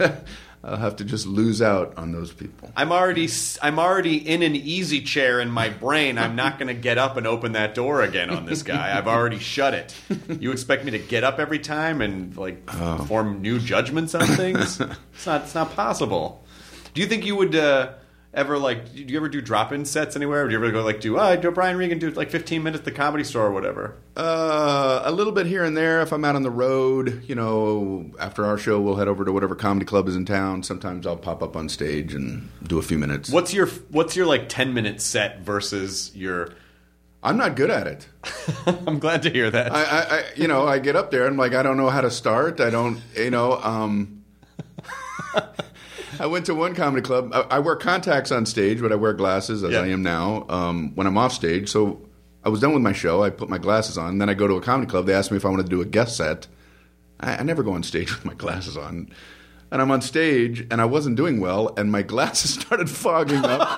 I'll 0.64 0.76
have 0.76 0.94
to 0.96 1.04
just 1.04 1.26
lose 1.26 1.60
out 1.60 1.98
on 1.98 2.12
those 2.12 2.32
people. 2.32 2.70
I'm 2.76 2.92
already 2.92 3.28
I'm 3.62 3.80
already 3.80 4.16
in 4.16 4.42
an 4.42 4.54
easy 4.54 5.00
chair 5.02 5.40
in 5.40 5.50
my 5.50 5.68
brain. 5.70 6.18
I'm 6.18 6.36
not 6.36 6.58
going 6.60 6.68
to 6.68 6.80
get 6.80 6.98
up 6.98 7.16
and 7.16 7.26
open 7.26 7.52
that 7.52 7.74
door 7.74 8.00
again 8.02 8.30
on 8.30 8.46
this 8.46 8.62
guy. 8.62 8.96
I've 8.96 9.08
already 9.08 9.40
shut 9.40 9.74
it. 9.74 9.92
You 10.40 10.52
expect 10.52 10.84
me 10.84 10.92
to 10.92 11.00
get 11.00 11.24
up 11.24 11.40
every 11.40 11.58
time 11.58 12.00
and 12.00 12.36
like 12.36 12.62
Oh. 12.74 13.04
form 13.06 13.42
new 13.42 13.58
judgments 13.58 14.14
on 14.14 14.24
things? 14.26 14.80
It's 15.14 15.26
not. 15.26 15.42
It's 15.42 15.54
not 15.54 15.74
possible. 15.74 16.44
Do 16.94 17.00
you 17.00 17.06
think 17.08 17.26
you 17.26 17.34
would 17.36 17.56
uh, 17.56 17.94
ever 18.34 18.58
like? 18.58 18.92
Do 18.92 19.00
you 19.02 19.16
ever 19.16 19.28
do 19.28 19.40
drop-in 19.40 19.84
sets 19.84 20.16
anywhere? 20.16 20.44
Or 20.44 20.48
do 20.48 20.52
you 20.52 20.58
ever 20.58 20.70
go 20.70 20.82
like 20.82 21.00
do? 21.00 21.18
Oh, 21.18 21.20
I 21.20 21.36
do 21.36 21.50
Brian 21.50 21.76
Regan 21.76 21.98
do 21.98 22.10
like 22.10 22.30
15 22.30 22.62
minutes 22.62 22.80
at 22.80 22.84
the 22.84 22.92
comedy 22.92 23.24
store 23.24 23.46
or 23.46 23.52
whatever? 23.52 23.96
Uh, 24.16 25.02
a 25.04 25.12
little 25.12 25.32
bit 25.32 25.46
here 25.46 25.64
and 25.64 25.76
there. 25.76 26.00
If 26.00 26.12
I'm 26.12 26.24
out 26.24 26.36
on 26.36 26.42
the 26.42 26.50
road, 26.50 27.22
you 27.26 27.34
know, 27.34 28.10
after 28.18 28.44
our 28.44 28.58
show, 28.58 28.80
we'll 28.80 28.96
head 28.96 29.08
over 29.08 29.24
to 29.24 29.32
whatever 29.32 29.54
comedy 29.54 29.86
club 29.86 30.08
is 30.08 30.16
in 30.16 30.24
town. 30.24 30.62
Sometimes 30.62 31.06
I'll 31.06 31.16
pop 31.16 31.42
up 31.42 31.56
on 31.56 31.68
stage 31.68 32.14
and 32.14 32.48
do 32.62 32.78
a 32.78 32.82
few 32.82 32.98
minutes. 32.98 33.30
What's 33.30 33.52
your 33.52 33.66
What's 33.90 34.16
your 34.16 34.26
like 34.26 34.48
10 34.48 34.74
minute 34.74 35.00
set 35.00 35.40
versus 35.40 36.14
your? 36.14 36.50
I'm 37.24 37.36
not 37.36 37.54
good 37.54 37.70
at 37.70 37.86
it. 37.86 38.08
I'm 38.86 38.98
glad 38.98 39.22
to 39.22 39.30
hear 39.30 39.48
that. 39.48 39.72
I, 39.72 39.84
I, 39.84 40.18
I, 40.18 40.24
you 40.34 40.48
know, 40.48 40.66
I 40.66 40.80
get 40.80 40.96
up 40.96 41.12
there 41.12 41.22
and 41.24 41.34
I'm 41.34 41.38
like, 41.38 41.54
I 41.54 41.62
don't 41.62 41.76
know 41.76 41.88
how 41.88 42.00
to 42.00 42.10
start. 42.10 42.60
I 42.60 42.68
don't, 42.68 43.00
you 43.16 43.30
know. 43.30 43.60
Um, 43.62 44.24
I 46.20 46.26
went 46.26 46.46
to 46.46 46.54
one 46.54 46.74
comedy 46.74 47.02
club. 47.02 47.32
I, 47.34 47.56
I 47.56 47.58
wear 47.58 47.76
contacts 47.76 48.32
on 48.32 48.46
stage, 48.46 48.80
but 48.80 48.92
I 48.92 48.96
wear 48.96 49.12
glasses 49.12 49.62
as 49.64 49.72
Yeah. 49.72 49.80
I 49.80 49.88
am 49.88 50.02
now 50.02 50.46
um, 50.48 50.94
when 50.94 51.06
I'm 51.06 51.18
off 51.18 51.32
stage. 51.32 51.68
So 51.70 52.06
I 52.44 52.48
was 52.48 52.60
done 52.60 52.72
with 52.74 52.82
my 52.82 52.92
show. 52.92 53.22
I 53.22 53.30
put 53.30 53.48
my 53.48 53.58
glasses 53.58 53.98
on. 53.98 54.18
Then 54.18 54.28
I 54.28 54.34
go 54.34 54.46
to 54.46 54.54
a 54.54 54.60
comedy 54.60 54.90
club. 54.90 55.06
They 55.06 55.14
asked 55.14 55.30
me 55.30 55.36
if 55.36 55.44
I 55.44 55.48
wanted 55.48 55.64
to 55.64 55.70
do 55.70 55.80
a 55.80 55.84
guest 55.86 56.16
set. 56.16 56.46
I, 57.20 57.36
I 57.36 57.42
never 57.42 57.62
go 57.62 57.72
on 57.72 57.82
stage 57.82 58.10
with 58.14 58.24
my 58.24 58.34
glasses 58.34 58.76
on. 58.76 59.10
And 59.70 59.80
I'm 59.80 59.90
on 59.90 60.02
stage, 60.02 60.66
and 60.70 60.82
I 60.82 60.84
wasn't 60.84 61.16
doing 61.16 61.40
well, 61.40 61.72
and 61.78 61.90
my 61.90 62.02
glasses 62.12 62.52
started 62.54 62.90
fogging 62.90 63.42
up. 63.44 63.60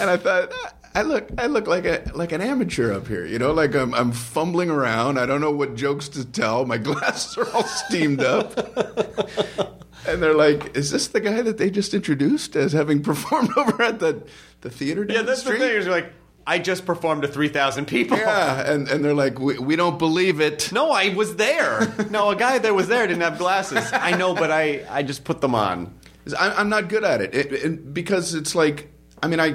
and 0.00 0.10
I 0.10 0.16
thought, 0.16 0.50
I 0.98 1.02
look, 1.02 1.28
I 1.38 1.46
look 1.46 1.68
like 1.68 1.84
a 1.84 2.10
like 2.12 2.32
an 2.32 2.40
amateur 2.40 2.92
up 2.92 3.06
here, 3.06 3.24
you 3.24 3.38
know, 3.38 3.52
like 3.52 3.72
I'm 3.76 3.94
I'm 3.94 4.10
fumbling 4.10 4.68
around. 4.68 5.16
I 5.16 5.26
don't 5.26 5.40
know 5.40 5.52
what 5.52 5.76
jokes 5.76 6.08
to 6.08 6.24
tell. 6.24 6.66
My 6.66 6.76
glasses 6.88 7.38
are 7.38 7.48
all 7.52 7.62
steamed 7.62 8.20
up, 8.20 8.58
and 10.08 10.20
they're 10.20 10.34
like, 10.34 10.76
"Is 10.76 10.90
this 10.90 11.06
the 11.06 11.20
guy 11.20 11.40
that 11.40 11.56
they 11.56 11.70
just 11.70 11.94
introduced 11.94 12.56
as 12.56 12.72
having 12.72 13.00
performed 13.10 13.50
over 13.56 13.80
at 13.80 14.00
the 14.00 14.26
the 14.62 14.70
theater 14.70 15.04
down 15.04 15.18
yeah, 15.18 15.22
that's 15.22 15.44
the 15.44 15.50
the 15.50 15.56
street?" 15.56 15.68
thing. 15.68 15.76
Is 15.76 15.84
you're 15.84 15.94
like, 15.94 16.12
I 16.48 16.58
just 16.58 16.84
performed 16.84 17.22
to 17.22 17.28
3,000 17.28 17.86
people. 17.86 18.18
Yeah, 18.18 18.68
and 18.68 18.88
and 18.88 19.04
they're 19.04 19.14
like, 19.14 19.38
"We, 19.38 19.56
we 19.56 19.76
don't 19.76 20.00
believe 20.00 20.40
it." 20.40 20.72
No, 20.72 20.90
I 20.90 21.14
was 21.14 21.36
there. 21.36 21.94
No, 22.10 22.30
a 22.30 22.36
guy 22.36 22.58
that 22.58 22.74
was 22.74 22.88
there 22.88 23.06
didn't 23.06 23.22
have 23.22 23.38
glasses. 23.38 23.88
I 23.92 24.16
know, 24.16 24.34
but 24.34 24.50
I, 24.50 24.84
I 24.90 25.04
just 25.04 25.22
put 25.22 25.40
them 25.40 25.54
on. 25.54 25.96
I'm, 26.36 26.52
I'm 26.56 26.68
not 26.68 26.88
good 26.88 27.04
at 27.04 27.20
it. 27.20 27.36
It, 27.36 27.52
it 27.52 27.94
because 27.94 28.34
it's 28.34 28.56
like 28.56 28.90
I 29.22 29.28
mean 29.28 29.38
I 29.38 29.54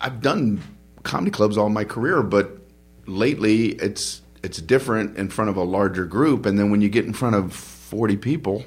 I've 0.00 0.20
done 0.20 0.60
comedy 1.02 1.30
clubs 1.30 1.56
all 1.56 1.68
my 1.68 1.84
career, 1.84 2.22
but 2.22 2.58
lately 3.06 3.68
it's 3.72 4.22
it's 4.42 4.58
different 4.58 5.18
in 5.18 5.28
front 5.28 5.50
of 5.50 5.56
a 5.56 5.62
larger 5.62 6.06
group, 6.06 6.46
and 6.46 6.58
then 6.58 6.70
when 6.70 6.80
you 6.80 6.88
get 6.88 7.04
in 7.04 7.12
front 7.12 7.36
of 7.36 7.52
40 7.52 8.16
people, 8.16 8.64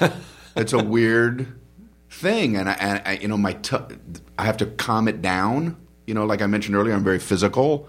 it's 0.56 0.72
a 0.72 0.82
weird 0.82 1.46
thing, 2.10 2.56
and 2.56 2.68
I, 2.68 2.72
and 2.74 3.02
I 3.04 3.12
you 3.14 3.28
know 3.28 3.36
my 3.36 3.52
t- 3.52 3.76
I 4.38 4.44
have 4.44 4.56
to 4.58 4.66
calm 4.66 5.08
it 5.08 5.22
down. 5.22 5.76
You 6.06 6.14
know, 6.14 6.26
like 6.26 6.42
I 6.42 6.46
mentioned 6.46 6.76
earlier, 6.76 6.94
I'm 6.94 7.04
very 7.04 7.18
physical. 7.18 7.88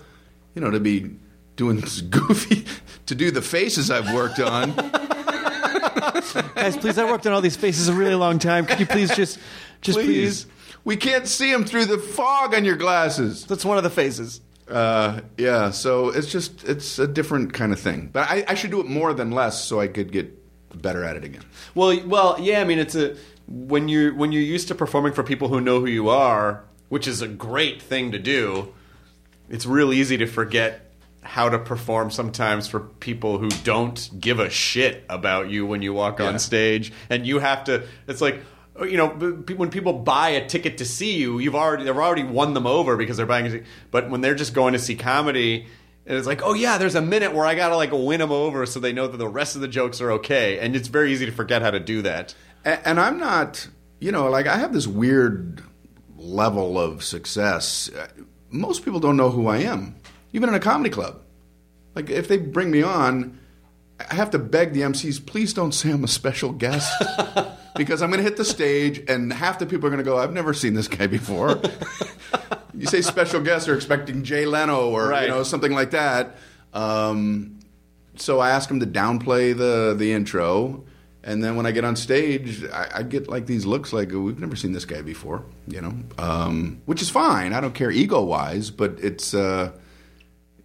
You 0.53 0.61
know, 0.61 0.71
to 0.71 0.79
be 0.79 1.15
doing 1.55 1.79
this 1.79 2.01
goofy 2.01 2.65
to 3.05 3.15
do 3.15 3.31
the 3.31 3.41
faces 3.41 3.91
I've 3.91 4.13
worked 4.13 4.39
on. 4.39 4.75
Guys, 6.55 6.77
please, 6.77 6.97
I 6.97 7.05
worked 7.05 7.25
on 7.27 7.33
all 7.33 7.41
these 7.41 7.55
faces 7.55 7.87
a 7.87 7.93
really 7.93 8.15
long 8.15 8.39
time. 8.39 8.65
Could 8.65 8.79
you 8.79 8.85
please 8.85 9.15
just, 9.15 9.39
just 9.81 9.97
Please. 9.97 10.45
We 10.85 10.95
can't 10.95 11.27
see 11.27 11.51
them 11.51 11.65
through 11.65 11.85
the 11.85 11.97
fog 11.97 12.53
on 12.55 12.63
your 12.63 12.75
glasses. 12.77 13.45
That's 13.45 13.65
one 13.65 13.77
of 13.77 13.83
the 13.83 13.89
phases. 13.89 14.39
Uh, 14.69 15.21
yeah, 15.37 15.71
so 15.71 16.09
it's 16.09 16.31
just 16.31 16.63
it's 16.63 16.97
a 16.99 17.07
different 17.07 17.53
kind 17.53 17.73
of 17.73 17.79
thing. 17.79 18.09
But 18.13 18.29
I, 18.29 18.45
I 18.47 18.53
should 18.55 18.71
do 18.71 18.79
it 18.79 18.85
more 18.87 19.13
than 19.13 19.31
less 19.31 19.63
so 19.63 19.79
I 19.79 19.87
could 19.87 20.11
get 20.11 20.31
better 20.81 21.03
at 21.03 21.17
it 21.17 21.23
again. 21.23 21.43
Well, 21.75 21.99
well, 22.07 22.37
yeah. 22.39 22.61
I 22.61 22.63
mean, 22.63 22.79
it's 22.79 22.95
a 22.95 23.15
when 23.47 23.87
you're 23.89 24.13
when 24.15 24.31
you're 24.31 24.41
used 24.41 24.67
to 24.69 24.75
performing 24.75 25.13
for 25.13 25.21
people 25.23 25.49
who 25.49 25.59
know 25.61 25.79
who 25.81 25.85
you 25.87 26.09
are, 26.09 26.63
which 26.89 27.07
is 27.07 27.21
a 27.21 27.27
great 27.27 27.81
thing 27.81 28.11
to 28.13 28.19
do. 28.19 28.73
It's 29.49 29.65
real 29.67 29.93
easy 29.93 30.17
to 30.17 30.25
forget 30.25 30.91
how 31.21 31.49
to 31.49 31.57
perform 31.59 32.09
sometimes 32.11 32.67
for 32.67 32.79
people 32.79 33.37
who 33.39 33.49
don't 33.63 34.09
give 34.19 34.39
a 34.39 34.49
shit 34.49 35.03
about 35.09 35.49
you 35.49 35.65
when 35.65 35.81
you 35.83 35.93
walk 35.93 36.19
Yeah. 36.19 36.27
on 36.27 36.39
stage, 36.39 36.91
and 37.09 37.25
you 37.25 37.39
have 37.39 37.63
to. 37.65 37.83
It's 38.07 38.21
like. 38.21 38.41
You 38.81 38.97
know, 38.97 39.07
when 39.07 39.69
people 39.69 39.93
buy 39.93 40.29
a 40.29 40.47
ticket 40.47 40.79
to 40.79 40.85
see 40.85 41.15
you, 41.17 41.39
you've 41.39 41.55
already 41.55 41.85
they've 41.85 41.95
already 41.95 42.23
won 42.23 42.53
them 42.53 42.67
over 42.67 42.97
because 42.97 43.15
they're 43.15 43.25
buying. 43.25 43.65
But 43.89 44.09
when 44.09 44.19
they're 44.21 44.35
just 44.35 44.53
going 44.53 44.73
to 44.73 44.79
see 44.79 44.95
comedy, 44.95 45.67
and 46.05 46.17
it's 46.17 46.27
like, 46.27 46.41
oh 46.43 46.53
yeah, 46.53 46.77
there's 46.77 46.95
a 46.95 47.01
minute 47.01 47.33
where 47.33 47.45
I 47.45 47.55
gotta 47.55 47.77
like 47.77 47.91
win 47.91 48.19
them 48.19 48.31
over 48.31 48.65
so 48.65 48.79
they 48.79 48.93
know 48.93 49.07
that 49.07 49.17
the 49.17 49.27
rest 49.27 49.55
of 49.55 49.61
the 49.61 49.67
jokes 49.67 50.01
are 50.01 50.11
okay, 50.13 50.59
and 50.59 50.75
it's 50.75 50.89
very 50.89 51.13
easy 51.13 51.25
to 51.25 51.31
forget 51.31 51.61
how 51.61 51.71
to 51.71 51.79
do 51.79 52.01
that. 52.01 52.35
And, 52.65 52.79
and 52.85 52.99
I'm 52.99 53.17
not, 53.17 53.67
you 53.99 54.11
know, 54.11 54.29
like 54.29 54.45
I 54.45 54.57
have 54.57 54.73
this 54.73 54.87
weird 54.87 55.63
level 56.17 56.77
of 56.77 57.03
success. 57.03 57.89
Most 58.49 58.83
people 58.83 58.99
don't 58.99 59.17
know 59.17 59.29
who 59.29 59.47
I 59.47 59.59
am, 59.59 59.95
even 60.33 60.49
in 60.49 60.55
a 60.55 60.59
comedy 60.59 60.89
club. 60.89 61.21
Like 61.95 62.09
if 62.09 62.27
they 62.27 62.37
bring 62.37 62.71
me 62.71 62.83
on, 62.83 63.39
I 63.99 64.13
have 64.15 64.31
to 64.31 64.39
beg 64.39 64.73
the 64.73 64.81
MCs, 64.81 65.25
please 65.25 65.53
don't 65.53 65.71
say 65.71 65.91
I'm 65.91 66.03
a 66.03 66.07
special 66.07 66.51
guest. 66.51 66.91
because 67.75 68.01
I'm 68.01 68.09
going 68.09 68.19
to 68.19 68.23
hit 68.23 68.37
the 68.37 68.45
stage 68.45 69.03
and 69.09 69.31
half 69.33 69.59
the 69.59 69.65
people 69.65 69.87
are 69.87 69.89
going 69.89 70.03
to 70.03 70.09
go, 70.09 70.17
I've 70.17 70.33
never 70.33 70.53
seen 70.53 70.73
this 70.73 70.87
guy 70.87 71.07
before. 71.07 71.59
you 72.73 72.87
say 72.87 73.01
special 73.01 73.41
guest, 73.41 73.65
they're 73.65 73.75
expecting 73.75 74.23
Jay 74.23 74.45
Leno 74.45 74.89
or 74.89 75.09
Right. 75.09 75.23
you 75.23 75.29
know 75.29 75.43
something 75.43 75.71
like 75.73 75.91
that. 75.91 76.35
Um, 76.73 77.59
so 78.17 78.39
I 78.39 78.49
ask 78.51 78.69
them 78.69 78.79
to 78.79 78.85
downplay 78.85 79.57
the 79.57 79.93
the 79.97 80.13
intro, 80.13 80.85
and 81.23 81.43
then 81.43 81.55
when 81.57 81.65
I 81.65 81.71
get 81.71 81.83
on 81.83 81.95
stage, 81.97 82.63
I, 82.65 82.87
I 82.95 83.03
get 83.03 83.27
like 83.27 83.45
these 83.45 83.65
looks 83.65 83.91
like 83.91 84.11
we've 84.11 84.39
never 84.39 84.55
seen 84.55 84.71
this 84.71 84.85
guy 84.85 85.01
before, 85.01 85.43
you 85.67 85.81
know, 85.81 85.93
um, 86.17 86.81
which 86.85 87.01
is 87.01 87.09
fine. 87.09 87.51
I 87.53 87.59
don't 87.59 87.73
care 87.75 87.91
ego 87.91 88.21
wise, 88.23 88.71
but 88.71 88.97
it's 89.01 89.33
uh, 89.33 89.71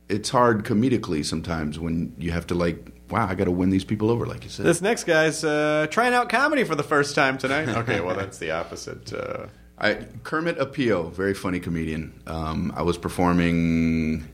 it's 0.08 0.30
hard 0.30 0.64
comedically 0.64 1.24
sometimes 1.24 1.78
when 1.78 2.14
you 2.18 2.30
have 2.32 2.46
to 2.48 2.54
like, 2.54 2.92
wow, 3.10 3.26
I 3.28 3.34
got 3.34 3.44
to 3.44 3.50
win 3.50 3.70
these 3.70 3.84
people 3.84 4.10
over, 4.10 4.26
like 4.26 4.44
you 4.44 4.50
said. 4.50 4.66
This 4.66 4.80
next 4.80 5.04
guy's 5.04 5.44
uh, 5.44 5.86
trying 5.90 6.14
out 6.14 6.28
comedy 6.28 6.64
for 6.64 6.74
the 6.74 6.82
first 6.82 7.14
time 7.14 7.38
tonight. 7.38 7.68
Okay, 7.80 8.00
well 8.00 8.16
that's 8.16 8.38
the 8.38 8.50
opposite. 8.50 9.12
Uh, 9.12 9.46
I, 9.78 9.94
Kermit 10.22 10.58
Apio, 10.58 11.10
very 11.12 11.32
funny 11.34 11.60
comedian. 11.60 12.20
Um, 12.26 12.72
I 12.76 12.82
was 12.82 12.98
performing, 12.98 14.28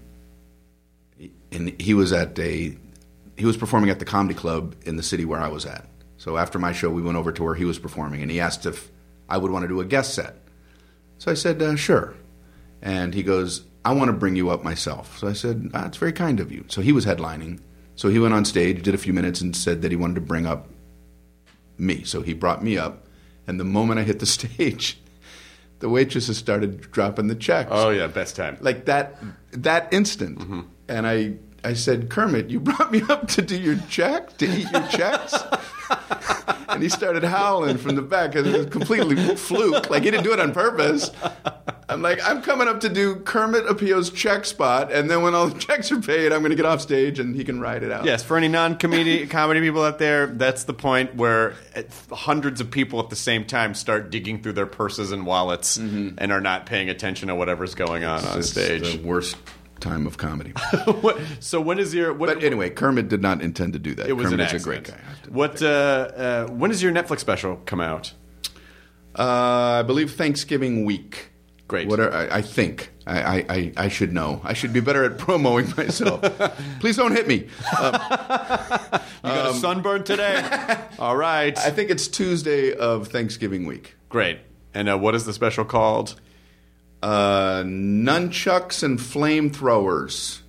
and 1.53 1.81
he 1.81 1.95
was 1.95 2.13
at 2.13 2.37
a, 2.39 2.77
he 3.37 3.45
was 3.45 3.57
performing 3.57 3.91
at 3.91 3.99
the 4.01 4.05
comedy 4.05 4.35
club 4.35 4.75
in 4.85 4.97
the 4.97 5.03
city 5.03 5.25
where 5.25 5.41
I 5.41 5.49
was 5.49 5.65
at. 5.65 5.87
So 6.17 6.37
after 6.37 6.59
my 6.59 6.73
show, 6.73 6.91
we 6.91 7.03
went 7.03 7.17
over 7.17 7.31
to 7.31 7.43
where 7.43 7.55
he 7.55 7.65
was 7.65 7.79
performing, 7.79 8.23
and 8.23 8.31
he 8.31 8.41
asked 8.41 8.67
if 8.67 8.91
I 9.29 9.39
would 9.39 9.53
want 9.53 9.63
to 9.63 9.69
do 9.69 9.81
a 9.81 9.85
guest 9.85 10.15
set. 10.15 10.35
So 11.19 11.31
I 11.31 11.35
said, 11.35 11.63
uh, 11.63 11.77
sure. 11.77 12.15
And 12.83 13.15
he 13.15 13.23
goes, 13.23 13.65
I 13.85 13.93
want 13.93 14.09
to 14.09 14.13
bring 14.13 14.35
you 14.35 14.51
up 14.51 14.65
myself. 14.65 15.19
So 15.19 15.29
I 15.29 15.33
said, 15.33 15.71
ah, 15.75 15.83
that's 15.83 15.97
very 15.97 16.13
kind 16.13 16.41
of 16.41 16.51
you. 16.51 16.65
So 16.69 16.81
he 16.81 16.91
was 16.93 17.07
headlining. 17.07 17.61
So 17.97 18.09
he 18.09 18.19
went 18.19 18.35
on 18.35 18.45
stage, 18.45 18.83
did 18.83 18.95
a 18.95 18.99
few 18.99 19.13
minutes, 19.13 19.41
and 19.41 19.57
said 19.57 19.83
that 19.83 19.91
he 19.91 19.97
wanted 19.97 20.17
to 20.17 20.21
bring 20.21 20.47
up 20.47 20.69
me. 21.79 22.05
So 22.05 22.23
he 22.23 22.35
brought 22.35 22.63
me 22.63 22.79
up. 22.79 23.07
And 23.47 23.59
the 23.59 23.65
moment 23.65 23.99
I 23.99 24.03
hit 24.03 24.19
the 24.21 24.27
stage, 24.39 24.99
the 25.79 25.89
waitresses 25.89 26.37
started 26.37 26.81
dropping 26.93 27.27
the 27.27 27.35
checks. 27.35 27.71
oh 27.73 27.91
yeah, 27.91 28.07
best 28.07 28.37
time. 28.37 28.57
Like 28.61 28.85
that 28.87 29.17
that 29.53 29.93
instant. 29.93 30.39
Mm-hmm. 30.39 30.61
And 30.89 31.07
I 31.07 31.35
I 31.65 31.75
said, 31.75 32.11
Kermit, 32.11 32.49
you 32.49 32.61
brought 32.69 32.93
me 32.93 33.03
up 33.09 33.29
to 33.29 33.43
do 33.43 33.59
your 33.59 33.77
check, 33.89 34.37
to 34.39 34.47
eat 34.47 34.71
your 34.71 34.87
checks? 34.89 35.35
and 36.69 36.83
he 36.83 36.89
started 36.89 37.25
howling 37.25 37.79
from 37.79 37.97
the 37.97 38.03
back, 38.03 38.35
it 38.37 38.45
was 38.45 38.67
completely 38.67 39.17
fluke. 39.37 39.91
Like 39.91 40.03
he 40.03 40.11
didn't 40.11 40.25
do 40.25 40.33
it 40.33 40.41
on 40.41 40.53
purpose. 40.53 41.11
I'm 41.89 42.03
like, 42.03 42.19
I'm 42.29 42.43
coming 42.43 42.67
up 42.67 42.81
to 42.81 42.89
do 42.89 43.15
Kermit 43.17 43.65
Apio's 43.67 44.11
check 44.11 44.45
spot, 44.45 44.91
and 44.91 45.09
then 45.09 45.23
when 45.23 45.35
all 45.37 45.47
the 45.49 45.59
checks 45.67 45.93
are 45.93 46.01
paid, 46.01 46.33
I'm 46.33 46.41
going 46.41 46.51
to 46.51 46.57
get 46.57 46.65
off 46.67 46.81
stage 46.81 47.21
and 47.21 47.37
he 47.37 47.45
can 47.45 47.61
ride 47.61 47.85
it 47.85 47.93
out. 47.93 48.05
Yes, 48.05 48.25
for 48.25 48.37
any 48.37 48.49
non-comedy 48.49 49.27
comedy 49.29 49.61
people 49.61 49.85
out 49.85 50.01
there, 50.01 50.27
that's 50.27 50.65
the 50.65 50.75
point 50.75 51.15
where 51.15 51.55
hundreds 52.11 52.61
of 52.61 52.73
people 52.73 52.99
at 52.99 53.09
the 53.09 53.15
same 53.17 53.45
time 53.45 53.73
start 53.75 54.11
digging 54.11 54.43
through 54.43 54.55
their 54.55 54.67
purses 54.67 55.13
and 55.13 55.25
wallets 55.27 55.77
and 55.77 56.33
are 56.33 56.41
not 56.41 56.67
paying 56.67 56.89
attention 56.91 57.29
to 57.29 57.37
whatever's 57.37 57.77
going 57.77 58.03
on 58.03 58.25
on 58.25 58.39
It's 58.41 58.51
stage. 58.51 58.97
the 58.97 59.07
worst 59.07 59.37
time 59.79 60.09
of 60.09 60.19
comedy. 60.19 60.51
What- 61.03 61.21
so 61.39 61.61
when 61.61 61.79
is 61.79 61.95
your 61.95 62.13
what? 62.13 62.35
But 62.35 62.43
anyway, 62.43 62.71
Kermit 62.71 63.09
did 63.09 63.23
not 63.23 63.43
intend 63.43 63.75
to 63.75 63.79
do 63.79 63.95
that. 63.95 64.09
it 64.09 64.13
was 64.15 64.25
Kermit 64.31 64.41
an 64.51 64.57
is 64.57 64.63
a 64.63 64.65
great 64.65 64.85
guy. 64.85 64.99
What? 65.29 65.63
Uh, 65.63 65.67
uh, 65.67 66.47
when 66.49 66.71
does 66.71 66.83
your 66.83 66.91
Netflix 66.93 67.21
special 67.21 67.61
come 67.65 67.81
out? 67.81 68.13
Uh, 69.17 69.23
I 69.81 69.83
believe 69.83 70.15
Thanksgiving 70.15 70.85
week. 70.85 71.31
Great. 71.69 71.89
What 71.89 71.99
are, 71.99 72.13
I, 72.13 72.37
I 72.37 72.43
think 72.43 72.93
I, 73.07 73.45
I, 73.49 73.73
I, 73.77 73.89
should 73.89 74.13
know. 74.13 74.41
I 74.45 74.53
should 74.53 74.73
be 74.73 74.81
better 74.81 75.05
at 75.05 75.19
promoting 75.27 75.75
myself. 75.77 76.21
Please 76.81 76.97
don't 76.97 77.13
hit 77.13 77.27
me. 77.27 77.35
You 77.37 77.49
got 79.33 79.51
a 79.51 79.55
sunburn 79.55 80.05
today. 80.05 80.79
All 80.99 81.17
right, 81.17 81.57
Um, 81.57 81.65
I 81.67 81.71
think 81.71 81.91
it's 81.91 82.07
Tuesday 82.09 82.73
of 82.73 83.09
Thanksgiving 83.09 83.67
week. 83.67 83.95
great. 84.09 84.39
And 84.75 84.89
uh, 84.91 84.99
what 84.99 85.15
is 85.15 85.25
the 85.25 85.33
special 85.33 85.65
called? 85.65 86.21
Uh, 87.03 87.63
nunchucks 87.65 88.83
and 88.83 88.99
flamethrowers. 88.99 90.41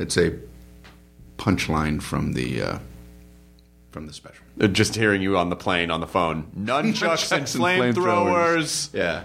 It's 0.00 0.16
a 0.16 0.36
punchline 1.36 2.02
from 2.02 2.32
the 2.32 2.60
uh, 2.62 2.78
from 3.92 4.06
the 4.06 4.12
special. 4.12 4.44
Uh, 4.60 4.66
Just 4.66 4.96
hearing 4.96 5.22
you 5.22 5.38
on 5.38 5.48
the 5.48 5.56
plane 5.56 5.90
on 5.92 6.00
the 6.00 6.06
phone. 6.08 6.50
Nunchucks 6.58 7.30
and 7.30 7.46
flamethrowers. 7.46 8.92
Yeah, 8.92 9.24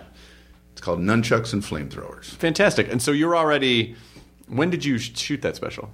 called 0.83 0.99
nunchucks 0.99 1.53
and 1.53 1.63
flamethrowers. 1.63 2.25
Fantastic. 2.25 2.91
And 2.91 3.01
so 3.01 3.11
you're 3.11 3.35
already. 3.35 3.95
When 4.47 4.69
did 4.69 4.83
you 4.83 4.97
shoot 4.97 5.41
that 5.41 5.55
special? 5.55 5.89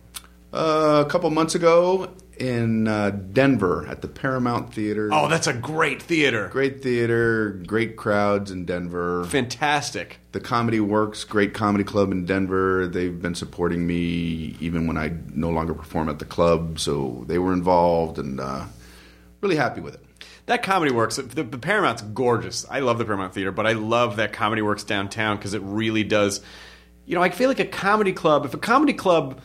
Uh, 0.52 1.04
a 1.06 1.10
couple 1.10 1.30
months 1.30 1.54
ago 1.54 2.12
in 2.40 2.88
uh, 2.88 3.12
Denver 3.12 3.86
at 3.88 4.02
the 4.02 4.08
Paramount 4.08 4.74
Theater. 4.74 5.10
Oh, 5.12 5.28
that's 5.28 5.46
a 5.46 5.54
great 5.54 6.02
theater. 6.02 6.48
great 6.48 6.82
theater, 6.82 7.62
great 7.68 7.98
crowds 7.98 8.50
in 8.50 8.66
Denver. 8.66 9.26
Fantastic. 9.26 10.20
The 10.32 10.40
Comedy 10.40 10.80
Works, 10.80 11.24
great 11.24 11.54
comedy 11.54 11.84
club 11.84 12.12
in 12.12 12.26
Denver. 12.26 12.88
They've 12.88 13.22
been 13.22 13.36
supporting 13.36 13.86
me 13.86 14.56
even 14.60 14.88
when 14.88 14.98
I 14.98 15.12
no 15.34 15.50
longer 15.50 15.76
perform 15.76 16.10
at 16.10 16.18
the 16.18 16.26
club, 16.26 16.80
so 16.80 17.26
they 17.28 17.38
were 17.38 17.54
involved 17.54 18.18
and 18.18 18.40
uh, 18.40 18.66
really 19.42 19.58
happy 19.58 19.82
with 19.82 19.94
it. 19.94 20.04
That 20.50 20.64
Comedy 20.64 20.92
Works, 20.92 21.18
the, 21.18 21.44
the 21.44 21.60
Paramount's 21.60 22.02
gorgeous. 22.02 22.66
I 22.68 22.80
love 22.80 22.98
the 22.98 23.06
Paramount 23.06 23.36
Theater, 23.36 23.52
but 23.52 23.68
I 23.68 23.74
love 23.74 24.16
that 24.16 24.34
Comedy 24.34 24.64
Works 24.64 24.84
downtown 24.84 25.38
because 25.38 25.54
it 25.54 25.62
really 25.62 26.04
does. 26.04 26.42
You 27.06 27.14
know, 27.14 27.22
I 27.22 27.30
feel 27.30 27.50
like 27.50 27.60
a 27.60 27.68
comedy 27.68 28.14
club. 28.14 28.46
If 28.46 28.56
a 28.56 28.58
comedy 28.58 28.94
club, 28.94 29.42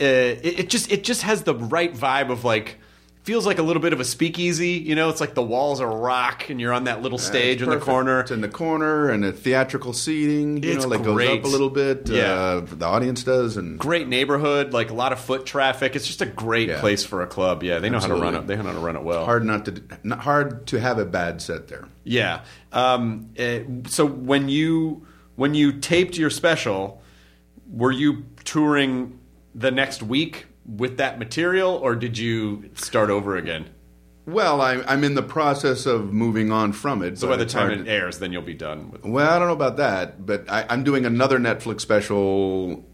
uh, 0.00 0.04
it, 0.04 0.60
it 0.60 0.70
just 0.70 0.90
it 0.90 1.04
just 1.04 1.20
has 1.20 1.42
the 1.42 1.54
right 1.54 1.92
vibe 1.92 2.30
of 2.30 2.44
like 2.44 2.78
feels 3.24 3.44
like 3.44 3.58
a 3.58 3.62
little 3.62 3.82
bit 3.82 3.92
of 3.92 4.00
a 4.00 4.04
speakeasy. 4.04 4.70
You 4.70 4.94
know, 4.94 5.10
it's 5.10 5.20
like 5.20 5.34
the 5.34 5.42
walls 5.42 5.80
are 5.82 5.90
rock 5.90 6.48
and 6.48 6.58
you're 6.60 6.72
on 6.72 6.84
that 6.84 7.02
little 7.02 7.18
stage 7.18 7.60
in 7.60 7.68
the 7.68 7.78
corner. 7.78 8.20
It's 8.20 8.30
in 8.30 8.40
the 8.40 8.48
corner 8.48 9.10
and 9.10 9.24
a 9.24 9.32
theatrical 9.32 9.92
seating, 9.92 10.62
you 10.62 10.72
It's 10.72 10.84
know, 10.84 10.90
like 10.90 11.02
great. 11.02 11.28
goes 11.28 11.38
up 11.38 11.44
a 11.44 11.48
little 11.48 11.68
bit. 11.70 12.08
Yeah. 12.08 12.32
Uh, 12.32 12.60
the 12.60 12.86
audience 12.86 13.22
does, 13.24 13.56
and 13.58 13.78
Great 13.78 14.08
neighborhood, 14.08 14.72
like 14.72 14.90
a 14.90 14.94
lot 14.94 15.12
of 15.12 15.18
foot 15.20 15.44
traffic. 15.44 15.94
It's 15.94 16.06
just 16.06 16.22
a 16.22 16.26
great 16.26 16.68
Yeah. 16.70 16.80
place 16.80 17.04
for 17.04 17.22
a 17.22 17.26
club. 17.26 17.62
Yeah, 17.62 17.78
they 17.80 17.90
know 17.90 18.00
how 18.00 18.06
to 18.06 18.14
run 18.14 18.34
it. 18.34 18.46
They 18.46 18.56
know 18.56 18.62
how 18.62 18.72
to 18.72 18.78
run 18.78 18.96
it 18.96 19.02
well. 19.02 19.24
hard 19.26 19.44
not 19.44 19.64
to 19.66 19.82
not 20.02 20.20
hard 20.20 20.66
to 20.68 20.80
have 20.80 20.98
a 20.98 21.04
bad 21.04 21.42
set 21.42 21.68
there. 21.68 21.84
Yeah. 22.04 22.40
Um, 22.72 23.28
eh, 23.36 23.62
so 23.88 24.06
when 24.06 24.48
you 24.48 25.06
when 25.36 25.54
you 25.54 25.72
taped 25.72 26.16
your 26.16 26.30
special, 26.30 27.02
were 27.70 27.92
you 27.92 28.24
touring 28.44 29.18
the 29.54 29.70
next 29.70 30.02
week 30.02 30.46
with 30.68 30.98
that 30.98 31.18
material, 31.18 31.74
or 31.74 31.96
did 31.96 32.18
you 32.18 32.70
start 32.74 33.10
over 33.10 33.36
again? 33.36 33.66
Well, 34.26 34.60
I'm 34.60 34.84
I'm 34.86 35.04
in 35.04 35.14
the 35.14 35.22
process 35.22 35.86
of 35.86 36.12
moving 36.12 36.52
on 36.52 36.72
from 36.72 37.02
it. 37.02 37.18
So 37.18 37.28
by 37.28 37.36
the 37.36 37.46
time 37.46 37.70
it 37.70 37.88
airs, 37.88 38.18
then 38.18 38.30
you'll 38.30 38.42
be 38.42 38.52
done 38.54 38.90
with. 38.90 39.04
Well, 39.04 39.30
I 39.30 39.38
don't 39.38 39.48
know 39.48 39.54
about 39.54 39.78
that, 39.78 40.26
but 40.26 40.50
I, 40.50 40.66
I'm 40.68 40.84
doing 40.84 41.06
another 41.06 41.38
Netflix 41.38 41.80
special 41.80 42.84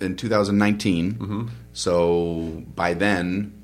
in 0.00 0.16
2019. 0.16 1.12
Mm-hmm. 1.14 1.48
So 1.72 2.62
by 2.76 2.94
then, 2.94 3.60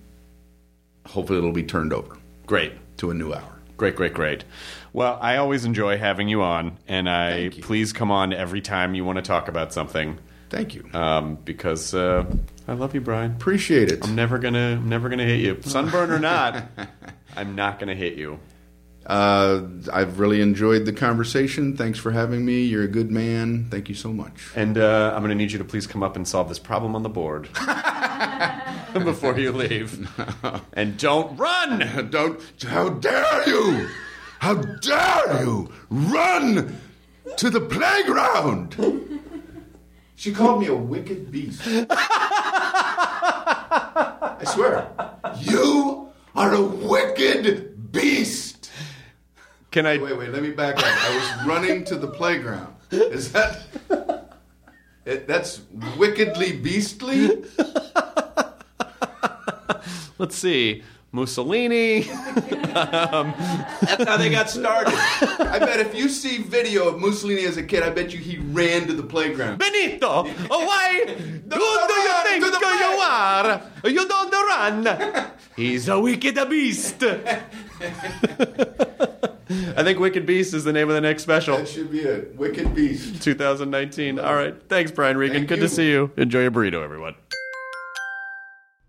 hopefully, 1.07 1.39
it'll 1.39 1.53
be 1.53 1.63
turned 1.63 1.93
over 1.93 2.17
Great. 2.47 2.73
to 2.99 3.11
a 3.13 3.15
new 3.15 3.33
hour. 3.33 3.59
Great, 3.77 3.95
great, 3.95 4.13
great. 4.13 4.45
Well, 4.93 5.19
I 5.23 5.37
always 5.37 5.65
enjoy 5.65 5.99
having 5.99 6.29
you 6.29 6.43
on, 6.43 6.79
and 6.89 7.09
I 7.09 7.51
please 7.51 7.93
come 7.93 8.11
on 8.11 8.33
every 8.33 8.61
time 8.61 8.97
you 8.97 9.05
want 9.05 9.17
to 9.17 9.23
talk 9.23 9.47
about 9.47 9.73
something, 9.73 10.19
Thank 10.51 10.75
you. 10.75 10.89
um, 10.95 11.37
because 11.45 11.95
uh, 11.95 12.25
I 12.69 12.75
love 12.75 12.95
you, 12.95 13.01
Brian. 13.01 13.33
Appreciate 13.33 13.91
it. 13.91 14.05
I'm 14.05 14.15
never 14.15 14.39
gonna, 14.39 14.73
I'm 14.73 14.89
never 14.89 15.09
gonna 15.09 15.25
hit 15.25 15.41
you, 15.41 15.59
sunburn 15.63 16.11
or 16.11 16.19
not. 16.19 16.65
I'm 17.37 17.55
not 17.55 17.79
gonna 17.79 17.95
hit 17.95 18.19
you. 18.19 18.39
Uh, 19.07 19.63
I've 19.91 20.19
really 20.19 20.43
enjoyed 20.43 20.85
the 20.85 20.93
conversation. 20.93 21.75
Thanks 21.79 21.99
for 21.99 22.11
having 22.11 22.45
me. 22.45 22.65
You're 22.65 22.85
a 22.85 22.89
good 22.89 23.11
man. 23.11 23.69
Thank 23.71 23.89
you 23.89 23.95
so 23.95 24.13
much. 24.13 24.51
And 24.55 24.77
uh, 24.77 25.13
I'm 25.15 25.23
going 25.23 25.31
to 25.31 25.35
need 25.35 25.51
you 25.51 25.57
to 25.59 25.65
please 25.65 25.87
come 25.87 26.03
up 26.03 26.15
and 26.15 26.29
solve 26.29 26.51
this 26.51 26.59
problem 26.59 26.95
on 26.95 27.03
the 27.03 27.09
board 27.09 27.45
before 28.93 29.39
you 29.39 29.53
leave. 29.53 30.07
And 30.75 30.99
don't 30.99 31.35
run! 31.39 32.09
Don't. 32.11 32.39
How 32.63 32.91
dare 32.91 33.49
you? 33.49 33.89
How 34.41 34.55
dare 34.55 35.43
you 35.43 35.73
run 35.89 36.79
to 37.39 37.49
the 37.49 37.63
playground? 37.63 38.77
She 40.17 40.33
called 40.35 40.61
me 40.61 40.67
a 40.67 40.75
wicked 40.75 41.31
beast. 41.31 41.63
I 44.39 44.45
swear. 44.45 44.89
You 45.41 46.09
are 46.37 46.55
a 46.55 46.63
wicked 46.63 47.91
beast. 47.91 48.71
Can 49.71 49.85
I? 49.85 49.99
Wait, 49.99 50.17
wait, 50.17 50.31
let 50.31 50.43
me 50.43 50.51
back 50.51 50.79
up. 50.79 50.85
I 50.85 51.17
was 51.17 51.47
running 51.47 51.85
to 51.87 51.97
the 51.97 52.09
playground. 52.09 52.75
Is 52.91 53.33
that. 53.33 53.63
It, 55.05 55.27
that's 55.27 55.63
wickedly 55.97 56.53
beastly? 56.53 57.45
Let's 60.19 60.37
see. 60.37 60.83
Mussolini. 61.13 62.07
Um, 62.79 63.35
That's 63.81 64.05
how 64.05 64.17
they 64.19 64.31
got 64.31 64.49
started. 64.51 64.95
I 64.95 65.59
bet 65.59 65.81
if 65.81 65.95
you 65.97 66.09
see 66.09 66.43
video 66.43 66.87
of 66.87 67.01
Mussolini 67.01 67.45
as 67.45 67.57
a 67.57 67.63
kid, 67.63 67.83
I 67.83 67.91
bet 67.91 68.13
you 68.13 68.21
he 68.21 68.37
ran 68.39 68.87
to 68.87 68.93
the 68.93 69.03
playground. 69.03 69.59
Benito! 69.59 70.27
Oh, 70.49 70.65
why? 70.65 71.05
Who 71.07 71.49
do 71.49 71.59
you 71.59 72.23
think 72.23 72.45
you 72.45 73.01
are? 73.03 73.63
You 73.85 74.07
don't 74.07 74.31
run. 74.31 75.31
He's 75.57 75.89
a 75.89 75.99
wicked 75.99 76.37
beast. 76.49 77.03
I 79.51 79.83
think 79.83 79.99
Wicked 79.99 80.27
Beast 80.27 80.53
is 80.55 80.65
the 80.65 80.73
name 80.73 80.89
of 80.89 80.95
the 80.95 81.01
next 81.01 81.23
special. 81.23 81.57
That 81.57 81.69
should 81.69 81.91
be 81.91 82.07
a 82.07 82.25
wicked 82.37 82.75
beast. 82.75 83.23
2019. 83.23 84.19
All 84.19 84.35
right. 84.35 84.55
Thanks, 84.69 84.91
Brian 84.93 85.17
Regan. 85.17 85.39
Thank 85.39 85.49
Good 85.49 85.59
you. 85.59 85.69
to 85.69 85.69
see 85.69 85.89
you. 85.89 86.11
Enjoy 86.17 86.43
your 86.43 86.51
burrito, 86.51 86.85
everyone. 86.85 87.15